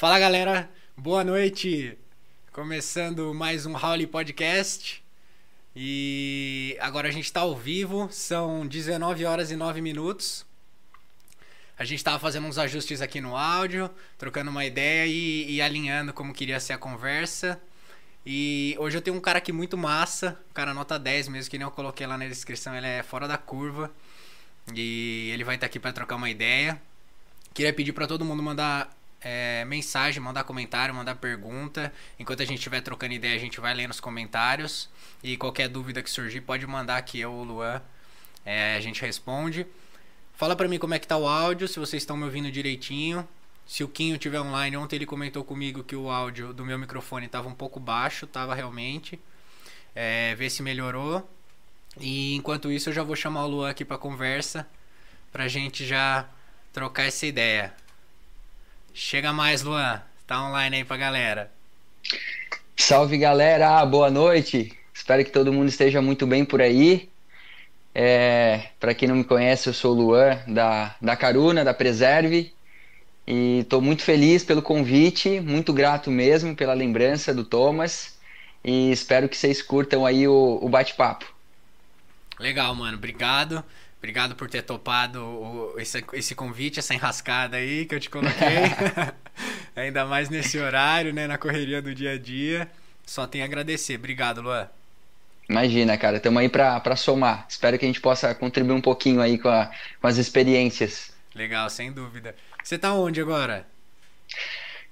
Fala 0.00 0.18
galera, 0.18 0.70
boa 0.96 1.22
noite. 1.22 1.94
Começando 2.52 3.34
mais 3.34 3.66
um 3.66 3.76
Howley 3.76 4.06
Podcast. 4.06 5.04
E 5.76 6.74
agora 6.80 7.08
a 7.08 7.10
gente 7.10 7.26
está 7.26 7.40
ao 7.40 7.54
vivo, 7.54 8.08
são 8.10 8.66
19 8.66 9.26
horas 9.26 9.50
e 9.50 9.56
9 9.56 9.82
minutos. 9.82 10.46
A 11.78 11.84
gente 11.84 11.98
estava 11.98 12.18
fazendo 12.18 12.46
uns 12.46 12.56
ajustes 12.56 13.02
aqui 13.02 13.20
no 13.20 13.36
áudio, 13.36 13.90
trocando 14.16 14.50
uma 14.50 14.64
ideia 14.64 15.06
e, 15.06 15.56
e, 15.56 15.60
alinhando 15.60 16.14
como 16.14 16.32
queria 16.32 16.58
ser 16.58 16.72
a 16.72 16.78
conversa. 16.78 17.60
E 18.24 18.74
hoje 18.78 18.96
eu 18.96 19.02
tenho 19.02 19.18
um 19.18 19.20
cara 19.20 19.36
aqui 19.36 19.52
muito 19.52 19.76
massa, 19.76 20.40
um 20.48 20.54
cara 20.54 20.72
nota 20.72 20.98
10 20.98 21.28
mesmo, 21.28 21.50
que 21.50 21.58
nem 21.58 21.66
eu 21.66 21.70
coloquei 21.70 22.06
lá 22.06 22.16
na 22.16 22.26
descrição, 22.26 22.74
ele 22.74 22.86
é 22.86 23.02
fora 23.02 23.28
da 23.28 23.36
curva. 23.36 23.92
E 24.74 25.28
ele 25.34 25.44
vai 25.44 25.56
estar 25.56 25.66
aqui 25.66 25.78
para 25.78 25.92
trocar 25.92 26.16
uma 26.16 26.30
ideia. 26.30 26.80
Queria 27.52 27.74
pedir 27.74 27.92
para 27.92 28.06
todo 28.06 28.24
mundo 28.24 28.42
mandar 28.42 28.98
é, 29.20 29.64
mensagem, 29.66 30.20
mandar 30.20 30.44
comentário, 30.44 30.94
mandar 30.94 31.16
pergunta. 31.16 31.92
Enquanto 32.18 32.42
a 32.42 32.44
gente 32.44 32.58
estiver 32.58 32.80
trocando 32.80 33.12
ideia, 33.12 33.36
a 33.36 33.40
gente 33.40 33.60
vai 33.60 33.74
lendo 33.74 33.90
os 33.90 34.00
comentários. 34.00 34.88
E 35.22 35.36
qualquer 35.36 35.68
dúvida 35.68 36.02
que 36.02 36.10
surgir, 36.10 36.40
pode 36.40 36.66
mandar 36.66 36.96
aqui 36.96 37.20
eu 37.20 37.32
ou 37.32 37.40
o 37.40 37.44
Luan. 37.44 37.82
É, 38.44 38.76
a 38.76 38.80
gente 38.80 39.00
responde. 39.02 39.66
Fala 40.34 40.56
pra 40.56 40.66
mim 40.66 40.78
como 40.78 40.94
é 40.94 40.98
que 40.98 41.06
tá 41.06 41.16
o 41.16 41.28
áudio, 41.28 41.68
se 41.68 41.78
vocês 41.78 42.02
estão 42.02 42.16
me 42.16 42.24
ouvindo 42.24 42.50
direitinho. 42.50 43.28
Se 43.66 43.84
o 43.84 43.88
Quinho 43.88 44.18
tiver 44.18 44.40
online, 44.40 44.76
ontem 44.76 44.96
ele 44.96 45.06
comentou 45.06 45.44
comigo 45.44 45.84
que 45.84 45.94
o 45.94 46.10
áudio 46.10 46.52
do 46.52 46.64
meu 46.64 46.78
microfone 46.78 47.26
estava 47.26 47.46
um 47.46 47.54
pouco 47.54 47.78
baixo, 47.78 48.26
tava 48.26 48.54
realmente. 48.54 49.20
É, 49.94 50.34
ver 50.34 50.50
se 50.50 50.62
melhorou. 50.62 51.28
E 52.00 52.34
enquanto 52.34 52.72
isso, 52.72 52.88
eu 52.88 52.92
já 52.92 53.02
vou 53.02 53.14
chamar 53.14 53.44
o 53.44 53.48
Luan 53.48 53.70
aqui 53.70 53.84
pra 53.84 53.98
conversa, 53.98 54.66
pra 55.30 55.46
gente 55.46 55.86
já 55.86 56.28
trocar 56.72 57.04
essa 57.04 57.26
ideia. 57.26 57.74
Chega 58.92 59.32
mais, 59.32 59.62
Luan. 59.62 60.02
Tá 60.26 60.42
online 60.42 60.76
aí 60.76 60.84
pra 60.84 60.96
galera. 60.96 61.50
Salve, 62.76 63.18
galera. 63.18 63.84
Boa 63.86 64.10
noite. 64.10 64.72
Espero 64.94 65.24
que 65.24 65.30
todo 65.30 65.52
mundo 65.52 65.68
esteja 65.68 66.00
muito 66.00 66.26
bem 66.26 66.44
por 66.44 66.60
aí. 66.60 67.08
É, 67.94 68.68
para 68.78 68.94
quem 68.94 69.08
não 69.08 69.16
me 69.16 69.24
conhece, 69.24 69.68
eu 69.68 69.74
sou 69.74 69.92
o 69.92 70.00
Luan, 70.00 70.38
da, 70.46 70.94
da 71.00 71.16
Caruna, 71.16 71.64
da 71.64 71.74
Preserve. 71.74 72.52
E 73.26 73.60
estou 73.60 73.80
muito 73.80 74.02
feliz 74.02 74.44
pelo 74.44 74.62
convite, 74.62 75.40
muito 75.40 75.72
grato 75.72 76.10
mesmo 76.10 76.54
pela 76.56 76.74
lembrança 76.74 77.34
do 77.34 77.44
Thomas. 77.44 78.18
E 78.64 78.90
espero 78.90 79.28
que 79.28 79.36
vocês 79.36 79.62
curtam 79.62 80.04
aí 80.04 80.26
o, 80.26 80.58
o 80.60 80.68
bate-papo. 80.68 81.26
Legal, 82.38 82.74
mano. 82.74 82.96
Obrigado. 82.96 83.64
Obrigado 84.00 84.34
por 84.34 84.48
ter 84.48 84.62
topado 84.62 85.22
o, 85.22 85.74
esse, 85.78 86.02
esse 86.14 86.34
convite, 86.34 86.78
essa 86.78 86.94
enrascada 86.94 87.58
aí 87.58 87.84
que 87.84 87.94
eu 87.94 88.00
te 88.00 88.08
coloquei. 88.08 88.64
Ainda 89.76 90.04
mais 90.04 90.28
nesse 90.28 90.58
horário, 90.58 91.12
né? 91.12 91.26
Na 91.26 91.38
correria 91.38 91.80
do 91.80 91.94
dia 91.94 92.12
a 92.12 92.18
dia. 92.18 92.68
Só 93.06 93.26
tenho 93.26 93.44
a 93.44 93.46
agradecer. 93.46 93.96
Obrigado, 93.96 94.40
Luan. 94.40 94.68
Imagina, 95.48 95.96
cara. 95.98 96.16
Estamos 96.16 96.40
aí 96.40 96.48
para 96.48 96.96
somar. 96.96 97.46
Espero 97.48 97.78
que 97.78 97.84
a 97.84 97.88
gente 97.88 98.00
possa 98.00 98.34
contribuir 98.34 98.74
um 98.74 98.80
pouquinho 98.80 99.20
aí 99.20 99.38
com, 99.38 99.48
a, 99.48 99.70
com 100.00 100.06
as 100.06 100.16
experiências. 100.16 101.12
Legal, 101.34 101.68
sem 101.68 101.92
dúvida. 101.92 102.34
Você 102.62 102.78
tá 102.78 102.92
onde 102.94 103.20
agora? 103.20 103.66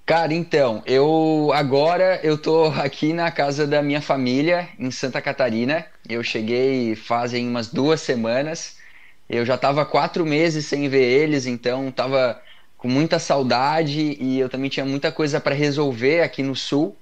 Cara, 0.05 0.33
então, 0.33 0.83
eu 0.87 1.51
agora 1.55 2.19
eu 2.23 2.39
tô 2.39 2.67
aqui 2.67 3.13
na 3.13 3.31
casa 3.31 3.67
da 3.67 3.83
minha 3.83 4.01
família 4.01 4.69
em 4.79 4.91
Santa 4.91 5.21
Catarina. 5.21 5.87
Eu 6.09 6.23
cheguei 6.23 6.97
fazem 6.97 7.47
umas 7.47 7.69
duas 7.69 8.01
semanas. 8.01 8.78
Eu 9.29 9.45
já 9.45 9.57
estava 9.57 9.85
quatro 9.87 10.25
meses 10.27 10.67
sem 10.67 10.89
ver 10.89 11.03
eles, 11.05 11.47
então 11.47 11.89
estava 11.89 12.43
com 12.77 12.89
muita 12.89 13.19
saudade 13.19 14.01
e 14.21 14.39
eu 14.39 14.49
também 14.49 14.71
tinha 14.71 14.87
muita 14.87 15.13
coisa 15.13 15.41
para 15.41 15.55
resolver 15.55 16.23
aqui 16.23 16.43
no 16.43 16.57
Sul, 16.57 17.01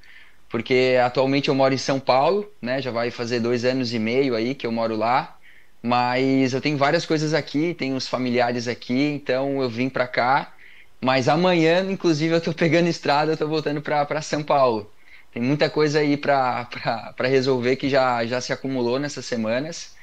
porque 0.48 0.96
atualmente 1.04 1.48
eu 1.48 1.54
moro 1.54 1.74
em 1.74 1.78
São 1.78 2.00
Paulo, 2.00 2.50
né? 2.62 2.80
Já 2.82 2.90
vai 2.90 3.10
fazer 3.10 3.40
dois 3.40 3.64
anos 3.64 3.92
e 3.92 3.98
meio 3.98 4.34
aí 4.34 4.54
que 4.54 4.66
eu 4.66 4.72
moro 4.72 4.96
lá, 4.96 5.38
mas 5.82 6.52
eu 6.54 6.60
tenho 6.60 6.76
várias 6.78 7.06
coisas 7.06 7.34
aqui, 7.34 7.74
tenho 7.74 7.96
os 7.96 8.08
familiares 8.08 8.68
aqui, 8.68 8.94
então 8.94 9.62
eu 9.62 9.70
vim 9.70 9.88
para 9.88 10.08
cá. 10.08 10.54
Mas 11.00 11.28
amanhã, 11.28 11.82
inclusive, 11.90 12.34
eu 12.34 12.38
estou 12.38 12.54
pegando 12.54 12.88
estrada, 12.88 13.30
eu 13.32 13.34
estou 13.34 13.48
voltando 13.48 13.82
para 13.82 14.22
São 14.22 14.42
Paulo. 14.42 14.92
Tem 15.30 15.42
muita 15.42 15.68
coisa 15.70 16.00
aí 16.00 16.16
para 16.16 16.68
resolver 17.24 17.76
que 17.76 17.88
já, 17.90 18.24
já 18.26 18.40
se 18.40 18.52
acumulou 18.52 18.98
nessas 18.98 19.26
semanas. 19.26 19.95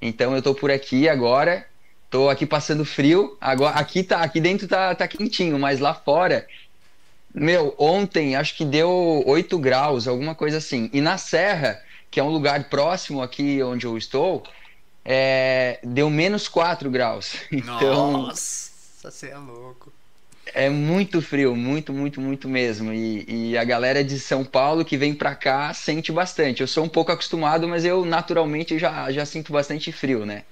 Então 0.00 0.34
eu 0.34 0.42
tô 0.42 0.54
por 0.54 0.70
aqui 0.70 1.08
agora, 1.08 1.66
tô 2.08 2.28
aqui 2.28 2.46
passando 2.46 2.84
frio. 2.84 3.36
Agora 3.40 3.76
aqui 3.76 4.02
tá, 4.02 4.20
aqui 4.22 4.40
dentro 4.40 4.66
tá, 4.66 4.94
tá 4.94 5.06
quentinho, 5.06 5.58
mas 5.58 5.80
lá 5.80 5.94
fora, 5.94 6.46
meu, 7.34 7.74
ontem 7.78 8.34
acho 8.34 8.56
que 8.56 8.64
deu 8.64 9.22
8 9.26 9.58
graus, 9.58 10.08
alguma 10.08 10.34
coisa 10.34 10.58
assim. 10.58 10.90
E 10.92 11.00
na 11.00 11.18
Serra, 11.18 11.80
que 12.10 12.18
é 12.18 12.22
um 12.22 12.30
lugar 12.30 12.64
próximo 12.64 13.22
aqui 13.22 13.62
onde 13.62 13.86
eu 13.86 13.96
estou, 13.96 14.42
é, 15.04 15.78
deu 15.82 16.10
menos 16.10 16.48
4 16.48 16.90
graus. 16.90 17.34
Então, 17.52 18.12
Nossa, 18.12 18.70
você 19.02 19.28
é 19.28 19.36
louco. 19.36 19.92
É 20.54 20.68
muito 20.68 21.22
frio, 21.22 21.54
muito, 21.54 21.92
muito, 21.92 22.20
muito 22.20 22.48
mesmo. 22.48 22.92
E, 22.92 23.52
e, 23.52 23.58
a 23.58 23.64
galera 23.64 24.02
de 24.02 24.18
São 24.18 24.44
Paulo 24.44 24.84
que 24.84 24.96
vem 24.96 25.14
pra 25.14 25.34
cá 25.34 25.72
sente 25.72 26.10
bastante. 26.10 26.60
Eu 26.60 26.66
sou 26.66 26.84
um 26.84 26.88
pouco 26.88 27.12
acostumado, 27.12 27.68
mas 27.68 27.84
eu 27.84 28.04
naturalmente 28.04 28.78
já, 28.78 29.10
já 29.12 29.24
sinto 29.24 29.52
bastante 29.52 29.92
frio, 29.92 30.26
né? 30.26 30.42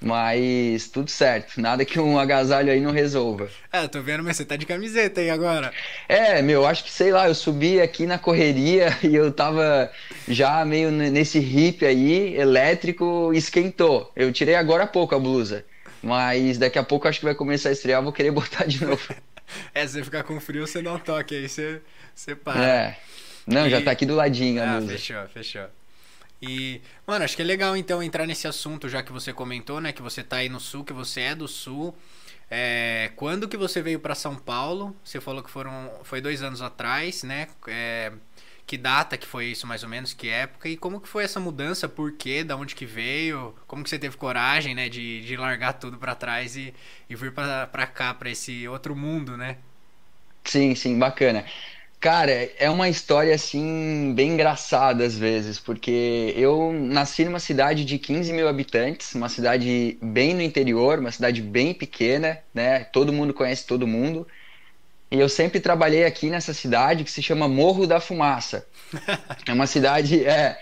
Mas 0.00 0.88
tudo 0.88 1.10
certo, 1.10 1.58
nada 1.58 1.84
que 1.84 1.98
um 1.98 2.18
agasalho 2.18 2.70
aí 2.70 2.80
não 2.80 2.92
resolva. 2.92 3.48
É, 3.72 3.88
tô 3.88 4.02
vendo, 4.02 4.22
mas 4.22 4.36
você 4.36 4.44
tá 4.44 4.54
de 4.54 4.66
camiseta 4.66 5.20
aí 5.20 5.30
agora. 5.30 5.72
É, 6.06 6.42
meu, 6.42 6.66
acho 6.66 6.84
que 6.84 6.90
sei 6.90 7.10
lá, 7.10 7.26
eu 7.26 7.34
subi 7.34 7.80
aqui 7.80 8.04
na 8.04 8.18
correria 8.18 8.88
e 9.02 9.14
eu 9.14 9.32
tava 9.32 9.90
já 10.28 10.62
meio 10.64 10.90
nesse 10.90 11.38
hip 11.38 11.86
aí, 11.86 12.36
elétrico, 12.36 13.32
esquentou. 13.32 14.12
Eu 14.14 14.30
tirei 14.30 14.56
agora 14.56 14.84
há 14.84 14.86
pouco 14.86 15.14
a 15.14 15.18
blusa. 15.18 15.64
Mas 16.04 16.58
daqui 16.58 16.78
a 16.78 16.82
pouco 16.82 17.08
acho 17.08 17.18
que 17.18 17.24
vai 17.24 17.34
começar 17.34 17.70
a 17.70 17.72
estrear, 17.72 18.02
vou 18.02 18.12
querer 18.12 18.30
botar 18.30 18.66
de 18.66 18.84
novo. 18.84 19.02
é, 19.74 19.86
se 19.86 19.94
você 19.94 20.04
ficar 20.04 20.22
com 20.22 20.38
frio, 20.38 20.66
você 20.66 20.86
um 20.86 20.98
toque 20.98 21.34
aí, 21.34 21.48
você, 21.48 21.80
você 22.14 22.34
para. 22.34 22.64
É. 22.64 22.98
Não, 23.46 23.66
e... 23.66 23.70
já 23.70 23.80
tá 23.80 23.90
aqui 23.90 24.04
do 24.04 24.14
ladinho 24.14 24.62
ah, 24.62 24.80
fechou, 24.86 25.26
fechou. 25.28 25.66
E, 26.42 26.82
mano, 27.06 27.24
acho 27.24 27.34
que 27.34 27.42
é 27.42 27.44
legal 27.44 27.74
então 27.74 28.02
entrar 28.02 28.26
nesse 28.26 28.46
assunto, 28.46 28.88
já 28.88 29.02
que 29.02 29.10
você 29.10 29.32
comentou, 29.32 29.80
né, 29.80 29.92
que 29.92 30.02
você 30.02 30.22
tá 30.22 30.36
aí 30.36 30.48
no 30.48 30.60
sul, 30.60 30.84
que 30.84 30.92
você 30.92 31.22
é 31.22 31.34
do 31.34 31.48
sul. 31.48 31.96
É, 32.50 33.10
quando 33.16 33.48
que 33.48 33.56
você 33.56 33.80
veio 33.80 33.98
para 33.98 34.14
São 34.14 34.36
Paulo? 34.36 34.94
Você 35.02 35.20
falou 35.20 35.42
que 35.42 35.50
foram, 35.50 35.90
foi 36.04 36.20
dois 36.20 36.42
anos 36.42 36.60
atrás, 36.60 37.22
né? 37.22 37.48
É, 37.66 38.12
que 38.66 38.76
data 38.78 39.16
que 39.18 39.26
foi 39.26 39.46
isso 39.46 39.66
mais 39.66 39.82
ou 39.82 39.88
menos, 39.88 40.12
que 40.14 40.28
época 40.28 40.68
e 40.68 40.76
como 40.76 41.00
que 41.00 41.08
foi 41.08 41.24
essa 41.24 41.40
mudança, 41.40 41.88
por 41.88 42.12
quê, 42.12 42.42
da 42.44 42.56
onde 42.56 42.74
que 42.74 42.86
veio, 42.86 43.54
como 43.66 43.84
que 43.84 43.90
você 43.90 43.98
teve 43.98 44.16
coragem, 44.16 44.74
né, 44.74 44.88
de, 44.88 45.22
de 45.22 45.36
largar 45.36 45.74
tudo 45.74 45.98
para 45.98 46.14
trás 46.14 46.56
e, 46.56 46.74
e 47.08 47.14
vir 47.16 47.32
para 47.32 47.86
cá, 47.86 48.14
para 48.14 48.30
esse 48.30 48.66
outro 48.68 48.96
mundo, 48.96 49.36
né? 49.36 49.58
Sim, 50.46 50.74
sim, 50.74 50.98
bacana. 50.98 51.44
Cara, 52.00 52.32
é 52.58 52.70
uma 52.70 52.88
história 52.88 53.34
assim 53.34 54.14
bem 54.14 54.32
engraçada 54.32 55.04
às 55.06 55.16
vezes, 55.18 55.58
porque 55.60 56.34
eu 56.36 56.72
nasci 56.72 57.24
numa 57.24 57.40
cidade 57.40 57.84
de 57.84 57.98
15 57.98 58.32
mil 58.32 58.48
habitantes, 58.48 59.14
uma 59.14 59.28
cidade 59.28 59.98
bem 60.02 60.34
no 60.34 60.42
interior, 60.42 60.98
uma 60.98 61.10
cidade 61.12 61.42
bem 61.42 61.74
pequena, 61.74 62.42
né? 62.54 62.84
Todo 62.84 63.12
mundo 63.12 63.34
conhece 63.34 63.66
todo 63.66 63.86
mundo. 63.86 64.28
E 65.14 65.20
eu 65.20 65.28
sempre 65.28 65.60
trabalhei 65.60 66.04
aqui 66.04 66.28
nessa 66.28 66.52
cidade 66.52 67.04
que 67.04 67.10
se 67.10 67.22
chama 67.22 67.46
Morro 67.46 67.86
da 67.86 68.00
Fumaça. 68.00 68.66
É 69.46 69.52
uma 69.52 69.66
cidade. 69.66 70.24
É, 70.24 70.58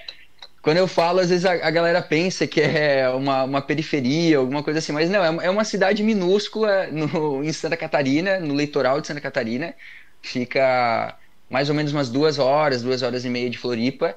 quando 0.61 0.77
eu 0.77 0.87
falo, 0.87 1.21
às 1.21 1.31
vezes 1.31 1.47
a, 1.47 1.53
a, 1.53 1.71
galera 1.71 2.03
pensa 2.03 2.47
que 2.47 2.61
é 2.61 3.09
uma, 3.09 3.45
uma 3.45 3.63
periferia, 3.63 4.39
alguma 4.39 4.63
coisa 4.63 4.79
assim, 4.79 4.93
mas 4.93 5.09
não, 5.09 5.41
é, 5.41 5.47
é 5.47 5.51
uma 5.51 5.65
cidade 5.65 6.03
minúscula 6.03 6.89
no, 6.89 7.43
em 7.43 7.53
Santa 7.53 7.77
Catarina, 7.77 8.41
no 8.41 8.55
litoral 8.55 9.01
de 9.01 9.07
Santa 9.07 9.21
Catarina. 9.21 9.75
Fica 10.21 11.17
mais 11.49 11.71
ou 11.71 11.75
menos 11.75 11.93
umas 11.93 12.11
duas 12.11 12.39
horas, 12.39 12.83
duas 12.83 13.03
horas 13.03 13.25
e 13.25 13.31
meia 13.31 13.49
de 13.49 13.57
Floripa. 13.57 14.17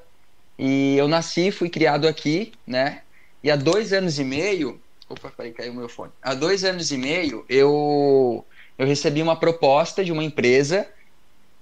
E 0.60 0.98
eu 0.98 1.08
nasci, 1.08 1.50
fui 1.50 1.70
criado 1.70 2.08
aqui, 2.08 2.52
né? 2.68 3.02
E 3.42 3.50
há 3.50 3.56
dois 3.56 3.94
anos 3.94 4.20
e 4.20 4.24
meio. 4.24 4.82
Opa, 5.08 5.32
peraí, 5.32 5.54
caiu 5.54 5.72
o 5.72 5.76
meu 5.76 5.88
fone. 5.88 6.12
Há 6.22 6.34
dois 6.34 6.66
anos 6.66 6.92
e 6.92 6.98
meio 6.98 7.46
eu 7.48 8.46
eu 8.78 8.86
recebi 8.86 9.22
uma 9.22 9.36
proposta 9.36 10.04
de 10.04 10.12
uma 10.12 10.24
empresa 10.24 10.88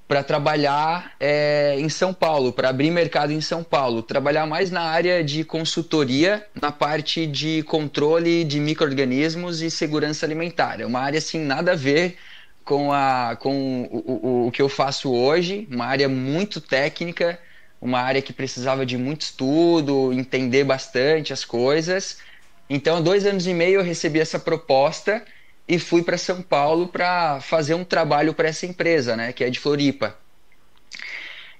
para 0.08 0.22
trabalhar 0.22 1.14
é, 1.20 1.76
em 1.80 1.88
São 1.90 2.14
Paulo, 2.14 2.52
para 2.52 2.70
abrir 2.70 2.92
mercado 2.92 3.32
em 3.32 3.42
São 3.42 3.64
Paulo, 3.64 4.04
trabalhar 4.04 4.46
mais 4.46 4.70
na 4.70 4.82
área 4.82 5.24
de 5.24 5.44
consultoria, 5.44 6.46
na 6.62 6.72
parte 6.72 7.26
de 7.26 7.64
controle 7.64 8.44
de 8.44 8.60
micro-organismos 8.60 9.62
e 9.62 9.72
segurança 9.72 10.26
alimentar. 10.26 10.82
É 10.82 10.86
uma 10.86 11.00
área 11.00 11.18
assim 11.18 11.40
nada 11.40 11.72
a 11.72 11.76
ver 11.76 12.18
com, 12.66 12.92
a, 12.92 13.38
com 13.40 13.84
o, 13.92 14.44
o, 14.44 14.48
o 14.48 14.52
que 14.52 14.62
eu 14.62 14.70
faço 14.70 15.12
hoje, 15.12 15.68
uma 15.72 15.86
área 15.86 16.10
muito 16.10 16.60
técnica, 16.60 17.40
uma 17.82 18.00
área 18.00 18.22
que 18.22 18.34
precisava 18.34 18.86
de 18.86 18.98
muito 18.98 19.22
estudo, 19.22 20.14
entender 20.14 20.64
bastante 20.64 21.34
as 21.34 21.44
coisas. 21.44 22.18
Então, 22.70 23.02
dois 23.02 23.26
anos 23.26 23.46
e 23.48 23.54
meio 23.54 23.80
eu 23.80 23.84
recebi 23.84 24.20
essa 24.20 24.40
proposta 24.40 25.24
e 25.74 25.80
fui 25.80 26.04
para 26.04 26.18
São 26.18 26.42
Paulo 26.42 26.88
para 26.88 27.42
fazer 27.42 27.74
um 27.74 27.84
trabalho 27.84 28.34
para 28.34 28.48
essa 28.48 28.66
empresa, 28.66 29.16
né, 29.16 29.34
que 29.34 29.44
é 29.44 29.50
de 29.50 29.60
Floripa. 29.60 30.16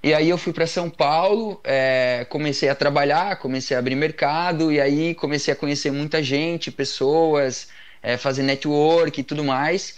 E 0.04 0.14
aí 0.14 0.30
eu 0.30 0.38
fui 0.38 0.52
para 0.54 0.68
São 0.68 0.90
Paulo, 0.90 1.60
é, 1.64 2.26
comecei 2.30 2.70
a 2.70 2.76
trabalhar, 2.76 3.38
comecei 3.38 3.76
a 3.76 3.80
abrir 3.80 3.96
mercado 3.96 4.72
e 4.72 4.80
aí 4.80 5.16
comecei 5.16 5.54
a 5.54 5.56
conhecer 5.56 5.92
muita 5.92 6.22
gente, 6.22 6.70
pessoas, 6.70 7.70
é, 8.04 8.18
fazer 8.18 8.44
network 8.44 9.20
e 9.20 9.24
tudo 9.24 9.44
mais. 9.44 9.98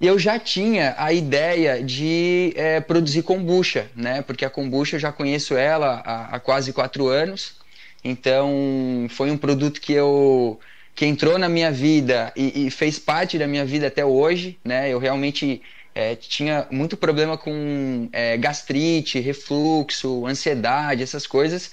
E 0.00 0.06
eu 0.06 0.18
já 0.18 0.38
tinha 0.38 0.94
a 0.98 1.12
ideia 1.12 1.82
de 1.82 2.52
é, 2.54 2.80
produzir 2.80 3.22
kombucha, 3.22 3.90
né? 3.96 4.22
Porque 4.22 4.44
a 4.44 4.50
kombucha 4.50 4.96
eu 4.96 5.00
já 5.00 5.10
conheço 5.10 5.56
ela 5.56 6.02
há, 6.04 6.36
há 6.36 6.40
quase 6.40 6.72
quatro 6.72 7.08
anos. 7.08 7.56
Então 8.04 9.06
foi 9.10 9.30
um 9.30 9.38
produto 9.38 9.80
que 9.80 9.92
eu 9.94 10.60
que 10.94 11.06
entrou 11.06 11.38
na 11.38 11.48
minha 11.48 11.70
vida 11.72 12.32
e, 12.36 12.66
e 12.66 12.70
fez 12.70 12.98
parte 12.98 13.38
da 13.38 13.46
minha 13.46 13.64
vida 13.64 13.86
até 13.86 14.04
hoje, 14.04 14.58
né? 14.64 14.88
Eu 14.90 14.98
realmente 14.98 15.62
é, 15.94 16.14
tinha 16.14 16.66
muito 16.70 16.96
problema 16.96 17.36
com 17.36 18.08
é, 18.12 18.36
gastrite, 18.36 19.18
refluxo, 19.20 20.26
ansiedade, 20.26 21.02
essas 21.02 21.26
coisas. 21.26 21.70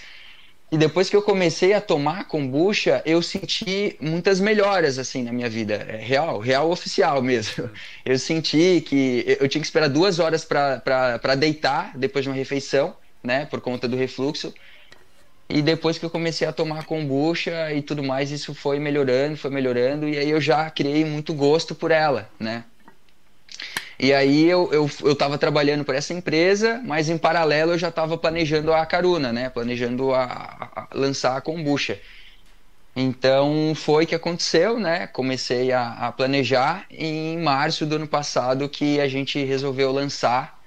E 0.70 0.78
depois 0.78 1.10
que 1.10 1.16
eu 1.16 1.22
comecei 1.22 1.74
a 1.74 1.80
tomar 1.80 2.26
kombucha, 2.28 3.02
eu 3.06 3.22
senti 3.22 3.96
muitas 4.02 4.40
melhoras 4.42 5.00
assim 5.00 5.24
na 5.24 5.32
minha 5.32 5.50
vida, 5.50 5.76
é 5.76 5.96
real, 5.96 6.40
real 6.40 6.70
oficial 6.70 7.22
mesmo. 7.22 7.70
Eu 8.04 8.20
senti 8.20 8.82
que 8.82 9.38
eu 9.40 9.48
tinha 9.48 9.62
que 9.62 9.68
esperar 9.68 9.88
duas 9.88 10.20
horas 10.20 10.44
para 10.46 11.36
deitar 11.36 11.98
depois 11.98 12.24
de 12.24 12.30
uma 12.30 12.36
refeição, 12.36 12.96
né, 13.24 13.46
por 13.46 13.62
conta 13.62 13.88
do 13.88 13.96
refluxo. 13.96 14.54
E 15.50 15.62
depois 15.62 15.98
que 15.98 16.06
eu 16.06 16.10
comecei 16.10 16.46
a 16.46 16.52
tomar 16.52 16.86
kombucha 16.86 17.74
e 17.74 17.82
tudo 17.82 18.04
mais, 18.04 18.32
isso 18.32 18.54
foi 18.54 18.80
melhorando, 18.80 19.38
foi 19.38 19.50
melhorando, 19.50 20.08
e 20.08 20.18
aí 20.18 20.30
eu 20.30 20.42
já 20.42 20.70
criei 20.70 21.06
muito 21.06 21.34
gosto 21.34 21.74
por 21.74 21.90
ela, 21.90 22.30
né? 22.38 22.66
E 24.00 24.14
aí 24.14 24.46
eu, 24.46 24.70
eu, 24.72 24.90
eu 25.04 25.16
tava 25.16 25.38
trabalhando 25.38 25.84
para 25.84 25.98
essa 25.98 26.14
empresa, 26.14 26.82
mas 26.86 27.10
em 27.10 27.18
paralelo 27.18 27.72
eu 27.72 27.78
já 27.80 27.90
estava 27.90 28.16
planejando 28.18 28.72
a 28.72 28.86
Caruna, 28.86 29.34
né? 29.34 29.50
Planejando 29.50 30.14
a, 30.14 30.70
a, 30.76 30.88
lançar 30.94 31.36
a 31.36 31.42
kombucha. 31.42 32.00
Então 32.96 33.74
foi 33.76 34.06
que 34.06 34.14
aconteceu, 34.14 34.80
né? 34.80 35.08
Comecei 35.08 35.72
a, 35.72 35.94
a 35.94 36.12
planejar 36.12 36.86
em 36.92 37.40
março 37.40 37.86
do 37.88 37.96
ano 37.96 38.08
passado 38.08 38.70
que 38.70 39.00
a 39.00 39.08
gente 39.08 39.44
resolveu 39.44 39.92
lançar 39.92 40.62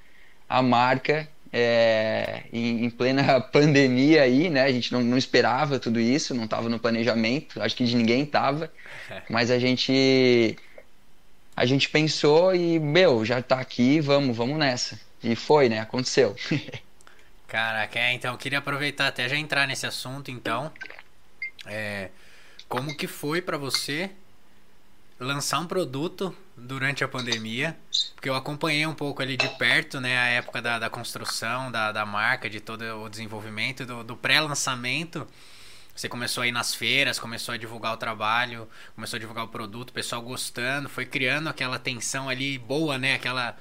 a 0.48 0.60
marca 0.60 1.28
é, 1.52 2.44
em, 2.52 2.84
em, 2.84 2.90
plena 2.90 3.40
pandemia 3.52 4.22
aí, 4.22 4.48
né? 4.48 4.62
A 4.62 4.72
gente 4.72 4.92
não, 4.92 5.02
não 5.02 5.18
esperava 5.18 5.78
tudo 5.78 6.00
isso, 6.00 6.34
não 6.34 6.44
estava 6.44 6.68
no 6.68 6.78
planejamento, 6.78 7.60
acho 7.62 7.76
que 7.76 7.84
de 7.84 7.96
ninguém 7.96 8.22
estava, 8.22 8.72
mas 9.28 9.50
a 9.50 9.58
gente 9.58 10.56
a 11.56 11.66
gente 11.66 11.88
pensou 11.88 12.54
e, 12.54 12.78
meu, 12.78 13.24
já 13.24 13.42
tá 13.42 13.60
aqui, 13.60 14.00
vamos, 14.00 14.36
vamos 14.36 14.58
nessa. 14.58 14.98
E 15.22 15.36
foi, 15.36 15.68
né? 15.68 15.80
Aconteceu. 15.80 16.34
Caraca, 17.46 17.98
é, 17.98 18.14
então 18.14 18.32
eu 18.32 18.38
queria 18.38 18.60
aproveitar 18.60 19.08
até 19.08 19.28
já 19.28 19.36
entrar 19.36 19.66
nesse 19.66 19.84
assunto, 19.86 20.30
então. 20.30 20.72
É, 21.66 22.08
como 22.68 22.96
que 22.96 23.06
foi 23.06 23.42
para 23.42 23.58
você 23.58 24.10
lançar 25.20 25.60
um 25.60 25.66
produto 25.66 26.34
durante 26.56 27.04
a 27.04 27.08
pandemia? 27.08 27.78
Porque 28.14 28.28
eu 28.28 28.34
acompanhei 28.34 28.86
um 28.86 28.94
pouco 28.94 29.22
ali 29.22 29.36
de 29.36 29.48
perto, 29.50 30.00
né, 30.00 30.18
a 30.18 30.26
época 30.26 30.62
da, 30.62 30.78
da 30.78 30.90
construção, 30.90 31.70
da, 31.70 31.92
da 31.92 32.06
marca, 32.06 32.48
de 32.48 32.58
todo 32.58 32.82
o 32.82 33.08
desenvolvimento, 33.08 33.84
do, 33.84 34.02
do 34.02 34.16
pré-lançamento. 34.16 35.26
Você 35.94 36.08
começou 36.08 36.42
a 36.42 36.46
ir 36.46 36.52
nas 36.52 36.74
feiras, 36.74 37.18
começou 37.18 37.52
a 37.52 37.58
divulgar 37.58 37.92
o 37.92 37.96
trabalho, 37.98 38.66
começou 38.94 39.18
a 39.18 39.20
divulgar 39.20 39.44
o 39.44 39.48
produto, 39.48 39.90
o 39.90 39.92
pessoal 39.92 40.22
gostando, 40.22 40.88
foi 40.88 41.04
criando 41.04 41.48
aquela 41.48 41.78
tensão 41.78 42.28
ali 42.28 42.56
boa, 42.56 42.96
né? 42.96 43.14
Aquela 43.14 43.56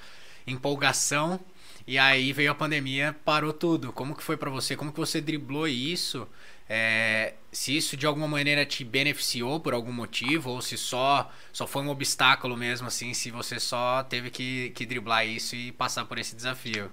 empolgação. 0.47 1.39
E 1.85 1.97
aí 1.97 2.31
veio 2.31 2.51
a 2.51 2.55
pandemia, 2.55 3.15
parou 3.25 3.51
tudo. 3.51 3.91
Como 3.91 4.15
que 4.15 4.23
foi 4.23 4.37
para 4.37 4.49
você? 4.49 4.75
Como 4.75 4.91
que 4.91 4.99
você 4.99 5.19
driblou 5.19 5.67
isso? 5.67 6.27
É, 6.69 7.33
se 7.51 7.75
isso 7.75 7.97
de 7.97 8.05
alguma 8.05 8.27
maneira 8.27 8.65
te 8.65 8.83
beneficiou 8.83 9.59
por 9.59 9.73
algum 9.73 9.91
motivo 9.91 10.51
ou 10.51 10.61
se 10.61 10.77
só 10.77 11.31
só 11.51 11.65
foi 11.65 11.81
um 11.81 11.89
obstáculo 11.89 12.55
mesmo 12.55 12.87
assim, 12.87 13.13
se 13.15 13.31
você 13.31 13.59
só 13.59 14.03
teve 14.03 14.29
que, 14.29 14.69
que 14.71 14.85
driblar 14.85 15.25
isso 15.27 15.55
e 15.55 15.71
passar 15.71 16.05
por 16.05 16.19
esse 16.19 16.35
desafio. 16.35 16.91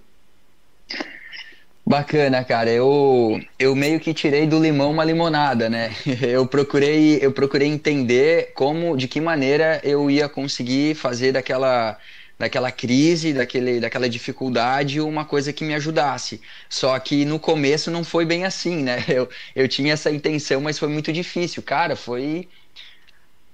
Bacana, 1.88 2.44
cara. 2.44 2.68
Eu, 2.70 3.40
eu 3.58 3.74
meio 3.76 4.00
que 4.00 4.12
tirei 4.12 4.44
do 4.46 4.58
limão 4.60 4.90
uma 4.90 5.04
limonada, 5.04 5.68
né? 5.70 5.90
Eu 6.20 6.46
procurei, 6.46 7.18
eu 7.22 7.32
procurei 7.32 7.68
entender 7.68 8.52
como, 8.54 8.96
de 8.96 9.06
que 9.06 9.20
maneira 9.20 9.80
eu 9.84 10.10
ia 10.10 10.28
conseguir 10.28 10.96
fazer 10.96 11.32
daquela, 11.32 11.96
daquela 12.38 12.70
crise, 12.72 13.32
daquele, 13.32 13.80
daquela 13.80 14.08
dificuldade 14.08 15.00
uma 15.00 15.24
coisa 15.24 15.52
que 15.52 15.64
me 15.64 15.74
ajudasse. 15.74 16.40
Só 16.68 16.98
que 16.98 17.24
no 17.24 17.38
começo 17.40 17.90
não 17.90 18.04
foi 18.04 18.24
bem 18.24 18.44
assim, 18.44 18.82
né? 18.82 19.04
Eu, 19.08 19.28
eu 19.54 19.68
tinha 19.68 19.92
essa 19.94 20.10
intenção, 20.10 20.60
mas 20.60 20.78
foi 20.78 20.88
muito 20.88 21.12
difícil. 21.12 21.62
Cara, 21.62 21.96
foi 21.96 22.48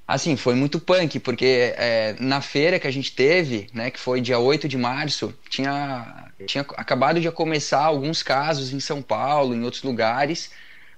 Assim, 0.06 0.36
foi 0.36 0.54
muito 0.54 0.80
punk, 0.80 1.20
porque 1.20 1.72
é, 1.76 2.14
na 2.20 2.40
feira 2.40 2.78
que 2.78 2.86
a 2.86 2.90
gente 2.90 3.14
teve, 3.14 3.68
né, 3.72 3.90
que 3.90 3.98
foi 3.98 4.20
dia 4.20 4.38
8 4.38 4.68
de 4.68 4.76
março, 4.76 5.32
tinha, 5.48 6.32
tinha 6.44 6.62
acabado 6.76 7.20
de 7.20 7.30
começar 7.30 7.84
alguns 7.84 8.22
casos 8.22 8.72
em 8.72 8.80
São 8.80 9.00
Paulo, 9.00 9.54
em 9.54 9.62
outros 9.62 9.82
lugares, 9.82 10.50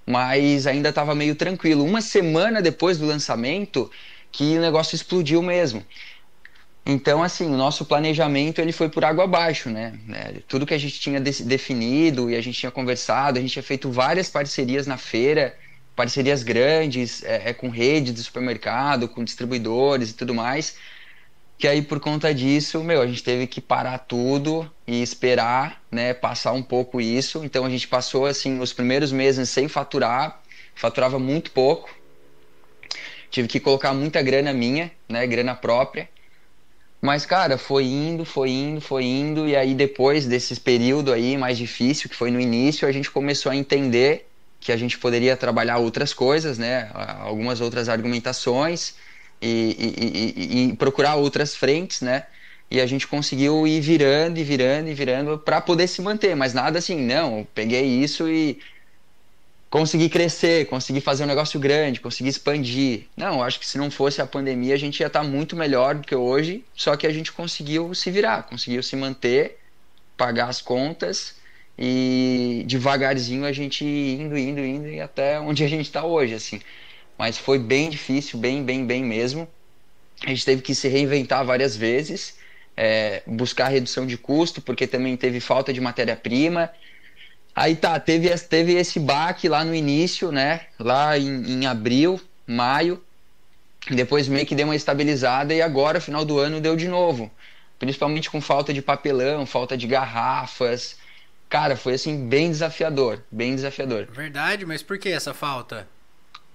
mas 0.06 0.66
ainda 0.66 0.88
estava 0.88 1.14
meio 1.14 1.36
tranquilo. 1.36 1.84
Uma 1.84 2.00
semana 2.00 2.60
depois 2.62 2.98
do 2.98 3.06
lançamento, 3.06 3.90
que 4.32 4.56
o 4.58 4.60
negócio 4.60 4.96
explodiu 4.96 5.42
mesmo. 5.42 5.84
Então, 6.86 7.22
assim, 7.22 7.46
o 7.46 7.56
nosso 7.56 7.84
planejamento 7.86 8.60
ele 8.60 8.72
foi 8.72 8.90
por 8.90 9.04
água 9.04 9.24
abaixo, 9.24 9.70
né? 9.70 9.98
É, 10.12 10.34
tudo 10.46 10.66
que 10.66 10.74
a 10.74 10.78
gente 10.78 11.00
tinha 11.00 11.18
definido 11.18 12.30
e 12.30 12.36
a 12.36 12.42
gente 12.42 12.58
tinha 12.58 12.70
conversado, 12.70 13.38
a 13.38 13.40
gente 13.40 13.52
tinha 13.52 13.62
feito 13.62 13.90
várias 13.90 14.28
parcerias 14.28 14.86
na 14.86 14.98
feira, 14.98 15.56
parcerias 15.96 16.42
grandes 16.42 17.24
é, 17.24 17.50
é, 17.50 17.52
com 17.54 17.70
redes 17.70 18.12
de 18.12 18.22
supermercado, 18.22 19.08
com 19.08 19.24
distribuidores 19.24 20.10
e 20.10 20.14
tudo 20.14 20.34
mais. 20.34 20.76
Que 21.56 21.66
aí 21.68 21.80
por 21.80 22.00
conta 22.00 22.34
disso, 22.34 22.82
meu, 22.84 23.00
a 23.00 23.06
gente 23.06 23.22
teve 23.22 23.46
que 23.46 23.60
parar 23.60 23.98
tudo 23.98 24.70
e 24.86 25.02
esperar, 25.02 25.82
né, 25.90 26.12
passar 26.12 26.52
um 26.52 26.62
pouco 26.62 27.00
isso. 27.00 27.42
Então 27.44 27.64
a 27.64 27.70
gente 27.70 27.88
passou 27.88 28.26
assim 28.26 28.60
os 28.60 28.74
primeiros 28.74 29.10
meses 29.10 29.48
sem 29.48 29.68
faturar, 29.68 30.42
faturava 30.74 31.18
muito 31.18 31.50
pouco. 31.50 31.88
Tive 33.30 33.48
que 33.48 33.58
colocar 33.58 33.94
muita 33.94 34.20
grana 34.20 34.52
minha, 34.52 34.92
né, 35.08 35.26
grana 35.26 35.54
própria. 35.54 36.08
Mas, 37.04 37.26
cara, 37.26 37.58
foi 37.58 37.84
indo, 37.84 38.24
foi 38.24 38.48
indo, 38.48 38.80
foi 38.80 39.04
indo. 39.04 39.46
E 39.46 39.54
aí, 39.54 39.74
depois 39.74 40.24
desse 40.26 40.58
período 40.58 41.12
aí 41.12 41.36
mais 41.36 41.58
difícil, 41.58 42.08
que 42.08 42.16
foi 42.16 42.30
no 42.30 42.40
início, 42.40 42.88
a 42.88 42.92
gente 42.92 43.10
começou 43.10 43.52
a 43.52 43.56
entender 43.56 44.26
que 44.58 44.72
a 44.72 44.76
gente 44.78 44.96
poderia 44.96 45.36
trabalhar 45.36 45.76
outras 45.76 46.14
coisas, 46.14 46.56
né? 46.56 46.90
Algumas 47.20 47.60
outras 47.60 47.90
argumentações 47.90 48.94
e, 49.38 49.76
e, 49.78 50.62
e, 50.62 50.70
e 50.70 50.76
procurar 50.76 51.16
outras 51.16 51.54
frentes, 51.54 52.00
né? 52.00 52.24
E 52.70 52.80
a 52.80 52.86
gente 52.86 53.06
conseguiu 53.06 53.66
ir 53.66 53.82
virando 53.82 54.38
e 54.38 54.42
virando 54.42 54.88
e 54.88 54.94
virando 54.94 55.38
para 55.38 55.60
poder 55.60 55.86
se 55.88 56.00
manter, 56.00 56.34
mas 56.34 56.54
nada 56.54 56.78
assim, 56.78 56.96
não, 57.04 57.46
peguei 57.54 57.84
isso 57.84 58.26
e 58.30 58.58
consegui 59.74 60.08
crescer, 60.08 60.66
consegui 60.66 61.00
fazer 61.00 61.24
um 61.24 61.26
negócio 61.26 61.58
grande, 61.58 61.98
consegui 61.98 62.28
expandir. 62.28 63.06
Não, 63.16 63.42
acho 63.42 63.58
que 63.58 63.66
se 63.66 63.76
não 63.76 63.90
fosse 63.90 64.22
a 64.22 64.26
pandemia 64.26 64.72
a 64.72 64.78
gente 64.78 65.00
ia 65.00 65.08
estar 65.08 65.24
muito 65.24 65.56
melhor 65.56 65.96
do 65.96 66.06
que 66.06 66.14
hoje, 66.14 66.64
só 66.76 66.96
que 66.96 67.08
a 67.08 67.12
gente 67.12 67.32
conseguiu 67.32 67.92
se 67.92 68.08
virar, 68.08 68.44
conseguiu 68.44 68.84
se 68.84 68.94
manter, 68.94 69.58
pagar 70.16 70.48
as 70.48 70.62
contas 70.62 71.34
e 71.76 72.62
devagarzinho 72.68 73.44
a 73.44 73.50
gente 73.50 73.84
indo, 73.84 74.38
indo, 74.38 74.60
indo 74.60 74.86
e 74.86 75.00
até 75.00 75.40
onde 75.40 75.64
a 75.64 75.68
gente 75.68 75.86
está 75.86 76.04
hoje, 76.04 76.34
assim. 76.34 76.60
Mas 77.18 77.36
foi 77.36 77.58
bem 77.58 77.90
difícil, 77.90 78.38
bem, 78.38 78.62
bem, 78.62 78.86
bem 78.86 79.02
mesmo. 79.02 79.48
A 80.24 80.28
gente 80.28 80.44
teve 80.44 80.62
que 80.62 80.72
se 80.72 80.86
reinventar 80.86 81.44
várias 81.44 81.76
vezes, 81.76 82.38
é, 82.76 83.24
buscar 83.26 83.66
redução 83.70 84.06
de 84.06 84.16
custo, 84.16 84.62
porque 84.62 84.86
também 84.86 85.16
teve 85.16 85.40
falta 85.40 85.72
de 85.72 85.80
matéria-prima. 85.80 86.70
Aí 87.54 87.76
tá, 87.76 87.98
teve, 88.00 88.28
teve 88.38 88.74
esse 88.74 88.98
baque 88.98 89.48
lá 89.48 89.64
no 89.64 89.74
início, 89.74 90.32
né? 90.32 90.62
Lá 90.78 91.16
em, 91.16 91.52
em 91.52 91.66
abril, 91.66 92.20
maio. 92.46 93.02
Depois 93.90 94.26
meio 94.28 94.46
que 94.46 94.54
deu 94.54 94.66
uma 94.66 94.76
estabilizada 94.76 95.54
e 95.54 95.62
agora, 95.62 96.00
final 96.00 96.24
do 96.24 96.38
ano, 96.38 96.60
deu 96.60 96.74
de 96.74 96.88
novo. 96.88 97.30
Principalmente 97.78 98.30
com 98.30 98.40
falta 98.40 98.72
de 98.72 98.80
papelão, 98.80 99.44
falta 99.46 99.76
de 99.76 99.86
garrafas, 99.86 100.96
Cara, 101.54 101.76
foi 101.76 101.94
assim, 101.94 102.28
bem 102.28 102.50
desafiador. 102.50 103.22
Bem 103.30 103.54
desafiador. 103.54 104.08
Verdade, 104.10 104.66
mas 104.66 104.82
por 104.82 104.98
que 104.98 105.08
essa 105.08 105.32
falta? 105.32 105.86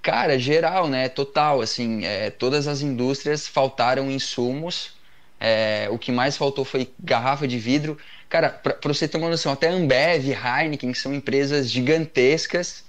Cara, 0.02 0.38
geral, 0.38 0.90
né? 0.90 1.08
Total, 1.08 1.62
assim, 1.62 2.04
é, 2.04 2.30
todas 2.30 2.68
as 2.68 2.82
indústrias 2.82 3.48
faltaram 3.48 4.12
insumos. 4.12 4.98
É, 5.40 5.88
o 5.90 5.98
que 5.98 6.12
mais 6.12 6.36
faltou 6.36 6.66
foi 6.66 6.92
garrafa 7.00 7.48
de 7.48 7.58
vidro. 7.58 7.98
Cara, 8.30 8.50
pra 8.50 8.78
você 8.84 9.08
ter 9.08 9.18
uma 9.18 9.30
noção, 9.30 9.52
até 9.52 9.70
Ambev, 9.70 10.30
Heineken, 10.30 10.92
que 10.92 10.98
são 10.98 11.14
empresas 11.14 11.70
gigantescas, 11.70 12.84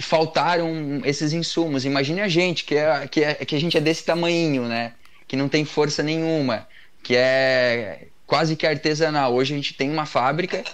faltaram 0.00 1.02
esses 1.04 1.32
insumos. 1.32 1.84
Imagine 1.84 2.20
a 2.20 2.28
gente, 2.28 2.64
que, 2.64 2.76
é, 2.76 3.08
que, 3.08 3.24
é, 3.24 3.34
que 3.34 3.56
a 3.56 3.60
gente 3.60 3.76
é 3.76 3.80
desse 3.80 4.04
tamanho, 4.04 4.66
né? 4.68 4.94
que 5.30 5.36
não 5.36 5.48
tem 5.48 5.64
força 5.64 6.02
nenhuma, 6.02 6.66
que 7.04 7.14
é 7.14 8.08
quase 8.26 8.56
que 8.56 8.66
artesanal. 8.66 9.32
Hoje 9.32 9.54
a 9.54 9.56
gente 9.56 9.74
tem 9.74 9.88
uma 9.88 10.04
fábrica, 10.04 10.64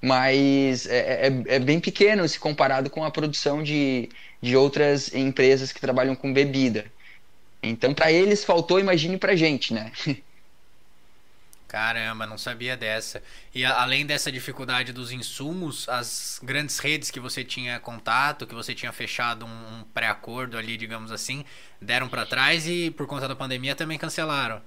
mas 0.00 0.86
é, 0.86 1.26
é, 1.26 1.56
é 1.56 1.58
bem 1.58 1.80
pequeno 1.80 2.28
se 2.28 2.38
comparado 2.38 2.88
com 2.88 3.02
a 3.02 3.10
produção 3.10 3.60
de, 3.60 4.08
de 4.40 4.56
outras 4.56 5.12
empresas 5.12 5.72
que 5.72 5.80
trabalham 5.80 6.14
com 6.14 6.32
bebida. 6.32 6.84
Então, 7.60 7.92
para 7.92 8.12
eles 8.12 8.44
faltou, 8.44 8.78
imagine 8.78 9.18
para 9.18 9.34
gente, 9.34 9.74
né? 9.74 9.90
Caramba, 11.74 12.24
não 12.24 12.38
sabia 12.38 12.76
dessa. 12.76 13.20
E 13.52 13.64
a, 13.64 13.82
além 13.82 14.06
dessa 14.06 14.30
dificuldade 14.30 14.92
dos 14.92 15.10
insumos, 15.10 15.88
as 15.88 16.38
grandes 16.40 16.78
redes 16.78 17.10
que 17.10 17.18
você 17.18 17.42
tinha 17.42 17.80
contato, 17.80 18.46
que 18.46 18.54
você 18.54 18.72
tinha 18.72 18.92
fechado 18.92 19.44
um, 19.44 19.48
um 19.48 19.84
pré-acordo 19.92 20.56
ali, 20.56 20.76
digamos 20.76 21.10
assim, 21.10 21.44
deram 21.82 22.08
para 22.08 22.24
trás 22.24 22.68
e 22.68 22.92
por 22.92 23.08
conta 23.08 23.26
da 23.26 23.34
pandemia 23.34 23.74
também 23.74 23.98
cancelaram. 23.98 24.62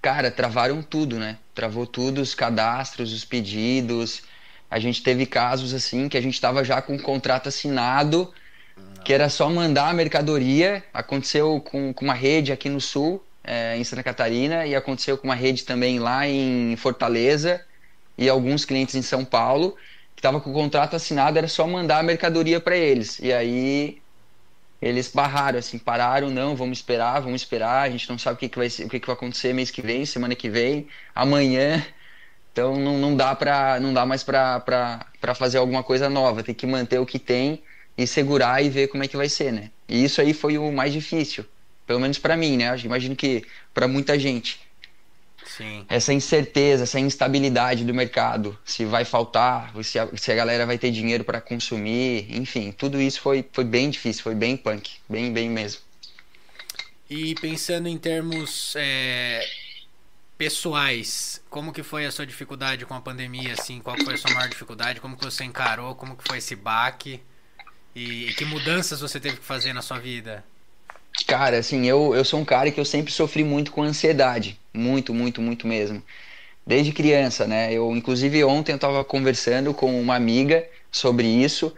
Cara, 0.00 0.30
travaram 0.30 0.82
tudo, 0.82 1.18
né? 1.18 1.36
Travou 1.54 1.86
tudo, 1.86 2.22
os 2.22 2.34
cadastros, 2.34 3.12
os 3.12 3.26
pedidos. 3.26 4.22
A 4.70 4.78
gente 4.78 5.02
teve 5.02 5.26
casos 5.26 5.74
assim 5.74 6.08
que 6.08 6.16
a 6.16 6.22
gente 6.22 6.32
estava 6.32 6.64
já 6.64 6.80
com 6.80 6.96
o 6.96 7.02
contrato 7.02 7.50
assinado, 7.50 8.32
que 9.04 9.12
era 9.12 9.28
só 9.28 9.50
mandar 9.50 9.90
a 9.90 9.92
mercadoria. 9.92 10.82
Aconteceu 10.90 11.60
com, 11.60 11.92
com 11.92 12.06
uma 12.06 12.14
rede 12.14 12.50
aqui 12.50 12.70
no 12.70 12.80
sul, 12.80 13.22
é, 13.44 13.76
em 13.76 13.84
Santa 13.84 14.02
Catarina, 14.02 14.66
e 14.66 14.74
aconteceu 14.74 15.18
com 15.18 15.28
uma 15.28 15.34
rede 15.34 15.64
também 15.64 15.98
lá 15.98 16.26
em 16.26 16.74
Fortaleza, 16.76 17.64
e 18.16 18.28
alguns 18.28 18.64
clientes 18.64 18.94
em 18.94 19.02
São 19.02 19.24
Paulo, 19.24 19.76
que 20.14 20.20
estava 20.20 20.40
com 20.40 20.50
o 20.50 20.54
contrato 20.54 20.96
assinado, 20.96 21.38
era 21.38 21.48
só 21.48 21.66
mandar 21.66 21.98
a 21.98 22.02
mercadoria 22.02 22.60
para 22.60 22.76
eles. 22.76 23.18
E 23.20 23.32
aí 23.32 24.00
eles 24.80 25.08
barraram, 25.08 25.58
assim, 25.58 25.78
pararam, 25.78 26.30
não, 26.30 26.54
vamos 26.54 26.78
esperar, 26.78 27.20
vamos 27.20 27.40
esperar, 27.42 27.82
a 27.86 27.90
gente 27.90 28.08
não 28.08 28.18
sabe 28.18 28.36
o 28.36 28.38
que, 28.38 28.48
que, 28.48 28.58
vai, 28.58 28.66
o 28.68 28.88
que, 28.88 29.00
que 29.00 29.06
vai 29.06 29.14
acontecer 29.16 29.52
mês 29.54 29.70
que 29.70 29.80
vem, 29.82 30.04
semana 30.04 30.34
que 30.34 30.48
vem, 30.50 30.88
amanhã. 31.14 31.84
Então 32.52 32.76
não, 32.76 32.98
não 32.98 33.16
dá 33.16 33.34
para 33.34 33.80
não 33.80 33.92
dá 33.92 34.06
mais 34.06 34.22
para 34.22 35.04
fazer 35.34 35.58
alguma 35.58 35.82
coisa 35.82 36.08
nova, 36.08 36.42
tem 36.42 36.54
que 36.54 36.66
manter 36.66 36.98
o 36.98 37.06
que 37.06 37.18
tem 37.18 37.62
e 37.96 38.06
segurar 38.06 38.62
e 38.62 38.68
ver 38.70 38.88
como 38.88 39.02
é 39.02 39.08
que 39.08 39.16
vai 39.16 39.28
ser, 39.28 39.52
né? 39.52 39.70
E 39.88 40.04
isso 40.04 40.20
aí 40.20 40.32
foi 40.34 40.58
o 40.58 40.70
mais 40.72 40.92
difícil, 40.92 41.44
pelo 41.86 42.00
menos 42.00 42.18
para 42.18 42.36
mim, 42.36 42.56
né? 42.56 42.76
Imagino 42.84 43.14
que 43.14 43.44
para 43.72 43.86
muita 43.86 44.18
gente. 44.18 44.60
Sim. 45.44 45.84
Essa 45.88 46.12
incerteza, 46.12 46.84
essa 46.84 46.98
instabilidade 46.98 47.84
do 47.84 47.94
mercado, 47.94 48.58
se 48.64 48.84
vai 48.84 49.04
faltar, 49.04 49.72
se 49.84 49.98
a, 49.98 50.08
se 50.16 50.32
a 50.32 50.34
galera 50.34 50.66
vai 50.66 50.78
ter 50.78 50.90
dinheiro 50.90 51.22
para 51.22 51.40
consumir, 51.40 52.26
enfim, 52.34 52.72
tudo 52.72 53.00
isso 53.00 53.20
foi, 53.20 53.44
foi 53.52 53.64
bem 53.64 53.90
difícil, 53.90 54.22
foi 54.22 54.34
bem 54.34 54.56
punk, 54.56 54.92
bem, 55.08 55.32
bem 55.32 55.50
mesmo. 55.50 55.82
E 57.08 57.34
pensando 57.34 57.86
em 57.86 57.98
termos 57.98 58.74
é, 58.76 59.46
pessoais, 60.38 61.42
como 61.50 61.72
que 61.72 61.82
foi 61.82 62.06
a 62.06 62.10
sua 62.10 62.26
dificuldade 62.26 62.86
com 62.86 62.94
a 62.94 63.00
pandemia, 63.00 63.52
assim, 63.52 63.80
qual 63.80 63.96
foi 64.02 64.14
a 64.14 64.16
sua 64.16 64.32
maior 64.32 64.48
dificuldade, 64.48 65.00
como 65.00 65.16
que 65.16 65.24
você 65.24 65.44
encarou, 65.44 65.94
como 65.94 66.16
que 66.16 66.24
foi 66.26 66.38
esse 66.38 66.56
baque? 66.56 67.20
E, 67.94 68.30
e 68.30 68.34
que 68.34 68.44
mudanças 68.44 69.00
você 69.00 69.20
teve 69.20 69.36
que 69.36 69.44
fazer 69.44 69.72
na 69.72 69.82
sua 69.82 69.98
vida? 69.98 70.44
Cara, 71.26 71.58
assim, 71.58 71.86
eu, 71.86 72.14
eu 72.14 72.24
sou 72.24 72.40
um 72.40 72.44
cara 72.44 72.70
que 72.70 72.78
eu 72.80 72.84
sempre 72.84 73.12
sofri 73.12 73.44
muito 73.44 73.70
com 73.72 73.82
ansiedade. 73.82 74.58
Muito, 74.74 75.14
muito, 75.14 75.40
muito 75.40 75.66
mesmo. 75.66 76.02
Desde 76.66 76.92
criança, 76.92 77.46
né? 77.46 77.72
Eu, 77.72 77.94
inclusive, 77.96 78.44
ontem 78.44 78.72
eu 78.72 78.76
estava 78.76 79.04
conversando 79.04 79.74
com 79.74 80.00
uma 80.00 80.16
amiga 80.16 80.66
sobre 80.92 81.26
isso. 81.28 81.74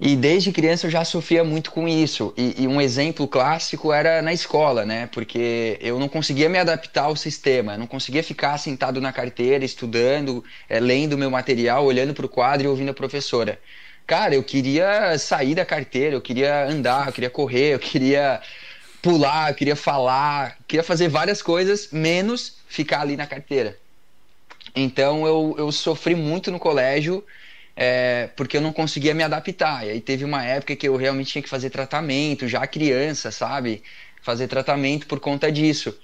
E 0.00 0.16
desde 0.16 0.52
criança 0.52 0.86
eu 0.86 0.90
já 0.92 1.04
sofria 1.04 1.44
muito 1.44 1.70
com 1.72 1.88
isso. 1.88 2.34
E, 2.36 2.64
e, 2.64 2.68
um 2.68 2.80
exemplo 2.80 3.28
clássico 3.28 3.92
era 3.92 4.22
na 4.22 4.32
escola, 4.32 4.84
né? 4.86 5.08
Porque 5.08 5.78
eu 5.80 5.98
não 6.00 6.08
conseguia 6.08 6.48
me 6.48 6.58
adaptar 6.58 7.04
ao 7.04 7.16
sistema, 7.16 7.78
não 7.78 7.86
conseguia 7.86 8.22
ficar 8.22 8.58
sentado 8.58 9.00
na 9.00 9.12
carteira, 9.12 9.64
estudando, 9.64 10.44
é, 10.68 10.80
lendo 10.80 11.18
meu 11.18 11.30
material, 11.30 11.84
olhando 11.86 12.14
para 12.14 12.26
o 12.26 12.28
quadro 12.28 12.66
e 12.66 12.68
ouvindo 12.70 12.90
a 12.90 12.94
professora. 12.94 13.60
Cara, 14.06 14.34
eu 14.34 14.44
queria 14.44 15.18
sair 15.18 15.54
da 15.54 15.64
carteira, 15.64 16.14
eu 16.14 16.20
queria 16.20 16.66
andar, 16.66 17.06
eu 17.08 17.12
queria 17.12 17.30
correr, 17.30 17.74
eu 17.74 17.78
queria 17.78 18.40
pular, 19.02 19.50
eu 19.50 19.54
queria 19.54 19.76
falar, 19.76 20.56
eu 20.60 20.64
queria 20.68 20.84
fazer 20.84 21.08
várias 21.08 21.40
coisas, 21.42 21.90
menos 21.92 22.58
ficar 22.68 23.00
ali 23.00 23.16
na 23.16 23.26
carteira. 23.26 23.78
Então 24.74 25.26
eu, 25.26 25.54
eu 25.58 25.72
sofri 25.72 26.14
muito 26.14 26.50
no 26.50 26.58
colégio 26.58 27.24
é, 27.76 28.28
porque 28.36 28.56
eu 28.56 28.60
não 28.60 28.72
conseguia 28.72 29.14
me 29.14 29.22
adaptar. 29.22 29.86
E 29.86 29.90
aí 29.90 30.00
teve 30.00 30.24
uma 30.24 30.44
época 30.44 30.76
que 30.76 30.88
eu 30.88 30.96
realmente 30.96 31.32
tinha 31.32 31.42
que 31.42 31.48
fazer 31.48 31.70
tratamento, 31.70 32.48
já 32.48 32.66
criança, 32.66 33.30
sabe? 33.30 33.82
Fazer 34.22 34.48
tratamento 34.48 35.06
por 35.06 35.20
conta 35.20 35.50
disso. 35.52 35.98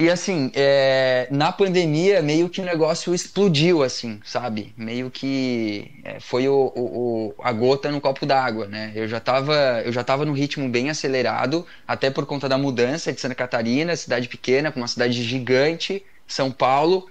E 0.00 0.08
assim, 0.08 0.52
é, 0.54 1.26
na 1.28 1.50
pandemia, 1.50 2.22
meio 2.22 2.48
que 2.48 2.60
o 2.60 2.64
negócio 2.64 3.12
explodiu, 3.12 3.82
assim, 3.82 4.20
sabe? 4.24 4.72
Meio 4.76 5.10
que 5.10 5.90
é, 6.04 6.20
foi 6.20 6.48
o, 6.48 6.72
o, 6.76 7.34
a 7.42 7.50
gota 7.52 7.90
no 7.90 8.00
copo 8.00 8.24
d'água, 8.24 8.68
né? 8.68 8.92
Eu 8.94 9.08
já, 9.08 9.18
tava, 9.18 9.82
eu 9.84 9.90
já 9.90 10.04
tava 10.04 10.24
no 10.24 10.32
ritmo 10.32 10.68
bem 10.68 10.88
acelerado, 10.88 11.66
até 11.86 12.10
por 12.10 12.24
conta 12.26 12.48
da 12.48 12.56
mudança 12.56 13.12
de 13.12 13.20
Santa 13.20 13.34
Catarina, 13.34 13.96
cidade 13.96 14.28
pequena, 14.28 14.70
com 14.70 14.78
uma 14.78 14.86
cidade 14.86 15.20
gigante, 15.20 16.04
São 16.28 16.52
Paulo, 16.52 17.08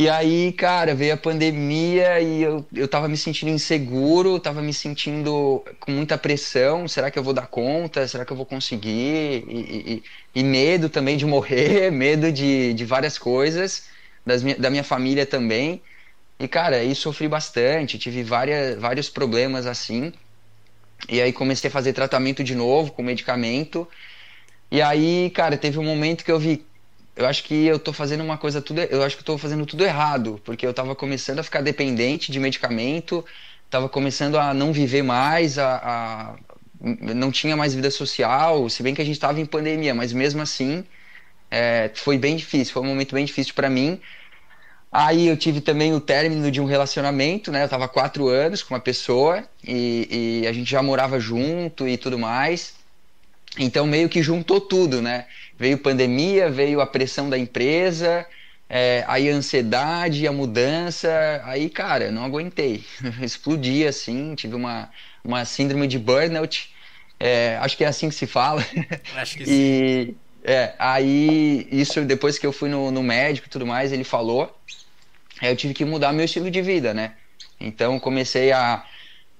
e 0.00 0.08
aí, 0.08 0.52
cara, 0.52 0.94
veio 0.94 1.14
a 1.14 1.16
pandemia 1.16 2.20
e 2.20 2.40
eu, 2.42 2.64
eu 2.72 2.86
tava 2.86 3.08
me 3.08 3.16
sentindo 3.16 3.50
inseguro, 3.50 4.38
tava 4.38 4.62
me 4.62 4.72
sentindo 4.72 5.64
com 5.80 5.90
muita 5.90 6.16
pressão. 6.16 6.86
Será 6.86 7.10
que 7.10 7.18
eu 7.18 7.22
vou 7.24 7.34
dar 7.34 7.48
conta? 7.48 8.06
Será 8.06 8.24
que 8.24 8.32
eu 8.32 8.36
vou 8.36 8.46
conseguir? 8.46 9.44
E, 9.48 10.04
e, 10.36 10.40
e 10.40 10.44
medo 10.44 10.88
também 10.88 11.16
de 11.16 11.26
morrer, 11.26 11.90
medo 11.92 12.30
de, 12.30 12.74
de 12.74 12.84
várias 12.84 13.18
coisas, 13.18 13.88
das, 14.24 14.40
da 14.42 14.70
minha 14.70 14.84
família 14.84 15.26
também. 15.26 15.82
E, 16.38 16.48
cara, 16.48 16.76
aí 16.76 16.94
sofri 16.94 17.28
bastante, 17.28 17.98
tive 17.98 18.22
várias, 18.22 18.78
vários 18.80 19.10
problemas 19.10 19.66
assim. 19.66 20.12
E 21.08 21.20
aí 21.20 21.32
comecei 21.32 21.68
a 21.68 21.72
fazer 21.72 21.92
tratamento 21.92 22.44
de 22.44 22.54
novo 22.54 22.92
com 22.92 23.02
medicamento. 23.02 23.88
E 24.70 24.82
aí, 24.82 25.30
cara, 25.30 25.56
teve 25.56 25.78
um 25.78 25.84
momento 25.84 26.24
que 26.24 26.30
eu 26.32 26.38
vi, 26.38 26.67
eu 27.18 27.26
acho 27.26 27.44
que 27.44 27.66
eu 27.66 27.78
tô 27.78 27.92
fazendo 27.92 28.22
uma 28.24 28.38
coisa 28.38 28.62
tudo, 28.62 28.80
eu 28.82 29.02
acho 29.02 29.16
que 29.16 29.22
eu 29.22 29.26
tô 29.26 29.38
fazendo 29.38 29.66
tudo 29.66 29.84
errado, 29.84 30.40
porque 30.44 30.66
eu 30.66 30.74
tava 30.74 30.94
começando 30.96 31.40
a 31.40 31.42
ficar 31.42 31.62
dependente 31.62 32.32
de 32.32 32.40
medicamento, 32.40 33.24
tava 33.70 33.88
começando 33.88 34.38
a 34.38 34.54
não 34.54 34.72
viver 34.72 35.02
mais, 35.02 35.58
a, 35.58 36.34
a 36.34 36.36
não 36.80 37.32
tinha 37.32 37.56
mais 37.56 37.74
vida 37.74 37.90
social, 37.90 38.68
se 38.70 38.82
bem 38.82 38.94
que 38.94 39.02
a 39.02 39.04
gente 39.04 39.18
tava 39.18 39.40
em 39.40 39.46
pandemia, 39.46 39.94
mas 39.94 40.12
mesmo 40.12 40.40
assim 40.42 40.84
é, 41.50 41.90
foi 41.94 42.18
bem 42.18 42.36
difícil, 42.36 42.72
foi 42.74 42.82
um 42.82 42.86
momento 42.86 43.14
bem 43.14 43.24
difícil 43.24 43.54
para 43.54 43.70
mim. 43.70 44.00
Aí 44.90 45.28
eu 45.28 45.36
tive 45.36 45.60
também 45.60 45.94
o 45.94 46.00
término 46.00 46.50
de 46.50 46.60
um 46.60 46.64
relacionamento, 46.64 47.52
né? 47.52 47.64
Eu 47.64 47.68
tava 47.68 47.88
quatro 47.88 48.28
anos 48.28 48.62
com 48.62 48.74
uma 48.74 48.80
pessoa 48.80 49.44
e, 49.62 50.42
e 50.42 50.46
a 50.48 50.52
gente 50.52 50.70
já 50.70 50.82
morava 50.82 51.20
junto 51.20 51.86
e 51.86 51.98
tudo 51.98 52.18
mais. 52.18 52.77
Então 53.56 53.86
meio 53.86 54.08
que 54.08 54.22
juntou 54.22 54.60
tudo, 54.60 55.00
né? 55.00 55.26
Veio 55.58 55.78
pandemia, 55.78 56.50
veio 56.50 56.80
a 56.80 56.86
pressão 56.86 57.28
da 57.30 57.38
empresa, 57.38 58.26
é, 58.68 59.04
aí 59.08 59.30
a 59.30 59.34
ansiedade, 59.34 60.26
a 60.26 60.32
mudança, 60.32 61.40
aí, 61.44 61.70
cara, 61.70 62.10
não 62.10 62.24
aguentei. 62.24 62.84
Explodi 63.22 63.86
assim, 63.86 64.34
tive 64.34 64.54
uma, 64.54 64.90
uma 65.24 65.44
síndrome 65.44 65.86
de 65.86 65.98
burnout, 65.98 66.70
é, 67.18 67.56
acho 67.60 67.76
que 67.76 67.84
é 67.84 67.88
assim 67.88 68.08
que 68.08 68.14
se 68.14 68.26
fala. 68.26 68.64
Acho 69.16 69.36
que 69.36 69.44
e, 69.44 70.06
sim. 70.06 70.16
É, 70.44 70.74
aí, 70.78 71.66
isso 71.70 72.04
depois 72.04 72.38
que 72.38 72.46
eu 72.46 72.52
fui 72.52 72.68
no, 72.68 72.90
no 72.90 73.02
médico 73.02 73.48
e 73.48 73.50
tudo 73.50 73.66
mais, 73.66 73.92
ele 73.92 74.04
falou, 74.04 74.56
aí 75.40 75.50
eu 75.50 75.56
tive 75.56 75.74
que 75.74 75.84
mudar 75.84 76.12
meu 76.12 76.24
estilo 76.24 76.50
de 76.50 76.62
vida, 76.62 76.94
né? 76.94 77.14
Então 77.60 77.98
comecei 77.98 78.52
a 78.52 78.84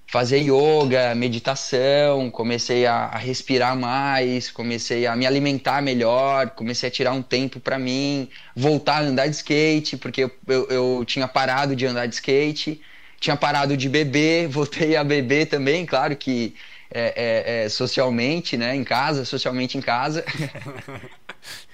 fazer 0.08 0.38
yoga, 0.38 1.14
meditação, 1.14 2.30
comecei 2.30 2.86
a, 2.86 2.94
a, 2.94 3.18
respirar 3.18 3.76
mais, 3.76 4.50
comecei 4.50 5.06
a 5.06 5.14
me 5.14 5.26
alimentar 5.26 5.82
melhor, 5.82 6.50
comecei 6.50 6.88
a 6.88 6.92
tirar 6.92 7.12
um 7.12 7.20
tempo 7.22 7.60
para 7.60 7.78
mim, 7.78 8.26
voltar 8.56 8.96
a 8.96 9.00
andar 9.02 9.26
de 9.28 9.36
skate, 9.36 9.98
porque 9.98 10.24
eu, 10.24 10.30
eu, 10.46 10.66
eu, 10.68 11.04
tinha 11.04 11.28
parado 11.28 11.76
de 11.76 11.84
andar 11.84 12.06
de 12.06 12.14
skate, 12.14 12.80
tinha 13.20 13.36
parado 13.36 13.76
de 13.76 13.86
beber, 13.86 14.48
voltei 14.48 14.96
a 14.96 15.04
beber 15.04 15.46
também, 15.46 15.84
claro 15.84 16.16
que 16.16 16.54
é, 16.90 17.12
é, 17.14 17.64
é 17.64 17.68
socialmente, 17.68 18.56
né, 18.56 18.74
em 18.74 18.84
casa, 18.84 19.26
socialmente 19.26 19.76
em 19.76 19.82
casa. 19.82 20.24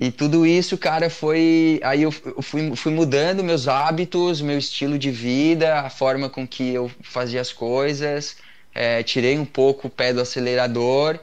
E 0.00 0.10
tudo 0.10 0.46
isso, 0.46 0.78
cara, 0.78 1.10
foi. 1.10 1.78
Aí 1.84 2.02
eu 2.02 2.10
fui, 2.10 2.74
fui 2.74 2.92
mudando 2.92 3.44
meus 3.44 3.68
hábitos, 3.68 4.40
meu 4.40 4.56
estilo 4.58 4.98
de 4.98 5.10
vida, 5.10 5.80
a 5.80 5.90
forma 5.90 6.30
com 6.30 6.48
que 6.48 6.72
eu 6.72 6.90
fazia 7.02 7.40
as 7.40 7.52
coisas. 7.52 8.38
É, 8.74 9.02
tirei 9.02 9.38
um 9.38 9.44
pouco 9.44 9.88
o 9.88 9.90
pé 9.90 10.12
do 10.14 10.20
acelerador. 10.22 11.18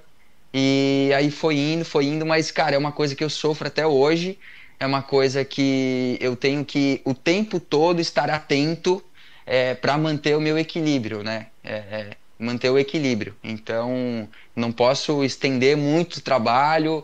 E 0.54 1.12
aí 1.16 1.32
foi 1.32 1.58
indo, 1.58 1.86
foi 1.86 2.06
indo, 2.06 2.26
mas, 2.26 2.52
cara, 2.52 2.76
é 2.76 2.78
uma 2.78 2.92
coisa 2.92 3.16
que 3.16 3.24
eu 3.24 3.30
sofro 3.30 3.68
até 3.68 3.86
hoje. 3.88 4.40
É 4.80 4.86
uma 4.86 5.02
coisa 5.02 5.44
que 5.44 6.18
eu 6.22 6.36
tenho 6.36 6.64
que 6.64 7.02
o 7.04 7.14
tempo 7.16 7.60
todo 7.60 8.00
estar 8.00 8.30
atento 8.30 9.04
é, 9.46 9.74
para 9.76 9.98
manter 9.98 10.36
o 10.38 10.42
meu 10.42 10.58
equilíbrio, 10.58 11.24
né? 11.24 11.48
É, 11.64 11.74
é, 11.76 12.18
manter 12.38 12.70
o 12.70 12.78
equilíbrio. 12.78 13.36
Então, 13.44 14.30
não 14.56 14.72
posso 14.72 15.24
estender 15.24 15.76
muito 15.76 16.18
o 16.18 16.22
trabalho 16.22 17.04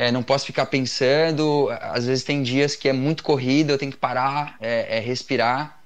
é, 0.00 0.10
não 0.10 0.22
posso 0.22 0.46
ficar 0.46 0.64
pensando. 0.64 1.68
Às 1.78 2.06
vezes 2.06 2.24
tem 2.24 2.42
dias 2.42 2.74
que 2.74 2.88
é 2.88 2.92
muito 2.92 3.22
corrido, 3.22 3.70
eu 3.70 3.76
tenho 3.76 3.92
que 3.92 3.98
parar, 3.98 4.56
é, 4.58 4.96
é 4.96 5.00
respirar, 5.00 5.78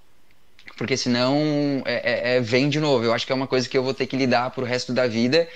porque 0.76 0.97
senão 0.97 1.83
é, 1.85 2.35
é, 2.35 2.37
é, 2.37 2.40
vem 2.40 2.68
de 2.68 2.78
novo. 2.78 3.04
Eu 3.04 3.12
acho 3.12 3.26
que 3.26 3.33
é 3.33 3.35
uma 3.35 3.49
coisa 3.49 3.68
que 3.68 3.76
eu 3.76 3.83
vou 3.83 3.92
ter 3.92 4.06
que 4.06 4.16
lidar 4.16 4.50
pro 4.52 4.64
resto 4.64 4.92
da 4.92 5.09
vida. 5.09 5.49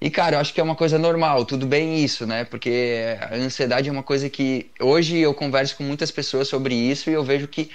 E, 0.00 0.10
cara, 0.10 0.36
eu 0.36 0.40
acho 0.40 0.54
que 0.54 0.60
é 0.60 0.64
uma 0.64 0.74
coisa 0.74 0.98
normal, 0.98 1.44
tudo 1.44 1.66
bem 1.66 2.02
isso, 2.02 2.26
né? 2.26 2.44
Porque 2.44 2.98
a 3.20 3.34
ansiedade 3.36 3.90
é 3.90 3.92
uma 3.92 4.02
coisa 4.02 4.30
que. 4.30 4.70
Hoje 4.80 5.18
eu 5.18 5.34
converso 5.34 5.76
com 5.76 5.84
muitas 5.84 6.10
pessoas 6.10 6.48
sobre 6.48 6.74
isso 6.74 7.10
e 7.10 7.12
eu 7.12 7.22
vejo 7.22 7.46
que, 7.46 7.70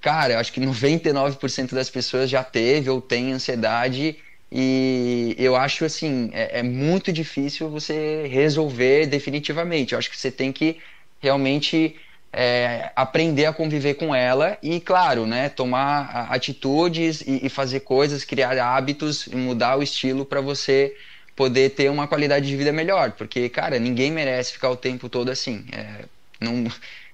cara, 0.00 0.34
eu 0.34 0.38
acho 0.38 0.52
que 0.52 0.60
99% 0.62 1.74
das 1.74 1.90
pessoas 1.90 2.30
já 2.30 2.44
teve 2.44 2.88
ou 2.88 3.00
tem 3.00 3.32
ansiedade 3.32 4.16
e 4.50 5.34
eu 5.38 5.56
acho 5.56 5.84
assim, 5.84 6.30
é, 6.32 6.60
é, 6.60 6.62
muito 6.62 7.12
difícil 7.12 7.68
você 7.68 8.26
resolver 8.28 9.06
definitivamente. 9.06 9.92
Eu 9.92 9.98
acho 9.98 10.10
que 10.10 10.16
você 10.16 10.30
tem 10.30 10.52
que 10.52 10.80
realmente 11.20 11.96
é, 12.32 12.92
aprender 12.94 13.46
a 13.46 13.52
conviver 13.52 13.94
com 13.94 14.14
ela 14.14 14.58
e, 14.62 14.80
claro, 14.80 15.26
né, 15.26 15.48
tomar 15.48 16.30
atitudes 16.30 17.22
e, 17.22 17.46
e 17.46 17.48
fazer 17.48 17.80
coisas, 17.80 18.24
criar 18.24 18.58
hábitos 18.58 19.26
e 19.26 19.34
mudar 19.36 19.78
o 19.78 19.82
estilo 19.82 20.24
para 20.24 20.40
você 20.40 20.94
poder 21.34 21.70
ter 21.70 21.90
uma 21.90 22.08
qualidade 22.08 22.46
de 22.46 22.56
vida 22.56 22.72
melhor. 22.72 23.12
Porque, 23.12 23.48
cara, 23.48 23.78
ninguém 23.78 24.10
merece 24.10 24.52
ficar 24.52 24.70
o 24.70 24.76
tempo 24.76 25.08
todo 25.08 25.30
assim. 25.30 25.66
É, 25.72 26.04
não, 26.40 26.66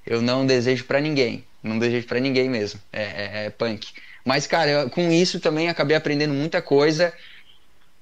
eu 0.07 0.21
não 0.23 0.47
desejo 0.47 0.85
para 0.85 1.01
ninguém. 1.01 1.45
Não 1.63 1.79
desejo 1.79 2.07
para 2.07 2.21
ninguém 2.21 2.49
mesmo. 2.51 2.81
É, 2.93 3.03
é, 3.03 3.47
é 3.47 3.51
punk. 3.51 3.93
Mas, 4.25 4.47
cara, 4.47 4.71
eu, 4.71 4.91
com 4.91 5.11
isso 5.11 5.41
também 5.41 5.69
acabei 5.69 5.97
aprendendo 5.97 6.35
muita 6.35 6.63
coisa. 6.63 7.13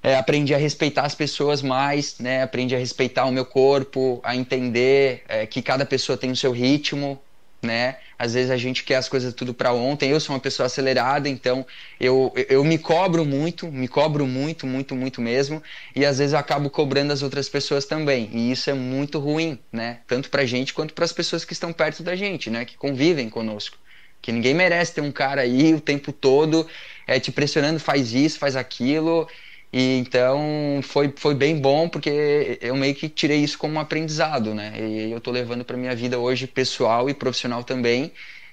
É, 0.03 0.15
aprendi 0.17 0.53
a 0.53 0.57
respeitar 0.57 1.03
as 1.03 1.13
pessoas 1.15 1.61
mais, 1.61 2.17
né? 2.19 2.41
Aprendi 2.43 2.75
a 2.75 2.79
respeitar 2.79 3.25
o 3.25 3.31
meu 3.31 3.45
corpo, 3.45 4.19
a 4.23 4.35
entender 4.35 5.23
é, 5.27 5.45
que 5.45 5.61
cada 5.61 5.85
pessoa 5.85 6.17
tem 6.17 6.31
o 6.31 6.35
seu 6.35 6.51
ritmo, 6.51 7.23
né? 7.63 7.99
Às 8.17 8.33
vezes 8.33 8.49
a 8.51 8.57
gente 8.57 8.83
quer 8.83 8.95
as 8.95 9.07
coisas 9.07 9.33
tudo 9.33 9.53
para 9.53 9.73
ontem. 9.73 10.09
Eu 10.09 10.19
sou 10.19 10.35
uma 10.35 10.41
pessoa 10.41 10.65
acelerada, 10.65 11.29
então 11.29 11.65
eu, 11.99 12.33
eu 12.49 12.63
me 12.63 12.79
cobro 12.79 13.23
muito, 13.25 13.71
me 13.71 13.87
cobro 13.87 14.25
muito, 14.25 14.65
muito, 14.65 14.95
muito 14.95 15.21
mesmo. 15.21 15.61
E 15.95 16.03
às 16.05 16.17
vezes 16.17 16.33
eu 16.33 16.39
acabo 16.39 16.69
cobrando 16.71 17.13
as 17.13 17.21
outras 17.21 17.47
pessoas 17.47 17.85
também. 17.85 18.29
E 18.33 18.51
isso 18.51 18.69
é 18.71 18.73
muito 18.73 19.19
ruim, 19.19 19.59
né? 19.71 20.01
Tanto 20.07 20.29
pra 20.31 20.45
gente 20.45 20.73
quanto 20.73 20.93
para 20.95 21.05
as 21.05 21.13
pessoas 21.13 21.45
que 21.45 21.53
estão 21.53 21.71
perto 21.73 22.01
da 22.03 22.15
gente, 22.15 22.49
né? 22.49 22.65
Que 22.65 22.75
convivem 22.75 23.29
conosco. 23.29 23.77
Que 24.21 24.31
ninguém 24.31 24.53
merece 24.53 24.93
ter 24.93 25.01
um 25.01 25.11
cara 25.11 25.41
aí 25.41 25.73
o 25.73 25.81
tempo 25.81 26.11
todo 26.11 26.67
é, 27.07 27.19
te 27.19 27.31
pressionando, 27.31 27.79
faz 27.79 28.13
isso, 28.13 28.39
faz 28.39 28.55
aquilo. 28.55 29.27
E 29.73 29.97
então 29.99 30.81
foi, 30.83 31.13
foi 31.17 31.33
bem 31.33 31.59
bom 31.59 31.87
porque 31.87 32.57
eu 32.61 32.75
meio 32.75 32.93
que 32.93 33.07
tirei 33.09 33.37
isso 33.39 33.57
como 33.57 33.75
um 33.75 33.79
aprendizado, 33.79 34.53
né? 34.53 34.73
E 34.77 35.11
eu 35.11 35.21
tô 35.21 35.31
levando 35.31 35.63
para 35.63 35.77
minha 35.77 35.95
vida 35.95 36.19
hoje 36.19 36.45
pessoal 36.47 37.09
e 37.09 37.13
profissional 37.13 37.63
também. 37.63 38.11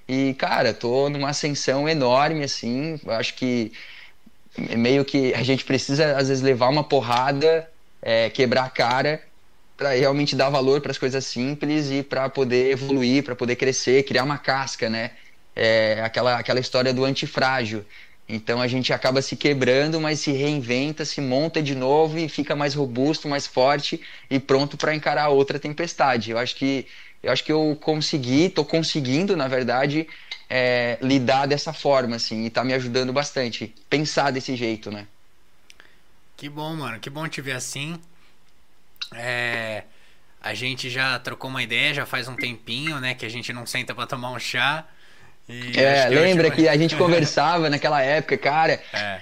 E 0.08 0.34
cara, 0.34 0.72
tô 0.72 1.08
numa 1.10 1.30
ascensão 1.30 1.88
enorme 1.88 2.42
assim, 2.44 2.98
acho 3.08 3.34
que 3.34 3.72
meio 4.76 5.04
que 5.04 5.34
a 5.34 5.42
gente 5.42 5.64
precisa 5.64 6.16
às 6.16 6.28
vezes 6.28 6.42
levar 6.42 6.68
uma 6.68 6.84
porrada, 6.84 7.68
é, 8.02 8.30
quebrar 8.30 8.64
a 8.64 8.70
cara 8.70 9.22
para 9.76 9.90
realmente 9.92 10.34
dar 10.34 10.50
valor 10.50 10.80
para 10.80 10.90
as 10.90 10.98
coisas 10.98 11.24
simples 11.24 11.90
e 11.90 12.02
para 12.02 12.28
poder 12.28 12.70
evoluir, 12.72 13.22
para 13.24 13.36
poder 13.36 13.56
crescer, 13.56 14.04
criar 14.04 14.24
uma 14.24 14.38
casca, 14.38 14.90
né? 14.90 15.12
É, 15.58 16.00
aquela, 16.02 16.38
aquela 16.38 16.60
história 16.60 16.94
do 16.94 17.04
antifrágil. 17.04 17.84
Então 18.28 18.60
a 18.60 18.68
gente 18.68 18.92
acaba 18.92 19.20
se 19.22 19.36
quebrando, 19.36 20.00
mas 20.00 20.20
se 20.20 20.30
reinventa, 20.32 21.04
se 21.04 21.20
monta 21.20 21.62
de 21.62 21.74
novo 21.74 22.18
e 22.18 22.28
fica 22.28 22.54
mais 22.54 22.74
robusto, 22.74 23.26
mais 23.26 23.46
forte 23.46 24.00
e 24.30 24.38
pronto 24.38 24.76
para 24.76 24.94
encarar 24.94 25.28
outra 25.30 25.58
tempestade. 25.58 26.30
Eu 26.30 26.38
acho 26.38 26.54
que 26.54 26.86
eu 27.20 27.32
acho 27.32 27.42
que 27.42 27.50
eu 27.50 27.76
consegui, 27.80 28.44
estou 28.44 28.64
conseguindo, 28.64 29.36
na 29.36 29.48
verdade, 29.48 30.06
é, 30.48 30.98
lidar 31.02 31.46
dessa 31.46 31.72
forma, 31.72 32.14
assim, 32.14 32.44
e 32.44 32.46
está 32.46 32.62
me 32.62 32.72
ajudando 32.72 33.12
bastante. 33.12 33.74
Pensar 33.90 34.30
desse 34.30 34.54
jeito, 34.54 34.88
né? 34.88 35.04
Que 36.36 36.48
bom, 36.48 36.76
mano. 36.76 37.00
Que 37.00 37.10
bom 37.10 37.26
te 37.26 37.40
ver 37.40 37.52
assim. 37.52 38.00
É, 39.12 39.82
a 40.40 40.54
gente 40.54 40.88
já 40.88 41.18
trocou 41.18 41.50
uma 41.50 41.62
ideia, 41.62 41.92
já 41.92 42.06
faz 42.06 42.28
um 42.28 42.36
tempinho, 42.36 43.00
né? 43.00 43.14
Que 43.14 43.26
a 43.26 43.28
gente 43.28 43.52
não 43.52 43.66
senta 43.66 43.92
para 43.96 44.06
tomar 44.06 44.30
um 44.30 44.38
chá. 44.38 44.86
E 45.48 45.80
é, 45.80 46.08
lembra 46.08 46.50
que 46.50 46.68
a 46.68 46.76
gente 46.76 46.94
conversava 46.94 47.70
naquela 47.70 48.02
época, 48.02 48.36
cara. 48.36 48.80
É. 48.92 49.20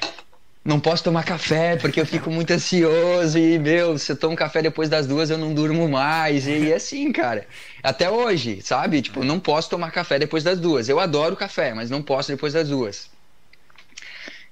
Não 0.64 0.80
posso 0.80 1.04
tomar 1.04 1.22
café 1.22 1.76
porque 1.76 2.00
eu 2.00 2.04
fico 2.04 2.28
muito 2.28 2.52
ansioso 2.52 3.38
e, 3.38 3.56
meu, 3.56 3.96
se 3.96 4.10
eu 4.10 4.16
tomo 4.16 4.34
café 4.34 4.60
depois 4.60 4.88
das 4.88 5.06
duas 5.06 5.30
eu 5.30 5.38
não 5.38 5.54
durmo 5.54 5.88
mais. 5.88 6.48
E, 6.48 6.72
assim, 6.72 7.12
cara. 7.12 7.46
Até 7.80 8.10
hoje, 8.10 8.60
sabe? 8.62 9.00
Tipo, 9.00 9.22
não 9.22 9.38
posso 9.38 9.70
tomar 9.70 9.92
café 9.92 10.18
depois 10.18 10.42
das 10.42 10.58
duas. 10.58 10.88
Eu 10.88 10.98
adoro 10.98 11.36
café, 11.36 11.72
mas 11.72 11.88
não 11.88 12.02
posso 12.02 12.32
depois 12.32 12.52
das 12.52 12.68
duas. 12.68 13.08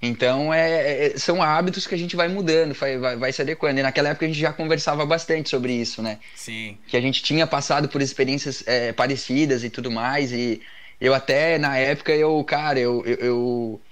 Então, 0.00 0.52
é, 0.54 1.06
é, 1.06 1.18
são 1.18 1.42
hábitos 1.42 1.86
que 1.86 1.94
a 1.94 1.98
gente 1.98 2.14
vai 2.14 2.28
mudando, 2.28 2.74
vai, 2.74 2.96
vai, 2.98 3.16
vai, 3.16 3.32
se 3.32 3.42
adequando. 3.42 3.80
E 3.80 3.82
naquela 3.82 4.10
época 4.10 4.26
a 4.26 4.28
gente 4.28 4.40
já 4.40 4.52
conversava 4.52 5.04
bastante 5.04 5.48
sobre 5.48 5.72
isso, 5.72 6.00
né? 6.00 6.18
Sim. 6.36 6.78
Que 6.86 6.96
a 6.96 7.00
gente 7.00 7.22
tinha 7.24 7.46
passado 7.46 7.88
por 7.88 8.00
experiências 8.00 8.62
é, 8.66 8.92
parecidas 8.92 9.64
e 9.64 9.70
tudo 9.70 9.90
mais. 9.90 10.30
E 10.30 10.62
eu 11.00 11.14
até, 11.14 11.58
na 11.58 11.76
época, 11.76 12.12
eu, 12.14 12.42
cara, 12.44 12.78
eu, 12.78 13.04
eu, 13.06 13.16
eu, 13.18 13.82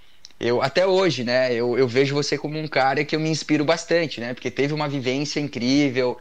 eu 0.41 0.63
até 0.63 0.87
hoje, 0.87 1.25
né, 1.25 1.53
eu, 1.55 1.79
eu 1.79 1.87
vejo 1.89 2.15
você 2.15 2.39
como 2.39 2.59
um 2.59 2.69
cara 2.69 3.05
que 3.05 3.15
eu 3.15 3.21
me 3.21 3.31
inspiro 3.31 3.65
bastante, 3.65 4.21
né, 4.21 4.35
porque 4.35 4.51
teve 4.51 4.75
uma 4.75 4.89
vivência 4.89 5.41
incrível, 5.41 6.19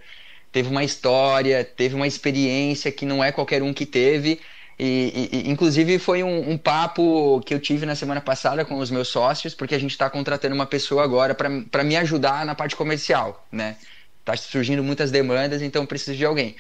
teve 0.52 0.70
uma 0.70 0.84
história, 0.84 1.64
teve 1.64 1.96
uma 1.96 2.08
experiência 2.08 2.92
que 2.92 3.06
não 3.06 3.24
é 3.24 3.32
qualquer 3.32 3.64
um 3.64 3.74
que 3.74 3.86
teve. 3.86 4.40
E, 4.78 5.30
e, 5.32 5.50
inclusive 5.50 6.00
foi 6.00 6.24
um, 6.24 6.52
um, 6.52 6.58
papo 6.58 7.40
que 7.46 7.54
eu 7.54 7.60
tive 7.60 7.86
na 7.86 7.96
semana 7.96 8.20
passada 8.20 8.66
com 8.66 8.78
os 8.78 8.90
meus 8.90 9.10
sócios, 9.10 9.54
porque 9.54 9.76
a 9.76 9.80
gente 9.80 9.92
está 9.92 10.10
contratando 10.10 10.56
uma 10.56 10.66
pessoa 10.66 11.04
agora 11.04 11.36
para 11.36 11.84
me 11.84 11.96
ajudar 11.98 12.46
na 12.46 12.56
parte 12.56 12.76
comercial, 12.76 13.48
né? 13.52 13.78
Tá 14.26 14.36
surgindo 14.36 14.84
muitas 14.84 15.12
demandas, 15.12 15.62
então 15.62 15.86
preciso 15.86 16.18
de 16.18 16.26
alguém. 16.26 16.56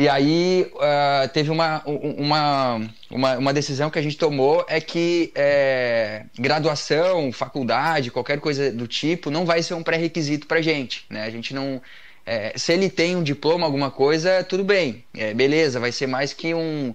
E 0.00 0.08
aí 0.08 0.66
uh, 0.76 1.28
teve 1.28 1.50
uma, 1.50 1.82
uma, 1.84 2.90
uma, 3.10 3.36
uma, 3.36 3.52
decisão 3.52 3.90
que 3.90 3.98
a 3.98 4.02
gente 4.02 4.16
tomou 4.16 4.64
é 4.66 4.80
que 4.80 5.30
é, 5.34 6.24
graduação, 6.38 7.30
faculdade, 7.30 8.10
qualquer 8.10 8.40
coisa 8.40 8.72
do 8.72 8.88
tipo, 8.88 9.30
não 9.30 9.44
vai 9.44 9.62
ser 9.62 9.74
um 9.74 9.82
pré-requisito 9.82 10.46
para 10.46 10.62
gente. 10.62 11.04
Né? 11.10 11.24
A 11.24 11.28
gente 11.28 11.52
não. 11.52 11.82
É, 12.24 12.54
se 12.56 12.72
ele 12.72 12.88
tem 12.88 13.14
um 13.14 13.22
diploma, 13.22 13.66
alguma 13.66 13.90
coisa, 13.90 14.42
tudo 14.42 14.64
bem, 14.64 15.04
é, 15.14 15.34
beleza, 15.34 15.78
vai 15.78 15.92
ser 15.92 16.06
mais 16.06 16.32
que 16.32 16.54
um, 16.54 16.94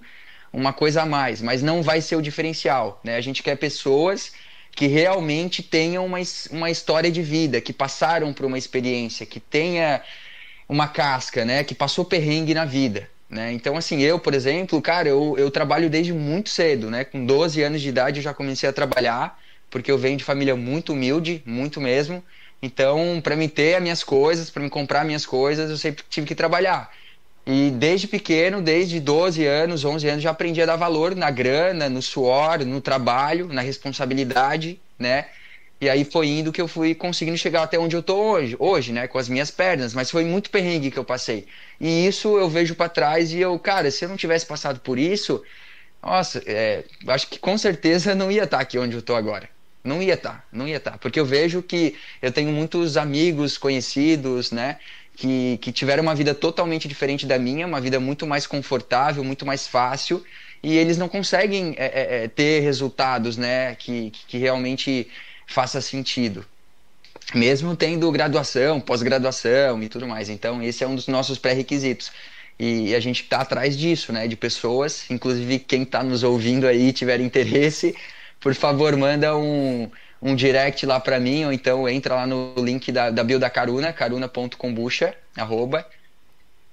uma 0.52 0.74
coisa 0.74 1.04
a 1.04 1.06
mais, 1.06 1.44
mas 1.44 1.62
não 1.62 1.84
vai 1.84 2.02
ser 2.02 2.15
o 2.15 2.24
diferencial. 2.24 3.00
Né? 3.04 3.18
A 3.18 3.22
gente 3.22 3.44
quer 3.44 3.56
pessoas 3.56 4.32
que 4.72 4.88
realmente 4.88 5.62
tenham 5.62 6.04
uma, 6.08 6.18
uma 6.50 6.72
história 6.72 7.12
de 7.12 7.22
vida, 7.22 7.62
que 7.62 7.72
passaram 7.72 8.34
por 8.34 8.48
uma 8.48 8.58
experiência, 8.58 9.28
que 9.28 9.39
tenha 9.39 10.02
uma 10.67 10.88
casca, 10.88 11.45
né? 11.45 11.63
Que 11.63 11.75
passou 11.75 12.06
perrengue 12.06 12.54
na 12.54 12.65
vida. 12.65 13.10
Né? 13.30 13.51
Então, 13.54 13.75
assim, 13.75 14.01
eu, 14.01 14.19
por 14.19 14.34
exemplo, 14.34 14.82
cara, 14.82 15.10
eu, 15.10 15.36
eu 15.38 15.49
trabalho 15.49 15.89
desde 15.89 16.13
muito 16.13 16.49
cedo, 16.49 16.91
né? 16.91 17.04
Com 17.04 17.25
12 17.25 17.62
anos 17.62 17.82
de 17.82 17.89
idade 17.89 18.19
eu 18.19 18.23
já 18.23 18.34
comecei 18.34 18.69
a 18.69 18.73
trabalhar, 18.73 19.39
porque 19.69 19.91
eu 19.91 19.97
venho 19.97 20.17
de 20.17 20.23
família 20.23 20.56
muito 20.56 20.93
humilde, 20.93 21.41
muito 21.45 21.82
mesmo. 21.82 22.23
Então, 22.62 23.19
para 23.21 23.36
me 23.36 23.47
ter 23.47 23.75
as 23.75 23.82
minhas 23.82 24.04
coisas, 24.04 24.49
para 24.49 24.63
me 24.63 24.69
comprar 24.69 25.04
minhas 25.04 25.25
coisas, 25.25 25.69
eu 25.69 25.78
sempre 25.78 26.04
tive 26.10 26.28
que 26.28 26.36
trabalhar. 26.36 26.91
E 27.45 27.69
desde 27.71 28.08
pequeno, 28.08 28.62
desde 28.62 28.99
12 28.99 29.45
anos, 29.45 29.86
11 29.86 30.08
anos, 30.08 30.23
já 30.23 30.32
aprendi 30.32 30.62
a 30.62 30.65
dar 30.65 30.75
valor 30.75 31.15
na 31.15 31.30
grana, 31.30 31.88
no 31.89 32.01
suor, 32.01 32.65
no 32.65 32.82
trabalho, 32.82 33.47
na 33.47 33.62
responsabilidade, 33.62 34.80
né? 34.97 35.28
E 35.80 35.90
aí 35.90 36.06
foi 36.06 36.28
indo 36.28 36.52
que 36.52 36.62
eu 36.62 36.68
fui 36.68 36.96
conseguindo 36.96 37.38
chegar 37.38 37.64
até 37.64 37.78
onde 37.78 37.96
eu 37.96 38.02
tô 38.02 38.16
hoje, 38.16 38.56
hoje, 38.58 38.94
né, 38.94 39.08
com 39.08 39.18
as 39.18 39.28
minhas 39.28 39.52
pernas, 39.52 39.94
mas 39.94 40.10
foi 40.10 40.24
muito 40.24 40.50
perrengue 40.50 40.90
que 40.90 40.98
eu 40.98 41.04
passei. 41.04 41.46
E 41.80 42.08
isso 42.08 42.38
eu 42.38 42.50
vejo 42.50 42.76
para 42.76 42.88
trás 42.88 43.34
e 43.34 43.40
eu, 43.40 43.58
cara, 43.60 43.92
se 43.92 44.06
eu 44.06 44.10
não 44.10 44.16
tivesse 44.16 44.46
passado 44.46 44.80
por 44.80 44.98
isso, 44.98 45.44
nossa, 46.02 46.42
é, 46.46 46.84
acho 47.08 47.28
que 47.28 47.40
com 47.40 47.58
certeza 47.58 48.16
não 48.16 48.32
ia 48.32 48.44
estar 48.44 48.58
tá 48.58 48.64
aqui 48.64 48.78
onde 48.78 48.96
eu 48.96 49.02
tô 49.02 49.16
agora. 49.16 49.50
Não 49.84 50.02
ia 50.02 50.14
estar, 50.16 50.30
tá, 50.30 50.44
não 50.52 50.68
ia 50.68 50.78
estar, 50.78 50.92
tá. 50.92 50.98
porque 50.98 51.20
eu 51.20 51.26
vejo 51.26 51.62
que 51.62 51.96
eu 52.22 52.32
tenho 52.32 52.52
muitos 52.52 52.98
amigos 52.98 53.58
conhecidos, 53.58 54.52
né, 54.52 54.80
que, 55.16 55.58
que 55.62 55.72
tiveram 55.72 56.04
uma 56.04 56.16
vida 56.16 56.34
totalmente 56.34 56.88
diferente 56.88 57.26
da 57.26 57.38
minha, 57.38 57.68
uma 57.68 57.82
vida 57.82 58.00
muito 58.00 58.26
mais 58.26 58.48
confortável, 58.48 59.24
muito 59.24 59.46
mais 59.46 59.68
fácil, 59.68 60.24
e 60.64 60.76
eles 60.78 60.98
não 60.98 61.08
conseguem 61.08 61.76
é, 61.78 61.86
é, 61.86 62.24
é 62.24 62.28
ter 62.28 62.62
resultados, 62.62 63.38
né, 63.38 63.76
que, 63.76 64.12
que 64.28 64.38
realmente 64.38 65.08
faça 65.45 65.81
sentido. 65.81 66.45
Mesmo 67.34 67.75
tendo 67.75 68.12
graduação, 68.12 68.79
pós-graduação 68.79 69.81
e 69.81 69.89
tudo 69.89 70.08
mais. 70.08 70.29
Então, 70.29 70.62
esse 70.62 70.84
é 70.84 70.88
um 70.88 70.95
dos 70.95 71.08
nossos 71.08 71.39
pré-requisitos. 71.39 72.12
E 72.60 72.95
a 72.95 72.99
gente 72.99 73.23
está 73.23 73.41
atrás 73.41 73.77
disso, 73.77 74.13
né? 74.13 74.27
De 74.27 74.36
pessoas, 74.36 75.10
inclusive 75.10 75.60
quem 75.60 75.84
está 75.84 76.03
nos 76.03 76.23
ouvindo 76.23 76.67
aí 76.67 76.93
tiver 76.93 77.19
interesse, 77.19 77.95
por 78.39 78.53
favor, 78.53 78.95
manda 78.95 79.36
um, 79.36 79.89
um 80.21 80.36
direct 80.36 80.86
lá 80.86 80.99
para 80.99 81.19
mim, 81.19 81.45
ou 81.45 81.51
então 81.51 81.89
entra 81.89 82.15
lá 82.15 82.27
no 82.27 82.53
link 82.58 82.91
da, 82.91 83.10
da 83.10 83.23
bio 83.23 83.39
da 83.39 83.49
Caruna, 83.49 83.91
caruna.combucha, 83.91 85.13
arroba, 85.36 85.86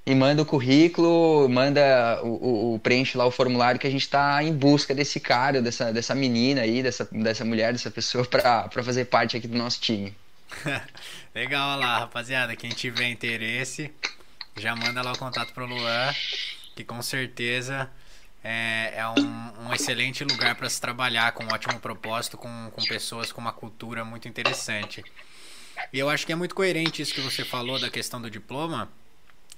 e 0.05 0.15
manda 0.15 0.43
o 0.43 0.47
currículo, 0.47 1.49
manda 1.49 2.21
o, 2.25 2.29
o, 2.29 2.75
o 2.75 2.79
preenche 2.81 3.17
lá 3.17 3.25
o 3.25 3.31
formulário 3.31 3.79
que 3.79 3.87
a 3.87 3.91
gente 3.91 4.03
está 4.03 4.43
em 4.43 4.53
busca 4.53 4.95
desse 4.95 5.21
cara, 5.21 5.63
dessa, 5.63 5.93
dessa 5.93 6.15
menina 6.15 6.63
aí, 6.63 6.83
dessa, 6.83 7.09
dessa 7.13 7.45
mulher, 7.45 7.73
dessa 7.73 7.91
pessoa 7.91 8.25
para 8.25 8.83
fazer 8.83 9.05
parte 9.05 9.37
aqui 9.37 9.47
do 9.47 9.57
nosso 9.57 9.81
time. 9.81 10.15
Legal 11.35 11.79
lá, 11.79 12.01
rapaziada. 12.01 12.57
Quem 12.57 12.71
tiver 12.71 13.09
interesse, 13.09 13.93
já 14.57 14.75
manda 14.75 15.03
lá 15.03 15.13
o 15.13 15.19
contato 15.19 15.53
pro 15.55 15.67
Luan, 15.67 16.13
que 16.75 16.83
com 16.83 17.01
certeza 17.01 17.89
é, 18.43 18.95
é 18.97 19.09
um, 19.09 19.69
um, 19.69 19.73
excelente 19.73 20.25
lugar 20.25 20.57
para 20.57 20.69
se 20.69 20.81
trabalhar 20.81 21.31
com 21.31 21.45
um 21.45 21.53
ótimo 21.53 21.79
propósito, 21.79 22.37
com, 22.37 22.71
com 22.73 22.83
pessoas 22.85 23.31
com 23.31 23.41
uma 23.41 23.53
cultura 23.53 24.05
muito 24.05 24.27
interessante. 24.27 25.05
E 25.93 25.99
eu 25.99 26.11
acho 26.11 26.27
que 26.27 26.33
é 26.33 26.37
muito 26.37 26.57
coerente 26.57 27.01
isso 27.01 27.15
que 27.15 27.21
você 27.21 27.45
falou 27.45 27.81
da 27.81 27.89
questão 27.89 28.21
do 28.21 28.29
diploma 28.29 28.91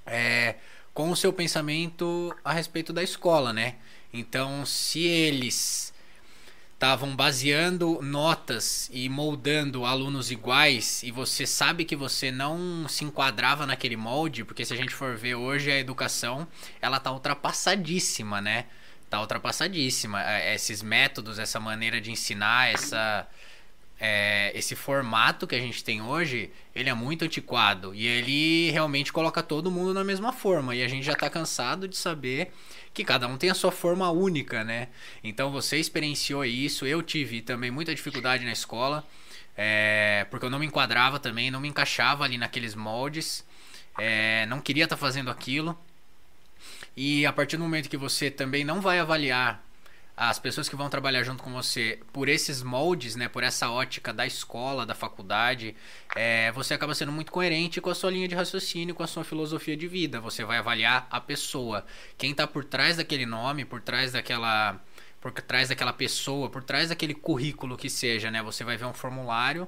é, 0.06 0.56
com 0.92 1.10
o 1.10 1.16
seu 1.16 1.32
pensamento 1.32 2.34
a 2.44 2.52
respeito 2.52 2.92
da 2.92 3.02
escola, 3.02 3.52
né? 3.52 3.76
Então, 4.12 4.64
se 4.64 5.00
eles 5.00 5.92
estavam 6.74 7.16
baseando 7.16 8.00
notas 8.02 8.90
e 8.92 9.08
moldando 9.08 9.86
alunos 9.86 10.30
iguais 10.30 11.02
e 11.02 11.10
você 11.10 11.46
sabe 11.46 11.84
que 11.84 11.96
você 11.96 12.30
não 12.30 12.86
se 12.88 13.04
enquadrava 13.04 13.64
naquele 13.64 13.96
molde, 13.96 14.44
porque 14.44 14.64
se 14.64 14.74
a 14.74 14.76
gente 14.76 14.94
for 14.94 15.16
ver 15.16 15.34
hoje 15.34 15.70
a 15.70 15.78
educação, 15.78 16.46
ela 16.82 17.00
tá 17.00 17.10
ultrapassadíssima, 17.10 18.40
né? 18.40 18.66
Tá 19.08 19.20
ultrapassadíssima. 19.20 20.22
É, 20.22 20.54
esses 20.54 20.82
métodos, 20.82 21.38
essa 21.38 21.58
maneira 21.58 22.00
de 22.00 22.10
ensinar, 22.10 22.72
essa 22.72 23.26
é, 24.06 24.52
esse 24.54 24.76
formato 24.76 25.46
que 25.46 25.54
a 25.54 25.58
gente 25.58 25.82
tem 25.82 26.02
hoje, 26.02 26.50
ele 26.74 26.90
é 26.90 26.94
muito 26.94 27.24
antiquado 27.24 27.94
e 27.94 28.06
ele 28.06 28.70
realmente 28.70 29.10
coloca 29.10 29.42
todo 29.42 29.70
mundo 29.70 29.94
na 29.94 30.04
mesma 30.04 30.30
forma 30.30 30.76
e 30.76 30.82
a 30.82 30.88
gente 30.88 31.04
já 31.04 31.14
está 31.14 31.30
cansado 31.30 31.88
de 31.88 31.96
saber 31.96 32.52
que 32.92 33.02
cada 33.02 33.26
um 33.26 33.38
tem 33.38 33.48
a 33.48 33.54
sua 33.54 33.72
forma 33.72 34.10
única, 34.10 34.62
né? 34.62 34.88
Então 35.22 35.50
você 35.50 35.78
experienciou 35.78 36.44
isso, 36.44 36.84
eu 36.84 37.02
tive 37.02 37.40
também 37.40 37.70
muita 37.70 37.94
dificuldade 37.94 38.44
na 38.44 38.52
escola, 38.52 39.02
é, 39.56 40.26
porque 40.30 40.44
eu 40.44 40.50
não 40.50 40.58
me 40.58 40.66
enquadrava 40.66 41.18
também, 41.18 41.50
não 41.50 41.58
me 41.58 41.68
encaixava 41.68 42.24
ali 42.24 42.36
naqueles 42.36 42.74
moldes, 42.74 43.42
é, 43.96 44.44
não 44.46 44.60
queria 44.60 44.84
estar 44.84 44.96
tá 44.96 45.00
fazendo 45.00 45.30
aquilo. 45.30 45.78
E 46.94 47.24
a 47.24 47.32
partir 47.32 47.56
do 47.56 47.62
momento 47.62 47.88
que 47.88 47.96
você 47.96 48.30
também 48.30 48.64
não 48.64 48.82
vai 48.82 48.98
avaliar 48.98 49.63
as 50.16 50.38
pessoas 50.38 50.68
que 50.68 50.76
vão 50.76 50.88
trabalhar 50.88 51.24
junto 51.24 51.42
com 51.42 51.52
você 51.52 51.98
por 52.12 52.28
esses 52.28 52.62
moldes, 52.62 53.16
né, 53.16 53.28
por 53.28 53.42
essa 53.42 53.68
ótica 53.70 54.12
da 54.12 54.24
escola, 54.24 54.86
da 54.86 54.94
faculdade, 54.94 55.74
é, 56.14 56.52
você 56.52 56.72
acaba 56.74 56.94
sendo 56.94 57.10
muito 57.10 57.32
coerente 57.32 57.80
com 57.80 57.90
a 57.90 57.94
sua 57.94 58.10
linha 58.10 58.28
de 58.28 58.34
raciocínio, 58.34 58.94
com 58.94 59.02
a 59.02 59.08
sua 59.08 59.24
filosofia 59.24 59.76
de 59.76 59.88
vida. 59.88 60.20
Você 60.20 60.44
vai 60.44 60.58
avaliar 60.58 61.08
a 61.10 61.20
pessoa, 61.20 61.84
quem 62.16 62.30
está 62.30 62.46
por 62.46 62.64
trás 62.64 62.96
daquele 62.96 63.26
nome, 63.26 63.64
por 63.64 63.80
trás 63.80 64.12
daquela, 64.12 64.80
por 65.20 65.32
trás 65.32 65.68
daquela 65.68 65.92
pessoa, 65.92 66.48
por 66.48 66.62
trás 66.62 66.90
daquele 66.90 67.14
currículo 67.14 67.76
que 67.76 67.90
seja, 67.90 68.30
né? 68.30 68.40
Você 68.42 68.62
vai 68.62 68.76
ver 68.76 68.84
um 68.84 68.94
formulário 68.94 69.66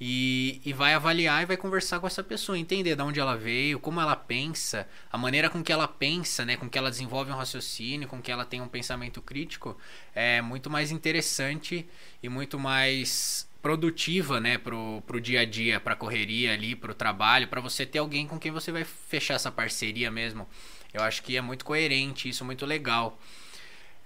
e, 0.00 0.60
e 0.64 0.72
vai 0.72 0.94
avaliar 0.94 1.42
e 1.42 1.46
vai 1.46 1.56
conversar 1.56 1.98
com 1.98 2.06
essa 2.06 2.22
pessoa, 2.22 2.58
entender 2.58 2.94
de 2.94 3.02
onde 3.02 3.18
ela 3.18 3.36
veio, 3.36 3.80
como 3.80 4.00
ela 4.00 4.14
pensa, 4.14 4.86
a 5.10 5.18
maneira 5.18 5.50
com 5.50 5.62
que 5.62 5.72
ela 5.72 5.88
pensa, 5.88 6.44
né, 6.44 6.56
com 6.56 6.68
que 6.68 6.78
ela 6.78 6.90
desenvolve 6.90 7.32
um 7.32 7.36
raciocínio, 7.36 8.06
com 8.06 8.22
que 8.22 8.30
ela 8.30 8.44
tem 8.44 8.60
um 8.60 8.68
pensamento 8.68 9.20
crítico, 9.20 9.76
é 10.14 10.40
muito 10.40 10.70
mais 10.70 10.92
interessante 10.92 11.86
e 12.22 12.28
muito 12.28 12.58
mais 12.58 13.48
produtiva, 13.60 14.40
né, 14.40 14.56
pro, 14.56 15.02
pro 15.04 15.20
dia 15.20 15.40
a 15.40 15.44
dia, 15.44 15.80
pra 15.80 15.96
correria 15.96 16.52
ali, 16.54 16.76
pro 16.76 16.94
trabalho, 16.94 17.48
para 17.48 17.60
você 17.60 17.84
ter 17.84 17.98
alguém 17.98 18.26
com 18.26 18.38
quem 18.38 18.52
você 18.52 18.70
vai 18.70 18.84
fechar 18.84 19.34
essa 19.34 19.50
parceria 19.50 20.10
mesmo. 20.10 20.48
Eu 20.94 21.02
acho 21.02 21.22
que 21.22 21.36
é 21.36 21.40
muito 21.40 21.64
coerente, 21.64 22.28
isso 22.28 22.44
muito 22.44 22.64
legal. 22.64 23.18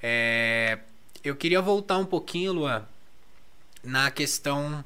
É, 0.02 0.78
eu 1.22 1.37
queria 1.37 1.61
voltar 1.61 1.98
um 1.98 2.07
pouquinho, 2.07 2.52
Luan, 2.55 2.85
na 3.85 4.11
questão 4.11 4.83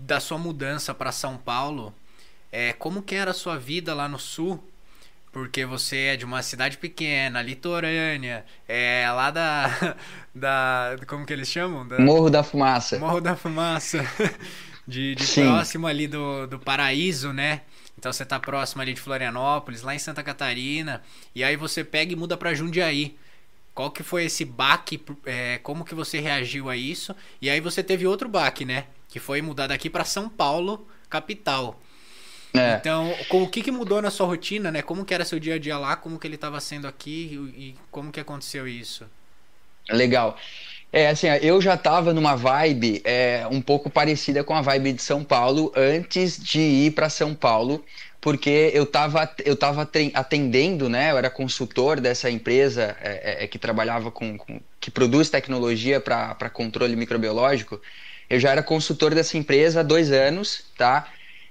da 0.00 0.20
sua 0.20 0.38
mudança 0.38 0.94
para 0.94 1.12
São 1.12 1.36
Paulo, 1.36 1.94
é, 2.50 2.72
como 2.72 3.02
que 3.02 3.14
era 3.14 3.30
a 3.30 3.34
sua 3.34 3.58
vida 3.58 3.94
lá 3.94 4.08
no 4.08 4.18
sul? 4.18 4.62
Porque 5.30 5.64
você 5.64 5.96
é 5.96 6.16
de 6.16 6.24
uma 6.24 6.42
cidade 6.42 6.78
pequena, 6.78 7.42
litorânea, 7.42 8.44
é 8.66 9.06
lá 9.10 9.30
da. 9.30 9.96
da 10.34 10.96
como 11.06 11.26
que 11.26 11.32
eles 11.32 11.48
chamam? 11.48 11.86
Da, 11.86 11.98
Morro 11.98 12.30
da 12.30 12.42
Fumaça. 12.42 12.98
Morro 12.98 13.20
da 13.20 13.36
Fumaça. 13.36 14.04
De, 14.88 15.14
de 15.14 15.26
próximo 15.34 15.86
ali 15.86 16.08
do, 16.08 16.46
do 16.46 16.58
paraíso, 16.58 17.30
né? 17.30 17.60
Então 17.98 18.10
você 18.10 18.24
tá 18.24 18.40
próximo 18.40 18.80
ali 18.80 18.94
de 18.94 19.00
Florianópolis, 19.02 19.82
lá 19.82 19.94
em 19.94 19.98
Santa 19.98 20.22
Catarina, 20.22 21.02
e 21.34 21.44
aí 21.44 21.56
você 21.56 21.84
pega 21.84 22.14
e 22.14 22.16
muda 22.16 22.38
para 22.38 22.54
Jundiaí. 22.54 23.14
Qual 23.74 23.90
que 23.90 24.02
foi 24.02 24.24
esse 24.24 24.46
baque? 24.46 24.98
É, 25.26 25.58
como 25.58 25.84
que 25.84 25.94
você 25.94 26.20
reagiu 26.20 26.70
a 26.70 26.76
isso? 26.76 27.14
E 27.38 27.50
aí 27.50 27.60
você 27.60 27.82
teve 27.82 28.06
outro 28.06 28.30
baque, 28.30 28.64
né? 28.64 28.86
Que 29.08 29.18
foi 29.18 29.40
mudar 29.42 29.66
daqui 29.66 29.88
para 29.88 30.04
São 30.04 30.28
Paulo, 30.28 30.86
capital. 31.08 31.80
É. 32.54 32.76
Então, 32.76 33.14
com, 33.28 33.42
o 33.42 33.48
que, 33.48 33.62
que 33.62 33.70
mudou 33.70 34.00
na 34.00 34.10
sua 34.10 34.26
rotina, 34.26 34.70
né? 34.70 34.82
Como 34.82 35.04
que 35.04 35.12
era 35.12 35.24
seu 35.24 35.38
dia 35.38 35.54
a 35.54 35.58
dia 35.58 35.76
lá, 35.78 35.96
como 35.96 36.18
que 36.18 36.26
ele 36.26 36.34
estava 36.34 36.60
sendo 36.60 36.86
aqui 36.86 37.50
e, 37.56 37.62
e, 37.62 37.74
como 37.90 38.10
que 38.10 38.20
aconteceu 38.20 38.66
isso? 38.66 39.04
Legal. 39.90 40.36
É, 40.90 41.08
assim, 41.08 41.26
eu 41.42 41.60
já 41.60 41.74
estava 41.74 42.14
numa 42.14 42.34
vibe 42.34 43.02
é, 43.04 43.46
um 43.50 43.60
pouco 43.60 43.90
parecida 43.90 44.42
com 44.42 44.54
a 44.54 44.62
vibe 44.62 44.94
de 44.94 45.02
São 45.02 45.22
Paulo 45.22 45.70
antes 45.76 46.42
de 46.42 46.60
ir 46.60 46.92
para 46.92 47.10
São 47.10 47.34
Paulo, 47.34 47.84
porque 48.20 48.70
eu 48.72 48.84
estava 48.84 49.30
eu 49.44 49.54
tava 49.54 49.88
atendendo, 50.14 50.88
né? 50.88 51.10
Eu 51.10 51.18
era 51.18 51.28
consultor 51.28 52.00
dessa 52.00 52.30
empresa 52.30 52.96
é, 53.02 53.44
é, 53.44 53.46
que 53.46 53.58
trabalhava 53.58 54.10
com, 54.10 54.38
com 54.38 54.60
que 54.80 54.90
produz 54.90 55.28
tecnologia 55.28 56.00
para 56.00 56.50
controle 56.50 56.96
microbiológico. 56.96 57.78
Eu 58.28 58.38
já 58.38 58.50
era 58.50 58.62
consultor 58.62 59.14
dessa 59.14 59.36
empresa 59.38 59.80
há 59.80 59.82
dois 59.82 60.12
anos, 60.12 60.64
tá? 60.76 61.08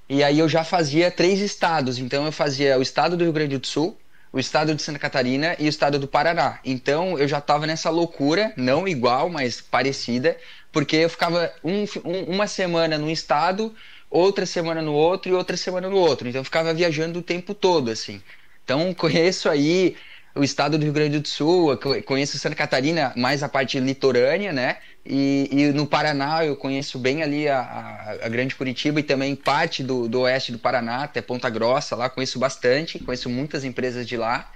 E 0.10 0.24
aí 0.24 0.40
eu 0.40 0.48
já 0.48 0.64
fazia 0.64 1.12
três 1.12 1.40
estados. 1.40 1.98
Então 2.00 2.26
eu 2.26 2.32
fazia 2.32 2.78
o 2.78 2.82
estado 2.82 3.18
do 3.18 3.24
Rio 3.24 3.34
Grande 3.34 3.58
do 3.58 3.68
Sul, 3.68 3.98
o 4.32 4.40
estado 4.40 4.74
de 4.76 4.82
Santa 4.82 5.00
Catarina 5.00 5.56
e 5.60 5.66
o 5.66 5.70
estado 5.70 6.00
do 6.00 6.08
Paraná. 6.08 6.60
Então 6.64 7.18
eu 7.18 7.28
já 7.28 7.40
estava 7.40 7.66
nessa 7.68 7.90
loucura, 7.90 8.54
não 8.56 8.88
igual, 8.88 9.30
mas 9.30 9.60
parecida, 9.60 10.38
porque 10.72 10.98
eu 10.98 11.10
ficava 11.10 11.52
um, 11.64 11.84
um, 12.06 12.36
uma 12.36 12.48
semana 12.48 12.98
num 12.98 13.10
estado, 13.10 13.76
outra 14.10 14.46
semana 14.46 14.82
no 14.82 14.94
outro 14.94 15.32
e 15.32 15.34
outra 15.34 15.58
semana 15.58 15.90
no 15.90 15.98
outro. 15.98 16.28
Então 16.28 16.40
eu 16.42 16.46
ficava 16.46 16.74
viajando 16.74 17.20
o 17.20 17.24
tempo 17.24 17.54
todo, 17.54 17.90
assim. 17.90 18.22
Então 18.64 18.94
conheço 18.96 19.50
aí 19.50 19.96
o 20.36 20.44
estado 20.44 20.78
do 20.78 20.84
Rio 20.84 20.94
Grande 20.94 21.20
do 21.20 21.28
Sul, 21.28 21.78
conheço 22.06 22.38
Santa 22.38 22.56
Catarina, 22.56 23.12
mais 23.16 23.42
a 23.44 23.50
parte 23.50 23.80
litorânea, 23.80 24.54
né? 24.54 24.78
E, 25.10 25.48
e 25.52 25.72
no 25.72 25.88
Paraná 25.88 26.44
eu 26.44 26.56
conheço 26.58 27.00
bem 27.00 27.24
ali 27.24 27.48
a, 27.48 27.62
a, 27.62 28.12
a, 28.26 28.30
Grande 28.30 28.54
Curitiba 28.56 29.00
e 29.00 29.04
também 29.04 29.36
parte 29.38 29.82
do, 29.82 30.08
do 30.08 30.22
oeste 30.22 30.52
do 30.52 30.60
Paraná, 30.60 31.04
até 31.04 31.22
Ponta 31.22 31.50
Grossa, 31.50 31.96
lá 31.96 32.10
conheço 32.10 32.38
bastante, 32.38 33.00
conheço 33.00 33.30
muitas 33.30 33.64
empresas 33.64 34.06
de 34.06 34.18
lá. 34.18 34.52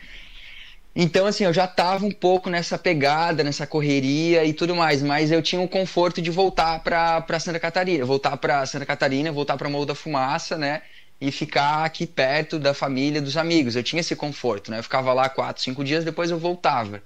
Então, 0.93 1.25
assim, 1.25 1.45
eu 1.45 1.53
já 1.53 1.63
estava 1.63 2.05
um 2.05 2.11
pouco 2.11 2.49
nessa 2.49 2.77
pegada, 2.77 3.45
nessa 3.45 3.65
correria 3.65 4.43
e 4.43 4.53
tudo 4.53 4.75
mais, 4.75 5.01
mas 5.01 5.31
eu 5.31 5.41
tinha 5.41 5.61
o 5.61 5.69
conforto 5.69 6.21
de 6.21 6.29
voltar 6.29 6.79
para 6.83 7.39
Santa 7.39 7.59
Catarina, 7.59 8.03
voltar 8.03 8.35
para 8.35 8.65
Santa 8.65 8.85
Catarina, 8.85 9.31
voltar 9.31 9.55
para 9.55 9.69
Morro 9.69 9.85
da 9.85 9.95
Fumaça, 9.95 10.57
né? 10.57 10.81
e 11.21 11.31
ficar 11.31 11.85
aqui 11.85 12.07
perto 12.07 12.57
da 12.57 12.73
família, 12.73 13.21
dos 13.21 13.37
amigos. 13.37 13.75
Eu 13.75 13.83
tinha 13.83 13.99
esse 13.99 14.15
conforto, 14.15 14.71
né? 14.71 14.79
Eu 14.79 14.83
ficava 14.83 15.13
lá 15.13 15.29
quatro, 15.29 15.61
cinco 15.61 15.83
dias, 15.83 16.03
depois 16.03 16.31
eu 16.31 16.39
voltava. 16.39 17.01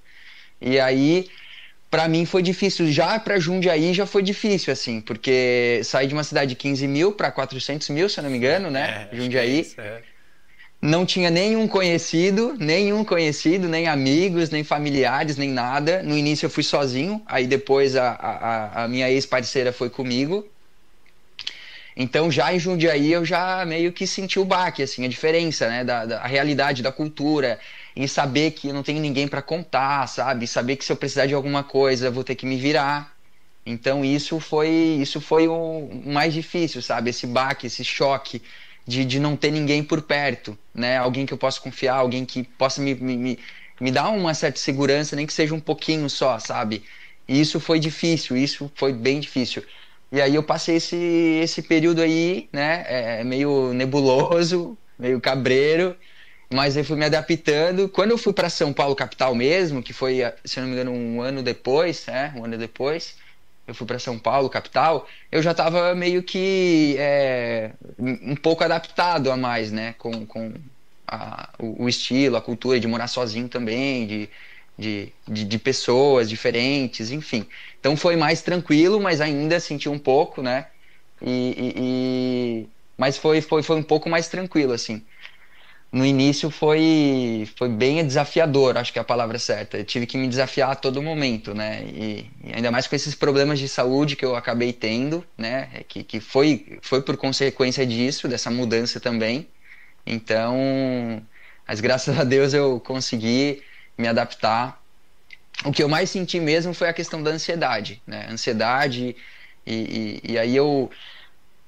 E 0.61 0.79
aí, 0.79 1.29
para 1.95 2.09
mim 2.09 2.25
foi 2.25 2.41
difícil. 2.41 2.91
Já 2.91 3.17
para 3.17 3.39
Jundiaí 3.39 3.93
já 3.93 4.05
foi 4.05 4.21
difícil, 4.21 4.73
assim, 4.73 4.99
porque 4.99 5.79
saí 5.85 6.07
de 6.07 6.13
uma 6.13 6.25
cidade 6.25 6.49
de 6.49 6.55
15 6.55 6.85
mil 6.89 7.13
para 7.13 7.31
400 7.31 7.87
mil, 7.87 8.09
se 8.09 8.19
eu 8.19 8.23
não 8.25 8.29
me 8.29 8.35
engano, 8.35 8.69
né? 8.69 9.07
É, 9.09 9.15
Jundiaí. 9.15 9.59
É 9.59 9.61
isso, 9.61 9.79
é. 9.79 10.01
Não 10.81 11.05
tinha 11.05 11.29
nenhum 11.29 11.69
conhecido, 11.69 12.53
nenhum 12.59 13.05
conhecido, 13.05 13.69
nem 13.69 13.87
amigos, 13.87 14.49
nem 14.49 14.61
familiares, 14.61 15.37
nem 15.37 15.49
nada. 15.49 16.03
No 16.03 16.17
início 16.17 16.47
eu 16.47 16.49
fui 16.49 16.63
sozinho, 16.63 17.23
aí 17.25 17.47
depois 17.47 17.95
a, 17.95 18.09
a, 18.09 18.83
a 18.83 18.87
minha 18.89 19.09
ex-parceira 19.09 19.71
foi 19.71 19.89
comigo. 19.89 20.45
Então 21.95 22.29
já 22.29 22.53
em 22.53 22.59
Jundiaí 22.59 23.13
eu 23.13 23.23
já 23.23 23.65
meio 23.65 23.93
que 23.93 24.05
senti 24.05 24.37
o 24.37 24.43
baque, 24.43 24.83
assim, 24.83 25.05
a 25.05 25.07
diferença, 25.07 25.69
né, 25.69 25.85
da, 25.85 26.05
da 26.05 26.27
realidade 26.27 26.83
da 26.83 26.91
cultura, 26.91 27.57
em 27.95 28.07
saber 28.07 28.51
que 28.51 28.67
eu 28.69 28.73
não 28.73 28.83
tenho 28.83 28.99
ninguém 28.99 29.27
para 29.27 29.41
contar, 29.41 30.07
sabe, 30.07 30.47
saber 30.47 30.75
que 30.75 30.85
se 30.85 30.91
eu 30.91 30.97
precisar 30.97 31.25
de 31.27 31.33
alguma 31.33 31.63
coisa 31.63 32.07
eu 32.07 32.11
vou 32.11 32.23
ter 32.23 32.35
que 32.35 32.45
me 32.45 32.57
virar. 32.57 33.15
Então 33.65 34.05
isso 34.05 34.39
foi 34.39 34.69
isso 34.69 35.19
foi 35.21 35.47
o 35.47 35.89
mais 36.05 36.33
difícil, 36.33 36.81
sabe, 36.81 37.09
esse 37.09 37.25
baque, 37.27 37.67
esse 37.67 37.83
choque 37.83 38.41
de, 38.87 39.03
de 39.05 39.19
não 39.19 39.35
ter 39.35 39.51
ninguém 39.51 39.83
por 39.83 40.01
perto, 40.01 40.57
né, 40.73 40.97
alguém 40.97 41.25
que 41.25 41.33
eu 41.33 41.37
possa 41.37 41.59
confiar, 41.59 41.95
alguém 41.95 42.25
que 42.25 42.43
possa 42.43 42.81
me, 42.81 42.93
me, 42.95 43.39
me 43.79 43.91
dar 43.91 44.09
uma 44.09 44.33
certa 44.33 44.59
segurança, 44.59 45.15
nem 45.15 45.25
que 45.25 45.33
seja 45.33 45.53
um 45.55 45.59
pouquinho 45.59 46.09
só, 46.09 46.37
sabe. 46.39 46.83
E 47.27 47.39
isso 47.41 47.59
foi 47.59 47.79
difícil, 47.79 48.37
isso 48.37 48.71
foi 48.75 48.93
bem 48.93 49.19
difícil. 49.19 49.63
E 50.11 50.21
aí 50.21 50.35
eu 50.35 50.43
passei 50.43 50.75
esse, 50.77 50.95
esse 51.41 51.61
período 51.63 52.01
aí, 52.01 52.47
né, 52.53 52.85
é, 52.87 53.23
meio 53.23 53.73
nebuloso, 53.73 54.77
meio 54.97 55.19
cabreiro, 55.19 55.95
mas 56.55 56.77
eu 56.77 56.85
fui 56.85 56.95
me 56.95 57.05
adaptando. 57.05 57.89
Quando 57.89 58.11
eu 58.11 58.17
fui 58.17 58.31
para 58.31 58.49
São 58.49 58.71
Paulo 58.71 58.95
capital 58.95 59.35
mesmo, 59.35 59.83
que 59.83 59.91
foi, 59.91 60.21
se 60.45 60.59
não 60.59 60.67
me 60.67 60.73
engano, 60.73 60.91
um 60.91 61.21
ano 61.21 61.43
depois, 61.43 62.07
é, 62.07 62.31
um 62.35 62.45
ano 62.45 62.57
depois, 62.57 63.17
eu 63.67 63.75
fui 63.75 63.85
para 63.85 63.99
São 63.99 64.17
Paulo 64.17 64.49
capital, 64.49 65.07
eu 65.31 65.41
já 65.41 65.51
estava 65.51 65.93
meio 65.93 66.23
que 66.23 66.95
é, 66.97 67.71
um 67.99 68.35
pouco 68.35 68.63
adaptado 68.63 69.29
a 69.31 69.35
mais, 69.35 69.71
né, 69.71 69.95
com, 69.97 70.25
com 70.25 70.53
a, 71.05 71.49
o, 71.59 71.83
o, 71.83 71.89
estilo, 71.89 72.37
a 72.37 72.41
cultura 72.41 72.79
de 72.79 72.87
morar 72.87 73.07
sozinho 73.07 73.49
também, 73.49 74.07
de, 74.07 74.29
de, 74.77 75.13
de, 75.27 75.43
de, 75.43 75.59
pessoas 75.59 76.29
diferentes, 76.29 77.11
enfim. 77.11 77.45
Então 77.79 77.97
foi 77.97 78.15
mais 78.15 78.41
tranquilo, 78.41 78.99
mas 79.01 79.19
ainda 79.19 79.59
senti 79.59 79.89
um 79.89 79.99
pouco, 79.99 80.41
né, 80.41 80.67
e, 81.21 81.29
e, 81.31 82.63
e 82.63 82.69
mas 82.97 83.17
foi, 83.17 83.41
foi, 83.41 83.61
foi 83.61 83.75
um 83.75 83.83
pouco 83.83 84.09
mais 84.09 84.29
tranquilo, 84.29 84.71
assim 84.71 85.03
no 85.95 86.05
início 86.05 86.49
foi, 86.49 87.47
foi 87.55 87.69
bem 87.69 88.05
desafiador, 88.05 88.75
acho 88.75 88.91
que 88.91 88.99
é 88.99 89.01
a 89.01 89.05
palavra 89.05 89.39
certa. 89.39 89.77
Eu 89.77 89.85
tive 89.85 90.05
que 90.05 90.17
me 90.17 90.27
desafiar 90.27 90.71
a 90.71 90.75
todo 90.75 91.01
momento, 91.01 91.53
né? 91.53 91.85
E, 91.85 92.29
e, 92.43 92.53
ainda 92.53 92.69
mais 92.69 92.85
com 92.85 92.97
esses 92.97 93.15
problemas 93.15 93.59
de 93.59 93.69
saúde 93.69 94.17
que 94.17 94.25
eu 94.25 94.35
acabei 94.35 94.73
tendo, 94.73 95.25
né? 95.37 95.69
É 95.73 95.83
que, 95.83 96.03
que 96.03 96.19
foi, 96.19 96.79
foi 96.81 97.01
por 97.01 97.15
consequência 97.15 97.85
disso, 97.85 98.27
dessa 98.27 98.51
mudança 98.51 98.99
também. 98.99 99.47
Então, 100.05 100.57
mas 101.65 101.79
graças 101.79 102.19
a 102.19 102.25
Deus 102.25 102.53
eu 102.53 102.77
consegui 102.81 103.63
me 103.97 104.09
adaptar. 104.09 104.83
O 105.63 105.71
que 105.71 105.81
eu 105.81 105.87
mais 105.87 106.09
senti 106.09 106.41
mesmo 106.41 106.73
foi 106.73 106.89
a 106.89 106.93
questão 106.93 107.23
da 107.23 107.31
ansiedade, 107.31 108.01
né? 108.05 108.27
Ansiedade, 108.29 109.15
e, 109.65 110.21
e, 110.25 110.33
e 110.33 110.37
aí 110.37 110.53
eu 110.53 110.91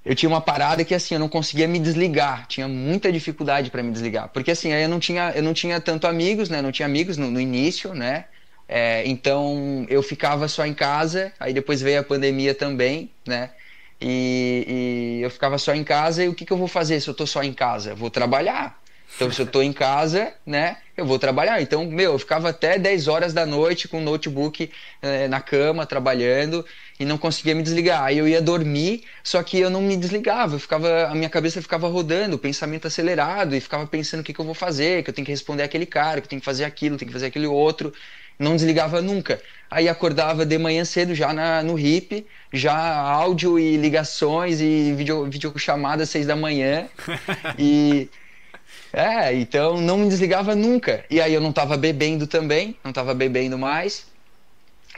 eu 0.08 0.16
tinha 0.16 0.30
uma 0.30 0.40
parada 0.40 0.86
que 0.86 0.96
assim 0.96 1.16
eu 1.16 1.20
não 1.20 1.28
conseguia 1.28 1.68
me 1.68 1.80
desligar. 1.80 2.48
Tinha 2.48 2.66
muita 2.66 3.12
dificuldade 3.12 3.70
para 3.70 3.84
me 3.84 3.92
desligar. 3.92 4.30
Porque 4.30 4.52
assim 4.52 4.72
eu 4.72 4.88
não 4.88 5.02
tinha 5.02 5.34
eu 5.36 5.44
não 5.44 5.54
tinha 5.54 5.82
tanto 5.82 6.08
amigos 6.08 6.50
né? 6.50 6.62
Não 6.62 6.72
tinha 6.72 6.86
amigos 6.86 7.18
no, 7.18 7.30
no 7.30 7.42
início 7.42 7.94
né? 7.94 8.26
É, 8.70 9.06
então 9.06 9.86
eu 9.90 10.02
ficava 10.02 10.48
só 10.48 10.66
em 10.66 10.74
casa 10.74 11.34
aí 11.38 11.54
depois 11.54 11.82
veio 11.82 12.00
a 12.00 12.04
pandemia 12.04 12.56
também 12.56 13.12
né? 13.28 13.50
E, 14.00 15.20
e 15.20 15.24
eu 15.24 15.30
ficava 15.30 15.58
só 15.58 15.76
em 15.76 15.84
casa 15.84 16.24
e 16.24 16.30
o 16.30 16.34
que, 16.34 16.46
que 16.46 16.54
eu 16.54 16.58
vou 16.58 16.68
fazer 16.70 17.02
se 17.02 17.10
eu 17.10 17.14
tô 17.14 17.28
só 17.28 17.44
em 17.44 17.54
casa? 17.54 17.94
Vou 17.94 18.10
trabalhar 18.10 18.80
então, 19.18 19.32
se 19.32 19.42
eu 19.42 19.48
estou 19.48 19.64
em 19.64 19.74
casa, 19.74 20.32
né, 20.46 20.78
eu 20.96 21.04
vou 21.04 21.18
trabalhar. 21.18 21.60
Então, 21.60 21.84
meu, 21.86 22.12
eu 22.14 22.20
ficava 22.20 22.50
até 22.50 22.78
10 22.78 23.08
horas 23.08 23.34
da 23.34 23.48
noite 23.48 23.88
com 23.88 23.98
o 23.98 24.02
notebook 24.02 24.70
eh, 25.02 25.28
na 25.28 25.42
cama, 25.42 25.88
trabalhando, 25.88 26.64
e 27.00 27.04
não 27.04 27.18
conseguia 27.18 27.56
me 27.56 27.64
desligar. 27.64 28.04
Aí 28.04 28.20
eu 28.20 28.28
ia 28.28 28.40
dormir, 28.40 29.06
só 29.24 29.42
que 29.42 29.58
eu 29.58 29.72
não 29.72 29.82
me 29.82 29.98
desligava. 29.98 30.54
Eu 30.54 30.60
ficava, 30.60 31.08
a 31.08 31.16
minha 31.16 31.32
cabeça 31.32 31.60
ficava 31.64 31.88
rodando, 31.88 32.36
o 32.36 32.40
pensamento 32.40 32.86
acelerado, 32.86 33.56
e 33.56 33.60
ficava 33.60 33.88
pensando 33.88 34.20
o 34.20 34.24
que, 34.24 34.32
que 34.32 34.40
eu 34.40 34.46
vou 34.46 34.54
fazer, 34.54 35.04
que 35.04 35.10
eu 35.10 35.14
tenho 35.16 35.26
que 35.26 35.32
responder 35.32 35.64
aquele 35.64 35.88
cara, 35.88 36.22
que 36.22 36.26
eu 36.26 36.30
tenho 36.30 36.40
que 36.40 36.46
fazer 36.46 36.66
aquilo, 36.66 36.96
tenho 36.96 37.10
que 37.10 37.14
fazer 37.14 37.26
aquele 37.26 37.48
outro. 37.48 37.92
Não 38.38 38.56
desligava 38.56 39.02
nunca. 39.02 39.42
Aí 39.70 39.90
acordava 39.90 40.46
de 40.46 40.60
manhã 40.60 40.86
cedo 40.86 41.16
já 41.16 41.34
na, 41.34 41.64
no 41.64 41.74
RIP, 41.74 42.28
já 42.54 42.96
áudio 42.96 43.58
e 43.58 43.78
ligações 43.78 44.62
e 44.62 44.94
vídeo, 44.94 45.26
videochamada 45.26 46.04
às 46.04 46.10
seis 46.12 46.28
da 46.28 46.36
manhã. 46.36 46.88
e 47.58 48.08
é, 48.98 49.32
então 49.36 49.80
não 49.80 49.96
me 50.00 50.10
desligava 50.10 50.56
nunca. 50.56 51.06
E 51.08 51.22
aí 51.22 51.32
eu 51.32 51.40
não 51.40 51.52
estava 51.52 51.78
bebendo 51.78 52.26
também, 52.26 52.76
não 52.84 52.90
estava 52.90 53.14
bebendo 53.14 53.56
mais. 53.56 54.08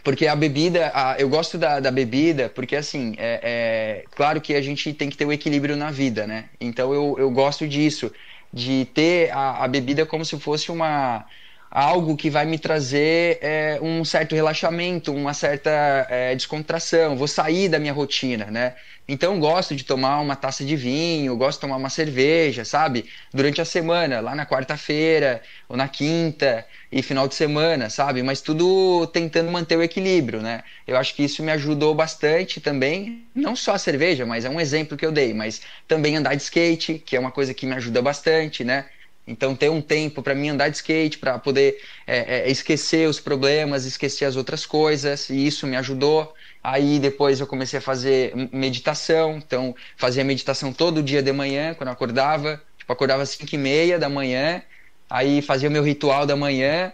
Porque 0.05 0.25
a 0.25 0.37
bebida, 0.37 0.89
a, 0.93 1.17
eu 1.19 1.27
gosto 1.27 1.57
da, 1.57 1.81
da, 1.81 1.91
bebida, 1.91 2.47
porque 2.47 2.77
assim, 2.77 3.15
é, 3.17 3.39
é, 3.43 4.03
claro 4.11 4.39
que 4.39 4.55
a 4.55 4.61
gente 4.61 4.93
tem 4.93 5.09
que 5.09 5.17
ter 5.17 5.25
o 5.25 5.33
equilíbrio 5.33 5.75
na 5.75 5.91
vida, 5.91 6.25
né? 6.25 6.45
Então 6.61 6.93
eu, 6.93 7.17
eu 7.19 7.29
gosto 7.29 7.67
disso, 7.67 8.09
de 8.53 8.85
ter 8.93 9.31
a, 9.31 9.65
a 9.65 9.67
bebida 9.67 10.05
como 10.05 10.23
se 10.23 10.39
fosse 10.39 10.71
uma, 10.71 11.25
algo 11.69 12.15
que 12.15 12.29
vai 12.29 12.45
me 12.45 12.57
trazer 12.57 13.37
é, 13.41 13.79
um 13.81 14.05
certo 14.05 14.33
relaxamento, 14.33 15.13
uma 15.13 15.33
certa 15.33 16.07
é, 16.09 16.33
descontração. 16.33 17.17
Vou 17.17 17.27
sair 17.27 17.67
da 17.67 17.77
minha 17.79 17.91
rotina, 17.91 18.45
né? 18.45 18.75
Então 19.11 19.39
gosto 19.39 19.75
de 19.75 19.83
tomar 19.83 20.19
uma 20.21 20.35
taça 20.35 20.63
de 20.63 20.75
vinho, 20.75 21.35
gosto 21.35 21.57
de 21.57 21.61
tomar 21.61 21.77
uma 21.77 21.89
cerveja, 21.89 22.63
sabe? 22.63 23.09
Durante 23.33 23.59
a 23.59 23.65
semana, 23.65 24.19
lá 24.19 24.35
na 24.35 24.45
quarta-feira 24.45 25.41
ou 25.67 25.75
na 25.75 25.87
quinta 25.87 26.63
e 26.91 27.01
final 27.01 27.27
de 27.27 27.33
semana, 27.33 27.89
sabe? 27.89 28.21
Mas 28.21 28.39
tudo 28.39 29.07
tentando 29.07 29.51
manter 29.51 29.77
o 29.77 29.81
equilíbrio, 29.83 30.43
né? 30.43 30.63
Eu 30.85 30.95
acho 30.95 31.15
que 31.15 31.23
isso 31.23 31.41
me 31.41 31.51
ajudou 31.51 31.95
bastante 31.95 32.61
também, 32.61 33.27
não 33.33 33.55
só 33.55 33.73
a 33.73 33.79
cerveja, 33.79 34.27
mas 34.27 34.45
é 34.45 34.49
um 34.49 34.59
exemplo 34.61 34.95
que 34.95 35.05
eu 35.05 35.11
dei, 35.11 35.33
mas 35.33 35.61
também 35.87 36.15
andar 36.15 36.35
de 36.35 36.43
skate, 36.43 36.99
que 36.99 37.15
é 37.15 37.19
uma 37.19 37.31
coisa 37.31 37.51
que 37.51 37.65
me 37.65 37.73
ajuda 37.73 38.01
bastante, 38.03 38.63
né? 38.63 38.89
Então, 39.25 39.55
ter 39.55 39.69
um 39.69 39.81
tempo 39.81 40.23
para 40.23 40.33
mim 40.35 40.49
andar 40.49 40.69
de 40.69 40.77
skate, 40.77 41.17
para 41.19 41.37
poder 41.39 41.79
é, 42.07 42.47
é, 42.47 42.51
esquecer 42.51 43.07
os 43.07 43.19
problemas, 43.19 43.85
esquecer 43.85 44.25
as 44.25 44.35
outras 44.35 44.65
coisas, 44.65 45.29
e 45.29 45.45
isso 45.45 45.67
me 45.67 45.75
ajudou. 45.77 46.33
Aí, 46.63 46.99
depois, 46.99 47.39
eu 47.39 47.47
comecei 47.47 47.79
a 47.79 47.81
fazer 47.81 48.33
meditação. 48.51 49.37
Então, 49.37 49.75
fazia 49.97 50.23
meditação 50.23 50.73
todo 50.73 51.03
dia 51.03 51.21
de 51.23 51.31
manhã, 51.31 51.73
quando 51.73 51.87
eu 51.87 51.93
acordava. 51.93 52.61
Tipo, 52.89 52.93
acordava 52.93 53.21
às 53.21 53.29
5 53.29 53.53
e 53.53 53.57
meia 53.57 53.99
da 53.99 54.09
manhã, 54.09 54.63
aí 55.07 55.43
fazia 55.43 55.69
o 55.69 55.71
meu 55.71 55.83
ritual 55.83 56.25
da 56.25 56.35
manhã, 56.35 56.91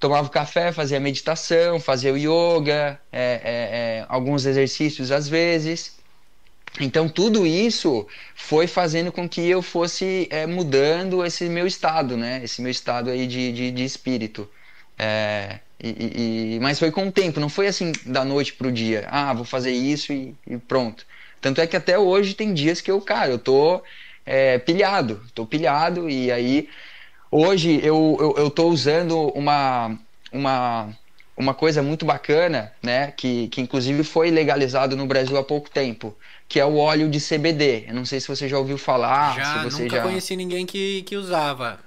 tomava 0.00 0.28
café, 0.30 0.72
fazia 0.72 0.98
meditação, 0.98 1.78
fazia 1.78 2.12
o 2.12 2.16
yoga, 2.16 2.98
é, 3.12 3.20
é, 3.22 4.00
é 4.00 4.06
alguns 4.08 4.46
exercícios 4.46 5.10
às 5.12 5.28
vezes. 5.28 5.98
Então 6.80 7.08
tudo 7.08 7.46
isso 7.46 8.06
foi 8.34 8.66
fazendo 8.66 9.12
com 9.12 9.28
que 9.28 9.42
eu 9.42 9.60
fosse 9.60 10.26
é, 10.30 10.46
mudando 10.46 11.24
esse 11.24 11.48
meu 11.48 11.66
estado, 11.66 12.16
né? 12.16 12.40
Esse 12.42 12.62
meu 12.62 12.70
estado 12.70 13.10
aí 13.10 13.26
de, 13.26 13.52
de, 13.52 13.70
de 13.70 13.84
espírito. 13.84 14.48
É, 14.98 15.60
e, 15.82 16.54
e, 16.56 16.60
mas 16.60 16.78
foi 16.78 16.90
com 16.90 17.08
o 17.08 17.12
tempo, 17.12 17.40
não 17.40 17.48
foi 17.48 17.66
assim 17.66 17.92
da 18.06 18.24
noite 18.24 18.52
pro 18.52 18.70
dia. 18.70 19.06
Ah, 19.10 19.32
vou 19.32 19.44
fazer 19.44 19.72
isso 19.72 20.12
e, 20.12 20.34
e 20.46 20.56
pronto. 20.56 21.04
Tanto 21.40 21.60
é 21.60 21.66
que 21.66 21.76
até 21.76 21.98
hoje 21.98 22.34
tem 22.34 22.54
dias 22.54 22.80
que 22.80 22.90
eu, 22.90 23.00
cara, 23.00 23.30
eu 23.30 23.38
tô 23.38 23.82
é, 24.24 24.58
pilhado, 24.58 25.20
tô 25.34 25.44
pilhado 25.44 26.08
e 26.08 26.30
aí 26.30 26.68
hoje 27.30 27.80
eu, 27.82 28.16
eu, 28.20 28.34
eu 28.44 28.50
tô 28.50 28.68
usando 28.68 29.28
uma, 29.30 29.98
uma, 30.30 30.96
uma 31.36 31.52
coisa 31.52 31.82
muito 31.82 32.06
bacana, 32.06 32.72
né? 32.80 33.12
Que, 33.16 33.48
que 33.48 33.60
inclusive 33.60 34.04
foi 34.04 34.30
legalizado 34.30 34.96
no 34.96 35.06
Brasil 35.06 35.36
há 35.36 35.42
pouco 35.42 35.68
tempo 35.68 36.16
que 36.52 36.60
é 36.60 36.66
o 36.66 36.76
óleo 36.76 37.08
de 37.08 37.18
CBD. 37.18 37.86
Eu 37.88 37.94
não 37.94 38.04
sei 38.04 38.20
se 38.20 38.28
você 38.28 38.46
já 38.46 38.58
ouviu 38.58 38.76
falar. 38.76 39.34
Já, 39.36 39.44
se 39.44 39.64
você 39.64 39.82
nunca 39.84 39.96
já... 39.96 40.02
conheci 40.02 40.36
ninguém 40.36 40.66
que, 40.66 41.02
que 41.04 41.16
usava. 41.16 41.80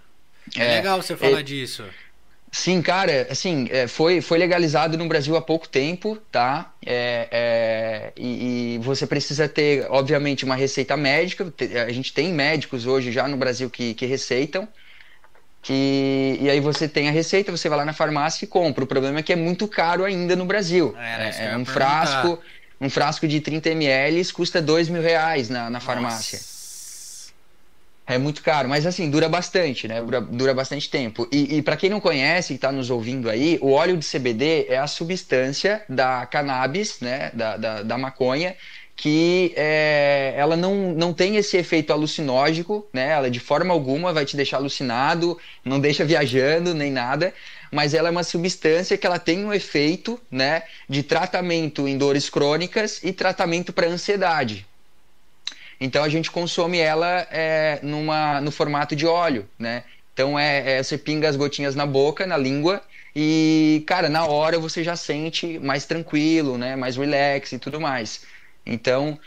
É, 0.57 0.65
é 0.65 0.75
legal 0.77 0.99
você 0.99 1.15
falar 1.15 1.41
é... 1.41 1.43
disso. 1.43 1.83
Sim, 2.57 2.81
cara, 2.81 3.27
assim, 3.29 3.67
é, 3.69 3.85
foi, 3.85 4.21
foi 4.21 4.37
legalizado 4.37 4.97
no 4.97 5.09
Brasil 5.09 5.35
há 5.35 5.41
pouco 5.41 5.67
tempo, 5.67 6.17
tá? 6.31 6.73
É, 6.85 7.27
é, 7.29 8.13
e, 8.15 8.75
e, 8.75 8.77
você 8.77 9.05
precisa 9.05 9.49
ter, 9.49 9.85
obviamente, 9.89 10.45
uma 10.45 10.55
receita 10.55 10.95
médica. 10.95 11.53
A 11.85 11.91
gente 11.91 12.13
tem 12.13 12.31
médicos 12.31 12.87
hoje 12.87 13.11
já 13.11 13.27
no 13.27 13.35
Brasil 13.35 13.69
que, 13.69 13.93
que 13.93 14.05
receitam. 14.05 14.69
E, 15.69 16.37
e 16.39 16.49
aí 16.49 16.61
você 16.61 16.87
tem 16.87 17.09
a 17.09 17.11
receita, 17.11 17.51
você 17.51 17.67
vai 17.67 17.79
lá 17.79 17.83
na 17.85 17.93
farmácia 17.93 18.45
e 18.45 18.47
compra. 18.47 18.85
O 18.85 18.87
problema 18.87 19.19
é 19.19 19.21
que 19.21 19.33
é 19.33 19.35
muito 19.35 19.67
caro 19.67 20.05
ainda 20.05 20.33
no 20.33 20.45
Brasil. 20.45 20.95
É, 20.97 21.47
é 21.47 21.57
um 21.57 21.65
frasco 21.65 22.41
um 22.79 22.89
frasco 22.89 23.27
de 23.27 23.39
30 23.41 23.69
ml 23.69 24.31
custa 24.31 24.61
2 24.61 24.89
mil 24.89 25.01
reais 25.01 25.49
na, 25.49 25.69
na 25.69 25.79
farmácia. 25.79 26.39
É 28.07 28.19
muito 28.19 28.43
caro, 28.43 28.69
mas 28.69 28.85
assim, 28.85 29.09
dura 29.09 29.27
bastante, 29.27 29.87
né? 29.87 29.99
Dura, 29.99 30.21
dura 30.21 30.53
bastante 30.53 30.89
tempo. 30.89 31.27
E, 31.31 31.57
e 31.57 31.61
para 31.63 31.75
quem 31.75 31.89
não 31.89 31.99
conhece 31.99 32.53
e 32.53 32.55
está 32.55 32.71
nos 32.71 32.91
ouvindo 32.91 33.29
aí, 33.29 33.57
o 33.61 33.71
óleo 33.71 33.97
de 33.97 34.05
CBD 34.05 34.67
é 34.69 34.77
a 34.77 34.85
substância 34.85 35.83
da 35.89 36.23
cannabis, 36.27 36.99
né? 37.01 37.31
Da, 37.33 37.57
da, 37.57 37.81
da 37.81 37.97
maconha, 37.97 38.55
que 38.95 39.53
é, 39.57 40.35
ela 40.37 40.55
não, 40.55 40.93
não 40.93 41.13
tem 41.13 41.35
esse 41.37 41.57
efeito 41.57 41.91
alucinógico, 41.91 42.87
né? 42.93 43.09
Ela 43.09 43.29
de 43.29 43.39
forma 43.39 43.73
alguma 43.73 44.13
vai 44.13 44.23
te 44.23 44.37
deixar 44.37 44.57
alucinado, 44.57 45.39
não 45.63 45.79
deixa 45.79 46.05
viajando 46.05 46.75
nem 46.75 46.91
nada, 46.91 47.33
mas 47.71 47.95
ela 47.95 48.09
é 48.09 48.11
uma 48.11 48.23
substância 48.23 48.97
que 48.97 49.07
ela 49.07 49.17
tem 49.17 49.43
um 49.43 49.51
efeito 49.51 50.19
né, 50.29 50.63
de 50.87 51.03
tratamento 51.03 51.87
em 51.87 51.97
dores 51.97 52.29
crônicas 52.29 53.01
e 53.03 53.11
tratamento 53.11 53.73
para 53.73 53.87
ansiedade. 53.87 54.65
Então 55.79 56.03
a 56.03 56.09
gente 56.09 56.31
consome 56.31 56.77
ela 56.79 57.27
é, 57.31 57.79
numa, 57.83 58.39
no 58.41 58.51
formato 58.51 58.95
de 58.95 59.05
óleo, 59.05 59.47
né? 59.59 59.83
Então 60.13 60.39
é, 60.39 60.77
é, 60.77 60.83
você 60.83 60.97
pinga 60.97 61.27
as 61.27 61.35
gotinhas 61.35 61.75
na 61.75 61.85
boca, 61.85 62.25
na 62.25 62.37
língua 62.37 62.81
e, 63.15 63.83
cara, 63.85 64.09
na 64.09 64.25
hora 64.25 64.57
você 64.59 64.83
já 64.83 64.95
sente 64.95 65.59
mais 65.59 65.85
tranquilo, 65.85 66.57
né? 66.57 66.75
Mais 66.75 66.95
relax 66.95 67.51
e 67.51 67.59
tudo 67.59 67.79
mais. 67.81 68.25
Então 68.65 69.19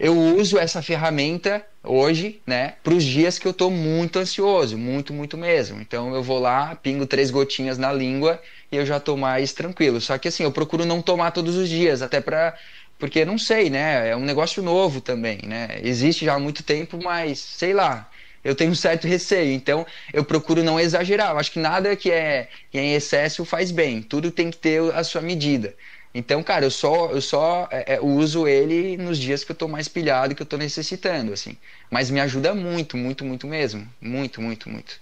eu 0.00 0.18
uso 0.18 0.58
essa 0.58 0.80
ferramenta 0.80 1.62
hoje, 1.84 2.40
né, 2.46 2.74
para 2.82 2.94
os 2.94 3.04
dias 3.04 3.38
que 3.38 3.46
eu 3.46 3.50
estou 3.50 3.70
muito 3.70 4.18
ansioso, 4.18 4.78
muito, 4.78 5.12
muito 5.12 5.36
mesmo. 5.36 5.78
Então 5.78 6.14
eu 6.14 6.22
vou 6.22 6.38
lá, 6.38 6.74
pingo 6.74 7.06
três 7.06 7.30
gotinhas 7.30 7.76
na 7.76 7.92
língua 7.92 8.40
e 8.72 8.76
eu 8.76 8.86
já 8.86 8.96
estou 8.96 9.14
mais 9.16 9.52
tranquilo. 9.52 10.00
Só 10.00 10.16
que 10.16 10.28
assim, 10.28 10.42
eu 10.42 10.52
procuro 10.52 10.86
não 10.86 11.02
tomar 11.02 11.32
todos 11.32 11.54
os 11.54 11.68
dias, 11.68 12.00
até 12.00 12.18
para 12.18 12.56
porque 13.00 13.24
não 13.24 13.38
sei, 13.38 13.70
né, 13.70 14.10
é 14.10 14.16
um 14.16 14.24
negócio 14.24 14.62
novo 14.62 15.00
também, 15.00 15.40
né? 15.46 15.80
Existe 15.82 16.24
já 16.24 16.34
há 16.34 16.38
muito 16.38 16.62
tempo, 16.62 16.98
mas 17.02 17.38
sei 17.40 17.72
lá. 17.74 18.10
eu 18.44 18.54
tenho 18.54 18.70
um 18.72 18.74
certo 18.74 19.06
receio. 19.06 19.52
Então, 19.52 19.86
eu 20.12 20.24
procuro 20.24 20.62
não 20.62 20.78
exagerar. 20.80 21.30
Eu 21.32 21.38
acho 21.38 21.52
que 21.52 21.58
nada 21.58 21.96
que 21.96 22.10
é, 22.10 22.48
que 22.70 22.78
é 22.78 22.82
em 22.82 22.94
excesso 22.94 23.44
faz 23.44 23.70
bem. 23.70 24.02
Tudo 24.02 24.30
tem 24.30 24.50
que 24.50 24.58
ter 24.58 24.80
a 24.94 25.04
sua 25.04 25.20
medida. 25.20 25.76
Então, 26.14 26.42
cara, 26.42 26.64
eu 26.64 26.70
só, 26.70 27.10
eu 27.12 27.20
só 27.20 27.68
é, 27.70 27.94
é, 27.96 28.00
uso 28.00 28.46
ele 28.48 28.96
nos 28.96 29.18
dias 29.18 29.44
que 29.44 29.52
eu 29.52 29.56
tô 29.56 29.68
mais 29.68 29.88
pilhado, 29.88 30.34
que 30.34 30.42
eu 30.42 30.46
tô 30.46 30.56
necessitando, 30.56 31.32
assim. 31.32 31.56
Mas 31.90 32.10
me 32.10 32.20
ajuda 32.20 32.54
muito, 32.54 32.96
muito, 32.96 33.24
muito 33.24 33.46
mesmo. 33.46 33.86
Muito, 34.00 34.40
muito, 34.42 34.68
muito. 34.68 35.00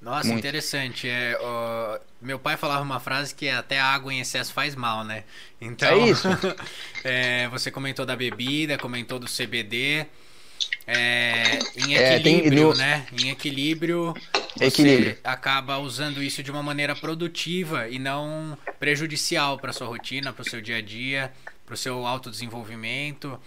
Nossa, 0.00 0.28
muito. 0.28 0.38
interessante. 0.38 1.08
É, 1.08 1.36
ó, 1.40 1.98
meu 2.20 2.38
pai 2.38 2.56
falava 2.56 2.82
uma 2.82 3.00
frase 3.00 3.34
que 3.34 3.48
até 3.48 3.80
água 3.80 4.12
em 4.12 4.20
excesso 4.20 4.52
faz 4.52 4.74
mal, 4.74 5.04
né? 5.04 5.24
Então, 5.60 5.88
é 5.88 6.10
isso. 6.10 6.28
é, 7.02 7.48
você 7.48 7.70
comentou 7.70 8.06
da 8.06 8.14
bebida, 8.14 8.78
comentou 8.78 9.18
do 9.18 9.26
CBD. 9.26 10.06
É, 10.86 11.58
em 11.76 11.94
equilíbrio, 11.94 12.58
é, 12.58 12.72
no... 12.72 12.74
né? 12.74 13.06
Em 13.12 13.30
equilíbrio, 13.30 14.14
você 14.56 14.64
equilíbrio. 14.64 15.18
acaba 15.22 15.78
usando 15.78 16.22
isso 16.22 16.42
de 16.42 16.50
uma 16.50 16.62
maneira 16.62 16.96
produtiva 16.96 17.88
e 17.88 17.98
não 17.98 18.56
prejudicial 18.80 19.58
para 19.58 19.72
sua 19.72 19.86
rotina, 19.86 20.32
para 20.32 20.42
o 20.42 20.48
seu 20.48 20.60
dia 20.60 20.76
a 20.76 20.80
dia, 20.80 21.32
para 21.66 21.74
o 21.74 21.76
seu 21.76 22.06
autodesenvolvimimento. 22.06 23.38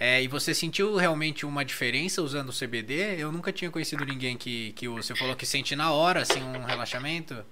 É, 0.00 0.22
e 0.22 0.28
você 0.28 0.54
sentiu 0.54 0.94
realmente 0.94 1.44
uma 1.44 1.64
diferença 1.64 2.22
usando 2.22 2.50
o 2.50 2.52
CBD? 2.52 3.16
Eu 3.18 3.32
nunca 3.32 3.52
tinha 3.52 3.70
conhecido 3.70 4.04
ninguém 4.04 4.36
que, 4.36 4.72
que 4.72 4.86
Você 4.88 5.14
falou 5.16 5.34
que 5.34 5.44
sente 5.44 5.74
na 5.74 5.90
hora, 5.90 6.22
assim, 6.22 6.40
um 6.40 6.64
relaxamento? 6.64 7.44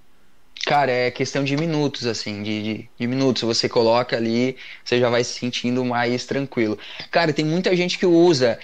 Cara, 0.65 0.91
é 0.91 1.11
questão 1.11 1.45
de 1.45 1.57
minutos, 1.57 2.07
assim, 2.07 2.43
de, 2.43 2.63
de, 2.63 2.91
de, 2.99 3.07
minutos. 3.07 3.43
Você 3.43 3.69
coloca 3.69 4.17
ali, 4.17 4.57
você 4.85 4.99
já 4.99 5.11
vai 5.11 5.23
se 5.25 5.39
sentindo 5.39 5.85
mais 5.85 6.25
tranquilo. 6.25 6.79
Cara, 7.11 7.33
tem 7.33 7.45
muita 7.45 7.75
gente 7.77 7.99
que 7.99 8.07
usa. 8.07 8.59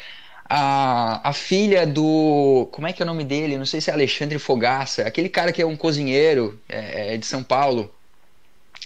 A, 0.48 1.28
a 1.30 1.32
filha 1.32 1.86
do. 1.86 2.68
Como 2.72 2.86
é 2.86 2.92
que 2.92 3.02
é 3.02 3.04
o 3.04 3.06
nome 3.06 3.24
dele? 3.24 3.56
Não 3.56 3.64
sei 3.64 3.80
se 3.80 3.90
é 3.90 3.92
Alexandre 3.92 4.38
Fogaça. 4.38 5.02
Aquele 5.02 5.28
cara 5.28 5.52
que 5.52 5.62
é 5.62 5.66
um 5.66 5.76
cozinheiro 5.76 6.60
é, 6.68 7.14
é 7.14 7.16
de 7.16 7.26
São 7.26 7.42
Paulo. 7.42 7.92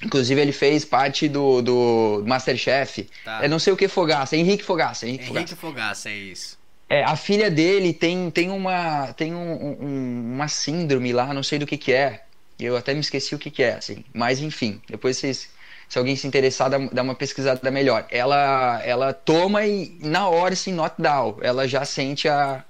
Inclusive, 0.02 0.40
ele 0.40 0.52
fez 0.52 0.85
parte 0.85 1.28
do, 1.28 1.62
do 1.62 2.22
Masterchef. 2.26 3.09
Tá. 3.24 3.40
Eu 3.42 3.48
não 3.48 3.59
sei 3.59 3.72
o 3.72 3.76
que 3.76 3.88
Fogaça, 3.88 4.37
Henrique 4.37 4.62
Fogaça. 4.62 5.06
Henrique, 5.06 5.24
Henrique 5.24 5.54
Fogaça. 5.54 5.56
Fogaça, 5.56 6.11
é 6.11 6.14
isso. 6.14 6.59
É, 6.88 7.02
a 7.02 7.16
filha 7.16 7.50
dele 7.50 7.92
tem, 7.92 8.30
tem, 8.30 8.50
uma, 8.50 9.12
tem 9.14 9.35
um, 9.35 9.76
um, 9.80 10.35
uma 10.35 10.48
síndrome 10.48 11.12
lá, 11.12 11.32
não 11.35 11.42
sei 11.42 11.59
do 11.59 11.66
que 11.66 11.76
que 11.76 11.92
é. 11.92 12.22
Eu 12.59 12.76
até 12.76 12.94
me 12.94 13.00
esqueci 13.00 13.35
o 13.35 13.38
que 13.38 13.50
que 13.50 13.62
é, 13.62 13.74
assim. 13.74 14.04
Mas, 14.14 14.40
enfim, 14.40 14.80
depois 14.88 15.16
vocês, 15.16 15.48
se 15.88 15.98
alguém 15.98 16.14
se 16.14 16.26
interessar, 16.26 16.70
dá, 16.70 16.78
dá 16.78 17.02
uma 17.02 17.14
pesquisada 17.14 17.70
melhor. 17.70 18.06
Ela, 18.11 18.80
ela 18.85 19.12
toma 19.12 19.66
e, 19.66 19.96
na 20.00 20.28
hora, 20.28 20.54
assim, 20.54 20.72
not 20.72 20.94
down. 20.98 21.38
Ela 21.42 21.66
já 21.66 21.85
sente 21.85 22.28
a, 22.28 22.64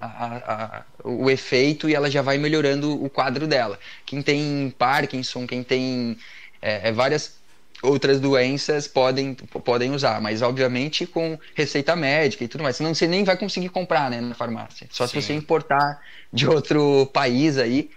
a, 0.00 0.06
a, 0.08 0.82
o 1.04 1.30
efeito 1.30 1.88
e 1.88 1.94
ela 1.94 2.10
já 2.10 2.22
vai 2.22 2.38
melhorando 2.38 3.04
o 3.04 3.10
quadro 3.10 3.46
dela. 3.46 3.78
Quem 4.06 4.22
tem 4.22 4.74
Parkinson, 4.78 5.46
quem 5.46 5.62
tem 5.62 6.16
é, 6.60 6.88
é, 6.88 6.92
várias 6.92 7.38
outras 7.82 8.20
doenças 8.20 8.86
podem, 8.86 9.34
podem 9.34 9.92
usar, 9.92 10.20
mas 10.20 10.42
obviamente 10.42 11.06
com 11.06 11.38
receita 11.54 11.96
médica 11.96 12.44
e 12.44 12.48
tudo 12.48 12.62
mais. 12.62 12.76
Senão 12.76 12.94
você 12.94 13.06
nem 13.06 13.24
vai 13.24 13.36
conseguir 13.36 13.70
comprar 13.70 14.10
né, 14.10 14.20
na 14.20 14.34
farmácia. 14.34 14.86
Só 14.90 15.06
Sim. 15.06 15.20
se 15.20 15.26
você 15.26 15.32
importar 15.32 16.00
de 16.32 16.46
outro 16.46 17.06
país 17.12 17.56
aí. 17.56 17.90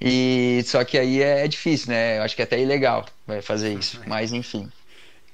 E 0.00 0.62
só 0.64 0.84
que 0.84 0.96
aí 0.96 1.20
é 1.20 1.48
difícil, 1.48 1.90
né? 1.90 2.18
Eu 2.18 2.22
acho 2.22 2.36
que 2.36 2.42
é 2.42 2.44
até 2.44 2.60
ilegal 2.60 3.04
vai 3.28 3.42
fazer 3.42 3.74
isso. 3.74 4.00
Mas 4.06 4.32
enfim. 4.32 4.68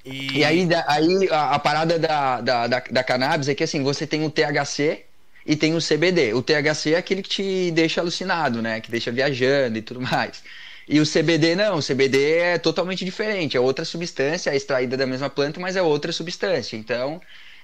E, 0.03 0.39
e 0.39 0.43
aí, 0.43 0.67
aí 0.87 1.29
a, 1.31 1.55
a 1.55 1.59
parada 1.59 1.97
da, 1.97 2.41
da, 2.41 2.67
da, 2.67 2.79
da, 2.79 3.03
cannabis 3.03 3.47
é 3.47 3.55
que 3.55 3.63
assim, 3.63 3.81
você 3.81 4.05
tem 4.05 4.23
o 4.23 4.29
THC 4.29 5.03
e 5.45 5.55
tem 5.55 5.73
o 5.75 5.79
CBD. 5.79 6.33
O 6.33 6.43
THC 6.43 6.93
é 6.93 6.97
aquele 6.97 7.23
que 7.23 7.29
te 7.29 7.71
deixa 7.71 8.01
alucinado, 8.01 8.61
né? 8.61 8.81
Que 8.81 8.91
deixa 8.91 9.11
viajando 9.11 9.77
e 9.77 9.81
tudo 9.81 10.01
mais. 10.01 10.43
E 10.87 10.99
o 10.99 11.05
CBD 11.05 11.55
não, 11.55 11.77
o 11.77 11.83
CBD 11.83 12.37
é 12.37 12.57
totalmente 12.57 13.03
diferente, 13.03 13.57
é 13.57 13.59
outra 13.59 13.83
substância, 13.83 14.51
é 14.51 14.55
extraída 14.55 14.95
da 14.95 15.07
mesma 15.07 15.29
planta, 15.29 15.59
mas 15.59 15.75
é 15.75 15.81
outra 15.81 16.11
substância. 16.11 16.77
Então, 16.77 17.19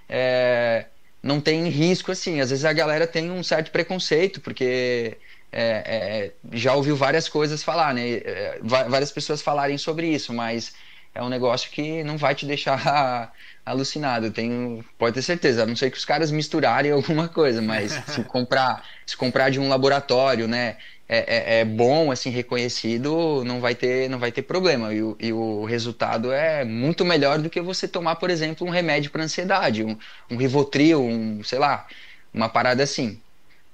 é, 0.09 0.85
não 1.21 1.39
tem 1.39 1.67
risco 1.69 2.11
assim. 2.11 2.41
Às 2.41 2.49
vezes 2.49 2.65
a 2.65 2.73
galera 2.73 3.05
tem 3.05 3.29
um 3.29 3.43
certo 3.43 3.71
preconceito, 3.71 4.41
porque 4.41 5.17
é, 5.51 6.31
é, 6.51 6.57
já 6.57 6.73
ouviu 6.73 6.95
várias 6.95 7.29
coisas 7.29 7.63
falar, 7.63 7.93
né? 7.93 8.13
É, 8.13 8.59
várias 8.63 9.11
pessoas 9.11 9.41
falarem 9.41 9.77
sobre 9.77 10.07
isso, 10.07 10.33
mas 10.33 10.73
é 11.13 11.21
um 11.21 11.29
negócio 11.29 11.69
que 11.69 12.03
não 12.03 12.17
vai 12.17 12.33
te 12.33 12.45
deixar 12.45 13.33
alucinado. 13.65 14.31
Tenho, 14.31 14.83
pode 14.97 15.15
ter 15.15 15.21
certeza. 15.21 15.63
A 15.63 15.65
não 15.65 15.75
ser 15.75 15.91
que 15.91 15.97
os 15.97 16.05
caras 16.05 16.31
misturarem 16.31 16.91
alguma 16.91 17.27
coisa, 17.27 17.61
mas 17.61 17.91
se 18.07 18.23
comprar, 18.23 18.83
se 19.05 19.15
comprar 19.15 19.49
de 19.49 19.59
um 19.59 19.69
laboratório, 19.69 20.47
né? 20.47 20.77
É, 21.13 21.57
é, 21.57 21.59
é, 21.61 21.65
bom, 21.65 22.09
assim, 22.11 22.29
reconhecido, 22.29 23.43
não 23.43 23.59
vai 23.59 23.75
ter, 23.75 24.09
não 24.09 24.17
vai 24.19 24.31
ter 24.31 24.43
problema. 24.43 24.93
E 24.93 25.03
o, 25.03 25.17
e 25.19 25.33
o 25.33 25.65
resultado 25.65 26.31
é 26.31 26.63
muito 26.63 27.03
melhor 27.03 27.39
do 27.39 27.49
que 27.49 27.59
você 27.61 27.87
tomar, 27.87 28.15
por 28.15 28.29
exemplo, 28.29 28.65
um 28.65 28.69
remédio 28.69 29.11
para 29.11 29.23
ansiedade, 29.23 29.83
um, 29.83 29.97
um 30.29 30.37
Rivotril, 30.37 31.01
um, 31.03 31.43
sei 31.43 31.59
lá, 31.59 31.85
uma 32.33 32.47
parada 32.49 32.83
assim. 32.83 33.21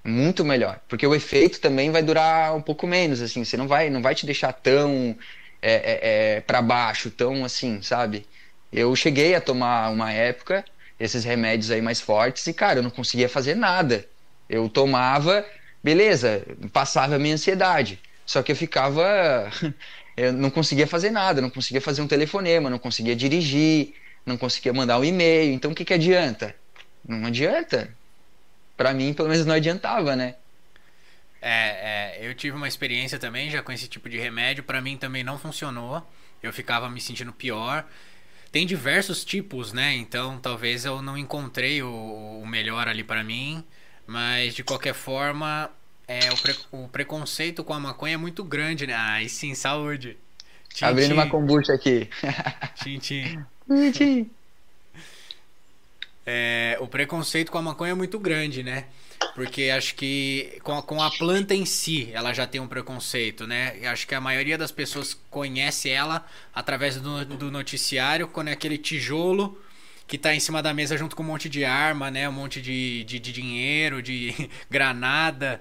Muito 0.06 0.46
melhor, 0.46 0.80
porque 0.88 1.06
o 1.06 1.14
efeito 1.14 1.60
também 1.60 1.92
vai 1.92 2.02
durar 2.02 2.56
um 2.56 2.62
pouco 2.62 2.88
menos, 2.88 3.22
assim, 3.22 3.44
você 3.44 3.58
não 3.58 3.68
vai, 3.68 3.90
não 3.90 4.02
vai 4.02 4.16
te 4.16 4.26
deixar 4.26 4.54
tão 4.54 5.18
é, 5.62 6.36
é, 6.36 6.36
é 6.38 6.42
para 6.42 6.62
baixo, 6.62 7.12
tão 7.12 7.44
assim, 7.44 7.82
sabe? 7.82 8.26
Eu 8.72 8.96
cheguei 8.96 9.36
a 9.36 9.42
tomar 9.42 9.90
uma 9.92 10.14
época 10.14 10.64
esses 11.00 11.24
remédios 11.26 11.72
aí 11.72 11.82
mais 11.82 12.00
fortes 12.02 12.48
e, 12.48 12.54
cara, 12.54 12.80
eu 12.80 12.84
não 12.84 12.90
conseguia 12.90 13.28
fazer 13.30 13.56
nada. 13.56 14.08
Eu 14.50 14.70
tomava, 14.70 15.46
beleza, 15.84 16.44
passava 16.72 17.16
a 17.16 17.20
minha 17.20 17.36
ansiedade. 17.36 18.00
Só 18.26 18.44
que 18.44 18.52
eu 18.52 18.56
ficava. 18.56 19.50
Eu 20.18 20.34
não 20.34 20.50
conseguia 20.50 20.88
fazer 20.88 21.12
nada, 21.12 21.40
não 21.40 21.50
conseguia 21.52 21.80
fazer 21.80 22.02
um 22.02 22.08
telefonema, 22.08 22.72
não 22.72 22.80
conseguia 22.80 23.16
dirigir, 23.16 23.94
não 24.26 24.36
conseguia 24.36 24.74
mandar 24.74 24.98
um 24.98 25.06
e-mail. 25.06 25.54
Então 25.54 25.72
o 25.72 25.76
que, 25.76 25.86
que 25.86 25.94
adianta? 25.94 26.56
Não 27.08 27.28
adianta. 27.28 27.96
Para 28.76 28.96
mim, 28.96 29.14
pelo 29.14 29.30
menos, 29.30 29.46
não 29.46 29.54
adiantava, 29.54 30.16
né? 30.16 30.34
É, 31.40 32.18
é, 32.20 32.28
eu 32.28 32.34
tive 32.34 32.58
uma 32.58 32.68
experiência 32.68 33.20
também 33.20 33.50
já 33.52 33.62
com 33.62 33.72
esse 33.72 33.88
tipo 33.88 34.10
de 34.10 34.18
remédio. 34.18 34.64
Para 34.64 34.82
mim 34.82 34.98
também 34.98 35.24
não 35.24 35.38
funcionou. 35.38 36.04
Eu 36.42 36.52
ficava 36.52 36.90
me 36.90 37.00
sentindo 37.00 37.32
pior. 37.32 37.86
Tem 38.52 38.66
diversos 38.66 39.24
tipos, 39.24 39.72
né? 39.72 39.94
Então 39.96 40.40
talvez 40.40 40.84
eu 40.84 41.02
não 41.02 41.18
encontrei 41.18 41.82
o, 41.84 42.40
o 42.42 42.48
melhor 42.48 42.88
ali 42.88 43.04
para 43.04 43.24
mim. 43.24 43.64
Mas 44.08 44.56
de 44.56 44.64
qualquer 44.64 44.94
forma, 44.94 45.70
é, 46.08 46.32
o, 46.32 46.38
pre, 46.38 46.56
o 46.72 46.88
preconceito 46.88 47.64
com 47.64 47.74
a 47.74 47.80
maconha 47.80 48.14
é 48.14 48.18
muito 48.18 48.44
grande, 48.44 48.88
né? 48.88 48.96
Ah, 48.96 49.22
e 49.22 49.28
sim, 49.28 49.54
saúde. 49.54 50.18
Tchim, 50.74 50.86
Abrindo 50.86 51.10
tchim. 51.10 51.14
uma 51.14 51.30
kombucha 51.30 51.74
aqui. 51.74 52.10
Tchim, 52.76 53.00
tchim. 53.00 53.46
tchim. 53.92 54.32
É, 56.26 56.78
o 56.80 56.88
preconceito 56.88 57.52
com 57.52 57.58
a 57.58 57.62
maconha 57.62 57.92
é 57.92 57.96
muito 57.96 58.18
grande, 58.20 58.64
né? 58.64 58.86
Porque 59.34 59.70
acho 59.70 59.96
que 59.96 60.60
com 60.64 60.78
a, 60.78 60.84
com 60.84 61.02
a 61.02 61.10
planta 61.12 61.54
em 61.54 61.66
si, 61.66 62.10
ela 62.14 62.34
já 62.34 62.46
tem 62.46 62.60
um 62.60 62.68
preconceito, 62.68 63.48
né? 63.48 63.88
acho 63.88 64.08
que 64.08 64.14
a 64.14 64.22
maioria 64.22 64.58
das 64.58 64.72
pessoas 64.72 65.18
conhece 65.30 65.90
ela 65.90 66.26
através 66.54 66.98
do, 66.98 67.26
do 67.26 67.52
noticiário, 67.52 68.28
quando 68.28 68.50
é 68.50 68.52
aquele 68.52 68.78
tijolo 68.78 69.58
que 70.08 70.18
tá 70.18 70.34
em 70.34 70.40
cima 70.40 70.64
da 70.64 70.74
mesa 70.74 70.98
junto 70.98 71.16
com 71.16 71.22
um 71.22 71.26
monte 71.26 71.50
de 71.50 71.66
arma, 71.66 72.10
né? 72.10 72.28
Um 72.30 72.32
monte 72.34 72.62
de, 72.62 73.04
de, 73.04 73.20
de 73.20 73.34
dinheiro, 73.34 74.02
de 74.02 74.34
granada. 74.72 75.60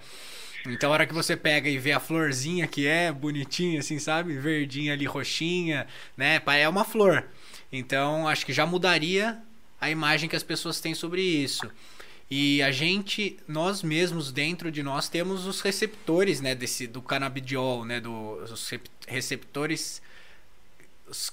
Então, 0.64 0.90
a 0.90 0.92
hora 0.94 1.06
que 1.06 1.14
você 1.14 1.36
pega 1.36 1.68
e 1.68 1.78
vê 1.78 1.92
a 1.92 2.00
florzinha 2.00 2.66
que 2.66 2.86
é 2.86 3.12
bonitinha, 3.12 3.80
assim, 3.80 3.98
sabe? 3.98 4.38
Verdinha 4.38 4.92
ali, 4.92 5.04
roxinha, 5.04 5.86
né? 6.16 6.40
É 6.60 6.68
uma 6.68 6.84
flor. 6.84 7.24
Então, 7.72 8.26
acho 8.28 8.46
que 8.46 8.52
já 8.52 8.64
mudaria 8.64 9.38
a 9.80 9.90
imagem 9.90 10.28
que 10.28 10.36
as 10.36 10.42
pessoas 10.42 10.80
têm 10.80 10.94
sobre 10.94 11.20
isso. 11.20 11.70
E 12.30 12.60
a 12.62 12.72
gente, 12.72 13.38
nós 13.46 13.82
mesmos, 13.82 14.32
dentro 14.32 14.70
de 14.70 14.82
nós, 14.82 15.08
temos 15.08 15.46
os 15.46 15.60
receptores, 15.60 16.40
né? 16.40 16.54
Desse, 16.54 16.86
do 16.86 17.02
canabidiol, 17.02 17.84
né? 17.84 18.00
Do, 18.00 18.42
os 18.42 18.70
receptores 19.06 20.02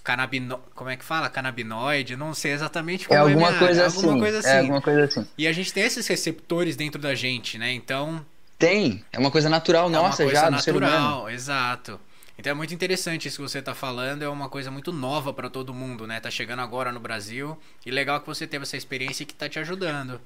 canabino... 0.04 0.60
como 0.76 0.90
é 0.90 0.98
que 0.98 1.04
fala? 1.04 1.30
Canabinoide, 1.30 2.16
não 2.16 2.34
sei 2.34 2.52
exatamente 2.52 3.08
como 3.08 3.18
é 3.18 3.22
alguma 3.22 3.50
é, 3.50 3.60
coisa, 3.60 3.82
é 3.82 3.86
assim, 3.86 3.98
alguma 3.98 4.20
coisa 4.20 4.40
assim. 4.40 4.50
É 4.50 4.60
alguma 4.60 4.82
coisa 4.82 5.04
assim. 5.06 5.28
E 5.38 5.48
a 5.48 5.52
gente 5.52 5.74
tem 5.74 5.84
esses 5.84 6.06
receptores 6.08 6.76
dentro 6.76 7.02
da 7.02 7.16
gente, 7.16 7.58
né? 7.58 7.72
Então 7.72 8.26
tem, 8.58 9.04
é 9.12 9.20
uma 9.20 9.32
coisa 9.32 9.50
natural 9.50 9.88
é 9.88 9.92
nossa 9.92 10.24
coisa 10.24 10.40
já 10.40 10.50
natural, 10.50 10.58
do 10.58 10.64
ser 10.64 10.76
humano. 10.76 11.30
exato. 11.30 12.00
Então 12.38 12.52
é 12.52 12.54
muito 12.54 12.74
interessante 12.74 13.28
isso 13.28 13.38
que 13.38 13.50
você 13.50 13.60
está 13.60 13.76
falando, 13.76 14.24
é 14.24 14.30
uma 14.30 14.50
coisa 14.50 14.72
muito 14.72 14.92
nova 14.92 15.34
para 15.34 15.50
todo 15.50 15.74
mundo, 15.74 16.08
né? 16.08 16.20
Tá 16.20 16.32
chegando 16.32 16.62
agora 16.62 16.92
no 16.92 17.00
Brasil 17.00 17.58
e 17.86 17.92
legal 17.92 18.20
que 18.20 18.28
você 18.28 18.48
teve 18.48 18.64
essa 18.64 18.78
experiência 18.78 19.26
que 19.26 19.34
tá 19.34 19.48
te 19.48 19.60
ajudando. 19.60 20.20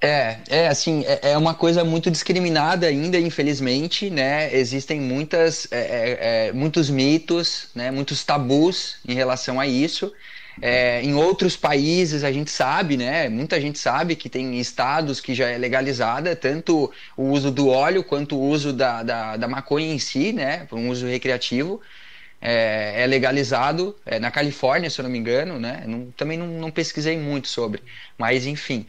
É, 0.00 0.38
é 0.48 0.68
assim, 0.68 1.04
é, 1.06 1.32
é 1.32 1.38
uma 1.38 1.54
coisa 1.54 1.82
muito 1.82 2.10
discriminada 2.10 2.86
ainda, 2.86 3.18
infelizmente, 3.18 4.10
né? 4.10 4.54
Existem 4.54 5.00
muitas, 5.00 5.66
é, 5.70 5.78
é, 5.78 6.48
é, 6.48 6.52
muitos 6.52 6.90
mitos, 6.90 7.70
né? 7.74 7.90
Muitos 7.90 8.22
tabus 8.22 8.98
em 9.08 9.14
relação 9.14 9.58
a 9.58 9.66
isso. 9.66 10.12
É, 10.60 11.02
em 11.02 11.14
outros 11.14 11.56
países 11.56 12.24
a 12.24 12.32
gente 12.32 12.50
sabe, 12.50 12.96
né? 12.96 13.28
Muita 13.28 13.60
gente 13.60 13.78
sabe 13.78 14.16
que 14.16 14.28
tem 14.28 14.58
estados 14.58 15.20
que 15.20 15.34
já 15.34 15.48
é 15.48 15.58
legalizada 15.58 16.34
tanto 16.36 16.92
o 17.16 17.24
uso 17.30 17.50
do 17.50 17.68
óleo 17.68 18.04
quanto 18.04 18.36
o 18.36 18.40
uso 18.40 18.72
da, 18.72 19.02
da, 19.02 19.36
da 19.36 19.48
maconha 19.48 19.92
em 19.92 19.98
si, 19.98 20.32
né? 20.32 20.66
Para 20.66 20.78
um 20.78 20.88
uso 20.90 21.06
recreativo. 21.06 21.80
É, 22.40 23.02
é 23.02 23.06
legalizado 23.06 23.96
é, 24.04 24.18
na 24.18 24.30
Califórnia, 24.30 24.90
se 24.90 25.00
eu 25.00 25.04
não 25.04 25.10
me 25.10 25.18
engano, 25.18 25.58
né? 25.58 25.84
Não, 25.86 26.10
também 26.12 26.38
não, 26.38 26.46
não, 26.46 26.70
pesquisei 26.70 27.18
muito 27.18 27.48
sobre, 27.48 27.82
mas 28.18 28.46
enfim. 28.46 28.86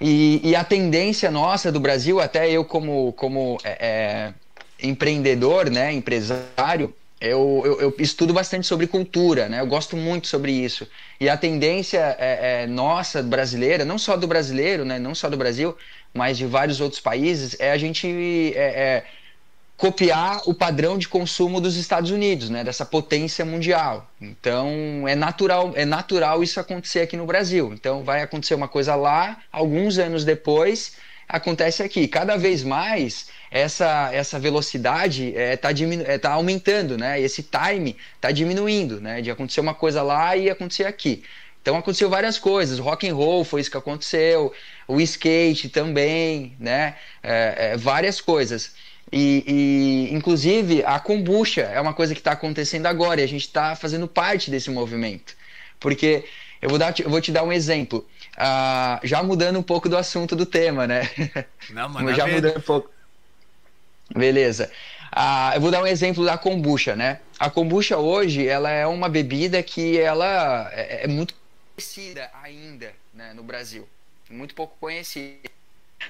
E, 0.00 0.40
e, 0.42 0.56
a 0.56 0.64
tendência 0.64 1.30
nossa 1.30 1.70
do 1.70 1.78
Brasil, 1.78 2.20
até 2.20 2.50
eu 2.50 2.64
como, 2.64 3.12
como 3.12 3.58
é, 3.62 4.32
é 4.80 4.88
empreendedor, 4.88 5.70
né, 5.70 5.92
empresário, 5.92 6.92
eu, 7.20 7.62
eu, 7.64 7.80
eu, 7.80 7.94
estudo 7.98 8.34
bastante 8.34 8.66
sobre 8.66 8.86
cultura, 8.86 9.48
né? 9.48 9.60
Eu 9.60 9.66
gosto 9.66 9.96
muito 9.96 10.26
sobre 10.26 10.52
isso. 10.52 10.86
E 11.18 11.26
a 11.26 11.36
tendência 11.36 12.14
é, 12.18 12.64
é, 12.64 12.66
nossa, 12.66 13.22
brasileira, 13.22 13.82
não 13.84 13.96
só 13.96 14.14
do 14.16 14.26
brasileiro, 14.26 14.84
né? 14.84 14.98
Não 14.98 15.14
só 15.14 15.30
do 15.30 15.36
Brasil, 15.36 15.74
mas 16.12 16.36
de 16.36 16.44
vários 16.44 16.82
outros 16.82 17.00
países, 17.00 17.56
é 17.58 17.70
a 17.70 17.78
gente 17.78 18.52
é, 18.54 18.60
é 18.60 19.04
copiar 19.76 20.42
o 20.46 20.54
padrão 20.54 20.96
de 20.96 21.08
consumo 21.08 21.60
dos 21.60 21.76
Estados 21.76 22.10
Unidos, 22.10 22.48
né? 22.48 22.62
Dessa 22.62 22.84
potência 22.84 23.44
mundial. 23.44 24.08
Então 24.20 25.06
é 25.06 25.14
natural, 25.14 25.72
é 25.74 25.84
natural 25.84 26.42
isso 26.42 26.60
acontecer 26.60 27.00
aqui 27.00 27.16
no 27.16 27.26
Brasil. 27.26 27.72
Então 27.72 28.02
vai 28.04 28.22
acontecer 28.22 28.54
uma 28.54 28.68
coisa 28.68 28.94
lá, 28.94 29.38
alguns 29.50 29.98
anos 29.98 30.24
depois 30.24 30.92
acontece 31.28 31.82
aqui. 31.82 32.06
Cada 32.06 32.36
vez 32.36 32.62
mais 32.62 33.28
essa, 33.50 34.10
essa 34.12 34.38
velocidade 34.38 35.28
está 35.28 35.40
é, 35.40 35.56
tá 35.56 35.70
é, 36.06 36.18
tá 36.18 36.32
aumentando, 36.32 36.96
né? 36.96 37.20
Esse 37.20 37.42
time 37.42 37.96
está 38.14 38.30
diminuindo, 38.30 39.00
né? 39.00 39.20
De 39.20 39.30
acontecer 39.30 39.60
uma 39.60 39.74
coisa 39.74 40.02
lá 40.02 40.36
e 40.36 40.48
acontecer 40.50 40.84
aqui. 40.84 41.24
Então 41.60 41.76
aconteceu 41.76 42.10
várias 42.10 42.38
coisas. 42.38 42.78
Rock 42.78 43.08
and 43.08 43.14
roll 43.14 43.42
foi 43.42 43.60
isso 43.62 43.70
que 43.70 43.76
aconteceu, 43.76 44.52
o 44.86 45.00
skate 45.00 45.68
também, 45.70 46.54
né? 46.60 46.96
É, 47.22 47.72
é, 47.72 47.76
várias 47.76 48.20
coisas. 48.20 48.74
E, 49.12 49.44
e, 50.10 50.14
inclusive 50.14 50.82
a 50.84 50.98
kombucha 50.98 51.62
é 51.62 51.80
uma 51.80 51.94
coisa 51.94 52.14
que 52.14 52.20
está 52.20 52.32
acontecendo 52.32 52.86
agora 52.86 53.20
e 53.20 53.24
a 53.24 53.28
gente 53.28 53.42
está 53.42 53.76
fazendo 53.76 54.08
parte 54.08 54.50
desse 54.50 54.70
movimento. 54.70 55.36
Porque 55.78 56.24
eu 56.60 56.68
vou, 56.68 56.78
dar, 56.78 56.98
eu 56.98 57.10
vou 57.10 57.20
te 57.20 57.30
dar 57.30 57.42
um 57.42 57.52
exemplo. 57.52 58.06
Uh, 58.32 59.06
já 59.06 59.22
mudando 59.22 59.58
um 59.58 59.62
pouco 59.62 59.88
do 59.88 59.96
assunto 59.96 60.34
do 60.34 60.46
tema, 60.46 60.86
né? 60.86 61.08
Não, 61.70 61.88
mano. 61.88 62.12
já 62.14 62.26
mudando 62.26 62.56
um 62.56 62.62
pouco. 62.62 62.90
Beleza. 64.14 64.70
Ah, 65.12 65.52
eu 65.54 65.60
vou 65.60 65.70
dar 65.70 65.82
um 65.82 65.86
exemplo 65.86 66.24
da 66.24 66.36
kombucha, 66.36 66.96
né? 66.96 67.20
A 67.38 67.48
kombucha 67.48 67.98
hoje, 67.98 68.46
ela 68.46 68.70
é 68.70 68.86
uma 68.86 69.08
bebida 69.08 69.62
que 69.62 69.98
ela 69.98 70.68
é, 70.72 71.04
é 71.04 71.06
muito 71.06 71.34
conhecida 71.74 72.30
ainda 72.42 72.92
né, 73.12 73.32
no 73.32 73.42
Brasil. 73.42 73.88
Muito 74.28 74.54
pouco 74.54 74.76
conhecida. 74.80 75.48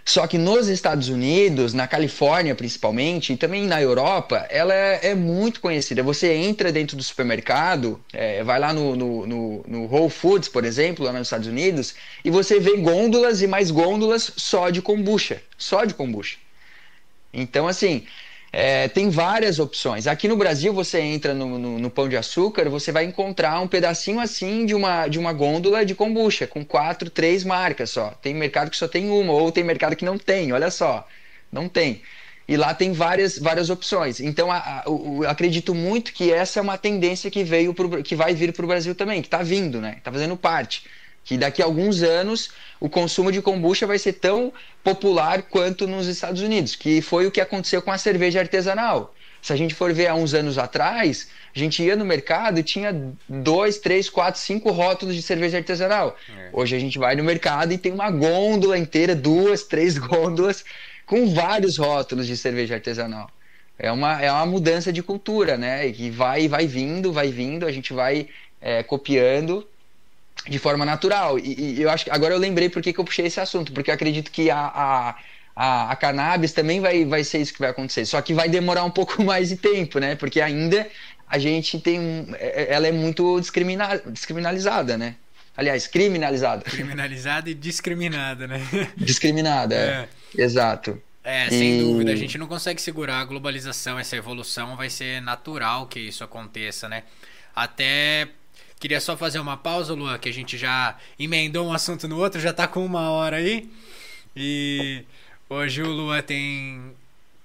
Só 0.04 0.26
que 0.26 0.38
nos 0.38 0.68
Estados 0.68 1.08
Unidos, 1.08 1.74
na 1.74 1.86
Califórnia 1.86 2.54
principalmente, 2.54 3.32
e 3.32 3.36
também 3.36 3.66
na 3.66 3.80
Europa, 3.80 4.46
ela 4.50 4.72
é, 4.74 5.10
é 5.10 5.14
muito 5.14 5.60
conhecida. 5.60 6.02
Você 6.02 6.32
entra 6.32 6.72
dentro 6.72 6.96
do 6.96 7.02
supermercado, 7.02 8.00
é, 8.12 8.42
vai 8.42 8.58
lá 8.58 8.72
no, 8.72 8.96
no, 8.96 9.26
no, 9.26 9.64
no, 9.66 9.84
Whole 9.86 10.10
Foods, 10.10 10.48
por 10.48 10.64
exemplo, 10.64 11.04
lá 11.04 11.12
nos 11.12 11.26
Estados 11.28 11.46
Unidos, 11.46 11.94
e 12.24 12.30
você 12.30 12.58
vê 12.58 12.76
gôndolas 12.76 13.42
e 13.42 13.46
mais 13.46 13.70
gôndolas 13.70 14.32
só 14.36 14.70
de 14.70 14.80
kombucha. 14.80 15.42
Só 15.58 15.84
de 15.84 15.94
kombucha. 15.94 16.38
Então, 17.32 17.66
assim, 17.66 18.06
é, 18.56 18.86
tem 18.86 19.10
várias 19.10 19.58
opções. 19.58 20.06
Aqui 20.06 20.28
no 20.28 20.36
Brasil, 20.36 20.72
você 20.72 21.00
entra 21.00 21.34
no, 21.34 21.58
no, 21.58 21.76
no, 21.76 21.90
Pão 21.90 22.08
de 22.08 22.16
Açúcar, 22.16 22.68
você 22.68 22.92
vai 22.92 23.04
encontrar 23.04 23.60
um 23.60 23.66
pedacinho 23.66 24.20
assim 24.20 24.64
de 24.64 24.76
uma, 24.76 25.08
de 25.08 25.18
uma 25.18 25.32
gôndola 25.32 25.84
de 25.84 25.92
kombucha, 25.92 26.46
com 26.46 26.64
quatro, 26.64 27.10
três 27.10 27.42
marcas 27.42 27.90
só. 27.90 28.10
Tem 28.22 28.32
mercado 28.32 28.70
que 28.70 28.76
só 28.76 28.86
tem 28.86 29.10
uma, 29.10 29.32
ou 29.32 29.50
tem 29.50 29.64
mercado 29.64 29.96
que 29.96 30.04
não 30.04 30.16
tem, 30.16 30.52
olha 30.52 30.70
só. 30.70 31.04
Não 31.50 31.68
tem. 31.68 32.02
E 32.46 32.56
lá 32.56 32.72
tem 32.72 32.92
várias, 32.92 33.38
várias 33.38 33.70
opções. 33.70 34.20
Então, 34.20 34.52
a, 34.52 34.58
a, 34.58 34.84
acredito 35.30 35.74
muito 35.74 36.12
que 36.12 36.32
essa 36.32 36.60
é 36.60 36.62
uma 36.62 36.78
tendência 36.78 37.30
que 37.32 37.42
veio 37.42 37.74
pro, 37.74 38.04
que 38.04 38.14
vai 38.14 38.34
vir 38.34 38.52
para 38.52 38.64
o 38.64 38.68
Brasil 38.68 38.94
também, 38.94 39.20
que 39.20 39.26
está 39.26 39.42
vindo, 39.42 39.80
né? 39.80 39.96
Está 39.98 40.12
fazendo 40.12 40.36
parte 40.36 40.84
que 41.24 41.38
daqui 41.38 41.62
a 41.62 41.64
alguns 41.64 42.02
anos 42.02 42.50
o 42.78 42.88
consumo 42.88 43.32
de 43.32 43.40
kombucha 43.40 43.86
vai 43.86 43.98
ser 43.98 44.14
tão 44.14 44.52
popular 44.82 45.42
quanto 45.42 45.86
nos 45.86 46.06
Estados 46.06 46.42
Unidos, 46.42 46.76
que 46.76 47.00
foi 47.00 47.26
o 47.26 47.30
que 47.30 47.40
aconteceu 47.40 47.80
com 47.80 47.90
a 47.90 47.98
cerveja 47.98 48.40
artesanal. 48.40 49.14
Se 49.40 49.52
a 49.52 49.56
gente 49.56 49.74
for 49.74 49.92
ver 49.92 50.06
há 50.06 50.14
uns 50.14 50.32
anos 50.32 50.56
atrás, 50.56 51.28
a 51.54 51.58
gente 51.58 51.82
ia 51.82 51.94
no 51.96 52.04
mercado 52.04 52.58
e 52.58 52.62
tinha 52.62 52.94
dois, 53.28 53.78
três, 53.78 54.08
quatro, 54.08 54.40
cinco 54.40 54.70
rótulos 54.70 55.14
de 55.14 55.20
cerveja 55.22 55.58
artesanal. 55.58 56.16
É. 56.34 56.48
Hoje 56.52 56.76
a 56.76 56.78
gente 56.78 56.98
vai 56.98 57.14
no 57.14 57.22
mercado 57.22 57.72
e 57.72 57.78
tem 57.78 57.92
uma 57.92 58.10
gôndola 58.10 58.78
inteira, 58.78 59.14
duas, 59.14 59.64
três 59.64 59.98
gôndolas 59.98 60.64
com 61.04 61.32
vários 61.34 61.76
rótulos 61.76 62.26
de 62.26 62.36
cerveja 62.36 62.74
artesanal. 62.74 63.30
É 63.78 63.90
uma, 63.92 64.22
é 64.22 64.30
uma 64.30 64.46
mudança 64.46 64.92
de 64.92 65.02
cultura, 65.02 65.58
né? 65.58 65.90
Que 65.90 66.08
vai, 66.10 66.48
vai 66.48 66.66
vindo, 66.66 67.12
vai 67.12 67.28
vindo, 67.28 67.66
a 67.66 67.72
gente 67.72 67.92
vai 67.92 68.28
é, 68.60 68.82
copiando 68.82 69.66
de 70.48 70.58
forma 70.58 70.84
natural. 70.84 71.38
E, 71.38 71.76
e, 71.76 71.82
eu 71.82 71.90
acho 71.90 72.04
que 72.04 72.10
agora 72.10 72.34
eu 72.34 72.38
lembrei 72.38 72.68
por 72.68 72.82
que, 72.82 72.94
eu 72.96 73.04
puxei 73.04 73.26
esse 73.26 73.40
assunto, 73.40 73.72
porque 73.72 73.90
eu 73.90 73.94
acredito 73.94 74.30
que 74.30 74.50
a, 74.50 74.58
a, 74.58 75.16
a, 75.56 75.90
a, 75.90 75.96
cannabis 75.96 76.52
também 76.52 76.80
vai, 76.80 77.04
vai 77.04 77.24
ser 77.24 77.38
isso 77.38 77.52
que 77.52 77.60
vai 77.60 77.70
acontecer. 77.70 78.04
Só 78.06 78.20
que 78.20 78.34
vai 78.34 78.48
demorar 78.48 78.84
um 78.84 78.90
pouco 78.90 79.22
mais 79.24 79.48
de 79.48 79.56
tempo, 79.56 79.98
né? 79.98 80.14
Porque 80.14 80.40
ainda 80.40 80.86
a 81.26 81.38
gente 81.38 81.80
tem. 81.80 82.26
É, 82.34 82.62
é, 82.62 82.74
ela 82.74 82.86
é 82.86 82.92
muito 82.92 83.40
discrimina, 83.40 84.00
descriminalizada, 84.06 84.98
né? 84.98 85.16
Aliás, 85.56 85.86
criminalizada. 85.86 86.62
Criminalizada 86.62 87.48
e 87.48 87.54
discriminada, 87.54 88.46
né? 88.48 88.60
Discriminada, 88.96 89.74
é. 89.74 90.08
é. 90.36 90.42
Exato. 90.42 91.00
É, 91.22 91.48
sem 91.48 91.78
e... 91.78 91.80
dúvida. 91.80 92.12
A 92.12 92.16
gente 92.16 92.36
não 92.36 92.48
consegue 92.48 92.82
segurar 92.82 93.20
a 93.20 93.24
globalização, 93.24 93.98
essa 93.98 94.16
evolução 94.16 94.76
vai 94.76 94.90
ser 94.90 95.22
natural 95.22 95.86
que 95.86 96.00
isso 96.00 96.24
aconteça, 96.24 96.88
né? 96.88 97.04
Até 97.54 98.28
Queria 98.84 99.00
só 99.00 99.16
fazer 99.16 99.38
uma 99.38 99.56
pausa, 99.56 99.94
Luan, 99.94 100.18
que 100.18 100.28
a 100.28 100.32
gente 100.32 100.58
já 100.58 100.94
emendou 101.18 101.66
um 101.66 101.72
assunto 101.72 102.06
no 102.06 102.18
outro, 102.18 102.38
já 102.38 102.52
tá 102.52 102.68
com 102.68 102.84
uma 102.84 103.08
hora 103.08 103.38
aí. 103.38 103.66
E 104.36 105.06
hoje 105.48 105.80
o 105.80 105.88
Luan 105.88 106.20
tem. 106.20 106.94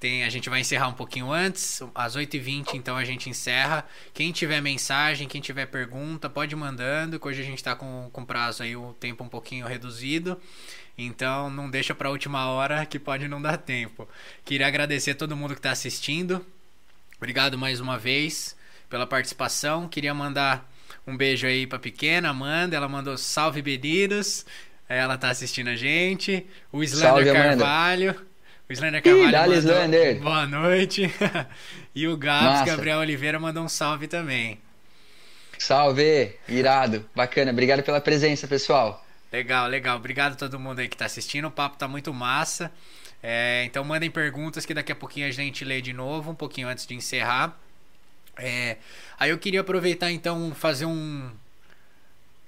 Tem, 0.02 0.26
a 0.26 0.30
gente 0.30 0.50
vai 0.50 0.60
encerrar 0.60 0.90
um 0.90 0.94
pouquinho 0.94 1.32
antes, 1.32 1.82
às 1.96 2.18
8h20, 2.18 2.74
então 2.74 2.98
a 2.98 3.06
gente 3.06 3.30
encerra. 3.30 3.88
Quem 4.14 4.34
tiver 4.34 4.60
mensagem, 4.60 5.30
quem 5.30 5.40
tiver 5.40 5.68
pergunta, 5.68 6.30
pode 6.30 6.54
ir 6.54 6.58
mandando, 6.58 7.18
que 7.18 7.26
hoje 7.26 7.42
a 7.42 7.46
gente 7.46 7.60
está 7.60 7.74
com, 7.74 8.10
com 8.12 8.26
prazo 8.26 8.62
aí, 8.62 8.76
o 8.76 8.92
tempo 9.00 9.24
um 9.24 9.30
pouquinho 9.30 9.66
reduzido. 9.66 10.38
Então 10.98 11.50
não 11.50 11.70
deixa 11.70 11.96
para 11.96 12.10
a 12.10 12.12
última 12.12 12.50
hora 12.50 12.86
que 12.86 13.00
pode 13.00 13.30
não 13.30 13.42
dar 13.42 13.56
tempo. 13.56 14.10
Queria 14.44 14.68
agradecer 14.68 15.12
a 15.12 15.16
todo 15.16 15.38
mundo 15.38 15.54
que 15.54 15.60
está 15.60 15.72
assistindo. 15.72 16.46
Obrigado 17.16 17.58
mais 17.58 17.80
uma 17.80 17.98
vez 17.98 18.58
pela 18.90 19.08
participação. 19.08 19.88
Queria 19.88 20.14
mandar 20.14 20.69
um 21.10 21.18
beijo 21.18 21.48
aí 21.48 21.66
pra 21.66 21.80
pequena 21.80 22.30
Amanda. 22.30 22.76
Ela 22.76 22.88
mandou 22.88 23.18
salve 23.18 23.62
bebidas. 23.62 24.46
Ela 24.88 25.18
tá 25.18 25.30
assistindo 25.30 25.70
a 25.70 25.76
gente. 25.76 26.46
O 26.72 26.84
Slender 26.84 27.10
salve, 27.10 27.34
Carvalho. 27.34 28.12
Amanda. 28.12 28.28
O 28.70 28.74
Slender 28.74 29.04
Carvalho. 29.04 29.28
Ih, 29.28 29.32
mandou 29.32 29.56
Slender. 29.56 30.20
boa 30.20 30.46
noite. 30.46 31.14
e 31.94 32.08
o 32.08 32.16
Gabs 32.16 32.64
Gabriel 32.64 33.00
Oliveira 33.00 33.40
mandou 33.40 33.64
um 33.64 33.70
salve 33.70 34.08
também. 34.08 34.60
Salve! 35.58 36.36
Irado. 36.48 37.08
Bacana. 37.14 37.52
Obrigado 37.52 37.84
pela 37.84 38.00
presença, 38.00 38.48
pessoal. 38.48 39.06
Legal, 39.32 39.68
legal. 39.68 39.98
Obrigado 39.98 40.34
a 40.34 40.36
todo 40.36 40.60
mundo 40.60 40.80
aí 40.80 40.88
que 40.88 40.98
tá 40.98 41.06
assistindo. 41.06 41.48
O 41.48 41.52
papo 41.52 41.78
tá 41.78 41.88
muito 41.88 42.14
massa. 42.14 42.72
É, 43.22 43.64
então 43.66 43.84
mandem 43.84 44.10
perguntas 44.10 44.66
que 44.66 44.74
daqui 44.74 44.92
a 44.92 44.96
pouquinho 44.96 45.28
a 45.28 45.32
gente 45.32 45.66
lê 45.66 45.82
de 45.82 45.92
novo, 45.92 46.32
um 46.32 46.36
pouquinho 46.36 46.68
antes 46.68 46.88
de 46.88 46.96
encerrar. 46.96 47.60
É, 48.40 48.78
aí 49.20 49.30
eu 49.30 49.38
queria 49.38 49.62
aproveitar 49.62 50.12
então 50.12 50.54
fazer 50.56 50.86
um, 50.86 51.30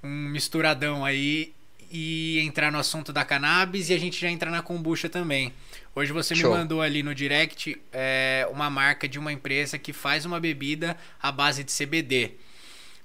um 0.04 0.30
misturadão 0.30 1.06
aí 1.06 1.54
e 1.92 2.40
entrar 2.40 2.72
no 2.72 2.80
assunto 2.80 3.12
da 3.12 3.26
cannabis 3.26 3.90
e 3.90 3.94
a 3.94 4.00
gente 4.00 4.20
já 4.20 4.30
entrar 4.30 4.50
na 4.50 4.62
kombucha 4.62 5.10
também. 5.10 5.54
Hoje 5.94 6.14
você 6.14 6.34
Show. 6.34 6.52
me 6.52 6.58
mandou 6.58 6.82
ali 6.82 7.04
no 7.04 7.14
direct 7.14 7.80
é, 7.92 8.48
uma 8.50 8.70
marca 8.70 9.08
de 9.08 9.20
uma 9.20 9.32
empresa 9.32 9.78
que 9.78 9.92
faz 9.92 10.26
uma 10.26 10.40
bebida 10.40 10.96
à 11.22 11.32
base 11.32 11.64
de 11.64 11.72
CBD. 11.72 12.32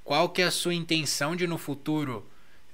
Qual 0.05 0.29
que 0.29 0.41
é 0.41 0.45
a 0.45 0.53
sua 0.53 0.73
intenção 0.73 1.35
de 1.35 1.49
no 1.49 1.59
futuro 1.59 2.25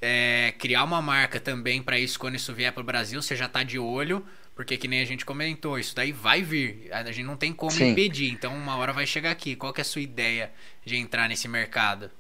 é, 0.03 0.53
criar 0.59 0.85
uma 0.85 1.01
marca 1.01 1.41
também 1.41 1.83
para 1.83 1.99
isso 1.99 2.19
quando 2.19 2.35
isso 2.35 2.53
vier 2.53 2.71
para 2.73 2.83
o 2.83 2.85
Brasil? 2.85 3.23
Você 3.23 3.35
já 3.35 3.47
está 3.47 3.63
de 3.63 3.79
olho? 3.79 4.23
Porque 4.55 4.77
que 4.77 4.87
nem 4.89 5.01
a 5.01 5.05
gente 5.05 5.25
comentou, 5.25 5.79
isso 5.79 5.95
daí 5.95 6.13
vai 6.13 6.43
vir. 6.43 6.89
A 6.93 7.03
gente 7.11 7.25
não 7.25 7.37
tem 7.37 7.53
como 7.53 7.79
Sim. 7.79 7.81
impedir. 7.81 8.31
Então 8.31 8.55
uma 8.57 8.77
hora 8.77 8.93
vai 8.93 9.07
chegar 9.07 9.31
aqui. 9.31 9.57
Qual 9.57 9.73
que 9.73 9.81
é 9.81 9.83
a 9.83 9.85
sua 9.85 10.03
ideia 10.03 10.53
de 10.85 10.97
entrar 10.97 11.29
nesse 11.29 11.49
mercado? 11.49 12.11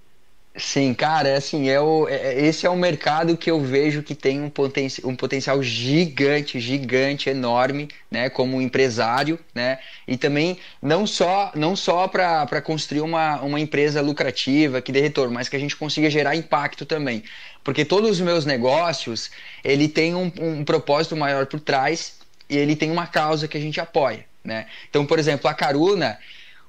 Sim, 0.54 0.92
cara, 0.92 1.30
é 1.30 1.36
assim, 1.36 1.70
é 1.70 1.80
o, 1.80 2.06
é- 2.06 2.14
é- 2.34 2.46
esse 2.46 2.66
é 2.66 2.70
um 2.70 2.76
mercado 2.76 3.34
que 3.38 3.50
eu 3.50 3.58
vejo 3.58 4.02
que 4.02 4.14
tem 4.14 4.38
um, 4.42 4.50
poten 4.50 4.86
um 5.02 5.16
potencial 5.16 5.62
gigante, 5.62 6.60
gigante, 6.60 7.30
enorme, 7.30 7.88
né, 8.10 8.28
como 8.28 8.60
empresário, 8.60 9.38
né, 9.54 9.78
e 10.06 10.14
também 10.18 10.58
não 10.82 11.06
só 11.06 11.50
não 11.54 11.74
só 11.74 12.06
para 12.06 12.44
para 12.46 12.60
construir 12.60 13.00
uma, 13.00 13.40
uma 13.40 13.58
empresa 13.60 14.02
lucrativa 14.02 14.82
que 14.82 14.92
dê 14.92 15.00
retorno, 15.00 15.32
mas 15.32 15.48
que 15.48 15.56
a 15.56 15.58
gente 15.58 15.74
consiga 15.74 16.10
gerar 16.10 16.36
impacto 16.36 16.84
também, 16.84 17.24
porque 17.64 17.82
todos 17.82 18.10
os 18.10 18.20
meus 18.20 18.44
negócios, 18.44 19.30
ele 19.64 19.88
tem 19.88 20.14
um, 20.14 20.30
um 20.38 20.64
propósito 20.66 21.16
maior 21.16 21.46
por 21.46 21.60
trás 21.60 22.18
e 22.54 22.58
ele 22.58 22.76
tem 22.76 22.90
uma 22.90 23.06
causa 23.06 23.48
que 23.48 23.56
a 23.56 23.60
gente 23.60 23.80
apoia, 23.80 24.24
né, 24.44 24.66
então, 24.88 25.06
por 25.06 25.18
exemplo, 25.18 25.48
a 25.48 25.54
Caruna 25.54 26.18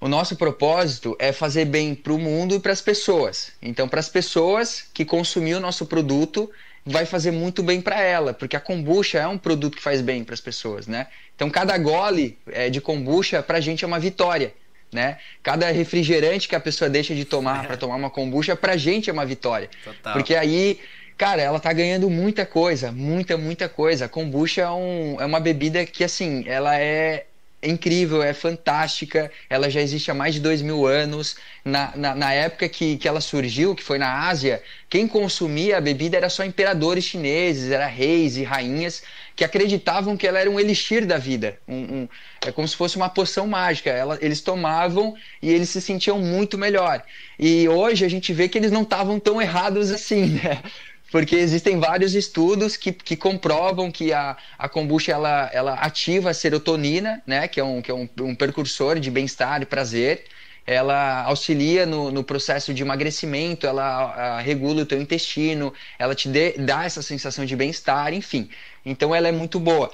o 0.03 0.09
nosso 0.09 0.35
propósito 0.35 1.15
é 1.17 1.31
fazer 1.31 1.63
bem 1.63 1.95
para 1.95 2.11
o 2.11 2.19
mundo 2.19 2.55
e 2.55 2.59
para 2.59 2.73
as 2.73 2.81
pessoas. 2.81 3.53
Então, 3.61 3.87
para 3.87 4.01
as 4.01 4.09
pessoas 4.09 4.83
que 4.93 5.05
consumir 5.05 5.53
o 5.53 5.61
nosso 5.61 5.85
produto, 5.85 6.51
vai 6.85 7.05
fazer 7.05 7.31
muito 7.31 7.63
bem 7.63 7.79
para 7.79 8.01
ela, 8.01 8.33
porque 8.33 8.57
a 8.57 8.59
kombucha 8.59 9.19
é 9.19 9.27
um 9.27 9.37
produto 9.37 9.77
que 9.77 9.81
faz 9.81 10.01
bem 10.01 10.21
para 10.25 10.33
as 10.33 10.41
pessoas, 10.41 10.87
né? 10.87 11.07
Então, 11.33 11.49
cada 11.49 11.77
gole 11.77 12.37
é, 12.51 12.69
de 12.69 12.81
kombucha 12.81 13.41
para 13.41 13.59
a 13.59 13.61
gente 13.61 13.85
é 13.85 13.87
uma 13.87 13.97
vitória, 13.97 14.53
né? 14.91 15.19
Cada 15.41 15.71
refrigerante 15.71 16.49
que 16.49 16.55
a 16.55 16.59
pessoa 16.59 16.89
deixa 16.89 17.15
de 17.15 17.23
tomar 17.23 17.65
para 17.65 17.77
tomar 17.77 17.95
uma 17.95 18.09
kombucha, 18.09 18.57
para 18.57 18.73
a 18.73 18.77
gente 18.77 19.09
é 19.09 19.13
uma 19.13 19.25
vitória. 19.25 19.69
Total. 19.85 20.11
Porque 20.11 20.35
aí 20.35 20.81
cara, 21.17 21.41
ela 21.41 21.59
tá 21.59 21.71
ganhando 21.73 22.09
muita 22.09 22.45
coisa, 22.45 22.91
muita, 22.91 23.37
muita 23.37 23.69
coisa. 23.69 24.05
A 24.05 24.09
kombucha 24.09 24.61
é, 24.61 24.69
um, 24.69 25.21
é 25.21 25.25
uma 25.25 25.39
bebida 25.39 25.85
que, 25.85 26.03
assim, 26.03 26.43
ela 26.47 26.79
é 26.79 27.25
incrível, 27.63 28.21
é 28.21 28.33
fantástica. 28.33 29.31
Ela 29.49 29.69
já 29.69 29.81
existe 29.81 30.11
há 30.11 30.13
mais 30.13 30.33
de 30.33 30.41
dois 30.41 30.61
mil 30.61 30.85
anos. 30.85 31.35
Na, 31.63 31.95
na, 31.95 32.13
na, 32.13 32.33
época 32.33 32.67
que, 32.67 32.97
que 32.97 33.07
ela 33.07 33.21
surgiu, 33.21 33.73
que 33.73 33.83
foi 33.83 33.97
na 33.97 34.27
Ásia, 34.27 34.61
quem 34.89 35.07
consumia 35.07 35.77
a 35.77 35.81
bebida 35.81 36.17
era 36.17 36.29
só 36.29 36.43
imperadores 36.43 37.05
chineses, 37.05 37.71
era 37.71 37.87
reis 37.87 38.35
e 38.35 38.43
rainhas 38.43 39.01
que 39.35 39.43
acreditavam 39.43 40.15
que 40.15 40.27
ela 40.27 40.39
era 40.39 40.49
um 40.49 40.59
elixir 40.59 41.05
da 41.05 41.17
vida. 41.17 41.57
Um, 41.67 41.75
um, 41.75 42.09
é 42.45 42.51
como 42.51 42.67
se 42.67 42.75
fosse 42.75 42.97
uma 42.97 43.09
poção 43.09 43.47
mágica. 43.47 43.89
Ela, 43.89 44.17
eles 44.21 44.41
tomavam 44.41 45.15
e 45.41 45.49
eles 45.49 45.69
se 45.69 45.81
sentiam 45.81 46.19
muito 46.19 46.57
melhor. 46.57 47.03
E 47.39 47.67
hoje 47.67 48.05
a 48.05 48.09
gente 48.09 48.31
vê 48.33 48.47
que 48.47 48.57
eles 48.57 48.71
não 48.71 48.83
estavam 48.83 49.19
tão 49.19 49.41
errados 49.41 49.89
assim, 49.91 50.39
né? 50.43 50.61
Porque 51.13 51.35
existem 51.35 51.79
vários 51.79 52.15
estudos 52.15 52.75
que, 52.75 52.91
que 52.91 53.15
comprovam 53.15 53.91
que 53.91 54.11
a, 54.11 54.35
a 54.57 54.67
kombucha 54.67 55.11
ela, 55.11 55.47
ela 55.53 55.75
ativa 55.75 56.31
a 56.31 56.33
serotonina, 56.33 57.21
né, 57.27 57.47
que 57.47 57.59
é 57.59 57.63
um, 57.63 57.83
que 57.83 57.91
é 57.91 57.93
um, 57.93 58.09
um 58.21 58.33
precursor 58.33 58.99
de 58.99 59.11
bem-estar 59.11 59.61
e 59.61 59.65
prazer. 59.67 60.23
Ela 60.65 61.21
auxilia 61.25 61.85
no, 61.85 62.09
no 62.09 62.23
processo 62.23 62.73
de 62.73 62.81
emagrecimento, 62.81 63.67
ela 63.67 63.83
a, 63.83 64.39
regula 64.39 64.81
o 64.81 64.85
teu 64.87 64.99
intestino, 64.99 65.71
ela 65.99 66.15
te 66.15 66.27
dê, 66.27 66.53
dá 66.53 66.83
essa 66.83 67.03
sensação 67.03 67.45
de 67.45 67.55
bem-estar, 67.55 68.11
enfim. 68.11 68.49
Então 68.83 69.13
ela 69.13 69.27
é 69.27 69.31
muito 69.31 69.59
boa. 69.59 69.91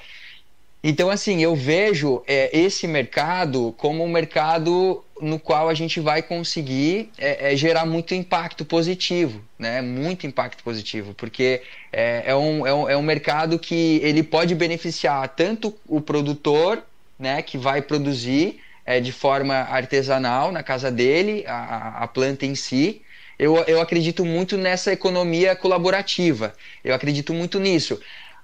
Então, 0.82 1.10
assim, 1.10 1.42
eu 1.44 1.56
vejo 1.56 2.24
é, 2.26 2.58
esse 2.58 2.88
mercado 2.88 3.74
como 3.78 4.04
um 4.04 4.08
mercado 4.08 5.04
no 5.22 5.38
qual 5.38 5.68
a 5.68 5.74
gente 5.74 6.00
vai 6.00 6.22
conseguir 6.22 7.12
é, 7.18 7.52
é, 7.52 7.56
gerar 7.56 7.86
muito 7.86 8.14
impacto 8.14 8.64
positivo, 8.64 9.42
né? 9.58 9.82
Muito 9.82 10.26
impacto 10.26 10.64
positivo, 10.64 11.14
porque 11.14 11.62
é, 11.92 12.24
é, 12.28 12.36
um, 12.36 12.66
é, 12.66 12.74
um, 12.74 12.90
é 12.90 12.96
um 12.96 13.02
mercado 13.02 13.60
que 13.60 14.00
ele 14.02 14.24
pode 14.24 14.56
beneficiar 14.56 15.28
tanto 15.30 15.76
o 15.86 16.00
produtor, 16.00 16.82
né, 17.18 17.42
que 17.42 17.58
vai 17.58 17.82
produzir 17.82 18.62
é, 18.86 19.02
de 19.02 19.12
forma 19.12 19.56
artesanal 19.56 20.52
na 20.54 20.64
casa 20.64 20.90
dele, 20.90 21.44
a, 21.46 22.04
a 22.04 22.08
planta 22.08 22.46
em 22.46 22.56
si, 22.56 23.02
eu, 23.38 23.56
eu 23.68 23.80
acredito 23.80 24.26
muito 24.26 24.58
nessa 24.58 24.92
economia 24.92 25.56
colaborativa. 25.56 26.54
Eu 26.84 26.94
acredito 26.94 27.34
muito 27.34 27.58
nisso. 27.58 28.00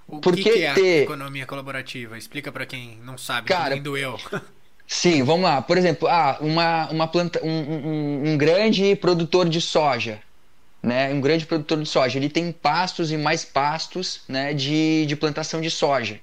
O 0.08 0.20
Por 0.20 0.36
que, 0.36 0.44
que, 0.44 0.62
é 0.62 0.72
ter... 0.72 1.00
a 1.00 1.02
economia 1.02 1.46
colaborativa? 1.46 2.16
Explica 2.16 2.52
para 2.52 2.64
quem 2.64 2.98
não 3.04 3.18
sabe, 3.18 3.48
Cara, 3.48 3.76
incluindo 3.76 3.96
eu. 3.96 4.18
Sim, 4.86 5.24
vamos 5.24 5.42
lá. 5.42 5.60
Por 5.60 5.76
exemplo, 5.76 6.06
ah, 6.06 6.38
uma, 6.40 6.88
uma 6.90 7.08
planta, 7.08 7.40
um, 7.42 7.50
um, 7.50 8.30
um, 8.30 8.38
grande 8.38 8.94
produtor 8.94 9.48
de 9.48 9.60
soja, 9.60 10.20
né? 10.80 11.12
Um 11.12 11.20
grande 11.20 11.44
produtor 11.44 11.82
de 11.82 11.88
soja, 11.88 12.18
ele 12.18 12.28
tem 12.28 12.52
pastos 12.52 13.10
e 13.10 13.16
mais 13.16 13.44
pastos, 13.44 14.20
né? 14.28 14.54
De, 14.54 15.04
de 15.06 15.16
plantação 15.16 15.60
de 15.60 15.70
soja. 15.70 16.20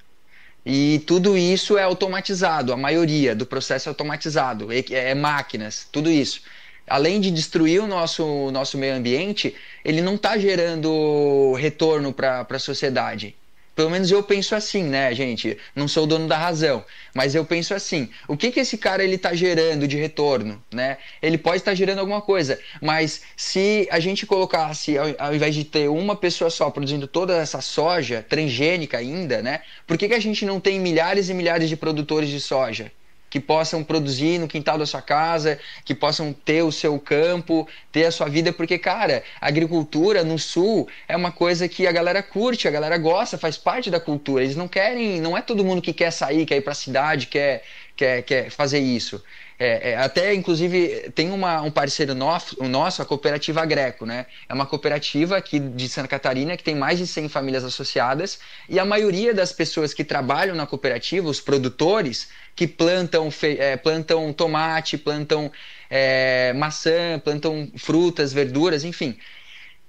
E 0.65 1.03
tudo 1.05 1.38
isso 1.38 1.77
é 1.77 1.84
automatizado, 1.84 2.71
a 2.71 2.77
maioria 2.77 3.36
do 3.36 3.45
processo 3.45 3.89
é 3.89 3.91
automatizado, 3.91 4.71
é, 4.71 4.81
é 4.91 5.13
máquinas, 5.13 5.86
tudo 5.91 6.09
isso. 6.09 6.41
Além 6.88 7.19
de 7.19 7.31
destruir 7.31 7.81
o 7.81 7.88
nosso, 7.88 8.49
nosso 8.49 8.77
meio 8.77 8.95
ambiente, 8.95 9.53
ele 9.84 10.01
não 10.01 10.15
está 10.15 10.38
gerando 10.38 11.53
retorno 11.55 12.13
para 12.13 12.47
a 12.49 12.59
sociedade 12.59 13.36
pelo 13.76 13.89
menos 13.89 14.11
eu 14.11 14.21
penso 14.21 14.55
assim, 14.55 14.84
né, 14.84 15.13
gente? 15.13 15.57
Não 15.76 15.88
sou 15.88 16.03
o 16.03 16.07
dono 16.07 16.28
da 16.28 16.38
razão, 16.38 16.86
mas 17.13 17.34
eu 17.34 17.43
penso 17.43 17.74
assim. 17.74 18.09
O 18.28 18.38
que 18.38 18.51
que 18.51 18.59
esse 18.59 18.78
cara 18.78 19.03
ele 19.03 19.17
tá 19.17 19.34
gerando 19.34 19.88
de 19.88 19.97
retorno, 19.97 20.63
né? 20.71 20.97
Ele 21.21 21.38
pode 21.38 21.57
estar 21.57 21.71
tá 21.71 21.76
gerando 21.76 21.99
alguma 21.99 22.21
coisa, 22.21 22.59
mas 22.82 23.24
se 23.36 23.88
a 23.91 23.99
gente 23.99 24.26
colocasse 24.26 24.97
ao, 24.97 25.07
ao, 25.17 25.36
invés 25.36 25.55
de 25.55 25.63
ter 25.63 25.89
uma 25.89 26.15
pessoa 26.15 26.49
só 26.49 26.69
produzindo 26.69 27.07
toda 27.07 27.36
essa 27.38 27.61
soja 27.61 28.24
transgênica 28.28 28.97
ainda, 28.97 29.41
né? 29.41 29.61
Por 29.88 29.97
que 29.97 30.07
que 30.07 30.13
a 30.13 30.21
gente 30.21 30.45
não 30.45 30.59
tem 30.59 30.80
milhares 30.80 31.30
e 31.30 31.34
milhares 31.34 31.67
de 31.67 31.76
produtores 31.76 32.30
de 32.30 32.39
soja? 32.39 32.91
Que 33.34 33.39
possam 33.39 33.84
produzir 33.84 34.38
no 34.38 34.47
quintal 34.47 34.77
da 34.77 34.86
sua 34.86 35.01
casa, 35.01 35.57
que 35.84 35.95
possam 35.95 36.31
ter 36.31 36.61
o 36.61 36.71
seu 36.71 36.99
campo, 36.99 37.67
ter 37.91 38.05
a 38.05 38.11
sua 38.11 38.29
vida, 38.29 38.53
porque, 38.53 38.77
cara, 38.77 39.23
a 39.41 39.47
agricultura 39.47 40.23
no 40.23 40.38
sul 40.38 40.88
é 41.07 41.17
uma 41.17 41.31
coisa 41.31 41.67
que 41.67 41.88
a 41.88 41.91
galera 41.91 42.21
curte, 42.21 42.67
a 42.67 42.71
galera 42.71 42.95
gosta, 42.95 43.36
faz 43.36 43.57
parte 43.57 43.89
da 43.89 43.99
cultura. 43.99 44.43
Eles 44.43 44.55
não 44.55 44.67
querem, 44.67 45.19
não 45.19 45.36
é 45.36 45.41
todo 45.41 45.65
mundo 45.65 45.81
que 45.81 45.93
quer 45.93 46.11
sair, 46.11 46.45
quer 46.45 46.57
ir 46.57 46.61
para 46.61 46.73
a 46.73 46.75
cidade, 46.75 47.25
quer, 47.25 47.63
quer, 47.95 48.21
quer 48.21 48.51
fazer 48.51 48.77
isso. 48.77 49.19
É, 49.57 49.91
é, 49.91 49.97
até, 49.97 50.34
inclusive, 50.34 51.11
tem 51.15 51.31
uma, 51.31 51.61
um 51.61 51.71
parceiro 51.71 52.13
nosso, 52.13 53.01
a 53.01 53.05
Cooperativa 53.05 53.65
Greco, 53.65 54.05
né? 54.05 54.25
É 54.49 54.53
uma 54.53 54.65
cooperativa 54.65 55.38
aqui 55.38 55.59
de 55.59 55.88
Santa 55.88 56.07
Catarina 56.07 56.57
que 56.57 56.63
tem 56.63 56.75
mais 56.75 56.97
de 56.97 57.07
100 57.07 57.29
famílias 57.29 57.63
associadas 57.63 58.39
e 58.67 58.79
a 58.79 58.86
maioria 58.86 59.34
das 59.34 59.53
pessoas 59.53 59.93
que 59.93 60.03
trabalham 60.03 60.55
na 60.55 60.65
cooperativa, 60.65 61.29
os 61.29 61.39
produtores, 61.39 62.29
que 62.55 62.67
plantam, 62.67 63.29
é, 63.41 63.75
plantam 63.77 64.31
tomate, 64.31 64.97
plantam 64.97 65.51
é, 65.89 66.53
maçã, 66.53 67.19
plantam 67.23 67.71
frutas, 67.77 68.31
verduras, 68.31 68.83
enfim, 68.83 69.17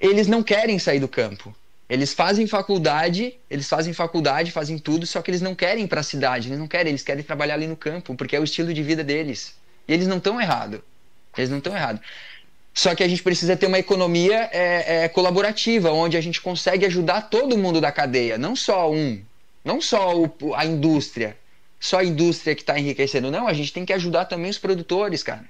eles 0.01 0.27
não 0.27 0.43
querem 0.43 0.79
sair 0.79 1.01
do 1.01 1.09
campo. 1.09 1.55
Eles 1.89 2.15
fazem 2.15 2.47
faculdade, 2.47 3.35
eles 3.49 3.69
fazem 3.69 3.93
faculdade, 3.93 4.51
fazem 4.51 4.79
tudo, 4.79 5.07
só 5.07 5.21
que 5.21 5.31
eles 5.31 5.43
não 5.43 5.55
querem 5.55 5.85
ir 5.85 5.89
para 5.89 6.01
a 6.01 6.05
cidade, 6.05 6.49
eles 6.49 6.59
não 6.59 6.67
querem, 6.67 6.91
eles 6.91 7.03
querem 7.03 7.23
trabalhar 7.23 7.55
ali 7.55 7.67
no 7.67 7.77
campo, 7.77 8.15
porque 8.15 8.35
é 8.35 8.41
o 8.41 8.45
estilo 8.45 8.73
de 8.73 8.83
vida 8.83 9.05
deles. 9.05 9.55
E 9.87 9.93
eles 9.93 10.07
não 10.07 10.17
estão 10.17 10.41
errados. 10.41 10.81
Eles 11.37 11.51
não 11.51 11.59
estão 11.59 11.77
errados. 11.77 12.01
Só 12.73 12.95
que 12.95 13.05
a 13.05 13.09
gente 13.09 13.23
precisa 13.23 13.57
ter 13.57 13.67
uma 13.67 13.79
economia 13.79 14.49
é, 14.51 15.05
é, 15.05 15.09
colaborativa, 15.09 15.93
onde 15.93 16.17
a 16.17 16.21
gente 16.21 16.41
consegue 16.41 16.87
ajudar 16.87 17.23
todo 17.23 17.57
mundo 17.57 17.81
da 17.81 17.93
cadeia, 17.93 18.37
não 18.37 18.57
só 18.57 18.91
um, 18.91 19.23
não 19.65 19.81
só 19.81 20.19
o, 20.19 20.55
a 20.55 20.65
indústria, 20.65 21.37
só 21.79 21.99
a 21.99 22.05
indústria 22.05 22.55
que 22.55 22.63
está 22.63 22.79
enriquecendo. 22.79 23.31
Não, 23.31 23.47
a 23.47 23.53
gente 23.53 23.73
tem 23.73 23.85
que 23.85 23.93
ajudar 23.93 24.25
também 24.25 24.51
os 24.51 24.59
produtores, 24.59 25.23
cara. 25.23 25.45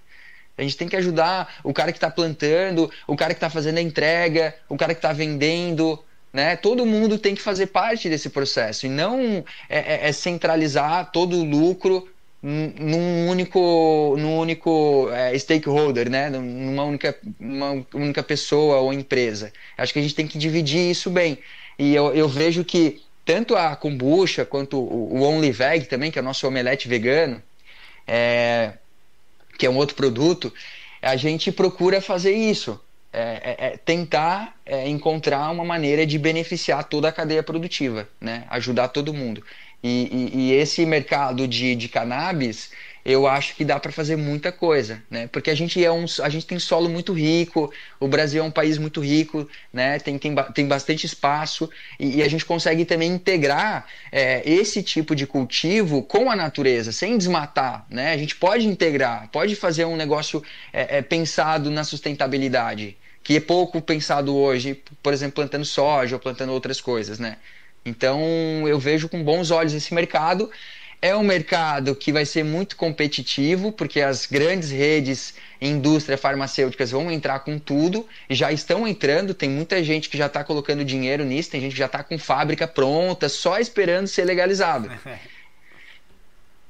A 0.56 0.62
gente 0.62 0.76
tem 0.76 0.88
que 0.88 0.96
ajudar 0.96 1.56
o 1.64 1.72
cara 1.72 1.90
que 1.90 1.98
está 1.98 2.10
plantando, 2.10 2.90
o 3.06 3.16
cara 3.16 3.34
que 3.34 3.38
está 3.38 3.50
fazendo 3.50 3.78
a 3.78 3.82
entrega, 3.82 4.54
o 4.68 4.76
cara 4.76 4.94
que 4.94 4.98
está 4.98 5.12
vendendo. 5.12 5.98
Né? 6.32 6.56
Todo 6.56 6.86
mundo 6.86 7.18
tem 7.18 7.34
que 7.34 7.42
fazer 7.42 7.66
parte 7.66 8.08
desse 8.08 8.28
processo 8.28 8.86
e 8.86 8.88
não 8.88 9.44
é, 9.68 10.06
é, 10.06 10.08
é 10.08 10.12
centralizar 10.12 11.10
todo 11.12 11.36
o 11.36 11.44
lucro 11.44 12.08
num 12.42 13.28
único, 13.28 14.16
num 14.18 14.38
único 14.38 15.08
é, 15.12 15.36
stakeholder, 15.38 16.10
né? 16.10 16.28
numa 16.28 16.84
única, 16.84 17.16
uma 17.40 17.86
única 17.94 18.22
pessoa 18.22 18.78
ou 18.78 18.92
empresa. 18.92 19.52
Acho 19.78 19.92
que 19.92 19.98
a 19.98 20.02
gente 20.02 20.14
tem 20.14 20.26
que 20.26 20.36
dividir 20.36 20.90
isso 20.90 21.08
bem. 21.08 21.38
E 21.78 21.94
eu, 21.94 22.14
eu 22.14 22.28
vejo 22.28 22.64
que 22.64 23.00
tanto 23.24 23.56
a 23.56 23.74
kombucha 23.74 24.44
quanto 24.44 24.78
o, 24.78 25.22
Only 25.22 25.50
Veg 25.50 25.86
também, 25.86 26.10
que 26.10 26.18
é 26.18 26.22
o 26.22 26.24
nosso 26.24 26.46
omelete 26.46 26.88
vegano, 26.88 27.42
é, 28.06 28.74
que 29.58 29.66
é 29.66 29.70
um 29.70 29.76
outro 29.76 29.96
produto, 29.96 30.52
a 31.00 31.16
gente 31.16 31.50
procura 31.50 32.00
fazer 32.00 32.32
isso. 32.32 32.80
É, 33.16 33.56
é, 33.60 33.66
é 33.66 33.76
tentar 33.76 34.56
é, 34.66 34.88
encontrar 34.88 35.48
uma 35.52 35.64
maneira 35.64 36.04
de 36.04 36.18
beneficiar 36.18 36.82
toda 36.82 37.08
a 37.08 37.12
cadeia 37.12 37.44
produtiva, 37.44 38.08
né? 38.20 38.44
ajudar 38.50 38.88
todo 38.88 39.14
mundo. 39.14 39.40
E, 39.80 40.32
e, 40.34 40.40
e 40.40 40.52
esse 40.52 40.84
mercado 40.84 41.46
de, 41.46 41.76
de 41.76 41.88
cannabis, 41.88 42.72
eu 43.04 43.26
acho 43.26 43.54
que 43.54 43.64
dá 43.64 43.78
para 43.78 43.92
fazer 43.92 44.16
muita 44.16 44.50
coisa, 44.50 45.02
né? 45.10 45.26
Porque 45.26 45.50
a 45.50 45.54
gente 45.54 45.84
é 45.84 45.92
um, 45.92 46.06
a 46.22 46.28
gente 46.30 46.46
tem 46.46 46.58
solo 46.58 46.88
muito 46.88 47.12
rico, 47.12 47.70
o 48.00 48.08
Brasil 48.08 48.42
é 48.42 48.46
um 48.46 48.50
país 48.50 48.78
muito 48.78 49.00
rico, 49.00 49.46
né? 49.72 49.98
Tem, 49.98 50.18
tem, 50.18 50.34
tem 50.54 50.66
bastante 50.66 51.04
espaço 51.04 51.68
e, 52.00 52.16
e 52.16 52.22
a 52.22 52.28
gente 52.28 52.46
consegue 52.46 52.84
também 52.86 53.12
integrar 53.12 53.86
é, 54.10 54.42
esse 54.48 54.82
tipo 54.82 55.14
de 55.14 55.26
cultivo 55.26 56.02
com 56.02 56.30
a 56.30 56.36
natureza, 56.36 56.92
sem 56.92 57.18
desmatar, 57.18 57.84
né? 57.90 58.12
A 58.12 58.16
gente 58.16 58.36
pode 58.36 58.66
integrar, 58.66 59.28
pode 59.30 59.54
fazer 59.54 59.84
um 59.84 59.96
negócio 59.96 60.42
é, 60.72 60.98
é, 60.98 61.02
pensado 61.02 61.70
na 61.70 61.84
sustentabilidade 61.84 62.96
que 63.22 63.36
é 63.36 63.40
pouco 63.40 63.80
pensado 63.80 64.36
hoje, 64.36 64.82
por 65.02 65.14
exemplo, 65.14 65.36
plantando 65.36 65.64
soja 65.64 66.16
ou 66.16 66.20
plantando 66.20 66.52
outras 66.52 66.78
coisas, 66.78 67.18
né? 67.18 67.38
Então 67.84 68.20
eu 68.66 68.78
vejo 68.78 69.08
com 69.08 69.22
bons 69.22 69.50
olhos 69.50 69.74
esse 69.74 69.92
mercado. 69.92 70.50
É 71.04 71.14
um 71.14 71.22
mercado 71.22 71.94
que 71.94 72.10
vai 72.10 72.24
ser 72.24 72.42
muito 72.42 72.76
competitivo, 72.76 73.70
porque 73.70 74.00
as 74.00 74.24
grandes 74.24 74.70
redes 74.70 75.34
indústrias 75.60 76.18
farmacêuticas 76.18 76.92
vão 76.92 77.12
entrar 77.12 77.40
com 77.40 77.58
tudo, 77.58 78.08
e 78.26 78.34
já 78.34 78.50
estão 78.50 78.88
entrando. 78.88 79.34
Tem 79.34 79.50
muita 79.50 79.84
gente 79.84 80.08
que 80.08 80.16
já 80.16 80.24
está 80.24 80.42
colocando 80.42 80.82
dinheiro 80.82 81.22
nisso, 81.22 81.50
tem 81.50 81.60
gente 81.60 81.72
que 81.72 81.78
já 81.78 81.84
está 81.84 82.02
com 82.02 82.18
fábrica 82.18 82.66
pronta, 82.66 83.28
só 83.28 83.58
esperando 83.58 84.06
ser 84.06 84.24
legalizado. 84.24 84.90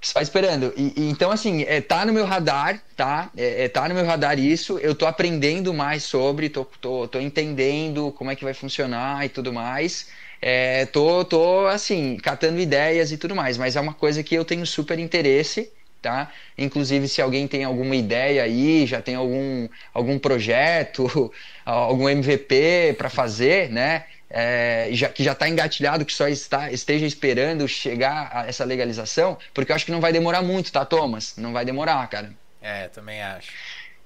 Só 0.00 0.20
esperando. 0.20 0.70
E, 0.76 0.92
e, 1.00 1.08
então, 1.08 1.30
assim, 1.30 1.62
é, 1.62 1.80
tá 1.80 2.04
no 2.04 2.12
meu 2.12 2.26
radar, 2.26 2.78
tá? 2.94 3.30
É, 3.34 3.64
é, 3.64 3.68
tá 3.70 3.88
no 3.88 3.94
meu 3.94 4.04
radar 4.04 4.38
isso. 4.38 4.78
Eu 4.80 4.94
tô 4.94 5.06
aprendendo 5.06 5.72
mais 5.72 6.02
sobre, 6.02 6.50
tô, 6.50 6.66
tô, 6.78 7.08
tô 7.08 7.18
entendendo 7.18 8.12
como 8.12 8.30
é 8.30 8.36
que 8.36 8.44
vai 8.44 8.52
funcionar 8.52 9.24
e 9.24 9.30
tudo 9.30 9.50
mais. 9.50 10.08
É, 10.46 10.84
tô, 10.84 11.24
tô, 11.24 11.66
assim, 11.68 12.18
catando 12.18 12.60
ideias 12.60 13.10
e 13.10 13.16
tudo 13.16 13.34
mais, 13.34 13.56
mas 13.56 13.76
é 13.76 13.80
uma 13.80 13.94
coisa 13.94 14.22
que 14.22 14.34
eu 14.34 14.44
tenho 14.44 14.66
super 14.66 14.98
interesse, 14.98 15.72
tá? 16.02 16.30
Inclusive, 16.58 17.08
se 17.08 17.22
alguém 17.22 17.48
tem 17.48 17.64
alguma 17.64 17.96
ideia 17.96 18.42
aí, 18.42 18.84
já 18.84 19.00
tem 19.00 19.14
algum, 19.14 19.66
algum 19.94 20.18
projeto, 20.18 21.32
algum 21.64 22.10
MVP 22.10 22.94
para 22.98 23.08
fazer, 23.08 23.70
né? 23.70 24.04
É, 24.28 24.90
já, 24.92 25.08
que 25.08 25.24
já 25.24 25.32
está 25.32 25.48
engatilhado, 25.48 26.04
que 26.04 26.12
só 26.12 26.28
está, 26.28 26.70
esteja 26.70 27.06
esperando 27.06 27.66
chegar 27.66 28.30
a 28.30 28.46
essa 28.46 28.66
legalização, 28.66 29.38
porque 29.54 29.72
eu 29.72 29.76
acho 29.76 29.86
que 29.86 29.92
não 29.92 30.00
vai 30.00 30.12
demorar 30.12 30.42
muito, 30.42 30.70
tá, 30.70 30.84
Thomas? 30.84 31.36
Não 31.38 31.54
vai 31.54 31.64
demorar, 31.64 32.06
cara. 32.10 32.30
É, 32.60 32.88
também 32.88 33.22
acho. 33.22 33.50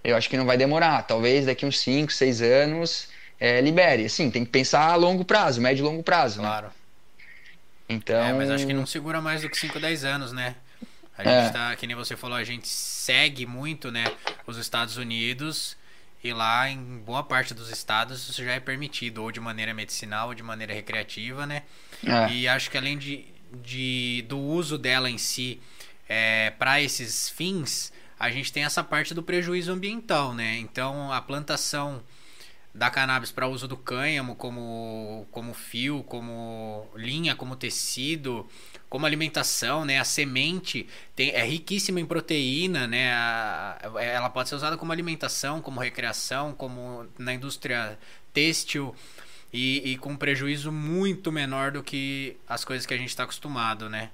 Eu 0.04 0.16
acho 0.16 0.30
que 0.30 0.36
não 0.36 0.46
vai 0.46 0.56
demorar. 0.56 1.02
Talvez 1.02 1.46
daqui 1.46 1.66
uns 1.66 1.80
5, 1.80 2.12
6 2.12 2.42
anos 2.42 3.08
é, 3.40 3.60
libere. 3.60 4.04
Assim, 4.04 4.30
tem 4.30 4.44
que 4.44 4.50
pensar 4.50 4.90
a 4.90 4.94
longo 4.94 5.24
prazo, 5.24 5.60
médio 5.60 5.82
e 5.82 5.84
longo 5.84 6.02
prazo. 6.02 6.40
Claro. 6.40 6.66
Né? 6.66 6.72
Então. 7.88 8.22
É, 8.22 8.32
mas 8.32 8.50
acho 8.50 8.66
que 8.66 8.72
não 8.72 8.86
segura 8.86 9.20
mais 9.20 9.42
do 9.42 9.48
que 9.48 9.56
5, 9.56 9.80
10 9.80 10.04
anos, 10.04 10.32
né? 10.32 10.56
A 11.16 11.24
gente 11.24 11.48
é. 11.48 11.50
tá, 11.50 11.74
que 11.74 11.86
nem 11.86 11.96
você 11.96 12.16
falou, 12.16 12.36
a 12.36 12.44
gente 12.44 12.68
segue 12.68 13.44
muito, 13.44 13.90
né, 13.90 14.04
os 14.46 14.56
Estados 14.56 14.96
Unidos 14.96 15.76
e 16.22 16.32
lá 16.32 16.70
em 16.70 16.98
boa 16.98 17.24
parte 17.24 17.52
dos 17.52 17.70
estados 17.70 18.28
isso 18.28 18.44
já 18.44 18.52
é 18.52 18.60
permitido, 18.60 19.22
ou 19.22 19.32
de 19.32 19.40
maneira 19.40 19.74
medicinal 19.74 20.28
ou 20.28 20.34
de 20.34 20.44
maneira 20.44 20.72
recreativa, 20.72 21.44
né? 21.44 21.62
É. 22.04 22.32
E 22.32 22.46
acho 22.46 22.70
que 22.70 22.78
além 22.78 22.96
de, 22.96 23.26
de, 23.62 24.24
do 24.28 24.38
uso 24.38 24.78
dela 24.78 25.10
em 25.10 25.18
si 25.18 25.60
é, 26.08 26.50
para 26.58 26.80
esses 26.80 27.28
fins, 27.28 27.92
a 28.18 28.30
gente 28.30 28.52
tem 28.52 28.64
essa 28.64 28.84
parte 28.84 29.12
do 29.12 29.22
prejuízo 29.22 29.72
ambiental, 29.72 30.34
né? 30.34 30.56
Então 30.58 31.12
a 31.12 31.20
plantação 31.20 32.00
da 32.78 32.88
cannabis 32.90 33.32
para 33.32 33.48
uso 33.48 33.66
do 33.66 33.76
cânhamo 33.76 34.36
como, 34.36 35.26
como 35.32 35.52
fio, 35.52 36.04
como 36.04 36.86
linha, 36.94 37.34
como 37.34 37.56
tecido, 37.56 38.48
como 38.88 39.04
alimentação, 39.04 39.84
né? 39.84 39.98
A 39.98 40.04
semente 40.04 40.86
tem, 41.14 41.30
é 41.30 41.44
riquíssima 41.44 42.00
em 42.00 42.06
proteína, 42.06 42.86
né? 42.86 43.12
A, 43.12 43.78
ela 44.00 44.30
pode 44.30 44.48
ser 44.48 44.54
usada 44.54 44.76
como 44.76 44.92
alimentação, 44.92 45.60
como 45.60 45.80
recreação, 45.80 46.52
como 46.52 47.06
na 47.18 47.34
indústria 47.34 47.98
têxtil 48.32 48.94
e, 49.52 49.92
e 49.92 49.98
com 49.98 50.16
prejuízo 50.16 50.70
muito 50.70 51.32
menor 51.32 51.72
do 51.72 51.82
que 51.82 52.36
as 52.48 52.64
coisas 52.64 52.86
que 52.86 52.94
a 52.94 52.98
gente 52.98 53.08
está 53.08 53.24
acostumado, 53.24 53.90
né? 53.90 54.10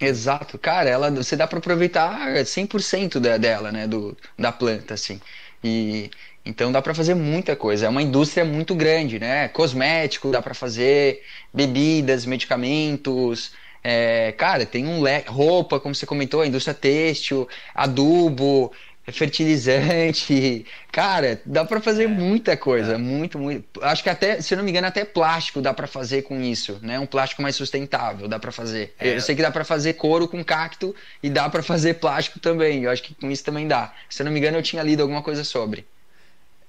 Exato, 0.00 0.58
cara, 0.58 0.88
ela 0.90 1.10
você 1.10 1.36
dá 1.36 1.46
para 1.46 1.58
aproveitar 1.58 2.28
100% 2.44 3.20
da, 3.20 3.36
dela, 3.38 3.70
né, 3.70 3.86
do, 3.86 4.16
da 4.38 4.50
planta 4.50 4.94
assim. 4.94 5.20
E 5.62 6.10
então 6.44 6.72
dá 6.72 6.82
para 6.82 6.94
fazer 6.94 7.14
muita 7.14 7.54
coisa. 7.54 7.86
É 7.86 7.88
uma 7.88 8.02
indústria 8.02 8.44
muito 8.44 8.74
grande, 8.74 9.18
né? 9.18 9.48
Cosmético 9.48 10.30
dá 10.30 10.42
para 10.42 10.54
fazer, 10.54 11.22
bebidas, 11.52 12.26
medicamentos. 12.26 13.52
É, 13.84 14.32
cara, 14.32 14.64
tem 14.66 14.86
um 14.86 15.00
leque, 15.00 15.30
roupa, 15.30 15.80
como 15.80 15.94
você 15.94 16.06
comentou, 16.06 16.40
a 16.40 16.46
indústria 16.46 16.74
têxtil, 16.74 17.48
adubo, 17.74 18.72
fertilizante. 19.10 20.64
Cara, 20.92 21.40
dá 21.44 21.64
para 21.64 21.80
fazer 21.80 22.04
é, 22.04 22.06
muita 22.06 22.56
coisa, 22.56 22.94
é. 22.94 22.98
muito, 22.98 23.38
muito. 23.38 23.82
Acho 23.82 24.02
que 24.02 24.10
até, 24.10 24.40
se 24.40 24.54
eu 24.54 24.58
não 24.58 24.64
me 24.64 24.70
engano, 24.70 24.86
até 24.86 25.04
plástico 25.04 25.60
dá 25.60 25.72
para 25.72 25.86
fazer 25.86 26.22
com 26.22 26.40
isso, 26.40 26.78
né? 26.82 27.00
Um 27.00 27.06
plástico 27.06 27.42
mais 27.42 27.56
sustentável 27.56 28.28
dá 28.28 28.38
para 28.38 28.52
fazer. 28.52 28.94
É. 29.00 29.16
Eu 29.16 29.20
sei 29.20 29.34
que 29.34 29.42
dá 29.42 29.50
para 29.50 29.64
fazer 29.64 29.94
couro 29.94 30.28
com 30.28 30.44
cacto 30.44 30.94
e 31.22 31.30
dá 31.30 31.48
para 31.48 31.62
fazer 31.62 31.94
plástico 31.94 32.38
também. 32.38 32.84
Eu 32.84 32.90
acho 32.90 33.02
que 33.02 33.14
com 33.14 33.30
isso 33.30 33.42
também 33.42 33.66
dá. 33.66 33.92
Se 34.08 34.22
eu 34.22 34.26
não 34.26 34.32
me 34.32 34.38
engano, 34.38 34.58
eu 34.58 34.62
tinha 34.62 34.82
lido 34.82 35.02
alguma 35.02 35.22
coisa 35.22 35.42
sobre. 35.42 35.86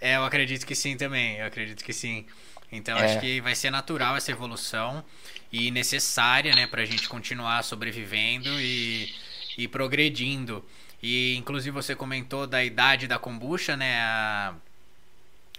É, 0.04 0.18
eu 0.18 0.26
acredito 0.26 0.66
que 0.66 0.76
sim 0.76 0.97
também. 0.97 1.38
Eu 1.38 1.45
acredito 1.45 1.82
que 1.82 1.93
sim. 1.93 2.26
Então 2.70 2.97
é. 2.97 3.06
acho 3.06 3.22
que 3.22 3.39
vai 3.39 3.56
ser 3.56 3.70
natural 3.70 4.18
essa 4.18 4.32
evolução 4.32 5.01
e 5.49 5.72
necessária, 5.72 6.54
né, 6.54 6.68
para 6.68 6.82
a 6.82 6.86
gente 6.86 7.08
continuar 7.08 7.64
sobrevivendo 7.64 8.49
e, 8.60 9.16
e 9.58 9.66
progredindo. 9.66 10.62
E 11.01 11.38
inclusive 11.38 11.72
você 11.72 11.95
comentou 11.95 12.45
da 12.45 12.62
idade 12.62 13.08
da 13.08 13.18
kombucha, 13.18 13.78
né? 13.78 14.01
A, 14.01 14.56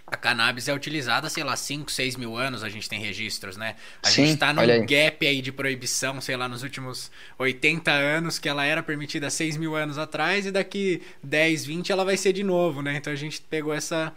a 0.07 0.15
cannabis 0.15 0.67
é 0.67 0.73
utilizada, 0.73 1.29
sei 1.29 1.43
lá, 1.43 1.55
5, 1.55 1.91
6 1.91 2.15
mil 2.15 2.37
anos 2.37 2.63
a 2.63 2.69
gente 2.69 2.87
tem 2.87 2.99
registros, 2.99 3.57
né? 3.57 3.75
A 4.03 4.09
Sim, 4.09 4.25
gente 4.25 4.37
tá 4.37 4.53
num 4.53 4.61
aí. 4.61 4.85
gap 4.85 5.25
aí 5.25 5.41
de 5.41 5.51
proibição, 5.51 6.21
sei 6.21 6.37
lá, 6.37 6.47
nos 6.47 6.61
últimos 6.61 7.11
80 7.39 7.91
anos, 7.91 8.37
que 8.37 8.47
ela 8.47 8.63
era 8.63 8.83
permitida 8.83 9.29
6 9.29 9.57
mil 9.57 9.75
anos 9.75 9.97
atrás, 9.97 10.45
e 10.45 10.51
daqui 10.51 11.01
10, 11.23 11.65
20 11.65 11.91
ela 11.91 12.05
vai 12.05 12.17
ser 12.17 12.33
de 12.33 12.43
novo, 12.43 12.81
né? 12.83 12.95
Então 12.97 13.11
a 13.11 13.15
gente 13.15 13.41
pegou 13.41 13.73
essa, 13.73 14.13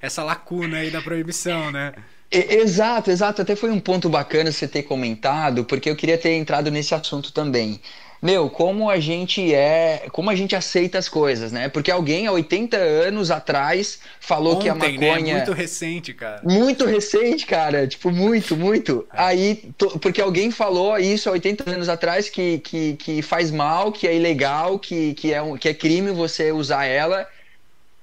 essa 0.00 0.24
lacuna 0.24 0.78
aí 0.78 0.90
da 0.90 1.00
proibição, 1.00 1.70
né? 1.70 1.94
Exato, 2.30 3.10
exato. 3.10 3.40
Até 3.42 3.56
foi 3.56 3.70
um 3.70 3.80
ponto 3.80 4.08
bacana 4.08 4.52
você 4.52 4.68
ter 4.68 4.82
comentado, 4.82 5.64
porque 5.64 5.88
eu 5.88 5.96
queria 5.96 6.18
ter 6.18 6.34
entrado 6.34 6.70
nesse 6.70 6.94
assunto 6.94 7.32
também 7.32 7.80
meu, 8.20 8.50
como 8.50 8.90
a 8.90 8.98
gente 8.98 9.54
é, 9.54 10.08
como 10.10 10.28
a 10.28 10.34
gente 10.34 10.56
aceita 10.56 10.98
as 10.98 11.08
coisas, 11.08 11.52
né? 11.52 11.68
Porque 11.68 11.90
alguém 11.90 12.26
há 12.26 12.32
80 12.32 12.76
anos 12.76 13.30
atrás 13.30 14.00
falou 14.20 14.54
Ontem, 14.54 14.64
que 14.64 14.68
a 14.68 14.74
né? 14.74 14.92
maconha. 14.92 15.20
Né? 15.20 15.34
Muito 15.34 15.52
recente, 15.52 16.12
cara. 16.12 16.40
Muito 16.42 16.84
recente, 16.84 17.46
cara. 17.46 17.86
Tipo, 17.86 18.10
muito, 18.10 18.56
muito. 18.56 19.06
É. 19.12 19.22
Aí, 19.22 19.70
porque 20.00 20.20
alguém 20.20 20.50
falou 20.50 20.98
isso 20.98 21.28
há 21.28 21.32
80 21.32 21.70
anos 21.70 21.88
atrás 21.88 22.28
que, 22.28 22.58
que, 22.58 22.94
que 22.96 23.22
faz 23.22 23.50
mal, 23.50 23.92
que 23.92 24.06
é 24.08 24.16
ilegal, 24.16 24.78
que, 24.78 25.14
que, 25.14 25.32
é, 25.32 25.40
que 25.58 25.68
é 25.68 25.74
crime 25.74 26.10
você 26.10 26.50
usar 26.50 26.86
ela. 26.86 27.26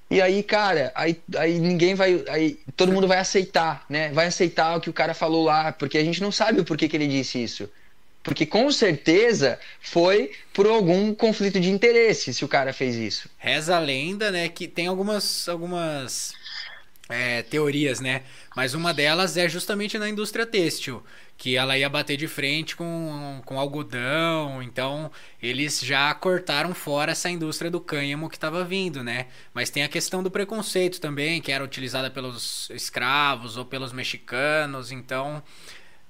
E 0.09 0.21
aí, 0.21 0.43
cara, 0.43 0.91
aí, 0.95 1.19
aí 1.35 1.59
ninguém 1.59 1.93
vai. 1.95 2.23
Aí 2.29 2.59
todo 2.77 2.91
mundo 2.91 3.07
vai 3.07 3.17
aceitar, 3.17 3.83
né? 3.89 4.11
Vai 4.13 4.27
aceitar 4.27 4.77
o 4.77 4.81
que 4.81 4.89
o 4.89 4.93
cara 4.93 5.13
falou 5.13 5.43
lá, 5.43 5.71
porque 5.73 5.97
a 5.97 6.03
gente 6.03 6.21
não 6.21 6.31
sabe 6.31 6.61
o 6.61 6.65
porquê 6.65 6.87
que 6.87 6.95
ele 6.95 7.07
disse 7.07 7.43
isso. 7.43 7.69
Porque 8.25 8.43
com 8.43 8.71
certeza 8.71 9.59
foi 9.79 10.31
por 10.51 10.65
algum 10.65 11.13
conflito 11.13 11.59
de 11.59 11.69
interesse 11.69 12.33
se 12.33 12.43
o 12.43 12.47
cara 12.47 12.73
fez 12.73 12.95
isso. 12.95 13.29
Reza 13.37 13.75
a 13.75 13.79
lenda, 13.79 14.31
né, 14.31 14.49
que 14.49 14.67
tem 14.67 14.87
algumas, 14.87 15.47
algumas 15.47 16.33
é, 17.07 17.43
teorias, 17.43 17.99
né? 17.99 18.23
Mas 18.55 18.73
uma 18.73 18.95
delas 18.95 19.37
é 19.37 19.47
justamente 19.47 19.99
na 19.99 20.09
indústria 20.09 20.43
têxtil, 20.43 21.03
que 21.37 21.55
ela 21.55 21.77
ia 21.77 21.87
bater 21.87 22.17
de 22.17 22.27
frente 22.27 22.75
com, 22.75 23.43
com 23.45 23.59
algodão, 23.59 24.63
então 24.63 25.11
eles 25.39 25.81
já 25.81 26.11
cortaram 26.15 26.73
fora 26.73 27.11
essa 27.11 27.29
indústria 27.29 27.69
do 27.69 27.79
cânhamo 27.79 28.27
que 28.27 28.37
estava 28.37 28.63
vindo, 28.63 29.03
né? 29.03 29.27
Mas 29.53 29.69
tem 29.69 29.83
a 29.83 29.87
questão 29.87 30.23
do 30.23 30.31
preconceito 30.31 30.99
também, 30.99 31.39
que 31.41 31.51
era 31.51 31.63
utilizada 31.63 32.09
pelos 32.09 32.71
escravos 32.71 33.55
ou 33.55 33.65
pelos 33.65 33.93
mexicanos, 33.93 34.91
então 34.91 35.43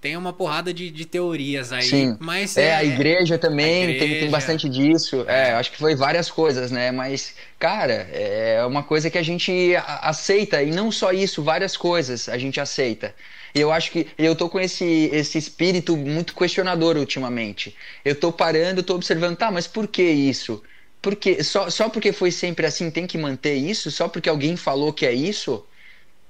tem 0.01 0.15
uma 0.15 0.31
porrada 0.31 0.73
de, 0.73 0.91
de 0.91 1.05
teorias 1.05 1.71
aí. 1.71 1.83
Sim. 1.83 2.17
Mas 2.19 2.57
é, 2.57 2.67
é 2.67 2.75
a 2.75 2.83
igreja 2.83 3.37
também 3.37 3.65
a 3.65 3.89
igreja... 3.89 4.05
Tem, 4.05 4.19
tem 4.19 4.29
bastante 4.29 4.69
disso. 4.69 5.25
É, 5.27 5.53
acho 5.53 5.71
que 5.71 5.77
foi 5.77 5.95
várias 5.95 6.29
coisas, 6.29 6.69
né? 6.69 6.91
Mas, 6.91 7.33
cara, 7.57 8.07
é 8.11 8.63
uma 8.65 8.83
coisa 8.83 9.09
que 9.09 9.17
a 9.17 9.23
gente 9.23 9.75
aceita. 10.01 10.61
E 10.61 10.69
não 10.69 10.91
só 10.91 11.11
isso, 11.11 11.41
várias 11.41 11.75
coisas 11.75 12.29
a 12.29 12.37
gente 12.37 12.59
aceita. 12.59 13.15
E 13.55 13.59
eu 13.59 13.71
acho 13.71 13.89
que 13.89 14.07
eu 14.17 14.35
tô 14.35 14.49
com 14.49 14.59
esse, 14.59 15.09
esse 15.13 15.37
espírito 15.37 15.95
muito 15.95 16.35
questionador 16.35 16.97
ultimamente. 16.97 17.75
Eu 18.03 18.13
tô 18.13 18.31
parando, 18.31 18.83
tô 18.83 18.93
observando, 18.95 19.37
tá, 19.37 19.49
mas 19.49 19.65
por 19.65 19.87
que 19.87 20.03
isso? 20.03 20.61
Porque, 21.01 21.43
só, 21.43 21.69
só 21.69 21.87
porque 21.87 22.11
foi 22.11 22.31
sempre 22.31 22.65
assim 22.65 22.91
tem 22.91 23.07
que 23.07 23.17
manter 23.17 23.55
isso? 23.55 23.89
Só 23.91 24.07
porque 24.07 24.27
alguém 24.27 24.57
falou 24.57 24.91
que 24.91 25.05
é 25.05 25.13
isso? 25.13 25.65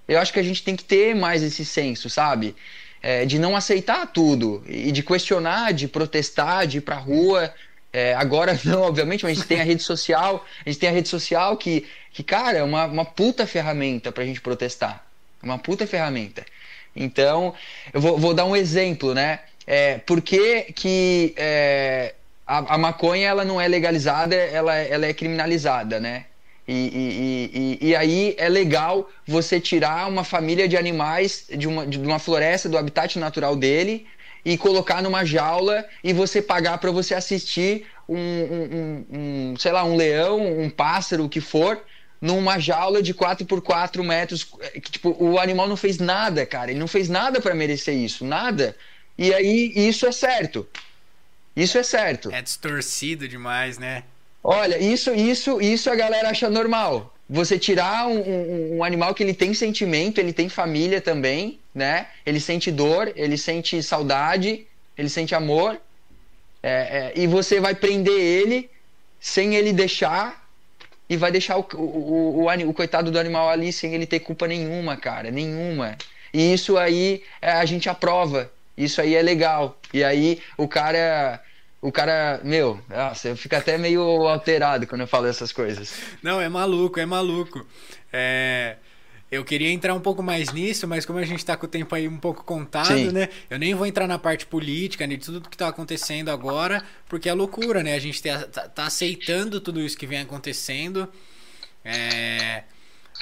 Eu 0.07 0.19
acho 0.19 0.31
que 0.31 0.39
a 0.39 0.43
gente 0.43 0.63
tem 0.63 0.75
que 0.75 0.83
ter 0.83 1.15
mais 1.15 1.41
esse 1.41 1.65
senso, 1.65 2.09
sabe? 2.09 2.55
É, 3.05 3.23
de 3.23 3.37
não 3.37 3.55
aceitar 3.55 4.07
tudo 4.07 4.63
e 4.67 4.91
de 4.91 5.03
questionar, 5.03 5.71
de 5.73 5.87
protestar, 5.87 6.65
de 6.65 6.79
ir 6.79 6.81
pra 6.81 6.95
rua. 6.95 7.53
É, 7.93 8.15
agora 8.15 8.59
não, 8.65 8.81
obviamente, 8.81 9.23
mas 9.23 9.33
a 9.33 9.35
gente 9.35 9.47
tem 9.47 9.61
a 9.61 9.63
rede 9.63 9.83
social, 9.83 10.43
a 10.65 10.67
gente 10.67 10.79
tem 10.79 10.89
a 10.89 10.91
rede 10.91 11.07
social 11.07 11.55
que, 11.55 11.85
que 12.11 12.23
cara, 12.23 12.57
é 12.57 12.63
uma, 12.63 12.85
uma 12.85 13.05
puta 13.05 13.45
ferramenta 13.45 14.11
pra 14.11 14.25
gente 14.25 14.41
protestar. 14.41 15.05
Uma 15.43 15.59
puta 15.59 15.85
ferramenta. 15.85 16.43
Então, 16.95 17.53
eu 17.93 18.01
vou, 18.01 18.17
vou 18.17 18.33
dar 18.33 18.45
um 18.45 18.55
exemplo, 18.55 19.13
né? 19.13 19.41
É, 19.67 19.99
por 19.99 20.19
que, 20.19 20.73
que 20.73 21.35
é, 21.37 22.15
a, 22.47 22.73
a, 22.73 22.77
maconha 22.79 23.27
ela 23.27 23.45
não 23.45 23.61
é 23.61 23.67
legalizada, 23.67 24.33
ela, 24.35 24.73
ela 24.77 25.05
é 25.05 25.13
criminalizada, 25.13 25.99
né? 25.99 26.25
E, 26.67 26.73
e, 26.73 27.79
e, 27.83 27.89
e, 27.89 27.95
aí 27.95 28.35
é 28.39 28.49
legal 28.49 29.09
você 29.25 29.59
tirar 29.59 30.09
uma 30.09 30.23
família 30.23 30.67
de 30.67 30.75
animais 30.75 31.45
de 31.55 31.67
uma, 31.67 31.85
de 31.85 31.99
uma 31.99 32.17
floresta, 32.17 32.67
do 32.67 32.77
habitat 32.77 33.19
natural 33.19 33.55
dele, 33.55 34.07
e 34.43 34.57
colocar 34.57 35.01
numa 35.01 35.23
jaula 35.23 35.85
e 36.03 36.11
você 36.11 36.41
pagar 36.41 36.77
para 36.79 36.91
você 36.91 37.13
assistir 37.13 37.85
um, 38.07 38.17
um, 38.17 39.05
um, 39.11 39.57
sei 39.57 39.71
lá, 39.71 39.83
um 39.83 39.95
leão, 39.95 40.59
um 40.59 40.69
pássaro, 40.69 41.25
o 41.25 41.29
que 41.29 41.41
for, 41.41 41.83
numa 42.21 42.59
jaula 42.59 43.01
de 43.01 43.13
4 43.13 43.45
por 43.45 43.61
4 43.61 44.03
metros. 44.03 44.47
Tipo, 44.91 45.15
o 45.19 45.39
animal 45.39 45.67
não 45.67 45.77
fez 45.77 45.97
nada, 45.97 46.45
cara. 46.45 46.71
Ele 46.71 46.79
não 46.79 46.87
fez 46.87 47.09
nada 47.09 47.41
para 47.41 47.55
merecer 47.55 47.95
isso, 47.95 48.23
nada. 48.23 48.75
E 49.17 49.33
aí, 49.33 49.71
isso 49.75 50.05
é 50.05 50.11
certo. 50.11 50.67
Isso 51.55 51.77
é 51.77 51.83
certo. 51.83 52.31
É 52.31 52.41
distorcido 52.41 53.27
demais, 53.27 53.77
né? 53.77 54.03
Olha, 54.47 54.77
isso, 54.77 55.11
isso, 55.11 55.59
isso 55.59 55.89
a 55.89 55.95
galera 55.95 56.29
acha 56.29 56.47
normal. 56.51 57.11
Você 57.27 57.57
tirar 57.57 58.07
um, 58.07 58.19
um, 58.19 58.77
um, 58.77 58.83
animal 58.83 59.15
que 59.15 59.23
ele 59.23 59.33
tem 59.33 59.55
sentimento, 59.55 60.19
ele 60.19 60.31
tem 60.31 60.47
família 60.47 61.01
também, 61.01 61.59
né? 61.73 62.05
Ele 62.23 62.39
sente 62.39 62.71
dor, 62.71 63.11
ele 63.15 63.39
sente 63.39 63.81
saudade, 63.81 64.67
ele 64.95 65.09
sente 65.09 65.33
amor. 65.33 65.81
É, 66.61 66.69
é, 66.71 67.13
e 67.15 67.25
você 67.25 67.59
vai 67.59 67.73
prender 67.73 68.19
ele 68.19 68.69
sem 69.19 69.55
ele 69.55 69.73
deixar 69.73 70.47
e 71.09 71.17
vai 71.17 71.31
deixar 71.31 71.57
o, 71.57 71.65
o, 71.73 72.45
o, 72.45 72.69
o, 72.69 72.73
coitado 72.73 73.09
do 73.09 73.17
animal 73.17 73.49
ali 73.49 73.73
sem 73.73 73.95
ele 73.95 74.05
ter 74.05 74.19
culpa 74.19 74.45
nenhuma, 74.45 74.95
cara, 74.95 75.31
nenhuma. 75.31 75.97
E 76.31 76.53
isso 76.53 76.77
aí 76.77 77.23
é, 77.41 77.51
a 77.53 77.65
gente 77.65 77.89
aprova. 77.89 78.51
Isso 78.77 79.01
aí 79.01 79.15
é 79.15 79.23
legal. 79.23 79.75
E 79.91 80.03
aí 80.03 80.39
o 80.55 80.67
cara 80.67 81.41
o 81.85 81.91
cara, 81.91 82.41
meu, 82.43 82.81
nossa, 82.89 83.27
eu 83.27 83.37
fico 83.37 83.55
até 83.55 83.77
meio 83.77 84.01
alterado 84.27 84.87
quando 84.87 85.01
eu 85.01 85.07
falo 85.07 85.27
essas 85.27 85.51
coisas. 85.51 85.93
Não, 86.23 86.41
é 86.41 86.49
maluco, 86.49 86.99
é 86.99 87.05
maluco. 87.05 87.63
É... 88.11 88.77
Eu 89.31 89.43
queria 89.45 89.69
entrar 89.69 89.93
um 89.93 89.99
pouco 89.99 90.23
mais 90.23 90.51
nisso, 90.51 90.87
mas 90.87 91.05
como 91.05 91.19
a 91.19 91.25
gente 91.25 91.39
está 91.39 91.55
com 91.55 91.67
o 91.67 91.69
tempo 91.69 91.93
aí 91.93 92.07
um 92.07 92.17
pouco 92.17 92.43
contado, 92.43 92.87
Sim. 92.87 93.11
né? 93.11 93.29
Eu 93.49 93.59
nem 93.59 93.75
vou 93.75 93.85
entrar 93.85 94.07
na 94.07 94.17
parte 94.17 94.47
política, 94.47 95.05
né, 95.05 95.15
de 95.15 95.25
tudo 95.25 95.47
que 95.47 95.55
está 95.55 95.67
acontecendo 95.67 96.29
agora, 96.29 96.83
porque 97.07 97.29
é 97.29 97.33
loucura, 97.33 97.83
né? 97.83 97.93
A 97.93 97.99
gente 97.99 98.21
tá, 98.23 98.47
tá, 98.47 98.67
tá 98.67 98.85
aceitando 98.85 99.61
tudo 99.61 99.79
isso 99.79 99.97
que 99.97 100.07
vem 100.07 100.21
acontecendo. 100.21 101.07
É... 101.83 102.63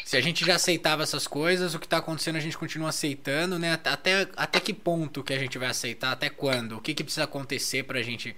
Se 0.04 0.18
a 0.18 0.22
gente 0.22 0.46
já 0.46 0.56
aceitava 0.56 1.04
essas 1.04 1.28
coisas, 1.28 1.74
o 1.74 1.80
que 1.80 1.86
está 1.86 1.98
acontecendo 1.98 2.36
a 2.36 2.40
gente 2.40 2.58
continua 2.58 2.90
aceitando, 2.90 3.60
né? 3.60 3.74
Até, 3.74 4.28
até 4.36 4.60
que 4.60 4.74
ponto 4.74 5.24
que 5.24 5.34
a 5.34 5.40
gente 5.40 5.58
vai 5.58 5.70
aceitar? 5.70 6.12
Até 6.12 6.30
quando? 6.30 6.78
O 6.78 6.82
que, 6.82 6.94
que 6.94 7.04
precisa 7.04 7.26
acontecer 7.26 7.84
para 7.84 8.00
a 8.00 8.04
gente 8.04 8.36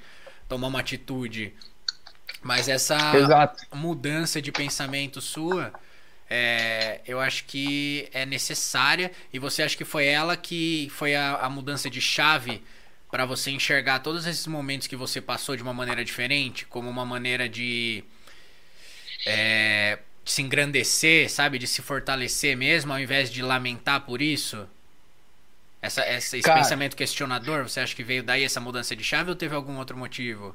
tomar 0.47 0.68
uma 0.68 0.80
atitude? 0.80 1.53
Mas 2.41 2.68
essa 2.68 3.18
Exato. 3.18 3.66
mudança 3.74 4.41
de 4.41 4.51
pensamento 4.51 5.22
sua, 5.22 5.74
é, 6.30 7.01
eu 7.08 7.20
acho 7.20 7.45
que 7.45 8.08
é 8.14 8.26
necessária. 8.26 9.12
E 9.34 9.39
você 9.39 9.64
acha 9.64 9.76
que 9.76 9.86
foi 9.86 10.06
ela 10.06 10.38
que 10.38 10.88
foi 10.91 11.16
a, 11.16 11.38
a 11.38 11.49
mudança 11.49 11.89
de 11.89 12.01
chave 12.01 12.62
para 13.10 13.26
você 13.26 13.49
enxergar 13.49 13.99
todos 13.99 14.26
esses 14.26 14.45
momentos 14.45 14.88
que 14.88 14.95
você 14.95 15.22
passou 15.22 15.56
de 15.56 15.64
uma 15.64 15.74
maneira 15.74 16.03
diferente, 16.03 16.66
como 16.66 16.89
uma 16.89 17.06
maneira 17.06 17.47
de. 17.47 18.03
É, 19.26 19.99
de 20.26 20.32
se 20.32 20.41
engrandecer, 20.41 21.30
sabe? 21.32 21.59
De 21.59 21.67
se 21.67 21.82
fortalecer 21.82 22.57
mesmo, 22.57 22.91
ao 22.93 22.99
invés 22.99 23.32
de 23.32 23.41
lamentar 23.41 24.01
por 24.05 24.21
isso? 24.21 24.67
Essa, 25.82 26.01
essa, 26.01 26.38
esse 26.38 26.41
Cara, 26.41 26.59
pensamento 26.59 26.97
questionador, 26.97 27.63
você 27.63 27.80
acha 27.80 27.95
que 27.95 28.03
veio 28.03 28.23
daí 28.23 28.43
essa 28.43 28.59
mudança 28.59 28.93
de 28.95 29.03
chave 29.05 29.30
ou 29.30 29.36
teve 29.38 29.55
algum 29.55 29.78
outro 29.78 29.95
motivo? 29.97 30.53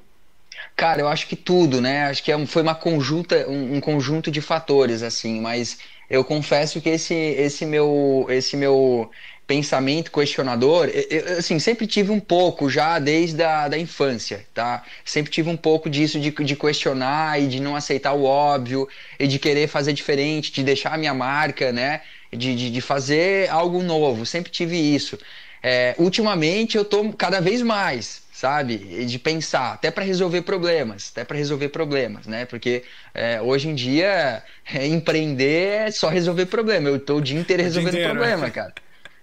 Cara, 0.77 1.01
eu 1.01 1.09
acho 1.09 1.27
que 1.29 1.37
tudo, 1.37 1.81
né? 1.81 2.05
Acho 2.07 2.23
que 2.23 2.33
é 2.33 2.47
foi 2.47 2.63
uma 2.63 2.75
conjunta, 2.75 3.49
um, 3.49 3.77
um 3.77 3.81
conjunto 3.81 4.31
de 4.31 4.41
fatores, 4.41 5.03
assim, 5.03 5.41
mas 5.41 5.79
eu 6.09 6.25
confesso 6.25 6.81
que 6.81 6.89
esse, 6.89 7.15
esse 7.15 7.65
meu, 7.67 8.27
esse 8.29 8.57
meu 8.57 9.11
pensamento 9.51 10.13
questionador, 10.13 10.89
eu, 10.95 11.39
assim, 11.39 11.59
sempre 11.59 11.85
tive 11.85 12.13
um 12.13 12.21
pouco 12.21 12.71
já 12.71 13.01
desde 13.01 13.43
a 13.43 13.67
da 13.67 13.77
infância, 13.77 14.47
tá? 14.55 14.85
Sempre 15.05 15.33
tive 15.33 15.51
um 15.51 15.57
pouco 15.57 15.91
disso 15.91 16.21
de, 16.21 16.31
de 16.31 16.55
questionar 16.55 17.43
e 17.43 17.49
de 17.49 17.59
não 17.59 17.75
aceitar 17.75 18.13
o 18.13 18.23
óbvio 18.23 18.89
e 19.19 19.27
de 19.27 19.41
querer 19.41 19.67
fazer 19.67 19.93
diferente, 19.93 20.53
de 20.53 20.63
deixar 20.63 20.95
a 20.95 20.97
minha 20.97 21.13
marca, 21.13 21.73
né? 21.73 22.03
De, 22.33 22.55
de, 22.55 22.71
de 22.71 22.81
fazer 22.81 23.51
algo 23.51 23.83
novo, 23.83 24.25
sempre 24.25 24.53
tive 24.53 24.77
isso. 24.77 25.19
É, 25.61 25.97
ultimamente 25.99 26.77
eu 26.77 26.85
tô 26.85 27.13
cada 27.13 27.41
vez 27.41 27.61
mais, 27.61 28.23
sabe? 28.33 28.77
De 29.05 29.19
pensar, 29.19 29.73
até 29.73 29.91
para 29.91 30.05
resolver 30.05 30.43
problemas, 30.43 31.11
até 31.11 31.25
para 31.25 31.37
resolver 31.37 31.71
problemas, 31.71 32.25
né? 32.29 32.45
Porque 32.45 32.85
é, 33.13 33.43
hoje 33.43 33.69
em 33.69 33.75
dia 33.75 34.45
é, 34.73 34.87
empreender 34.87 35.89
é 35.89 35.91
só 35.91 36.09
resolver 36.09 36.47
problema. 36.47 36.89
Eu 36.89 37.01
tô 37.01 37.17
o 37.17 37.21
dia 37.21 37.41
inteiro 37.41 37.65
resolvendo 37.65 37.95
inteiro. 37.95 38.11
problema, 38.11 38.49
cara 38.49 38.75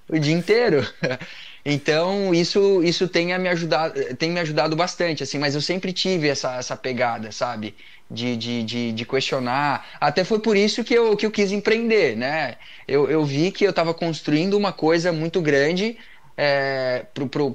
o 0.10 0.20
dia 0.20 0.34
inteiro. 0.34 0.86
Então, 1.70 2.34
isso, 2.34 2.82
isso 2.82 3.10
tem, 3.10 3.38
me 3.38 3.50
ajudado, 3.50 4.16
tem 4.16 4.32
me 4.32 4.40
ajudado 4.40 4.74
bastante, 4.74 5.22
assim, 5.22 5.38
mas 5.38 5.54
eu 5.54 5.60
sempre 5.60 5.92
tive 5.92 6.30
essa, 6.30 6.56
essa 6.56 6.78
pegada, 6.78 7.30
sabe? 7.30 7.76
De, 8.10 8.38
de, 8.38 8.64
de, 8.64 8.92
de 8.94 9.06
questionar. 9.06 9.86
Até 10.00 10.24
foi 10.24 10.40
por 10.40 10.56
isso 10.56 10.82
que 10.82 10.94
eu, 10.94 11.18
que 11.18 11.26
eu 11.26 11.32
quis 11.32 11.52
empreender, 11.52 12.16
né? 12.16 12.56
Eu, 12.88 13.10
eu 13.12 13.26
vi 13.26 13.52
que 13.52 13.66
eu 13.66 13.72
estava 13.72 13.94
construindo 13.94 14.54
uma 14.54 14.72
coisa 14.72 15.12
muito 15.12 15.42
grande 15.42 15.98
é, 16.38 17.06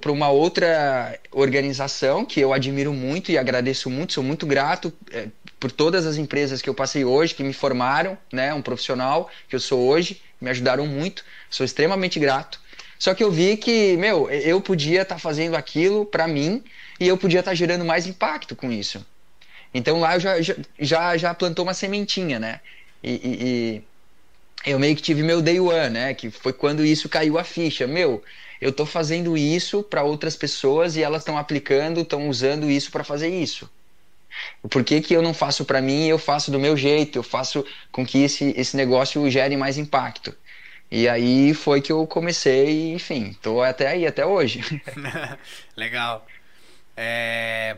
para 0.00 0.12
uma 0.12 0.28
outra 0.28 1.18
organização 1.30 2.22
que 2.26 2.38
eu 2.38 2.52
admiro 2.52 2.92
muito 2.92 3.32
e 3.32 3.38
agradeço 3.38 3.88
muito, 3.88 4.12
sou 4.12 4.22
muito 4.22 4.44
grato 4.44 4.92
é, 5.10 5.28
por 5.62 5.70
todas 5.70 6.06
as 6.06 6.16
empresas 6.16 6.60
que 6.60 6.68
eu 6.68 6.74
passei 6.74 7.04
hoje, 7.04 7.36
que 7.36 7.44
me 7.44 7.52
formaram, 7.52 8.18
né? 8.32 8.52
Um 8.52 8.60
profissional 8.60 9.30
que 9.48 9.54
eu 9.54 9.60
sou 9.60 9.78
hoje, 9.86 10.20
me 10.40 10.50
ajudaram 10.50 10.84
muito 10.88 11.24
Sou 11.48 11.64
extremamente 11.64 12.18
grato. 12.18 12.60
Só 12.98 13.14
que 13.14 13.22
eu 13.22 13.30
vi 13.30 13.56
que, 13.56 13.96
meu, 13.96 14.28
eu 14.28 14.60
podia 14.60 15.02
estar 15.02 15.14
tá 15.14 15.20
fazendo 15.20 15.54
aquilo 15.54 16.04
para 16.04 16.26
mim 16.26 16.64
e 16.98 17.06
eu 17.06 17.16
podia 17.16 17.38
estar 17.38 17.52
tá 17.52 17.54
gerando 17.54 17.84
mais 17.84 18.08
impacto 18.08 18.56
com 18.56 18.72
isso. 18.72 19.06
Então 19.72 20.00
lá 20.00 20.16
eu 20.16 20.20
já, 20.20 20.34
já, 20.80 21.16
já 21.16 21.32
plantou 21.32 21.64
uma 21.64 21.74
sementinha, 21.74 22.40
né? 22.40 22.60
E, 23.00 23.12
e, 23.12 23.82
e, 24.66 24.72
eu 24.72 24.80
meio 24.80 24.96
que 24.96 25.02
tive 25.02 25.22
meu 25.22 25.40
day 25.40 25.60
one, 25.60 25.90
né? 25.90 26.12
Que 26.12 26.28
foi 26.28 26.52
quando 26.52 26.84
isso 26.84 27.08
caiu 27.08 27.38
a 27.38 27.44
ficha. 27.44 27.86
Meu, 27.86 28.20
eu 28.60 28.72
tô 28.72 28.84
fazendo 28.84 29.36
isso 29.36 29.80
para 29.84 30.02
outras 30.02 30.34
pessoas 30.34 30.96
e 30.96 31.02
elas 31.04 31.22
estão 31.22 31.38
aplicando, 31.38 32.00
estão 32.00 32.28
usando 32.28 32.68
isso 32.68 32.90
para 32.90 33.04
fazer 33.04 33.28
isso. 33.28 33.70
Por 34.68 34.84
que, 34.84 35.00
que 35.00 35.14
eu 35.14 35.22
não 35.22 35.34
faço 35.34 35.64
para 35.64 35.80
mim 35.80 36.06
e 36.06 36.08
eu 36.08 36.18
faço 36.18 36.50
do 36.50 36.58
meu 36.58 36.76
jeito? 36.76 37.18
Eu 37.18 37.22
faço 37.22 37.64
com 37.90 38.04
que 38.04 38.22
esse, 38.22 38.54
esse 38.56 38.76
negócio 38.76 39.28
gere 39.30 39.56
mais 39.56 39.78
impacto. 39.78 40.34
E 40.90 41.08
aí 41.08 41.54
foi 41.54 41.80
que 41.80 41.90
eu 41.90 42.06
comecei, 42.06 42.92
enfim, 42.92 43.36
tô 43.40 43.62
até 43.62 43.88
aí, 43.88 44.06
até 44.06 44.26
hoje. 44.26 44.60
Legal. 45.76 46.26
É... 46.96 47.76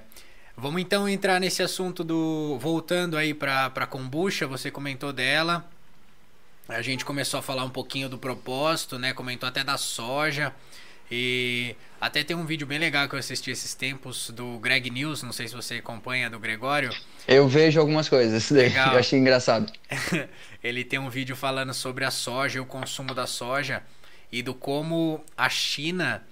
Vamos 0.56 0.80
então 0.80 1.08
entrar 1.08 1.40
nesse 1.40 1.62
assunto 1.62 2.04
do. 2.04 2.58
Voltando 2.60 3.16
aí 3.16 3.34
para 3.34 3.66
a 3.66 3.86
kombucha, 3.86 4.46
você 4.46 4.70
comentou 4.70 5.12
dela. 5.12 5.68
A 6.68 6.80
gente 6.80 7.04
começou 7.04 7.40
a 7.40 7.42
falar 7.42 7.64
um 7.64 7.70
pouquinho 7.70 8.08
do 8.08 8.16
propósito, 8.16 8.98
né? 8.98 9.12
Comentou 9.12 9.48
até 9.48 9.64
da 9.64 9.76
soja. 9.76 10.54
E 11.10 11.76
até 12.04 12.22
tem 12.22 12.36
um 12.36 12.44
vídeo 12.44 12.66
bem 12.66 12.78
legal 12.78 13.08
que 13.08 13.14
eu 13.14 13.18
assisti 13.18 13.50
esses 13.50 13.72
tempos 13.72 14.28
do 14.28 14.58
Greg 14.58 14.90
News, 14.90 15.22
não 15.22 15.32
sei 15.32 15.48
se 15.48 15.54
você 15.54 15.76
acompanha, 15.76 16.28
do 16.28 16.38
Gregório. 16.38 16.94
Eu 17.26 17.48
vejo 17.48 17.80
algumas 17.80 18.10
coisas, 18.10 18.50
legal. 18.50 18.92
eu 18.92 18.98
achei 18.98 19.18
engraçado. 19.18 19.72
Ele 20.62 20.84
tem 20.84 20.98
um 20.98 21.08
vídeo 21.08 21.34
falando 21.34 21.72
sobre 21.72 22.04
a 22.04 22.10
soja 22.10 22.58
e 22.58 22.60
o 22.60 22.66
consumo 22.66 23.14
da 23.14 23.26
soja 23.26 23.82
e 24.30 24.42
do 24.42 24.52
como 24.52 25.24
a 25.34 25.48
China 25.48 26.22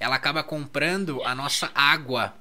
ela 0.00 0.16
acaba 0.16 0.42
comprando 0.42 1.22
a 1.22 1.32
nossa 1.32 1.70
água 1.72 2.34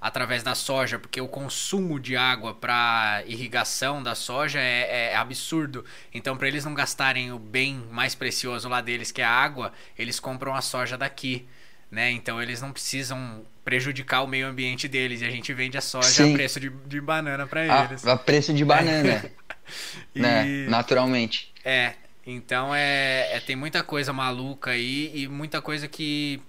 através 0.00 0.44
da 0.44 0.54
soja, 0.54 1.00
porque 1.00 1.20
o 1.20 1.26
consumo 1.26 1.98
de 1.98 2.16
água 2.16 2.54
para 2.54 3.24
irrigação 3.26 4.00
da 4.00 4.14
soja 4.14 4.60
é, 4.60 5.10
é 5.10 5.16
absurdo. 5.16 5.84
Então, 6.14 6.36
para 6.36 6.46
eles 6.46 6.64
não 6.64 6.72
gastarem 6.72 7.32
o 7.32 7.38
bem 7.40 7.84
mais 7.90 8.14
precioso 8.14 8.68
lá 8.68 8.80
deles, 8.80 9.10
que 9.10 9.20
é 9.20 9.24
a 9.24 9.30
água, 9.30 9.72
eles 9.98 10.20
compram 10.20 10.54
a 10.54 10.60
soja 10.60 10.96
daqui. 10.96 11.48
Né? 11.92 12.10
Então 12.10 12.42
eles 12.42 12.62
não 12.62 12.72
precisam 12.72 13.44
prejudicar 13.62 14.22
o 14.22 14.26
meio 14.26 14.46
ambiente 14.46 14.88
deles 14.88 15.20
e 15.20 15.26
a 15.26 15.30
gente 15.30 15.52
vende 15.52 15.76
a 15.76 15.82
soja 15.82 16.08
Sim. 16.08 16.32
a 16.32 16.34
preço 16.34 16.58
de, 16.58 16.70
de 16.70 17.00
banana 17.02 17.46
para 17.46 17.66
eles. 17.66 18.06
A, 18.06 18.14
a, 18.14 18.16
preço 18.16 18.54
de 18.54 18.64
banana, 18.64 19.30
e... 20.16 20.18
né? 20.18 20.66
Naturalmente. 20.70 21.52
É, 21.62 21.92
então 22.26 22.74
é, 22.74 23.36
é, 23.36 23.40
tem 23.40 23.54
muita 23.54 23.82
coisa 23.82 24.10
maluca 24.10 24.70
aí 24.70 25.12
e 25.14 25.28
muita 25.28 25.60
coisa 25.60 25.86
que 25.86 26.40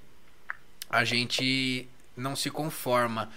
a 0.89 1.03
gente 1.03 1.89
não 2.15 2.37
se 2.37 2.49
conforma. 2.49 3.29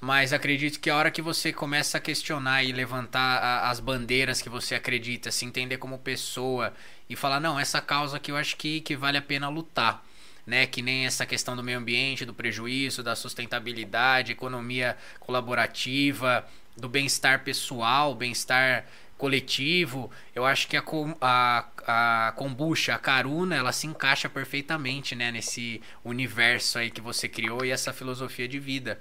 Mas 0.00 0.32
acredito 0.32 0.78
que 0.78 0.88
a 0.88 0.96
hora 0.96 1.10
que 1.10 1.20
você 1.20 1.52
começa 1.52 1.98
a 1.98 2.00
questionar 2.00 2.62
e 2.62 2.70
levantar 2.70 3.38
a, 3.38 3.70
as 3.70 3.80
bandeiras 3.80 4.40
que 4.40 4.48
você 4.48 4.76
acredita, 4.76 5.32
se 5.32 5.44
entender 5.44 5.78
como 5.78 5.98
pessoa 5.98 6.72
e 7.08 7.16
falar, 7.16 7.40
não, 7.40 7.58
essa 7.58 7.80
causa 7.80 8.20
que 8.20 8.30
eu 8.30 8.36
acho 8.36 8.56
que, 8.56 8.80
que 8.80 8.94
vale 8.94 9.18
a 9.18 9.22
pena 9.22 9.48
lutar. 9.48 10.08
Né, 10.50 10.66
que 10.66 10.82
nem 10.82 11.06
essa 11.06 11.24
questão 11.24 11.54
do 11.54 11.62
meio 11.62 11.78
ambiente, 11.78 12.24
do 12.24 12.34
prejuízo, 12.34 13.04
da 13.04 13.14
sustentabilidade, 13.14 14.32
economia 14.32 14.96
colaborativa, 15.20 16.44
do 16.76 16.88
bem-estar 16.88 17.44
pessoal, 17.44 18.16
bem-estar 18.16 18.84
coletivo. 19.16 20.10
Eu 20.34 20.44
acho 20.44 20.66
que 20.66 20.76
a, 20.76 20.82
a, 21.20 22.26
a 22.26 22.32
kombucha, 22.32 22.96
a 22.96 22.98
karuna, 22.98 23.54
ela 23.54 23.70
se 23.70 23.86
encaixa 23.86 24.28
perfeitamente, 24.28 25.14
né, 25.14 25.30
nesse 25.30 25.80
universo 26.04 26.80
aí 26.80 26.90
que 26.90 27.00
você 27.00 27.28
criou 27.28 27.64
e 27.64 27.70
essa 27.70 27.92
filosofia 27.92 28.48
de 28.48 28.58
vida. 28.58 29.00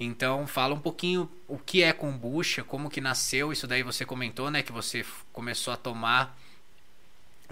Então, 0.00 0.46
fala 0.46 0.74
um 0.74 0.80
pouquinho 0.80 1.28
o 1.46 1.58
que 1.58 1.82
é 1.82 1.92
kombucha, 1.92 2.64
como 2.64 2.88
que 2.88 3.02
nasceu, 3.02 3.52
isso 3.52 3.66
daí 3.66 3.82
você 3.82 4.06
comentou, 4.06 4.50
né, 4.50 4.62
que 4.62 4.72
você 4.72 5.04
começou 5.34 5.74
a 5.74 5.76
tomar 5.76 6.34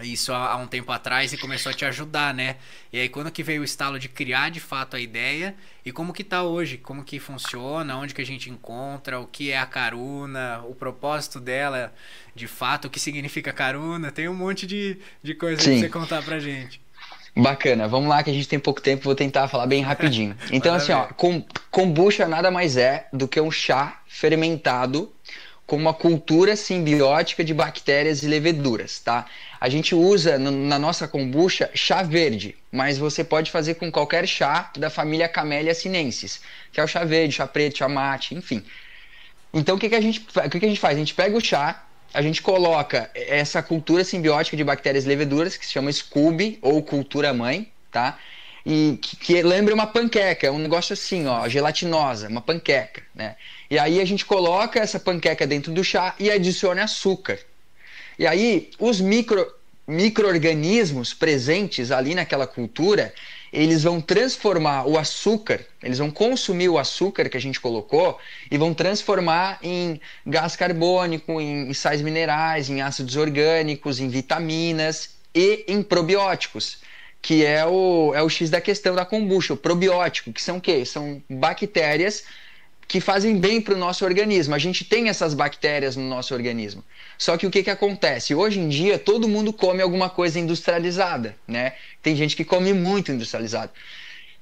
isso 0.02 0.32
há, 0.32 0.56
um 0.56 0.66
tempo 0.66 0.92
atrás 0.92 1.32
e 1.32 1.38
começou 1.38 1.70
a 1.70 1.74
te 1.74 1.84
ajudar, 1.84 2.34
né? 2.34 2.56
E 2.92 3.00
aí 3.00 3.08
quando 3.08 3.30
que 3.30 3.42
veio 3.42 3.62
o 3.62 3.64
estalo 3.64 3.98
de 3.98 4.08
criar 4.08 4.50
de 4.50 4.60
fato 4.60 4.96
a 4.96 5.00
ideia 5.00 5.54
e 5.84 5.92
como 5.92 6.12
que 6.12 6.22
tá 6.22 6.42
hoje, 6.42 6.76
como 6.76 7.02
que 7.02 7.18
funciona, 7.18 7.96
onde 7.96 8.14
que 8.14 8.20
a 8.20 8.26
gente 8.26 8.50
encontra, 8.50 9.18
o 9.18 9.26
que 9.26 9.50
é 9.50 9.58
a 9.58 9.66
caruna, 9.66 10.62
o 10.68 10.74
propósito 10.74 11.40
dela, 11.40 11.94
de 12.34 12.46
fato, 12.46 12.86
o 12.86 12.90
que 12.90 13.00
significa 13.00 13.52
caruna, 13.52 14.12
tem 14.12 14.28
um 14.28 14.34
monte 14.34 14.66
de, 14.66 14.98
de 15.22 15.34
coisa 15.34 15.62
Sim. 15.62 15.70
pra 15.70 15.80
você 15.80 15.88
contar 15.88 16.22
pra 16.22 16.38
gente. 16.38 16.80
Bacana, 17.34 17.86
vamos 17.86 18.08
lá 18.08 18.22
que 18.22 18.30
a 18.30 18.32
gente 18.32 18.48
tem 18.48 18.58
pouco 18.58 18.80
tempo, 18.80 19.04
vou 19.04 19.14
tentar 19.14 19.46
falar 19.48 19.66
bem 19.66 19.82
rapidinho. 19.82 20.36
Então 20.50 20.74
assim, 20.74 20.92
ó, 20.92 21.08
kombucha 21.70 22.26
nada 22.26 22.50
mais 22.50 22.76
é 22.76 23.08
do 23.12 23.28
que 23.28 23.40
um 23.40 23.50
chá 23.50 24.00
fermentado 24.06 25.12
com 25.66 25.76
uma 25.76 25.92
cultura 25.92 26.54
simbiótica 26.54 27.42
de 27.42 27.52
bactérias 27.52 28.22
e 28.22 28.28
leveduras, 28.28 29.00
tá? 29.00 29.26
A 29.60 29.68
gente 29.68 29.94
usa 29.94 30.38
na 30.38 30.78
nossa 30.78 31.08
kombucha 31.08 31.70
chá 31.74 32.02
verde, 32.02 32.56
mas 32.70 32.98
você 32.98 33.24
pode 33.24 33.50
fazer 33.50 33.74
com 33.74 33.90
qualquer 33.90 34.26
chá 34.26 34.70
da 34.76 34.90
família 34.90 35.28
Camellia 35.28 35.74
sinensis, 35.74 36.40
que 36.72 36.80
é 36.80 36.84
o 36.84 36.86
chá 36.86 37.04
verde, 37.04 37.34
chá 37.34 37.46
preto, 37.46 37.78
chá 37.78 37.88
mate, 37.88 38.34
enfim. 38.34 38.62
Então 39.52 39.76
o 39.76 39.78
que, 39.78 39.88
que, 39.88 39.94
a, 39.94 40.00
gente, 40.00 40.20
o 40.20 40.50
que, 40.50 40.60
que 40.60 40.66
a 40.66 40.68
gente 40.68 40.80
faz? 40.80 40.96
A 40.96 40.98
gente 40.98 41.14
pega 41.14 41.36
o 41.36 41.40
chá, 41.40 41.84
a 42.12 42.22
gente 42.22 42.42
coloca 42.42 43.10
essa 43.14 43.62
cultura 43.62 44.04
simbiótica 44.04 44.56
de 44.56 44.64
bactérias 44.64 45.04
e 45.04 45.08
leveduras, 45.08 45.56
que 45.56 45.66
se 45.66 45.72
chama 45.72 45.90
SCUB 45.90 46.58
ou 46.60 46.82
cultura 46.82 47.32
mãe, 47.32 47.70
tá? 47.90 48.18
e 48.66 48.98
que, 49.00 49.16
que, 49.16 49.42
lembra 49.42 49.72
uma 49.72 49.86
panqueca, 49.86 50.48
é 50.48 50.50
um 50.50 50.58
negócio 50.58 50.92
assim, 50.92 51.24
ó, 51.26 51.48
gelatinosa, 51.48 52.28
uma 52.28 52.40
panqueca, 52.40 53.00
né? 53.14 53.36
E 53.70 53.78
aí 53.78 54.00
a 54.00 54.04
gente 54.04 54.26
coloca 54.26 54.80
essa 54.80 54.98
panqueca 54.98 55.46
dentro 55.46 55.72
do 55.72 55.84
chá 55.84 56.16
e 56.18 56.28
adiciona 56.28 56.82
açúcar. 56.82 57.38
E 58.18 58.26
aí 58.26 58.70
os 58.78 59.00
micro 59.00 59.46
microorganismos 59.88 61.14
presentes 61.14 61.92
ali 61.92 62.12
naquela 62.12 62.44
cultura, 62.44 63.14
eles 63.52 63.84
vão 63.84 64.00
transformar 64.00 64.84
o 64.84 64.98
açúcar, 64.98 65.64
eles 65.80 65.98
vão 65.98 66.10
consumir 66.10 66.68
o 66.68 66.76
açúcar 66.76 67.28
que 67.28 67.36
a 67.36 67.40
gente 67.40 67.60
colocou 67.60 68.18
e 68.50 68.58
vão 68.58 68.74
transformar 68.74 69.60
em 69.62 70.00
gás 70.26 70.56
carbônico, 70.56 71.40
em 71.40 71.72
sais 71.72 72.02
minerais, 72.02 72.68
em 72.68 72.82
ácidos 72.82 73.14
orgânicos, 73.14 74.00
em 74.00 74.08
vitaminas 74.08 75.10
e 75.32 75.64
em 75.68 75.84
probióticos 75.84 76.78
que 77.26 77.44
é 77.44 77.66
o, 77.66 78.12
é 78.14 78.22
o 78.22 78.28
X 78.28 78.50
da 78.50 78.60
questão 78.60 78.94
da 78.94 79.04
kombucha, 79.04 79.52
o 79.52 79.56
probiótico, 79.56 80.32
que 80.32 80.40
são 80.40 80.58
o 80.58 80.60
quê? 80.60 80.84
São 80.84 81.20
bactérias 81.28 82.22
que 82.88 83.00
fazem 83.00 83.36
bem 83.38 83.60
para 83.60 83.74
o 83.74 83.78
nosso 83.78 84.04
organismo. 84.04 84.54
A 84.54 84.58
gente 84.58 84.84
tem 84.84 85.08
essas 85.08 85.34
bactérias 85.34 85.96
no 85.96 86.08
nosso 86.08 86.34
organismo. 86.34 86.84
Só 87.18 87.36
que 87.36 87.46
o 87.46 87.50
que, 87.50 87.62
que 87.62 87.70
acontece? 87.70 88.34
Hoje 88.34 88.60
em 88.60 88.68
dia 88.68 88.98
todo 88.98 89.28
mundo 89.28 89.52
come 89.52 89.82
alguma 89.82 90.08
coisa 90.08 90.38
industrializada, 90.38 91.36
né? 91.46 91.72
Tem 92.02 92.14
gente 92.14 92.36
que 92.36 92.44
come 92.44 92.72
muito 92.72 93.10
industrializado. 93.10 93.72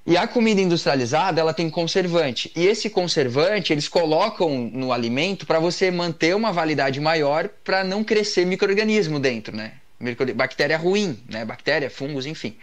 E 0.07 0.19
a 0.19 0.27
comida 0.27 0.61
industrializada, 0.61 1.41
ela 1.41 1.55
tem 1.55 1.71
conservante. 1.71 2.53
E 2.55 2.67
esse 2.67 2.91
conservante, 2.91 3.73
eles 3.73 3.89
colocam 3.89 4.71
no 4.71 4.93
alimento 4.93 5.47
para 5.47 5.59
você 5.59 5.91
manter 5.91 6.37
uma 6.37 6.53
validade 6.53 7.01
maior 7.01 7.49
para 7.49 7.83
não 7.83 8.05
crescer 8.05 8.45
microorganismo 8.45 9.19
dentro, 9.19 9.57
né? 9.57 9.73
bactéria 10.35 10.77
ruim, 10.77 11.19
né? 11.27 11.47
Bactéria, 11.47 11.89
fungos, 11.89 12.27
enfim. 12.27 12.55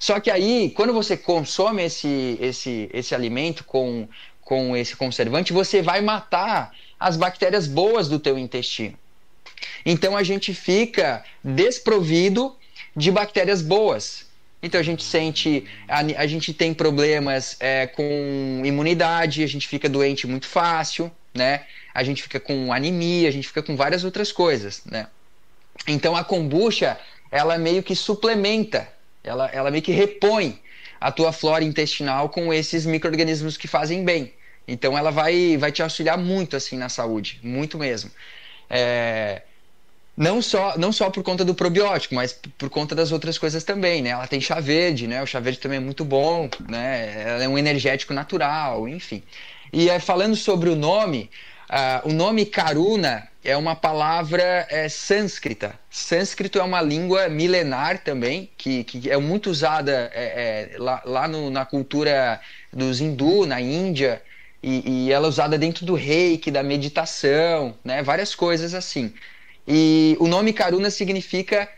Só 0.00 0.18
que 0.18 0.30
aí, 0.30 0.72
quando 0.74 0.92
você 0.92 1.16
consome 1.16 1.84
esse, 1.84 2.38
esse, 2.40 2.90
esse 2.92 3.14
alimento 3.14 3.62
com, 3.64 4.08
com 4.50 4.76
esse 4.76 4.96
conservante, 4.96 5.52
você 5.52 5.80
vai 5.80 6.00
matar 6.00 6.72
as 6.98 7.16
bactérias 7.16 7.68
boas 7.68 8.08
do 8.08 8.18
teu 8.18 8.36
intestino. 8.36 8.98
Então 9.86 10.16
a 10.16 10.24
gente 10.24 10.52
fica 10.52 11.24
desprovido 11.44 12.56
de 12.96 13.12
bactérias 13.12 13.62
boas. 13.62 14.26
Então 14.60 14.80
a 14.80 14.82
gente 14.82 15.04
sente, 15.04 15.64
a, 15.86 16.00
a 16.00 16.26
gente 16.26 16.52
tem 16.52 16.74
problemas 16.74 17.56
é, 17.60 17.86
com 17.86 18.60
imunidade, 18.64 19.44
a 19.44 19.46
gente 19.46 19.68
fica 19.68 19.88
doente 19.88 20.26
muito 20.26 20.48
fácil, 20.48 21.12
né? 21.32 21.64
A 21.94 22.02
gente 22.02 22.20
fica 22.20 22.40
com 22.40 22.72
anemia, 22.72 23.28
a 23.28 23.32
gente 23.32 23.46
fica 23.46 23.62
com 23.62 23.76
várias 23.76 24.02
outras 24.02 24.32
coisas, 24.32 24.82
né? 24.84 25.06
Então 25.86 26.16
a 26.16 26.24
kombucha, 26.24 26.98
ela 27.30 27.56
meio 27.56 27.84
que 27.84 27.94
suplementa, 27.94 28.88
ela, 29.22 29.48
ela 29.52 29.70
meio 29.70 29.84
que 29.84 29.92
repõe 29.92 30.58
a 31.00 31.12
tua 31.12 31.30
flora 31.30 31.62
intestinal 31.62 32.28
com 32.28 32.52
esses 32.52 32.84
micro-organismos 32.84 33.56
que 33.56 33.68
fazem 33.68 34.04
bem. 34.04 34.34
Então 34.70 34.96
ela 34.96 35.10
vai, 35.10 35.56
vai 35.56 35.72
te 35.72 35.82
auxiliar 35.82 36.16
muito 36.16 36.56
assim 36.56 36.76
na 36.76 36.88
saúde, 36.88 37.40
muito 37.42 37.76
mesmo. 37.76 38.08
É, 38.70 39.42
não 40.16 40.40
só, 40.40 40.78
não 40.78 40.92
só 40.92 41.10
por 41.10 41.24
conta 41.24 41.44
do 41.44 41.54
probiótico, 41.54 42.14
mas 42.14 42.38
por 42.56 42.70
conta 42.70 42.94
das 42.94 43.10
outras 43.10 43.36
coisas 43.36 43.64
também, 43.64 44.00
né? 44.00 44.10
Ela 44.10 44.28
tem 44.28 44.40
chá 44.40 44.60
verde, 44.60 45.08
né? 45.08 45.20
O 45.22 45.26
chá 45.26 45.40
verde 45.40 45.58
também 45.58 45.78
é 45.78 45.80
muito 45.80 46.04
bom, 46.04 46.48
né? 46.68 47.22
Ela 47.26 47.44
é 47.44 47.48
um 47.48 47.58
energético 47.58 48.14
natural, 48.14 48.88
enfim. 48.88 49.24
E 49.72 49.90
é, 49.90 49.98
falando 49.98 50.36
sobre 50.36 50.68
o 50.68 50.76
nome, 50.76 51.28
uh, 51.68 52.08
o 52.08 52.12
nome 52.12 52.46
Karuna 52.46 53.28
é 53.42 53.56
uma 53.56 53.74
palavra 53.74 54.66
é, 54.70 54.88
sânscrita. 54.88 55.74
Sânscrito 55.90 56.60
é 56.60 56.62
uma 56.62 56.80
língua 56.80 57.28
milenar 57.28 57.98
também, 58.04 58.50
que, 58.56 58.84
que 58.84 59.10
é 59.10 59.16
muito 59.16 59.50
usada 59.50 60.10
é, 60.14 60.70
é, 60.74 60.78
lá, 60.78 61.02
lá 61.04 61.26
no, 61.26 61.50
na 61.50 61.64
cultura 61.64 62.40
dos 62.72 63.00
hindu, 63.00 63.46
na 63.46 63.60
Índia, 63.60 64.22
e, 64.62 65.06
e, 65.06 65.12
ela 65.12 65.26
é 65.26 65.28
usada 65.28 65.56
dentro 65.56 65.86
do 65.86 65.94
reiki, 65.94 66.50
da 66.50 66.62
meditação, 66.62 67.74
né? 67.84 68.02
várias 68.02 68.34
coisas 68.34 68.74
assim. 68.74 69.12
E 69.66 70.16
o 70.20 70.26
nome 70.26 70.52
Karuna 70.52 70.90
significa 70.90 71.68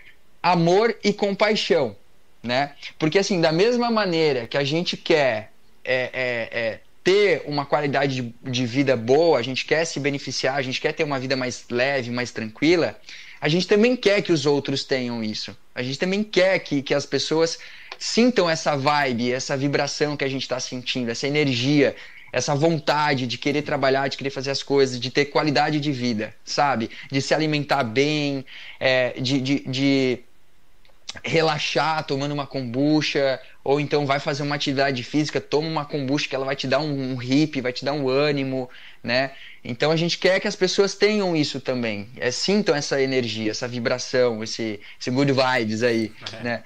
amor 0.42 0.96
e 1.04 1.12
compaixão, 1.12 1.96
né? 2.42 2.72
Porque 2.98 3.18
assim, 3.18 3.40
da 3.40 3.52
mesma 3.52 3.90
maneira 3.90 4.46
que 4.46 4.56
a 4.56 4.64
gente 4.64 4.96
quer 4.96 5.52
é, 5.84 6.10
é, 6.12 6.60
é 6.60 6.80
ter 7.04 7.42
uma 7.46 7.66
qualidade 7.66 8.22
de, 8.22 8.34
de, 8.50 8.66
vida 8.66 8.96
boa, 8.96 9.38
a 9.38 9.42
gente 9.42 9.64
quer 9.64 9.84
se 9.84 9.98
beneficiar, 10.00 10.56
a 10.56 10.62
gente 10.62 10.80
quer 10.80 10.92
ter 10.92 11.04
uma 11.04 11.18
vida 11.18 11.36
mais 11.36 11.64
leve, 11.70 12.10
mais 12.10 12.30
tranquila, 12.30 12.98
a 13.40 13.48
gente 13.48 13.66
também 13.66 13.96
quer 13.96 14.22
que 14.22 14.32
os 14.32 14.46
outros 14.46 14.84
tenham 14.84 15.22
isso. 15.22 15.56
A 15.74 15.82
gente 15.82 15.98
também 15.98 16.22
quer 16.22 16.58
que, 16.60 16.80
que 16.80 16.94
as 16.94 17.04
pessoas 17.04 17.58
sintam 17.98 18.48
essa 18.48 18.76
vibe, 18.76 19.32
essa 19.32 19.56
vibração 19.56 20.16
que 20.16 20.24
a 20.24 20.28
gente 20.28 20.42
está 20.42 20.60
sentindo, 20.60 21.10
essa 21.10 21.26
energia, 21.26 21.94
essa 22.32 22.54
vontade 22.54 23.26
de 23.26 23.36
querer 23.36 23.62
trabalhar, 23.62 24.08
de 24.08 24.16
querer 24.16 24.30
fazer 24.30 24.50
as 24.50 24.62
coisas, 24.62 24.98
de 24.98 25.10
ter 25.10 25.26
qualidade 25.26 25.78
de 25.78 25.92
vida, 25.92 26.34
sabe? 26.44 26.90
De 27.10 27.20
se 27.20 27.34
alimentar 27.34 27.84
bem, 27.84 28.44
é, 28.80 29.20
de, 29.20 29.40
de, 29.40 29.58
de 29.68 30.20
relaxar 31.22 32.04
tomando 32.04 32.32
uma 32.32 32.46
kombucha, 32.46 33.38
ou 33.62 33.78
então 33.78 34.06
vai 34.06 34.18
fazer 34.18 34.42
uma 34.42 34.54
atividade 34.54 35.02
física, 35.02 35.40
toma 35.40 35.68
uma 35.68 35.84
kombucha 35.84 36.26
que 36.26 36.34
ela 36.34 36.46
vai 36.46 36.56
te 36.56 36.66
dar 36.66 36.78
um, 36.78 37.12
um 37.12 37.22
hip, 37.22 37.60
vai 37.60 37.72
te 37.72 37.84
dar 37.84 37.92
um 37.92 38.08
ânimo, 38.08 38.70
né? 39.02 39.32
Então 39.62 39.90
a 39.90 39.96
gente 39.96 40.18
quer 40.18 40.40
que 40.40 40.48
as 40.48 40.56
pessoas 40.56 40.94
tenham 40.94 41.36
isso 41.36 41.60
também, 41.60 42.08
é, 42.16 42.30
sintam 42.30 42.74
essa 42.74 43.00
energia, 43.00 43.50
essa 43.50 43.68
vibração, 43.68 44.42
esse, 44.42 44.80
esse 44.98 45.10
good 45.10 45.32
vibes 45.32 45.82
aí, 45.82 46.10
é. 46.32 46.42
né? 46.42 46.64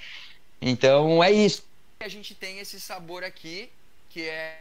Então 0.63 1.23
é 1.23 1.33
isso. 1.33 1.65
A 1.99 2.09
gente 2.09 2.35
tem 2.35 2.61
esse 2.61 2.79
sabor 2.79 3.25
aqui, 3.25 3.69
que 4.11 4.23
é 4.23 4.61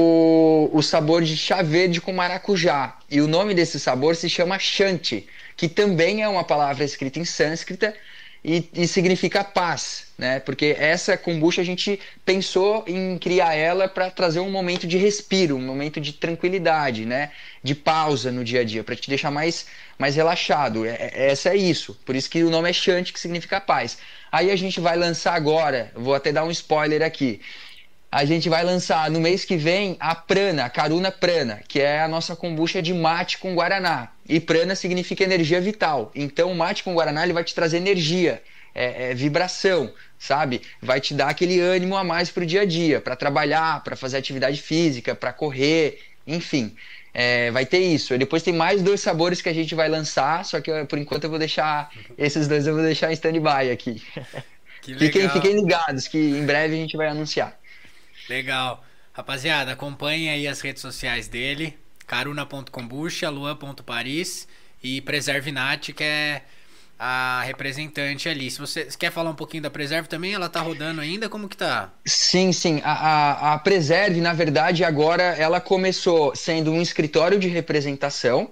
o, 0.00 0.70
o 0.72 0.82
sabor 0.82 1.22
de 1.22 1.36
chá 1.36 1.62
verde 1.62 2.00
com 2.00 2.12
maracujá. 2.12 2.98
E 3.10 3.20
o 3.20 3.28
nome 3.28 3.54
desse 3.54 3.80
sabor 3.80 4.14
se 4.16 4.28
chama 4.28 4.58
Shanti, 4.58 5.26
que 5.56 5.68
também 5.68 6.22
é 6.22 6.28
uma 6.28 6.44
palavra 6.44 6.84
escrita 6.84 7.18
em 7.18 7.24
sânscrita, 7.24 7.94
e, 8.44 8.68
e, 8.74 8.86
significa 8.86 9.42
paz, 9.42 10.06
né? 10.16 10.38
Porque 10.38 10.76
essa 10.78 11.16
kombucha 11.16 11.62
a 11.62 11.64
gente 11.64 11.98
pensou 12.24 12.84
em 12.86 13.18
criar 13.18 13.54
ela 13.54 13.88
para 13.88 14.08
trazer 14.08 14.38
um 14.38 14.50
momento 14.50 14.86
de 14.86 14.96
respiro, 14.96 15.56
um 15.56 15.60
momento 15.60 16.00
de 16.00 16.12
tranquilidade, 16.12 17.04
né? 17.04 17.32
De 17.60 17.74
pausa 17.74 18.30
no 18.30 18.44
dia 18.44 18.60
a 18.60 18.64
dia, 18.64 18.84
para 18.84 18.94
te 18.94 19.08
deixar 19.08 19.32
mais, 19.32 19.66
mais 19.98 20.14
relaxado. 20.14 20.86
É, 20.86 20.90
é, 20.90 21.30
essa 21.32 21.48
é 21.48 21.56
isso. 21.56 21.98
Por 22.06 22.14
isso 22.14 22.30
que 22.30 22.44
o 22.44 22.50
nome 22.50 22.70
é 22.70 22.72
Shanti, 22.72 23.12
que 23.12 23.18
significa 23.18 23.60
paz. 23.60 23.98
Aí 24.30 24.52
a 24.52 24.56
gente 24.56 24.78
vai 24.78 24.96
lançar 24.96 25.34
agora, 25.34 25.90
vou 25.92 26.14
até 26.14 26.30
dar 26.30 26.44
um 26.44 26.50
spoiler 26.52 27.02
aqui 27.02 27.40
a 28.10 28.24
gente 28.24 28.48
vai 28.48 28.64
lançar 28.64 29.10
no 29.10 29.20
mês 29.20 29.44
que 29.44 29.56
vem 29.56 29.96
a 30.00 30.14
Prana, 30.14 30.64
a 30.64 30.70
Karuna 30.70 31.10
Prana, 31.10 31.60
que 31.68 31.80
é 31.80 32.00
a 32.00 32.08
nossa 32.08 32.34
kombucha 32.36 32.80
de 32.80 32.94
mate 32.94 33.38
com 33.38 33.54
guaraná. 33.54 34.12
E 34.28 34.40
Prana 34.40 34.74
significa 34.74 35.24
energia 35.24 35.60
vital. 35.60 36.10
Então 36.14 36.50
o 36.50 36.54
mate 36.54 36.82
com 36.82 36.94
guaraná 36.94 37.24
ele 37.24 37.32
vai 37.32 37.44
te 37.44 37.54
trazer 37.54 37.76
energia, 37.78 38.42
é, 38.74 39.10
é 39.10 39.14
vibração, 39.14 39.92
sabe? 40.18 40.62
Vai 40.80 41.00
te 41.00 41.14
dar 41.14 41.28
aquele 41.28 41.60
ânimo 41.60 41.96
a 41.96 42.04
mais 42.04 42.30
para 42.30 42.42
o 42.42 42.46
dia 42.46 42.62
a 42.62 42.64
dia, 42.64 43.00
para 43.00 43.16
trabalhar, 43.16 43.82
para 43.82 43.96
fazer 43.96 44.16
atividade 44.16 44.60
física, 44.62 45.14
para 45.14 45.32
correr, 45.32 46.00
enfim. 46.26 46.74
é, 47.18 47.50
vai 47.50 47.64
ter 47.64 47.78
isso. 47.78 48.12
E 48.12 48.18
depois 48.18 48.42
tem 48.42 48.52
mais 48.52 48.82
dois 48.82 49.00
sabores 49.00 49.40
que 49.40 49.48
a 49.48 49.54
gente 49.54 49.74
vai 49.74 49.88
lançar, 49.88 50.44
só 50.44 50.60
que 50.60 50.70
por 50.84 50.98
enquanto 50.98 51.24
eu 51.24 51.30
vou 51.30 51.38
deixar. 51.38 51.90
Esses 52.18 52.46
dois 52.46 52.66
eu 52.66 52.74
vou 52.74 52.82
deixar 52.82 53.10
em 53.10 53.14
stand-by 53.14 53.70
aqui. 53.72 54.02
Fiquem, 54.82 55.28
fiquem 55.30 55.54
ligados 55.54 56.06
que 56.06 56.18
em 56.18 56.44
breve 56.44 56.74
a 56.74 56.78
gente 56.78 56.96
vai 56.96 57.08
anunciar. 57.08 57.58
Legal. 58.28 58.84
Rapaziada, 59.12 59.72
acompanhem 59.72 60.28
aí 60.28 60.46
as 60.46 60.60
redes 60.60 60.82
sociais 60.82 61.28
dele. 61.28 61.76
Caruna.combucha, 62.06 63.30
Luan.paris 63.30 64.46
e 64.82 65.00
Preserve 65.00 65.50
Nat, 65.50 65.92
que 65.92 66.04
é 66.04 66.42
a 66.98 67.42
representante 67.44 68.28
ali. 68.28 68.50
Se 68.50 68.58
você 68.58 68.84
quer 68.98 69.10
falar 69.10 69.30
um 69.30 69.34
pouquinho 69.34 69.62
da 69.62 69.70
Preserve 69.70 70.08
também, 70.08 70.34
ela 70.34 70.48
tá 70.48 70.60
rodando 70.60 71.00
ainda? 71.00 71.28
Como 71.28 71.48
que 71.48 71.56
tá? 71.56 71.90
Sim, 72.04 72.52
sim. 72.52 72.80
A, 72.84 72.92
a, 72.92 73.54
a 73.54 73.58
Preserve, 73.58 74.20
na 74.20 74.32
verdade, 74.32 74.84
agora 74.84 75.22
ela 75.22 75.60
começou 75.60 76.34
sendo 76.34 76.72
um 76.72 76.80
escritório 76.80 77.38
de 77.38 77.48
representação. 77.48 78.50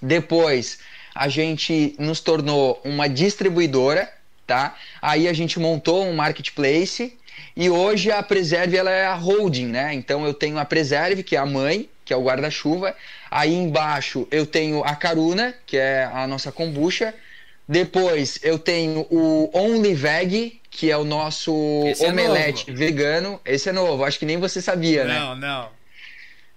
Depois 0.00 0.78
a 1.14 1.28
gente 1.28 1.94
nos 1.98 2.20
tornou 2.20 2.80
uma 2.84 3.08
distribuidora, 3.08 4.12
tá? 4.46 4.76
Aí 5.00 5.28
a 5.28 5.32
gente 5.32 5.58
montou 5.58 6.04
um 6.04 6.14
marketplace 6.14 7.16
e 7.56 7.70
hoje 7.70 8.10
a 8.10 8.22
Preserve 8.22 8.76
ela 8.76 8.90
é 8.90 9.06
a 9.06 9.14
holding, 9.14 9.66
né? 9.66 9.94
Então 9.94 10.24
eu 10.24 10.34
tenho 10.34 10.58
a 10.58 10.64
Preserve, 10.64 11.22
que 11.22 11.36
é 11.36 11.38
a 11.38 11.46
mãe, 11.46 11.88
que 12.04 12.12
é 12.12 12.16
o 12.16 12.22
guarda-chuva. 12.22 12.94
Aí 13.30 13.54
embaixo 13.54 14.26
eu 14.30 14.44
tenho 14.44 14.82
a 14.84 14.94
Caruna, 14.94 15.54
que 15.66 15.76
é 15.76 16.04
a 16.12 16.26
nossa 16.26 16.50
kombucha. 16.50 17.14
Depois 17.68 18.38
eu 18.42 18.58
tenho 18.58 19.06
o 19.10 19.50
Only 19.54 19.94
Veg, 19.94 20.60
que 20.70 20.90
é 20.90 20.96
o 20.96 21.04
nosso 21.04 21.84
Esse 21.86 22.04
é 22.04 22.10
omelete 22.10 22.70
é 22.70 22.74
vegano. 22.74 23.40
Esse 23.44 23.68
é 23.68 23.72
novo, 23.72 24.04
acho 24.04 24.18
que 24.18 24.26
nem 24.26 24.38
você 24.38 24.60
sabia, 24.60 25.04
não, 25.04 25.10
né? 25.10 25.20
Não, 25.20 25.36
não. 25.36 25.68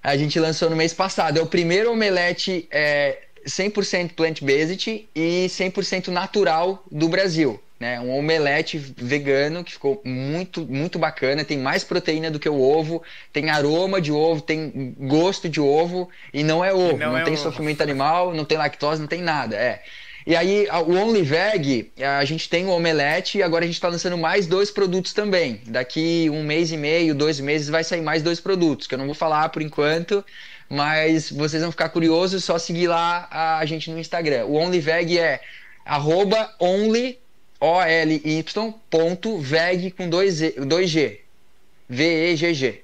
A 0.04 0.18
gente 0.18 0.40
lançou 0.40 0.70
no 0.70 0.76
mês 0.76 0.94
passado. 0.94 1.38
É 1.38 1.42
o 1.42 1.48
primeiro 1.48 1.92
omelete 1.92 2.68
é, 2.72 3.20
100% 3.46 4.14
plant-based 4.14 5.08
e 5.16 5.48
100% 5.48 6.08
natural 6.10 6.84
do 6.92 7.08
Brasil. 7.08 7.62
Né? 7.80 8.00
Um 8.00 8.18
omelete 8.18 8.78
vegano 8.78 9.64
que 9.64 9.74
ficou 9.74 10.02
muito, 10.04 10.66
muito 10.66 10.98
bacana. 10.98 11.46
Tem 11.46 11.58
mais 11.58 11.84
proteína 11.84 12.32
do 12.32 12.40
que 12.40 12.50
o 12.50 12.60
ovo, 12.60 13.04
tem 13.32 13.50
aroma 13.50 14.02
de 14.02 14.12
ovo, 14.12 14.42
tem 14.42 14.96
gosto 15.00 15.48
de 15.48 15.62
ovo 15.62 16.10
e 16.34 16.44
não 16.44 16.66
é 16.66 16.74
ovo. 16.74 16.98
Não, 16.98 17.12
não 17.12 17.18
é 17.18 17.24
tem 17.24 17.34
ovo. 17.34 17.44
sofrimento 17.44 17.82
animal, 17.82 18.34
não 18.34 18.46
tem 18.46 18.58
lactose, 18.58 19.00
não 19.00 19.08
tem 19.08 19.22
nada. 19.22 19.56
É. 19.56 19.82
E 20.28 20.36
aí, 20.36 20.68
o 20.86 20.92
Only 20.92 21.22
Veg, 21.22 21.90
a 22.02 22.26
gente 22.26 22.50
tem 22.50 22.66
o 22.66 22.72
omelete 22.72 23.38
e 23.38 23.44
agora 23.44 23.64
a 23.64 23.66
gente 23.66 23.78
está 23.78 23.88
lançando 23.88 24.18
mais 24.18 24.46
dois 24.46 24.70
produtos 24.70 25.14
também. 25.14 25.62
Daqui 25.66 26.30
um 26.30 26.44
mês 26.44 26.70
e 26.70 26.76
meio, 26.76 27.16
dois 27.16 27.40
meses, 27.40 27.70
vai 27.70 27.82
sair 27.82 28.02
mais 28.02 28.22
dois 28.22 28.38
produtos, 28.42 28.88
que 28.88 28.94
eu 28.94 29.00
não 29.00 29.06
vou 29.06 29.16
falar 29.16 29.48
por 29.48 29.62
enquanto, 29.62 30.26
mas 30.70 31.32
vocês 31.32 31.62
vão 31.62 31.72
ficar 31.72 31.88
curiosos, 31.88 32.44
só 32.44 32.60
seguir 32.60 32.88
lá 32.88 33.30
a 33.32 33.66
gente 33.66 33.90
no 33.90 33.98
Instagram. 33.98 34.48
O 34.48 34.56
Only 34.56 34.82
Veg 34.82 35.18
é 35.18 35.40
arroba 35.86 36.54
only, 36.60 37.18
O-L-Y, 37.60 38.74
ponto, 38.90 39.40
veg 39.40 39.92
com 39.92 40.10
dois, 40.10 40.40
dois 40.66 40.90
G. 40.90 41.22
V-E-G-G. 41.90 42.84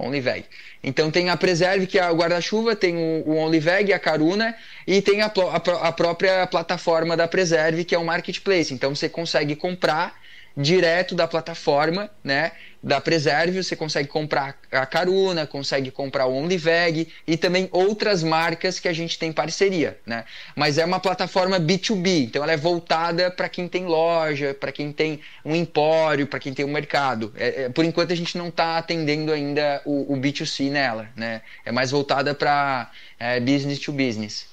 Only 0.00 0.20
Veg. 0.20 0.44
Então 0.82 1.10
tem 1.10 1.28
a 1.28 1.36
Preserve, 1.36 1.86
que 1.86 1.98
é 1.98 2.10
o 2.10 2.16
guarda-chuva, 2.16 2.74
tem 2.74 2.96
o, 2.96 3.22
o 3.26 3.36
OnlyVeg, 3.36 3.92
a 3.92 3.98
Caruna, 3.98 4.56
e 4.86 5.02
tem 5.02 5.20
a, 5.20 5.26
a, 5.26 5.88
a, 5.88 5.92
própria 5.92 6.46
plataforma 6.46 7.16
da 7.16 7.28
Preserve, 7.28 7.84
que 7.84 7.94
é 7.94 7.98
o 7.98 8.04
Marketplace. 8.04 8.72
Então 8.72 8.94
você 8.94 9.08
consegue 9.08 9.54
comprar 9.54 10.18
direto 10.60 11.14
da 11.14 11.26
plataforma, 11.26 12.10
né? 12.22 12.52
Da 12.82 12.98
Preserve, 12.98 13.62
você 13.62 13.76
consegue 13.76 14.08
comprar 14.08 14.58
a 14.72 14.86
Caruna, 14.86 15.46
consegue 15.46 15.90
comprar 15.90 16.26
o 16.26 16.34
OnlyVeg 16.34 17.08
e 17.26 17.36
também 17.36 17.68
outras 17.72 18.22
marcas 18.22 18.80
que 18.80 18.88
a 18.88 18.92
gente 18.92 19.18
tem 19.18 19.32
parceria, 19.32 19.98
né? 20.06 20.24
Mas 20.56 20.78
é 20.78 20.84
uma 20.84 20.98
plataforma 20.98 21.60
B2B, 21.60 22.24
então 22.24 22.42
ela 22.42 22.52
é 22.52 22.56
voltada 22.56 23.30
para 23.30 23.50
quem 23.50 23.68
tem 23.68 23.84
loja, 23.84 24.54
para 24.54 24.72
quem 24.72 24.92
tem 24.92 25.20
um 25.44 25.54
empório, 25.54 26.26
para 26.26 26.38
quem 26.38 26.54
tem 26.54 26.64
um 26.64 26.72
mercado. 26.72 27.32
É, 27.36 27.64
é, 27.64 27.68
por 27.68 27.84
enquanto 27.84 28.12
a 28.12 28.16
gente 28.16 28.38
não 28.38 28.48
está 28.48 28.78
atendendo 28.78 29.30
ainda 29.30 29.82
o, 29.84 30.14
o, 30.14 30.16
B2C 30.16 30.70
nela, 30.70 31.10
né? 31.14 31.42
É 31.64 31.72
mais 31.72 31.90
voltada 31.90 32.34
para 32.34 32.90
é, 33.18 33.38
business 33.40 33.78
to 33.78 33.92
business. 33.92 34.46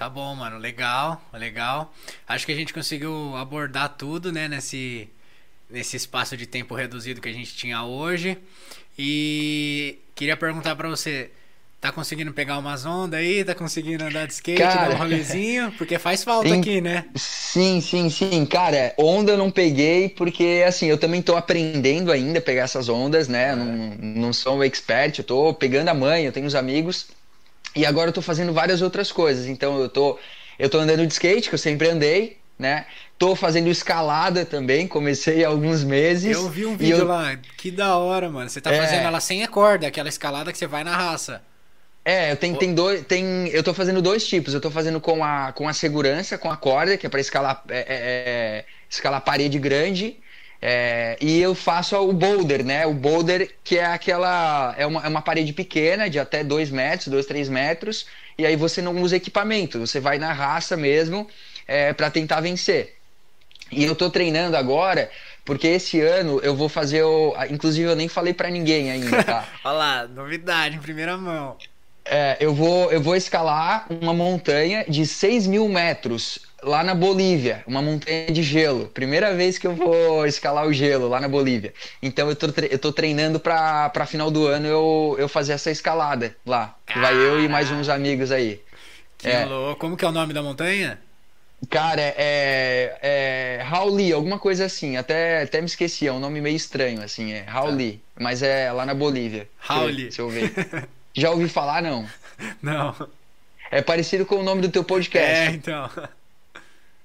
Tá 0.00 0.08
bom, 0.08 0.34
mano. 0.34 0.56
Legal, 0.56 1.20
legal. 1.30 1.92
Acho 2.26 2.46
que 2.46 2.52
a 2.52 2.54
gente 2.54 2.72
conseguiu 2.72 3.36
abordar 3.36 3.96
tudo, 3.98 4.32
né, 4.32 4.48
nesse, 4.48 5.10
nesse 5.68 5.94
espaço 5.94 6.38
de 6.38 6.46
tempo 6.46 6.74
reduzido 6.74 7.20
que 7.20 7.28
a 7.28 7.32
gente 7.34 7.54
tinha 7.54 7.84
hoje. 7.84 8.38
E 8.98 9.98
queria 10.14 10.38
perguntar 10.38 10.74
para 10.74 10.88
você, 10.88 11.30
tá 11.82 11.92
conseguindo 11.92 12.32
pegar 12.32 12.56
umas 12.56 12.86
ondas 12.86 13.20
aí? 13.20 13.44
Tá 13.44 13.54
conseguindo 13.54 14.02
andar 14.02 14.26
de 14.26 14.32
skate, 14.32 14.62
cara, 14.62 14.88
dar 14.88 14.94
um 14.94 14.98
rolezinho? 15.00 15.70
Porque 15.72 15.98
faz 15.98 16.24
falta 16.24 16.48
em... 16.48 16.60
aqui, 16.60 16.80
né? 16.80 17.04
Sim, 17.14 17.82
sim, 17.82 18.08
sim. 18.08 18.46
Cara, 18.46 18.94
onda 18.96 19.32
eu 19.32 19.36
não 19.36 19.50
peguei 19.50 20.08
porque, 20.08 20.64
assim, 20.66 20.86
eu 20.86 20.96
também 20.96 21.20
tô 21.20 21.36
aprendendo 21.36 22.10
ainda 22.10 22.38
a 22.38 22.42
pegar 22.42 22.62
essas 22.62 22.88
ondas, 22.88 23.28
né? 23.28 23.50
É. 23.50 23.54
Não, 23.54 23.96
não 24.00 24.32
sou 24.32 24.56
um 24.56 24.64
expert, 24.64 25.18
eu 25.18 25.24
tô 25.24 25.52
pegando 25.52 25.90
a 25.90 25.94
mãe, 25.94 26.24
eu 26.24 26.32
tenho 26.32 26.46
uns 26.46 26.54
amigos 26.54 27.19
e 27.74 27.86
agora 27.86 28.10
eu 28.10 28.12
tô 28.12 28.22
fazendo 28.22 28.52
várias 28.52 28.82
outras 28.82 29.12
coisas. 29.12 29.46
Então 29.46 29.78
eu 29.80 29.88
tô, 29.88 30.18
eu 30.58 30.68
tô 30.68 30.78
andando 30.78 31.06
de 31.06 31.12
skate, 31.12 31.48
que 31.48 31.54
eu 31.54 31.58
sempre 31.58 31.88
andei, 31.88 32.38
né? 32.58 32.86
Tô 33.18 33.34
fazendo 33.36 33.68
escalada 33.68 34.44
também, 34.44 34.86
comecei 34.86 35.44
há 35.44 35.48
alguns 35.48 35.84
meses. 35.84 36.36
Eu 36.36 36.48
vi 36.48 36.66
um 36.66 36.76
vídeo 36.76 36.98
eu... 36.98 37.06
lá, 37.06 37.36
que 37.56 37.70
da 37.70 37.96
hora, 37.96 38.30
mano. 38.30 38.48
Você 38.48 38.60
tá 38.60 38.72
é... 38.72 38.78
fazendo 38.80 39.02
ela 39.02 39.20
sem 39.20 39.42
a 39.42 39.48
corda, 39.48 39.86
aquela 39.86 40.08
escalada 40.08 40.52
que 40.52 40.58
você 40.58 40.66
vai 40.66 40.84
na 40.84 40.96
raça. 40.96 41.42
É, 42.04 42.32
eu 42.32 42.36
tenho, 42.36 42.56
tem 42.56 42.74
dois, 42.74 43.04
tem, 43.04 43.48
eu 43.48 43.62
tô 43.62 43.74
fazendo 43.74 44.00
dois 44.00 44.26
tipos. 44.26 44.54
Eu 44.54 44.60
tô 44.60 44.70
fazendo 44.70 45.00
com 45.00 45.22
a, 45.22 45.52
com 45.52 45.68
a 45.68 45.72
segurança, 45.72 46.38
com 46.38 46.50
a 46.50 46.56
corda, 46.56 46.96
que 46.96 47.06
é 47.06 47.10
para 47.10 47.20
escalar, 47.20 47.62
é, 47.68 47.78
é, 47.78 47.84
é, 47.88 48.64
escalar 48.88 49.20
parede 49.20 49.58
grande. 49.58 50.18
É, 50.62 51.16
e 51.20 51.40
eu 51.40 51.54
faço 51.54 51.96
o 51.96 52.12
boulder, 52.12 52.64
né? 52.64 52.86
O 52.86 52.92
boulder 52.92 53.50
que 53.64 53.78
é 53.78 53.86
aquela. 53.86 54.74
É 54.76 54.84
uma, 54.84 55.04
é 55.04 55.08
uma 55.08 55.22
parede 55.22 55.52
pequena, 55.52 56.08
de 56.10 56.18
até 56.18 56.44
2 56.44 56.70
metros, 56.70 57.08
2, 57.08 57.24
3 57.24 57.48
metros, 57.48 58.06
e 58.36 58.44
aí 58.44 58.56
você 58.56 58.82
não 58.82 59.00
usa 59.00 59.16
equipamento, 59.16 59.78
você 59.78 60.00
vai 60.00 60.18
na 60.18 60.32
raça 60.32 60.76
mesmo 60.76 61.26
é, 61.66 61.92
para 61.92 62.10
tentar 62.10 62.40
vencer. 62.40 62.96
E 63.72 63.84
eu 63.84 63.94
tô 63.94 64.10
treinando 64.10 64.56
agora, 64.56 65.10
porque 65.44 65.68
esse 65.68 66.00
ano 66.00 66.40
eu 66.42 66.54
vou 66.54 66.68
fazer 66.68 67.04
o. 67.04 67.34
Inclusive 67.48 67.88
eu 67.88 67.96
nem 67.96 68.08
falei 68.08 68.34
para 68.34 68.50
ninguém 68.50 68.90
ainda, 68.90 69.22
tá? 69.24 69.48
Olha 69.64 69.72
lá, 69.72 70.08
novidade 70.08 70.76
em 70.76 70.80
primeira 70.80 71.16
mão. 71.16 71.56
É, 72.04 72.36
eu, 72.40 72.52
vou, 72.52 72.90
eu 72.90 73.00
vou 73.00 73.14
escalar 73.14 73.86
uma 73.88 74.12
montanha 74.12 74.84
de 74.88 75.06
6 75.06 75.46
mil 75.46 75.68
metros 75.68 76.40
lá 76.62 76.82
na 76.82 76.94
Bolívia, 76.94 77.62
uma 77.66 77.82
montanha 77.82 78.30
de 78.30 78.42
gelo. 78.42 78.88
Primeira 78.88 79.34
vez 79.34 79.58
que 79.58 79.66
eu 79.66 79.74
vou 79.74 80.26
escalar 80.26 80.66
o 80.66 80.72
gelo 80.72 81.08
lá 81.08 81.20
na 81.20 81.28
Bolívia. 81.28 81.72
Então 82.02 82.28
eu 82.28 82.36
tô, 82.36 82.46
eu 82.70 82.78
tô 82.78 82.92
treinando 82.92 83.40
pra, 83.40 83.88
pra 83.90 84.06
final 84.06 84.30
do 84.30 84.46
ano 84.46 84.66
eu, 84.66 85.16
eu 85.18 85.28
fazer 85.28 85.52
essa 85.52 85.70
escalada 85.70 86.36
lá. 86.44 86.74
Vai 86.94 87.14
eu 87.14 87.42
e 87.42 87.48
mais 87.48 87.70
uns 87.70 87.88
amigos 87.88 88.30
aí. 88.30 88.60
Que 89.18 89.28
é. 89.28 89.44
louco. 89.44 89.80
Como 89.80 89.96
que 89.96 90.04
é 90.04 90.08
o 90.08 90.12
nome 90.12 90.32
da 90.32 90.42
montanha? 90.42 90.98
Cara, 91.68 92.00
é, 92.00 92.98
é 93.02 93.62
Rauli, 93.64 94.12
alguma 94.12 94.38
coisa 94.38 94.64
assim. 94.64 94.96
Até, 94.96 95.42
até 95.42 95.60
me 95.60 95.66
esqueci, 95.66 96.06
é 96.06 96.12
um 96.12 96.18
nome 96.18 96.40
meio 96.40 96.56
estranho, 96.56 97.02
assim. 97.02 97.32
É 97.32 97.42
Rauli, 97.42 98.02
tá. 98.14 98.24
mas 98.24 98.42
é 98.42 98.72
lá 98.72 98.86
na 98.86 98.94
Bolívia. 98.94 99.46
Rauli. 99.58 100.10
Se 100.10 100.20
eu 100.20 100.30
ver. 100.30 100.52
Já 101.14 101.30
ouvi 101.30 101.48
falar, 101.48 101.82
não? 101.82 102.06
Não. 102.62 102.94
É 103.70 103.82
parecido 103.82 104.24
com 104.24 104.36
o 104.36 104.42
nome 104.42 104.62
do 104.62 104.70
teu 104.70 104.82
podcast. 104.82 105.30
É, 105.30 105.50
então. 105.50 105.90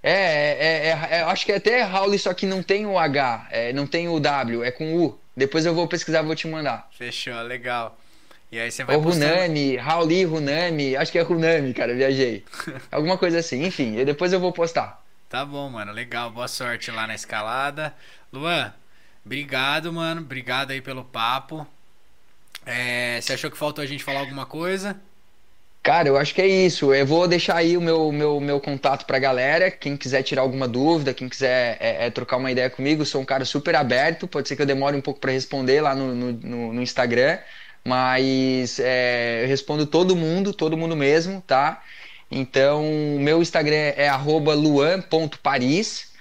É, 0.07 0.11
é, 0.11 0.87
é, 0.89 1.17
é, 1.17 1.21
acho 1.23 1.43
que 1.47 1.51
é 1.51 1.55
até 1.55 1.81
Raul, 1.81 2.15
só 2.19 2.31
que 2.31 2.45
não 2.45 2.61
tem 2.61 2.85
o 2.85 2.99
H, 2.99 3.47
é, 3.49 3.73
não 3.73 3.87
tem 3.87 4.07
o 4.07 4.19
W, 4.19 4.63
é 4.63 4.69
com 4.69 4.95
U. 4.95 5.19
Depois 5.35 5.65
eu 5.65 5.73
vou 5.73 5.87
pesquisar 5.87 6.21
vou 6.21 6.35
te 6.35 6.47
mandar. 6.47 6.87
Fechou, 6.95 7.41
legal. 7.41 7.97
E 8.51 8.59
aí 8.59 8.69
você 8.69 8.83
vai 8.83 9.01
postando... 9.01 9.33
Runami, 9.33 9.77
Rauli, 9.77 10.23
Runami, 10.23 10.95
acho 10.95 11.11
que 11.11 11.17
é 11.17 11.23
Runami, 11.23 11.73
cara, 11.73 11.95
viajei. 11.95 12.45
Alguma 12.91 13.17
coisa 13.17 13.39
assim, 13.39 13.65
enfim, 13.65 13.97
e 13.97 14.05
depois 14.05 14.31
eu 14.31 14.39
vou 14.39 14.53
postar. 14.53 15.03
Tá 15.27 15.43
bom, 15.43 15.71
mano, 15.71 15.91
legal, 15.91 16.29
boa 16.29 16.47
sorte 16.47 16.91
lá 16.91 17.07
na 17.07 17.15
escalada. 17.15 17.91
Luan, 18.31 18.71
obrigado, 19.25 19.91
mano, 19.91 20.21
obrigado 20.21 20.69
aí 20.69 20.81
pelo 20.81 21.03
papo. 21.03 21.65
É, 22.63 23.19
você 23.19 23.33
achou 23.33 23.49
que 23.49 23.57
faltou 23.57 23.83
a 23.83 23.87
gente 23.87 24.03
falar 24.03 24.19
alguma 24.19 24.45
coisa? 24.45 25.01
Cara, 25.85 26.07
eu 26.09 26.17
acho 26.17 26.33
que 26.33 26.41
é 26.41 26.47
isso. 26.47 26.91
Eu 26.95 27.05
vou 27.05 27.27
deixar 27.27 27.57
aí 27.57 27.77
o 27.77 27.81
meu, 27.81 28.11
meu, 28.11 28.39
meu 28.39 28.59
contato 28.59 29.05
pra 29.05 29.19
galera. 29.19 29.69
Quem 29.69 29.95
quiser 29.95 30.23
tirar 30.23 30.41
alguma 30.41 30.67
dúvida, 30.67 31.13
quem 31.13 31.29
quiser 31.29 31.77
é, 31.79 32.07
é, 32.07 32.09
trocar 32.09 32.37
uma 32.37 32.51
ideia 32.51 32.71
comigo, 32.71 33.05
sou 33.05 33.21
um 33.21 33.25
cara 33.25 33.45
super 33.45 33.75
aberto. 33.75 34.27
Pode 34.27 34.47
ser 34.47 34.55
que 34.55 34.63
eu 34.63 34.65
demore 34.65 34.97
um 34.97 35.01
pouco 35.01 35.19
para 35.19 35.31
responder 35.31 35.81
lá 35.81 35.93
no, 35.93 36.15
no, 36.15 36.73
no 36.73 36.81
Instagram, 36.81 37.37
mas 37.83 38.79
é, 38.79 39.43
eu 39.43 39.47
respondo 39.47 39.85
todo 39.85 40.15
mundo, 40.15 40.53
todo 40.55 40.75
mundo 40.75 40.95
mesmo, 40.95 41.39
tá? 41.45 41.83
Então, 42.31 42.83
meu 43.19 43.39
Instagram 43.39 43.93
é 43.95 44.09
luan.paris. 44.55 46.11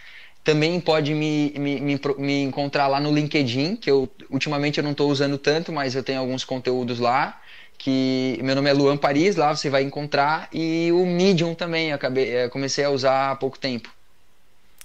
Também 0.44 0.78
pode 0.78 1.14
me, 1.14 1.54
me, 1.56 1.80
me, 1.80 2.00
me, 2.18 2.42
encontrar 2.42 2.86
lá 2.86 3.00
no 3.00 3.10
LinkedIn, 3.10 3.76
que 3.76 3.90
eu 3.90 4.10
ultimamente 4.28 4.76
eu 4.76 4.84
não 4.84 4.90
estou 4.90 5.10
usando 5.10 5.38
tanto, 5.38 5.72
mas 5.72 5.94
eu 5.94 6.02
tenho 6.02 6.20
alguns 6.20 6.44
conteúdos 6.44 6.98
lá 6.98 7.40
que 7.84 8.38
meu 8.42 8.54
nome 8.54 8.70
é 8.70 8.72
Luan 8.72 8.96
Paris, 8.96 9.36
lá 9.36 9.54
você 9.54 9.68
vai 9.68 9.82
encontrar, 9.82 10.48
e 10.50 10.90
o 10.90 11.04
Medium 11.04 11.54
também, 11.54 11.90
eu 11.90 11.96
acabei, 11.96 12.44
eu 12.44 12.48
comecei 12.48 12.82
a 12.82 12.88
usar 12.88 13.32
há 13.32 13.36
pouco 13.36 13.58
tempo. 13.58 13.92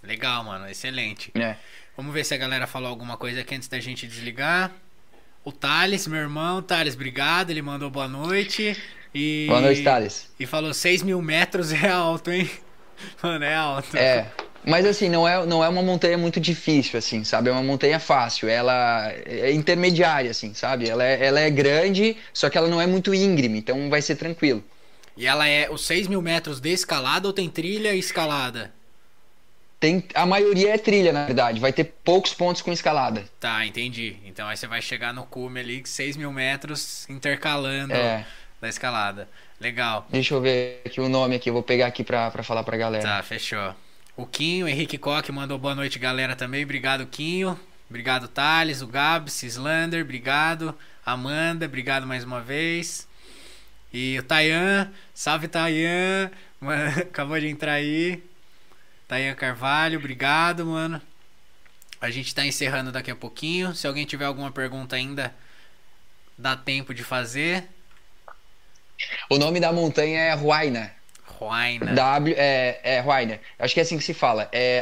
Legal, 0.03 0.43
mano, 0.43 0.67
excelente. 0.67 1.31
É. 1.33 1.55
Vamos 1.95 2.13
ver 2.13 2.25
se 2.25 2.33
a 2.33 2.37
galera 2.37 2.67
falou 2.67 2.89
alguma 2.89 3.15
coisa 3.15 3.39
aqui 3.39 3.55
antes 3.55 3.69
da 3.69 3.79
gente 3.79 4.05
desligar. 4.05 4.73
O 5.45 5.51
Thales, 5.53 6.07
meu 6.07 6.19
irmão, 6.19 6.61
Thales, 6.61 6.93
obrigado, 6.93 7.51
ele 7.51 7.61
mandou 7.61 7.89
boa 7.89 8.09
noite. 8.09 8.75
E... 9.15 9.45
Boa 9.47 9.61
noite, 9.61 9.81
Thales. 9.81 10.29
E 10.37 10.45
falou 10.45 10.73
6 10.73 11.01
mil 11.01 11.21
metros 11.21 11.71
é 11.71 11.89
alto, 11.89 12.29
hein? 12.31 12.51
Mano, 13.23 13.45
é 13.45 13.55
alto. 13.55 13.95
É. 13.95 14.29
Mas 14.65 14.85
assim, 14.85 15.09
não 15.09 15.27
é, 15.27 15.45
não 15.45 15.63
é 15.63 15.69
uma 15.69 15.81
montanha 15.81 16.17
muito 16.17 16.39
difícil, 16.39 16.99
assim, 16.99 17.23
sabe? 17.23 17.49
É 17.49 17.51
uma 17.51 17.63
montanha 17.63 17.99
fácil. 17.99 18.49
Ela 18.49 19.11
é 19.25 19.51
intermediária, 19.51 20.31
assim, 20.31 20.53
sabe? 20.53 20.89
Ela 20.89 21.03
é, 21.03 21.25
ela 21.25 21.39
é 21.39 21.49
grande, 21.49 22.17
só 22.33 22.49
que 22.49 22.57
ela 22.57 22.67
não 22.67 22.79
é 22.81 22.85
muito 22.85 23.13
íngreme, 23.13 23.57
então 23.59 23.89
vai 23.89 24.01
ser 24.01 24.15
tranquilo. 24.15 24.63
E 25.15 25.25
ela 25.25 25.47
é 25.47 25.69
os 25.69 25.85
6 25.85 26.07
mil 26.07 26.21
metros 26.21 26.59
de 26.59 26.69
escalada 26.69 27.27
ou 27.27 27.33
tem 27.33 27.49
trilha 27.49 27.93
e 27.93 27.99
escalada? 27.99 28.71
Tem, 29.79 30.03
a 30.13 30.25
maioria 30.25 30.73
é 30.73 30.77
trilha, 30.77 31.13
na 31.13 31.25
verdade. 31.25 31.59
Vai 31.59 31.71
ter 31.71 31.85
poucos 32.03 32.33
pontos 32.33 32.61
com 32.61 32.71
escalada. 32.71 33.23
Tá, 33.39 33.65
entendi. 33.65 34.17
Então 34.25 34.47
aí 34.47 34.57
você 34.57 34.67
vai 34.67 34.81
chegar 34.81 35.13
no 35.13 35.25
cume 35.25 35.61
ali, 35.61 35.81
6 35.85 36.17
mil 36.17 36.31
metros 36.33 37.07
intercalando 37.09 37.93
É. 37.93 38.25
da 38.61 38.67
escalada. 38.67 39.27
Legal. 39.59 40.05
Deixa 40.09 40.33
eu 40.33 40.41
ver 40.41 40.81
aqui 40.85 40.99
o 40.99 41.07
nome 41.09 41.35
aqui, 41.35 41.49
eu 41.49 41.53
vou 41.53 41.63
pegar 41.63 41.87
aqui 41.87 42.03
pra, 42.03 42.29
pra 42.29 42.43
falar 42.43 42.63
pra 42.63 42.75
galera. 42.77 43.03
Tá, 43.03 43.23
fechou. 43.23 43.73
O 44.19 44.27
Quinho, 44.27 44.67
Henrique 44.67 44.97
Coque 44.97 45.31
mandou 45.31 45.57
boa 45.57 45.73
noite, 45.73 45.97
galera, 45.97 46.35
também. 46.35 46.65
Obrigado, 46.65 47.07
Quinho. 47.07 47.57
Obrigado, 47.89 48.27
Thales, 48.27 48.81
o 48.81 48.87
Gabs, 48.87 49.43
Islander, 49.43 50.03
obrigado. 50.03 50.77
Amanda, 51.05 51.65
obrigado 51.65 52.05
mais 52.05 52.25
uma 52.25 52.41
vez. 52.41 53.07
E 53.93 54.19
o 54.19 54.23
Tayan, 54.23 54.91
salve 55.13 55.47
Tayan, 55.47 56.31
acabou 56.99 57.39
de 57.39 57.47
entrar 57.47 57.71
aí. 57.71 58.21
Tayan 59.07 59.33
Carvalho, 59.35 59.97
obrigado, 59.97 60.65
mano. 60.65 61.01
A 62.01 62.09
gente 62.09 62.35
tá 62.35 62.45
encerrando 62.45 62.91
daqui 62.91 63.11
a 63.11 63.15
pouquinho. 63.15 63.73
Se 63.73 63.87
alguém 63.87 64.05
tiver 64.05 64.25
alguma 64.25 64.51
pergunta 64.51 64.97
ainda, 64.97 65.33
dá 66.37 66.57
tempo 66.57 66.93
de 66.93 67.05
fazer. 67.05 67.69
O 69.29 69.37
nome 69.37 69.61
da 69.61 69.71
montanha 69.71 70.19
é 70.19 70.35
Huayna. 70.35 70.98
Huayna. 71.39 71.93
W, 71.93 72.35
é, 72.37 72.79
é 72.83 73.01
Huayna. 73.01 73.39
Acho 73.57 73.73
que 73.73 73.79
é 73.79 73.83
assim 73.83 73.97
que 73.97 74.03
se 74.03 74.13
fala. 74.13 74.49
É 74.51 74.81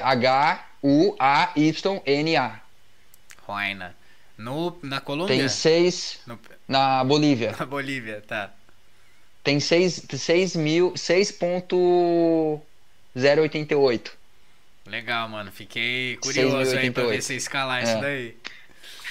H-U-A-Y-N-A. 1.28 2.60
Huayna. 3.48 3.96
No, 4.38 4.78
na 4.84 5.00
Colômbia? 5.02 5.36
Tem 5.38 5.48
seis 5.50 6.20
No- 6.28 6.40
na 6.68 7.04
Bolívia. 7.04 7.56
na 7.60 7.66
Bolívia, 7.66 8.24
tá. 8.28 8.52
Tem 9.44 9.60
seis, 9.60 10.04
seis 10.10 10.56
mil, 10.56 10.94
6.088. 13.16 14.12
Legal, 14.86 15.28
mano. 15.30 15.52
Fiquei 15.52 16.18
curioso 16.18 16.78
aí 16.78 16.92
pra 16.92 17.04
ver 17.04 17.18
6.088. 17.20 17.22
você 17.22 17.36
escalar 17.36 17.80
É. 17.80 17.84
isso 17.84 18.00
daí. 18.02 18.38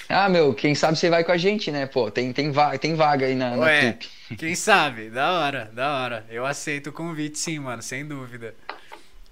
Ah, 0.08 0.28
meu, 0.28 0.54
quem 0.54 0.74
sabe 0.74 0.96
você 0.96 1.10
vai 1.10 1.24
com 1.24 1.32
a 1.32 1.36
gente, 1.36 1.70
né? 1.72 1.84
Pô, 1.86 2.10
tem, 2.10 2.32
tem, 2.32 2.50
vaga, 2.52 2.78
tem 2.78 2.94
vaga 2.94 3.26
aí 3.26 3.34
na, 3.34 3.52
Ué. 3.56 3.98
Quem 4.34 4.54
sabe? 4.54 5.10
Da 5.10 5.32
hora, 5.32 5.70
da 5.72 5.92
hora. 5.94 6.26
Eu 6.28 6.44
aceito 6.44 6.90
o 6.90 6.92
convite 6.92 7.38
sim, 7.38 7.58
mano, 7.58 7.82
sem 7.82 8.06
dúvida. 8.06 8.54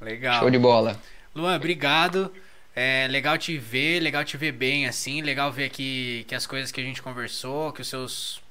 Legal. 0.00 0.40
Show 0.40 0.50
de 0.50 0.58
bola. 0.58 1.00
Luan, 1.34 1.56
obrigado. 1.56 2.32
É 2.76 3.06
legal 3.08 3.38
te 3.38 3.56
ver, 3.56 4.00
legal 4.00 4.24
te 4.24 4.36
ver 4.36 4.52
bem 4.52 4.86
assim, 4.86 5.22
legal 5.22 5.50
ver 5.52 5.70
que, 5.70 6.24
que 6.26 6.34
as 6.34 6.44
coisas 6.44 6.72
que 6.72 6.80
a 6.80 6.84
gente 6.84 7.00
conversou, 7.00 7.72
que 7.72 7.80
os 7.80 7.88
seus 7.88 8.42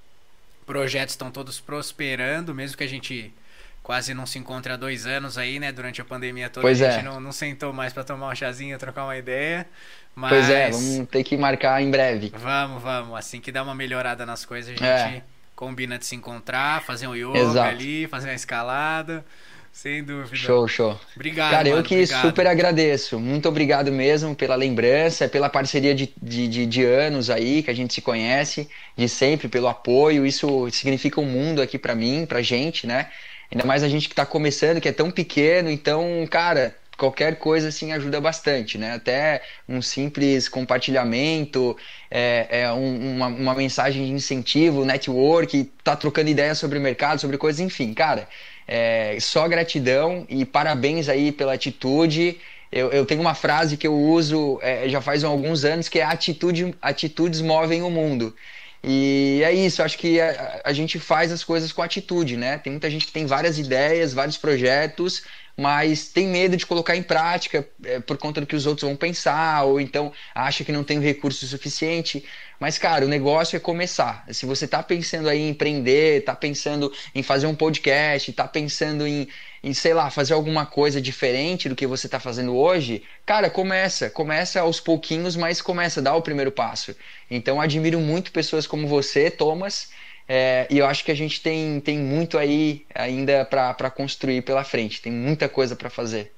projetos 0.66 1.14
estão 1.14 1.30
todos 1.30 1.60
prosperando, 1.60 2.56
mesmo 2.56 2.78
que 2.78 2.84
a 2.86 2.88
gente 2.88 3.34
quase 3.82 4.14
não 4.14 4.26
se 4.26 4.40
encontre 4.40 4.72
há 4.72 4.78
dois 4.78 5.06
anos 5.06 5.38
aí, 5.38 5.60
né? 5.60 5.74
Durante 5.74 6.02
a 6.02 6.06
pandemia 6.06 6.50
toda, 6.50 6.62
Pois 6.62 6.82
a 6.82 6.90
gente 6.90 7.02
é. 7.02 7.04
não, 7.04 7.20
não 7.20 7.34
sentou 7.34 7.74
mais 7.74 7.92
pra 7.92 8.04
tomar 8.06 8.30
um 8.30 8.36
chazinho, 8.36 8.80
trocar 8.80 9.04
uma 9.04 9.18
ideia. 9.18 9.68
Mas 10.16 10.30
Pois 10.30 10.50
é, 10.50 10.72
vamos 10.72 11.10
ter 11.10 11.24
que 11.26 11.36
marcar 11.36 11.82
em 11.82 11.92
breve. 11.92 12.32
Vamos, 12.34 12.82
vamos. 12.82 13.18
Assim 13.18 13.42
que 13.42 13.52
dá 13.52 13.62
uma 13.62 13.76
melhorada 13.76 14.26
nas 14.26 14.46
coisas, 14.46 14.70
a 14.70 14.74
gente 14.74 14.86
É. 14.86 15.24
combina 15.64 15.98
de 15.98 16.06
se 16.06 16.16
encontrar, 16.16 16.84
fazer 16.84 17.08
um 17.08 17.16
yoga 17.16 17.40
Exato. 17.40 17.70
ali, 17.70 18.06
fazer 18.08 18.28
uma 18.28 18.36
escalada. 18.36 19.26
Sem 19.72 20.04
dúvida. 20.04 20.36
Show, 20.36 20.68
show. 20.68 21.00
Obrigado, 21.16 21.50
Cara, 21.50 21.68
eu 21.68 21.76
mano, 21.78 21.88
que 21.88 21.96
obrigado. 21.96 22.22
super 22.22 22.46
agradeço. 22.46 23.20
Muito 23.20 23.50
obrigado 23.50 23.92
mesmo 23.92 24.36
pela 24.36 24.56
lembrança, 24.56 25.28
pela 25.28 25.50
parceria 25.50 25.96
de, 25.96 26.14
de, 26.22 26.48
de, 26.48 26.66
de 26.68 26.86
anos 26.86 27.32
aí, 27.32 27.64
que 27.64 27.72
a 27.72 27.74
gente 27.74 27.92
se 27.92 28.00
conhece, 28.00 28.70
de 28.96 29.10
sempre, 29.10 29.48
pelo 29.48 29.68
apoio. 29.68 30.28
Isso 30.28 30.70
significa 30.70 31.20
um 31.20 31.26
mundo 31.26 31.60
aqui 31.60 31.80
pra 31.80 31.96
mim, 31.96 32.26
pra 32.28 32.44
gente, 32.44 32.86
né? 32.86 33.10
Ainda 33.52 33.66
mais 33.66 33.82
a 33.82 33.90
gente 33.90 34.08
que 34.08 34.14
tá 34.14 34.28
começando, 34.28 34.80
que 34.80 34.90
é 34.90 34.92
tão 34.92 35.10
pequeno. 35.10 35.72
Então, 35.72 36.28
cara, 36.30 36.76
qualquer 36.98 37.38
coisa 37.40 37.68
assim 37.70 37.92
ajuda 37.92 38.20
bastante, 38.22 38.78
né? 38.78 38.94
Até 38.94 39.42
um 39.68 39.82
simples 39.82 40.48
compartilhamento, 40.50 41.76
é, 42.10 42.62
é 42.62 42.72
um- 42.74 43.16
uma, 43.16 43.28
uma 43.28 43.56
mensagem 43.56 44.06
de 44.06 44.12
incentivo, 44.12 44.86
network, 44.86 45.66
tá 45.84 45.96
trocando 45.96 46.30
ideias 46.30 46.58
sobre 46.58 46.78
o 46.80 46.82
mercado, 46.82 47.20
sobre 47.20 47.38
coisas, 47.38 47.60
enfim, 47.60 47.94
cara. 47.94 48.28
É, 48.68 49.18
só 49.20 49.48
gratidão 49.48 50.26
e 50.30 50.46
parabéns 50.46 51.10
aí 51.10 51.32
pela 51.32 51.54
atitude. 51.54 52.40
Eu, 52.72 52.92
eu 52.92 53.06
tenho 53.06 53.22
uma 53.22 53.36
frase 53.36 53.78
que 53.78 53.86
eu 53.88 53.94
uso 53.96 54.60
é, 54.62 54.88
já 54.90 55.02
faz 55.02 55.24
alguns 55.24 55.64
anos 55.66 55.88
que 55.90 56.00
é 56.00 56.04
atitude, 56.04 56.74
atitudes 56.82 57.42
movem 57.42 57.84
o 57.84 57.90
mundo. 57.90 58.36
E 58.84 59.42
é 59.46 59.54
isso, 59.54 59.82
acho 59.82 59.98
que 59.98 60.20
a, 60.20 60.62
a 60.66 60.74
gente 60.74 61.00
faz 61.00 61.32
as 61.32 61.44
coisas 61.44 61.72
com 61.72 61.82
atitude, 61.82 62.36
né? 62.36 62.58
Tem 62.58 62.72
muita 62.72 62.90
gente 62.90 63.06
que 63.06 63.12
tem 63.14 63.26
várias 63.26 63.58
ideias, 63.58 64.14
vários 64.14 64.38
projetos, 64.38 65.24
mas 65.56 66.08
tem 66.08 66.28
medo 66.28 66.58
de 66.58 66.66
colocar 66.66 66.96
em 66.96 67.04
prática 67.04 67.68
é, 67.86 68.00
por 68.00 68.18
conta 68.18 68.42
do 68.42 68.48
que 68.48 68.56
os 68.56 68.66
outros 68.66 68.88
vão 68.88 68.96
pensar, 68.96 69.64
ou 69.64 69.80
então 69.80 70.12
acha 70.34 70.64
que 70.64 70.72
não 70.72 70.84
tem 70.84 71.00
recurso 71.00 71.46
suficiente. 71.46 72.26
Mas, 72.60 72.78
cara, 72.78 73.06
o 73.06 73.10
negócio 73.10 73.56
é 73.56 73.60
começar. 73.60 74.26
Se 74.32 74.46
você 74.46 74.68
tá 74.68 74.82
pensando 74.82 75.30
aí 75.30 75.40
em 75.40 75.50
empreender, 75.50 76.24
tá 76.24 76.36
pensando 76.36 76.92
em 77.14 77.22
fazer 77.22 77.46
um 77.46 77.54
podcast, 77.54 78.32
tá 78.34 78.48
pensando 78.48 79.06
em, 79.06 79.28
em 79.64 79.74
sei 79.74 79.94
lá, 79.94 80.10
fazer 80.10 80.34
alguma 80.34 80.66
coisa 80.66 81.02
diferente 81.02 81.68
do 81.68 81.76
que 81.76 81.86
você 81.86 82.08
tá 82.08 82.20
fazendo 82.20 82.56
hoje, 82.56 83.04
cara, 83.26 83.50
começa. 83.50 84.10
Começa 84.10 84.62
aos 84.62 84.80
pouquinhos, 84.80 85.36
mas 85.36 85.62
começa, 85.62 86.02
dá 86.02 86.16
o 86.16 86.22
primeiro 86.22 86.52
passo. 86.52 86.96
Então, 87.30 87.60
admiro 87.60 88.00
muito 88.00 88.32
pessoas 88.32 88.66
como 88.66 88.88
você, 88.88 89.30
Thomas, 89.30 89.90
é, 90.28 90.68
e 90.70 90.78
eu 90.78 90.86
acho 90.88 91.04
que 91.04 91.12
a 91.12 91.16
gente 91.16 91.42
tem, 91.42 91.80
tem 91.82 91.98
muito 92.00 92.38
aí 92.38 92.86
ainda 92.94 93.46
para 93.46 93.90
construir 93.92 94.42
pela 94.44 94.64
frente. 94.64 95.02
Tem 95.02 95.12
muita 95.12 95.50
coisa 95.50 95.76
para 95.76 95.90
fazer. 95.90 96.34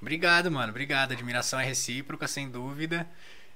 Obrigado, 0.00 0.50
mano. 0.50 0.70
Obrigado. 0.70 1.12
Admiração 1.12 1.58
é 1.58 1.64
recíproca, 1.64 2.28
sem 2.28 2.48
dúvida. 2.48 3.08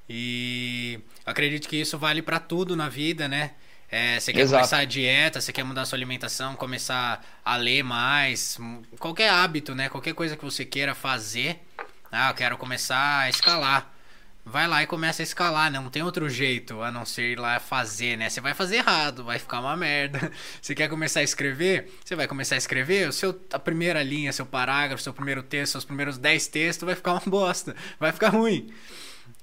E 0.08 1.00
acredito 1.24 1.68
que 1.68 1.76
isso 1.80 1.98
vale 1.98 2.22
pra 2.22 2.40
tudo 2.40 2.74
na 2.76 2.88
vida, 2.88 3.28
né? 3.28 3.52
É, 3.90 4.18
você 4.18 4.32
quer 4.32 4.40
Exato. 4.40 4.46
começar 4.46 4.78
a 4.78 4.84
dieta, 4.84 5.40
você 5.40 5.52
quer 5.52 5.64
mudar 5.64 5.84
sua 5.84 5.96
alimentação, 5.98 6.56
começar 6.56 7.24
a 7.44 7.56
ler 7.56 7.82
mais, 7.82 8.58
m- 8.58 8.82
qualquer 8.98 9.28
hábito, 9.30 9.74
né? 9.74 9.88
Qualquer 9.88 10.14
coisa 10.14 10.36
que 10.36 10.44
você 10.44 10.64
queira 10.64 10.94
fazer. 10.94 11.60
Ah, 12.10 12.30
eu 12.30 12.34
quero 12.34 12.56
começar 12.58 13.20
a 13.20 13.28
escalar. 13.28 13.91
Vai 14.45 14.66
lá 14.66 14.82
e 14.82 14.88
começa 14.88 15.22
a 15.22 15.24
escalar, 15.24 15.70
né? 15.70 15.78
não 15.78 15.89
tem 15.89 16.02
outro 16.02 16.28
jeito 16.28 16.82
a 16.82 16.90
não 16.90 17.05
ser 17.05 17.32
ir 17.32 17.39
lá 17.39 17.60
fazer, 17.60 18.19
né? 18.19 18.28
Você 18.28 18.40
vai 18.40 18.55
fazer 18.55 18.77
errado, 18.77 19.23
vai 19.23 19.39
ficar 19.39 19.60
uma 19.60 19.77
merda. 19.77 20.32
Você 20.60 20.74
quer 20.74 20.89
começar 20.89 21.20
a 21.20 21.23
escrever? 21.23 21.93
Você 22.05 22.16
vai 22.16 22.27
começar 22.27 22.56
a 22.56 22.59
escrever, 22.59 23.09
o 23.09 23.12
seu, 23.12 23.40
a 23.52 23.59
primeira 23.59 24.02
linha, 24.02 24.32
seu 24.32 24.44
parágrafo, 24.44 25.02
seu 25.02 25.14
primeiro 25.14 25.44
texto, 25.44 25.73
seus 25.73 25.85
primeiros 25.85 26.19
10 26.19 26.48
textos 26.48 26.85
vai 26.85 26.97
ficar 26.97 27.12
uma 27.12 27.23
bosta, 27.27 27.77
vai 28.01 28.10
ficar 28.10 28.31
ruim. 28.31 28.73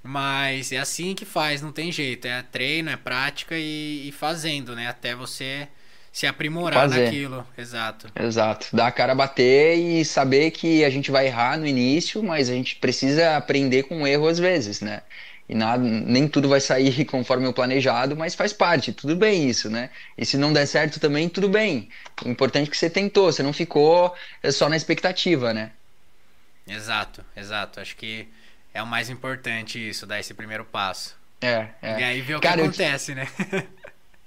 Mas 0.04 0.72
é 0.74 0.78
assim 0.78 1.16
que 1.16 1.24
faz, 1.26 1.62
não 1.62 1.72
tem 1.72 1.92
jeito. 1.92 2.26
É 2.28 2.42
treino, 2.42 2.90
é 2.90 2.98
prática 2.98 3.56
e, 3.58 4.10
e 4.10 4.12
fazendo, 4.12 4.76
né? 4.76 4.88
Até 4.88 5.16
você 5.16 5.70
se 6.11 6.26
aprimorar 6.27 6.81
Fazer. 6.81 7.06
naquilo. 7.06 7.48
Exato. 7.57 8.07
Exato. 8.15 8.68
Dar 8.76 8.88
a 8.88 8.91
cara 8.91 9.11
a 9.14 9.15
bater 9.15 9.77
e 9.77 10.03
saber 10.06 10.52
que 10.52 10.84
a 10.84 10.90
gente 10.90 11.11
vai 11.11 11.27
errar 11.27 11.57
no 11.57 11.65
início, 11.68 12.22
mas 12.23 12.49
a 12.49 12.53
gente 12.53 12.76
precisa 12.77 13.38
aprender 13.38 13.84
com 13.84 14.02
o 14.03 14.07
erro 14.07 14.27
às 14.27 14.40
vezes, 14.40 14.81
né? 14.81 15.02
E 15.48 15.56
nada, 15.56 15.84
nem 15.84 16.27
tudo 16.27 16.48
vai 16.48 16.60
sair 16.61 17.06
conforme 17.06 17.48
o 17.48 17.53
planejado, 17.53 18.15
mas 18.15 18.36
faz 18.36 18.53
parte, 18.53 18.94
tudo 18.94 19.15
bem 19.15 19.49
isso, 19.49 19.69
né? 19.69 19.90
E 20.18 20.26
se 20.26 20.38
não 20.38 20.53
der 20.53 20.65
certo 20.68 20.99
também, 20.99 21.27
tudo 21.30 21.49
bem. 21.49 21.90
O 22.23 22.30
importante 22.30 22.68
é 22.68 22.72
que 22.72 22.77
você 22.77 22.90
tentou, 22.90 23.31
você 23.31 23.41
não 23.41 23.53
ficou 23.53 24.14
é, 24.44 24.52
só 24.52 24.69
na 24.69 24.76
expectativa, 24.77 25.53
né? 25.53 25.72
Exato, 26.68 27.26
exato. 27.36 27.80
Acho 27.80 27.95
que 27.95 28.27
é 28.73 28.81
o 28.81 28.88
mais 28.88 29.10
importante 29.10 29.80
isso, 29.90 30.06
dar 30.06 30.19
esse 30.19 30.34
primeiro 30.36 30.64
passo. 30.65 31.18
É, 31.41 31.68
é. 31.81 31.99
E 31.99 32.03
aí 32.03 32.22
ver 32.22 32.36
o 32.36 32.41
Cara, 32.41 32.56
que 32.57 32.61
eu- 32.61 32.65
acontece, 32.65 33.15
né? 33.15 33.27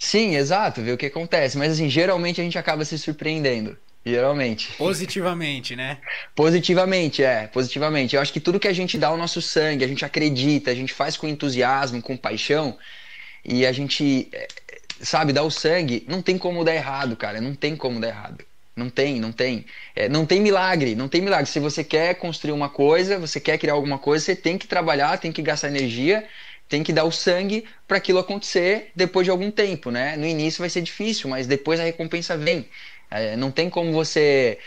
Sim, 0.03 0.35
exato, 0.35 0.83
ver 0.83 0.93
o 0.93 0.97
que 0.97 1.07
acontece. 1.07 1.57
Mas 1.57 1.75
assim, 1.75 1.89
geralmente 1.89 2.41
a 2.41 2.45
gente 2.45 2.59
acaba 2.59 2.85
se 2.85 2.99
surpreendendo. 2.99 3.79
Geralmente. 4.05 4.73
Positivamente, 4.73 5.77
né? 5.77 5.99
Positivamente, 6.35 7.23
é, 7.23 7.47
positivamente. 7.47 8.17
Eu 8.17 8.21
acho 8.21 8.33
que 8.33 8.41
tudo 8.41 8.59
que 8.59 8.67
a 8.67 8.73
gente 8.73 8.99
dá 8.99 9.13
o 9.13 9.17
nosso 9.17 9.41
sangue, 9.41 9.85
a 9.85 9.89
gente 9.89 10.05
acredita, 10.05 10.73
a 10.73 10.75
gente 10.75 10.93
faz 10.93 11.17
com 11.17 11.29
entusiasmo, 11.29 12.03
com 12.03 12.17
paixão, 12.17 12.77
e 13.45 13.65
a 13.65 13.71
gente 13.71 14.29
é, 14.33 14.49
sabe, 15.01 15.33
dar 15.33 15.45
o 15.45 15.51
sangue, 15.53 16.05
não 16.09 16.21
tem 16.21 16.37
como 16.37 16.65
dar 16.65 16.75
errado, 16.75 17.15
cara. 17.15 17.41
Não 17.41 17.55
tem 17.55 17.77
como 17.77 18.01
dar 18.01 18.09
errado. 18.09 18.45
Não 18.75 18.91
tem, 18.91 19.21
não 19.21 19.31
tem. 19.31 19.65
É, 19.95 20.09
não 20.09 20.27
tem 20.27 20.41
milagre, 20.41 20.97
não 20.97 21.07
tem 21.07 21.21
milagre. 21.21 21.47
Se 21.47 21.61
você 21.61 21.85
quer 21.85 22.17
construir 22.17 22.53
uma 22.53 22.69
coisa, 22.69 23.21
você 23.21 23.39
quer 23.39 23.57
criar 23.57 23.75
alguma 23.75 23.99
coisa, 23.99 24.25
você 24.25 24.35
tem 24.35 24.59
que 24.59 24.67
trabalhar, 24.67 25.17
tem 25.19 25.31
que 25.31 25.43
gastar 25.43 25.69
energia, 25.69 26.27
tem 26.73 26.83
que 26.83 26.91
dar 26.91 27.05
o 27.05 27.13
sangue 27.13 27.67
para 27.87 27.99
aquilo 27.99 28.19
acontecer 28.19 28.93
depois 28.97 29.27
de 29.27 29.31
algum 29.31 29.51
tempo, 29.51 29.91
né? 29.91 30.17
No 30.17 30.25
início 30.25 30.61
vai 30.61 30.71
ser 30.71 30.81
difícil, 30.81 31.29
mas 31.29 31.47
depois 31.47 31.79
a 31.79 31.85
recompensa 31.85 32.35
vem. 32.35 32.67
É, 33.11 33.37
não 33.37 33.51
tem 33.51 33.69
como 33.69 33.93
você 33.93 34.59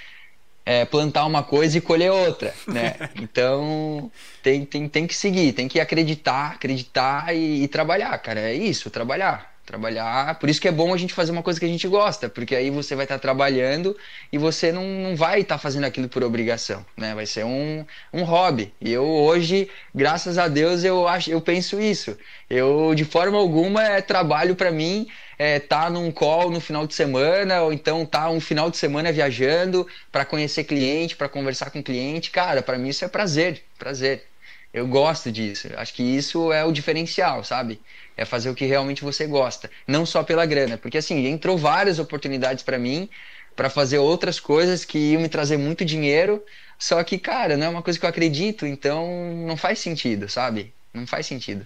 é, 0.64 0.86
plantar 0.86 1.26
uma 1.26 1.41
coisa 1.41 1.80
e 1.80 1.82
colher 1.82 2.11
outra, 2.11 2.53
né? 2.68 2.94
Então 3.19 4.11
tem, 4.44 4.64
tem, 4.65 4.88
tem 4.88 5.07
que 5.07 5.15
seguir, 5.15 5.53
tem 5.53 5.68
que 5.68 5.80
acreditar, 5.80 6.52
acreditar 6.52 7.36
e, 7.36 7.64
e 7.64 7.68
trabalhar, 7.68 8.15
cara. 8.19 8.40
É 8.40 8.53
isso, 8.53 8.91
trabalhar. 8.91 9.55
Trabalhar, 9.65 10.37
por 10.37 10.47
isso 10.47 10.61
que 10.61 10.67
é 10.67 10.71
bom 10.71 10.93
a 10.93 10.97
gente 10.97 11.13
fazer 11.13 11.31
uma 11.31 11.41
coisa 11.41 11.59
que 11.59 11.65
a 11.65 11.69
gente 11.69 11.87
gosta, 11.87 12.29
porque 12.29 12.55
aí 12.55 12.69
você 12.69 12.95
vai 12.95 13.05
estar 13.05 13.15
tá 13.15 13.19
trabalhando 13.19 13.97
e 14.31 14.37
você 14.37 14.71
não, 14.71 14.83
não 14.83 15.15
vai 15.15 15.41
estar 15.41 15.55
tá 15.55 15.59
fazendo 15.59 15.85
aquilo 15.85 16.07
por 16.07 16.23
obrigação, 16.23 16.85
né? 16.95 17.15
Vai 17.15 17.25
ser 17.25 17.45
um, 17.45 17.83
um 18.13 18.23
hobby. 18.23 18.71
E 18.79 18.91
eu 18.91 19.03
hoje, 19.03 19.67
graças 19.93 20.37
a 20.37 20.47
Deus, 20.47 20.83
eu 20.83 21.07
acho, 21.07 21.31
eu 21.31 21.41
penso 21.41 21.81
isso. 21.81 22.15
Eu 22.47 22.93
de 22.93 23.03
forma 23.03 23.37
alguma 23.39 23.83
é 23.83 24.01
trabalho 24.01 24.55
para 24.55 24.71
mim 24.71 25.07
é, 25.37 25.59
tá 25.59 25.89
num 25.89 26.11
call 26.11 26.49
no 26.49 26.59
final 26.59 26.87
de 26.87 26.93
semana 26.93 27.61
ou 27.61 27.73
então 27.73 28.05
tá 28.05 28.29
um 28.29 28.39
final 28.39 28.69
de 28.69 28.77
semana 28.77 29.11
viajando 29.11 29.87
para 30.11 30.25
conhecer 30.25 30.63
cliente, 30.63 31.15
para 31.15 31.29
conversar 31.29 31.69
com 31.71 31.83
cliente. 31.83 32.31
Cara, 32.31 32.61
para 32.61 32.77
mim 32.77 32.89
isso 32.89 33.03
é 33.05 33.07
prazer, 33.07 33.63
prazer. 33.77 34.25
Eu 34.73 34.85
gosto 34.87 35.31
disso. 35.31 35.69
Acho 35.77 35.93
que 35.93 36.03
isso 36.03 36.51
é 36.51 36.65
o 36.65 36.71
diferencial, 36.71 37.43
sabe? 37.43 37.79
É 38.17 38.25
fazer 38.25 38.49
o 38.49 38.55
que 38.55 38.65
realmente 38.65 39.03
você 39.03 39.27
gosta, 39.27 39.69
não 39.87 40.05
só 40.05 40.23
pela 40.23 40.45
grana, 40.45 40.77
porque 40.77 40.97
assim, 40.97 41.25
entrou 41.27 41.57
várias 41.57 41.99
oportunidades 41.99 42.63
para 42.63 42.79
mim 42.79 43.09
para 43.55 43.69
fazer 43.69 43.99
outras 43.99 44.39
coisas 44.39 44.83
que 44.83 44.97
iam 44.97 45.21
me 45.21 45.29
trazer 45.29 45.57
muito 45.57 45.85
dinheiro, 45.85 46.43
só 46.77 47.01
que, 47.03 47.17
cara, 47.17 47.55
não 47.55 47.67
é 47.67 47.69
uma 47.69 47.81
coisa 47.81 47.97
que 47.97 48.05
eu 48.05 48.09
acredito, 48.09 48.65
então 48.65 49.07
não 49.47 49.55
faz 49.55 49.79
sentido, 49.79 50.27
sabe? 50.27 50.73
Não 50.93 51.07
faz 51.07 51.25
sentido. 51.25 51.65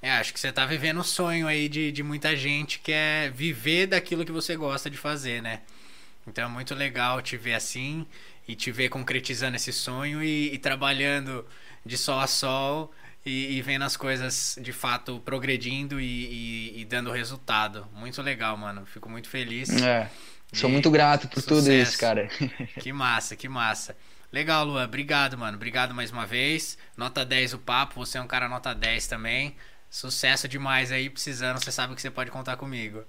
É, 0.00 0.10
acho 0.12 0.34
que 0.34 0.40
você 0.40 0.52
tá 0.52 0.66
vivendo 0.66 1.00
o 1.00 1.04
sonho 1.04 1.46
aí 1.46 1.68
de, 1.68 1.90
de 1.90 2.02
muita 2.02 2.36
gente 2.36 2.78
que 2.78 2.92
é 2.92 3.30
viver 3.34 3.86
daquilo 3.86 4.24
que 4.24 4.32
você 4.32 4.54
gosta 4.54 4.90
de 4.90 4.98
fazer, 4.98 5.40
né? 5.42 5.60
Então 6.26 6.44
é 6.44 6.48
muito 6.48 6.74
legal 6.74 7.22
te 7.22 7.36
ver 7.36 7.54
assim 7.54 8.06
e 8.46 8.54
te 8.54 8.70
ver 8.70 8.90
concretizando 8.90 9.56
esse 9.56 9.72
sonho 9.72 10.22
e, 10.22 10.54
e 10.54 10.58
trabalhando 10.58 11.46
de 11.84 11.96
sol 11.96 12.20
a 12.20 12.26
sol 12.26 12.92
e, 13.24 13.56
e 13.56 13.62
vendo 13.62 13.82
as 13.82 13.96
coisas 13.96 14.58
de 14.60 14.72
fato 14.72 15.20
progredindo 15.24 16.00
e, 16.00 16.04
e, 16.04 16.80
e, 16.80 16.84
dando 16.84 17.10
resultado. 17.10 17.86
Muito 17.94 18.20
legal, 18.20 18.56
mano. 18.56 18.84
Fico 18.86 19.08
muito 19.08 19.28
feliz. 19.28 19.70
É. 19.82 20.10
Sou 20.52 20.68
muito 20.68 20.90
grato 20.90 21.26
por 21.28 21.40
sucesso. 21.40 21.62
tudo 21.62 21.72
isso, 21.72 21.98
cara. 21.98 22.28
que 22.80 22.92
massa, 22.92 23.34
que 23.34 23.48
massa. 23.48 23.96
Legal, 24.30 24.64
Luan. 24.64 24.84
Obrigado, 24.84 25.38
mano. 25.38 25.56
Obrigado 25.56 25.94
mais 25.94 26.10
uma 26.10 26.26
vez. 26.26 26.76
Nota 26.96 27.24
10 27.24 27.54
o 27.54 27.58
papo. 27.58 28.04
Você 28.04 28.18
é 28.18 28.20
um 28.20 28.26
cara 28.26 28.48
nota 28.48 28.74
10 28.74 29.06
também. 29.06 29.56
Sucesso 29.88 30.46
demais 30.46 30.92
aí, 30.92 31.08
precisando. 31.08 31.62
Você 31.62 31.72
sabe 31.72 31.94
que 31.94 32.02
você 32.02 32.10
pode 32.10 32.30
contar 32.30 32.56
comigo. 32.56 33.04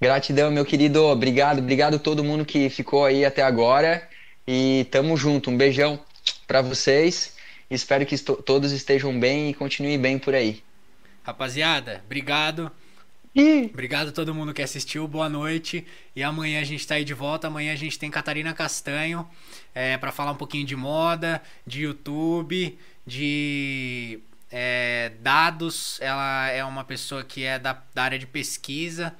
Gratidão, 0.00 0.50
meu 0.50 0.64
querido. 0.64 1.04
Obrigado, 1.04 1.58
obrigado 1.58 1.96
a 1.96 1.98
todo 1.98 2.22
mundo 2.22 2.44
que 2.44 2.68
ficou 2.68 3.04
aí 3.04 3.24
até 3.24 3.42
agora. 3.42 4.08
E 4.46 4.86
tamo 4.90 5.16
junto. 5.16 5.50
Um 5.50 5.56
beijão 5.56 5.98
para 6.46 6.62
vocês. 6.62 7.35
Espero 7.70 8.06
que 8.06 8.16
todos 8.18 8.72
estejam 8.72 9.18
bem 9.18 9.50
e 9.50 9.54
continuem 9.54 9.98
bem 9.98 10.18
por 10.18 10.34
aí. 10.34 10.62
Rapaziada, 11.22 12.02
obrigado. 12.04 12.70
Obrigado 13.70 14.08
a 14.08 14.12
todo 14.12 14.34
mundo 14.34 14.54
que 14.54 14.62
assistiu, 14.62 15.06
boa 15.06 15.28
noite. 15.28 15.86
E 16.14 16.22
amanhã 16.22 16.58
a 16.60 16.64
gente 16.64 16.80
está 16.80 16.94
aí 16.94 17.04
de 17.04 17.12
volta. 17.12 17.48
Amanhã 17.48 17.72
a 17.72 17.76
gente 17.76 17.98
tem 17.98 18.10
Catarina 18.10 18.54
Castanho 18.54 19.28
é, 19.74 19.98
para 19.98 20.10
falar 20.10 20.32
um 20.32 20.36
pouquinho 20.36 20.64
de 20.64 20.74
moda, 20.74 21.42
de 21.66 21.82
YouTube, 21.82 22.78
de 23.06 24.20
é, 24.50 25.12
dados. 25.20 25.98
Ela 26.00 26.48
é 26.48 26.64
uma 26.64 26.82
pessoa 26.82 27.22
que 27.22 27.44
é 27.44 27.58
da, 27.58 27.82
da 27.94 28.04
área 28.04 28.18
de 28.18 28.26
pesquisa 28.26 29.14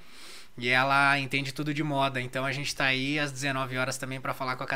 e 0.57 0.71
ela 0.71 1.19
entende 1.19 1.53
tudo 1.53 1.75
de 1.75 1.83
moda. 1.83 2.19
Então 2.19 2.47
a 2.47 2.53
gente 2.53 2.69
está 2.69 2.87
aí 2.87 3.19
às 3.19 3.31
19 3.31 3.77
horas 3.77 3.99
também 3.99 4.19
para 4.19 4.33
falar 4.33 4.57
com 4.57 4.63
a 4.63 4.65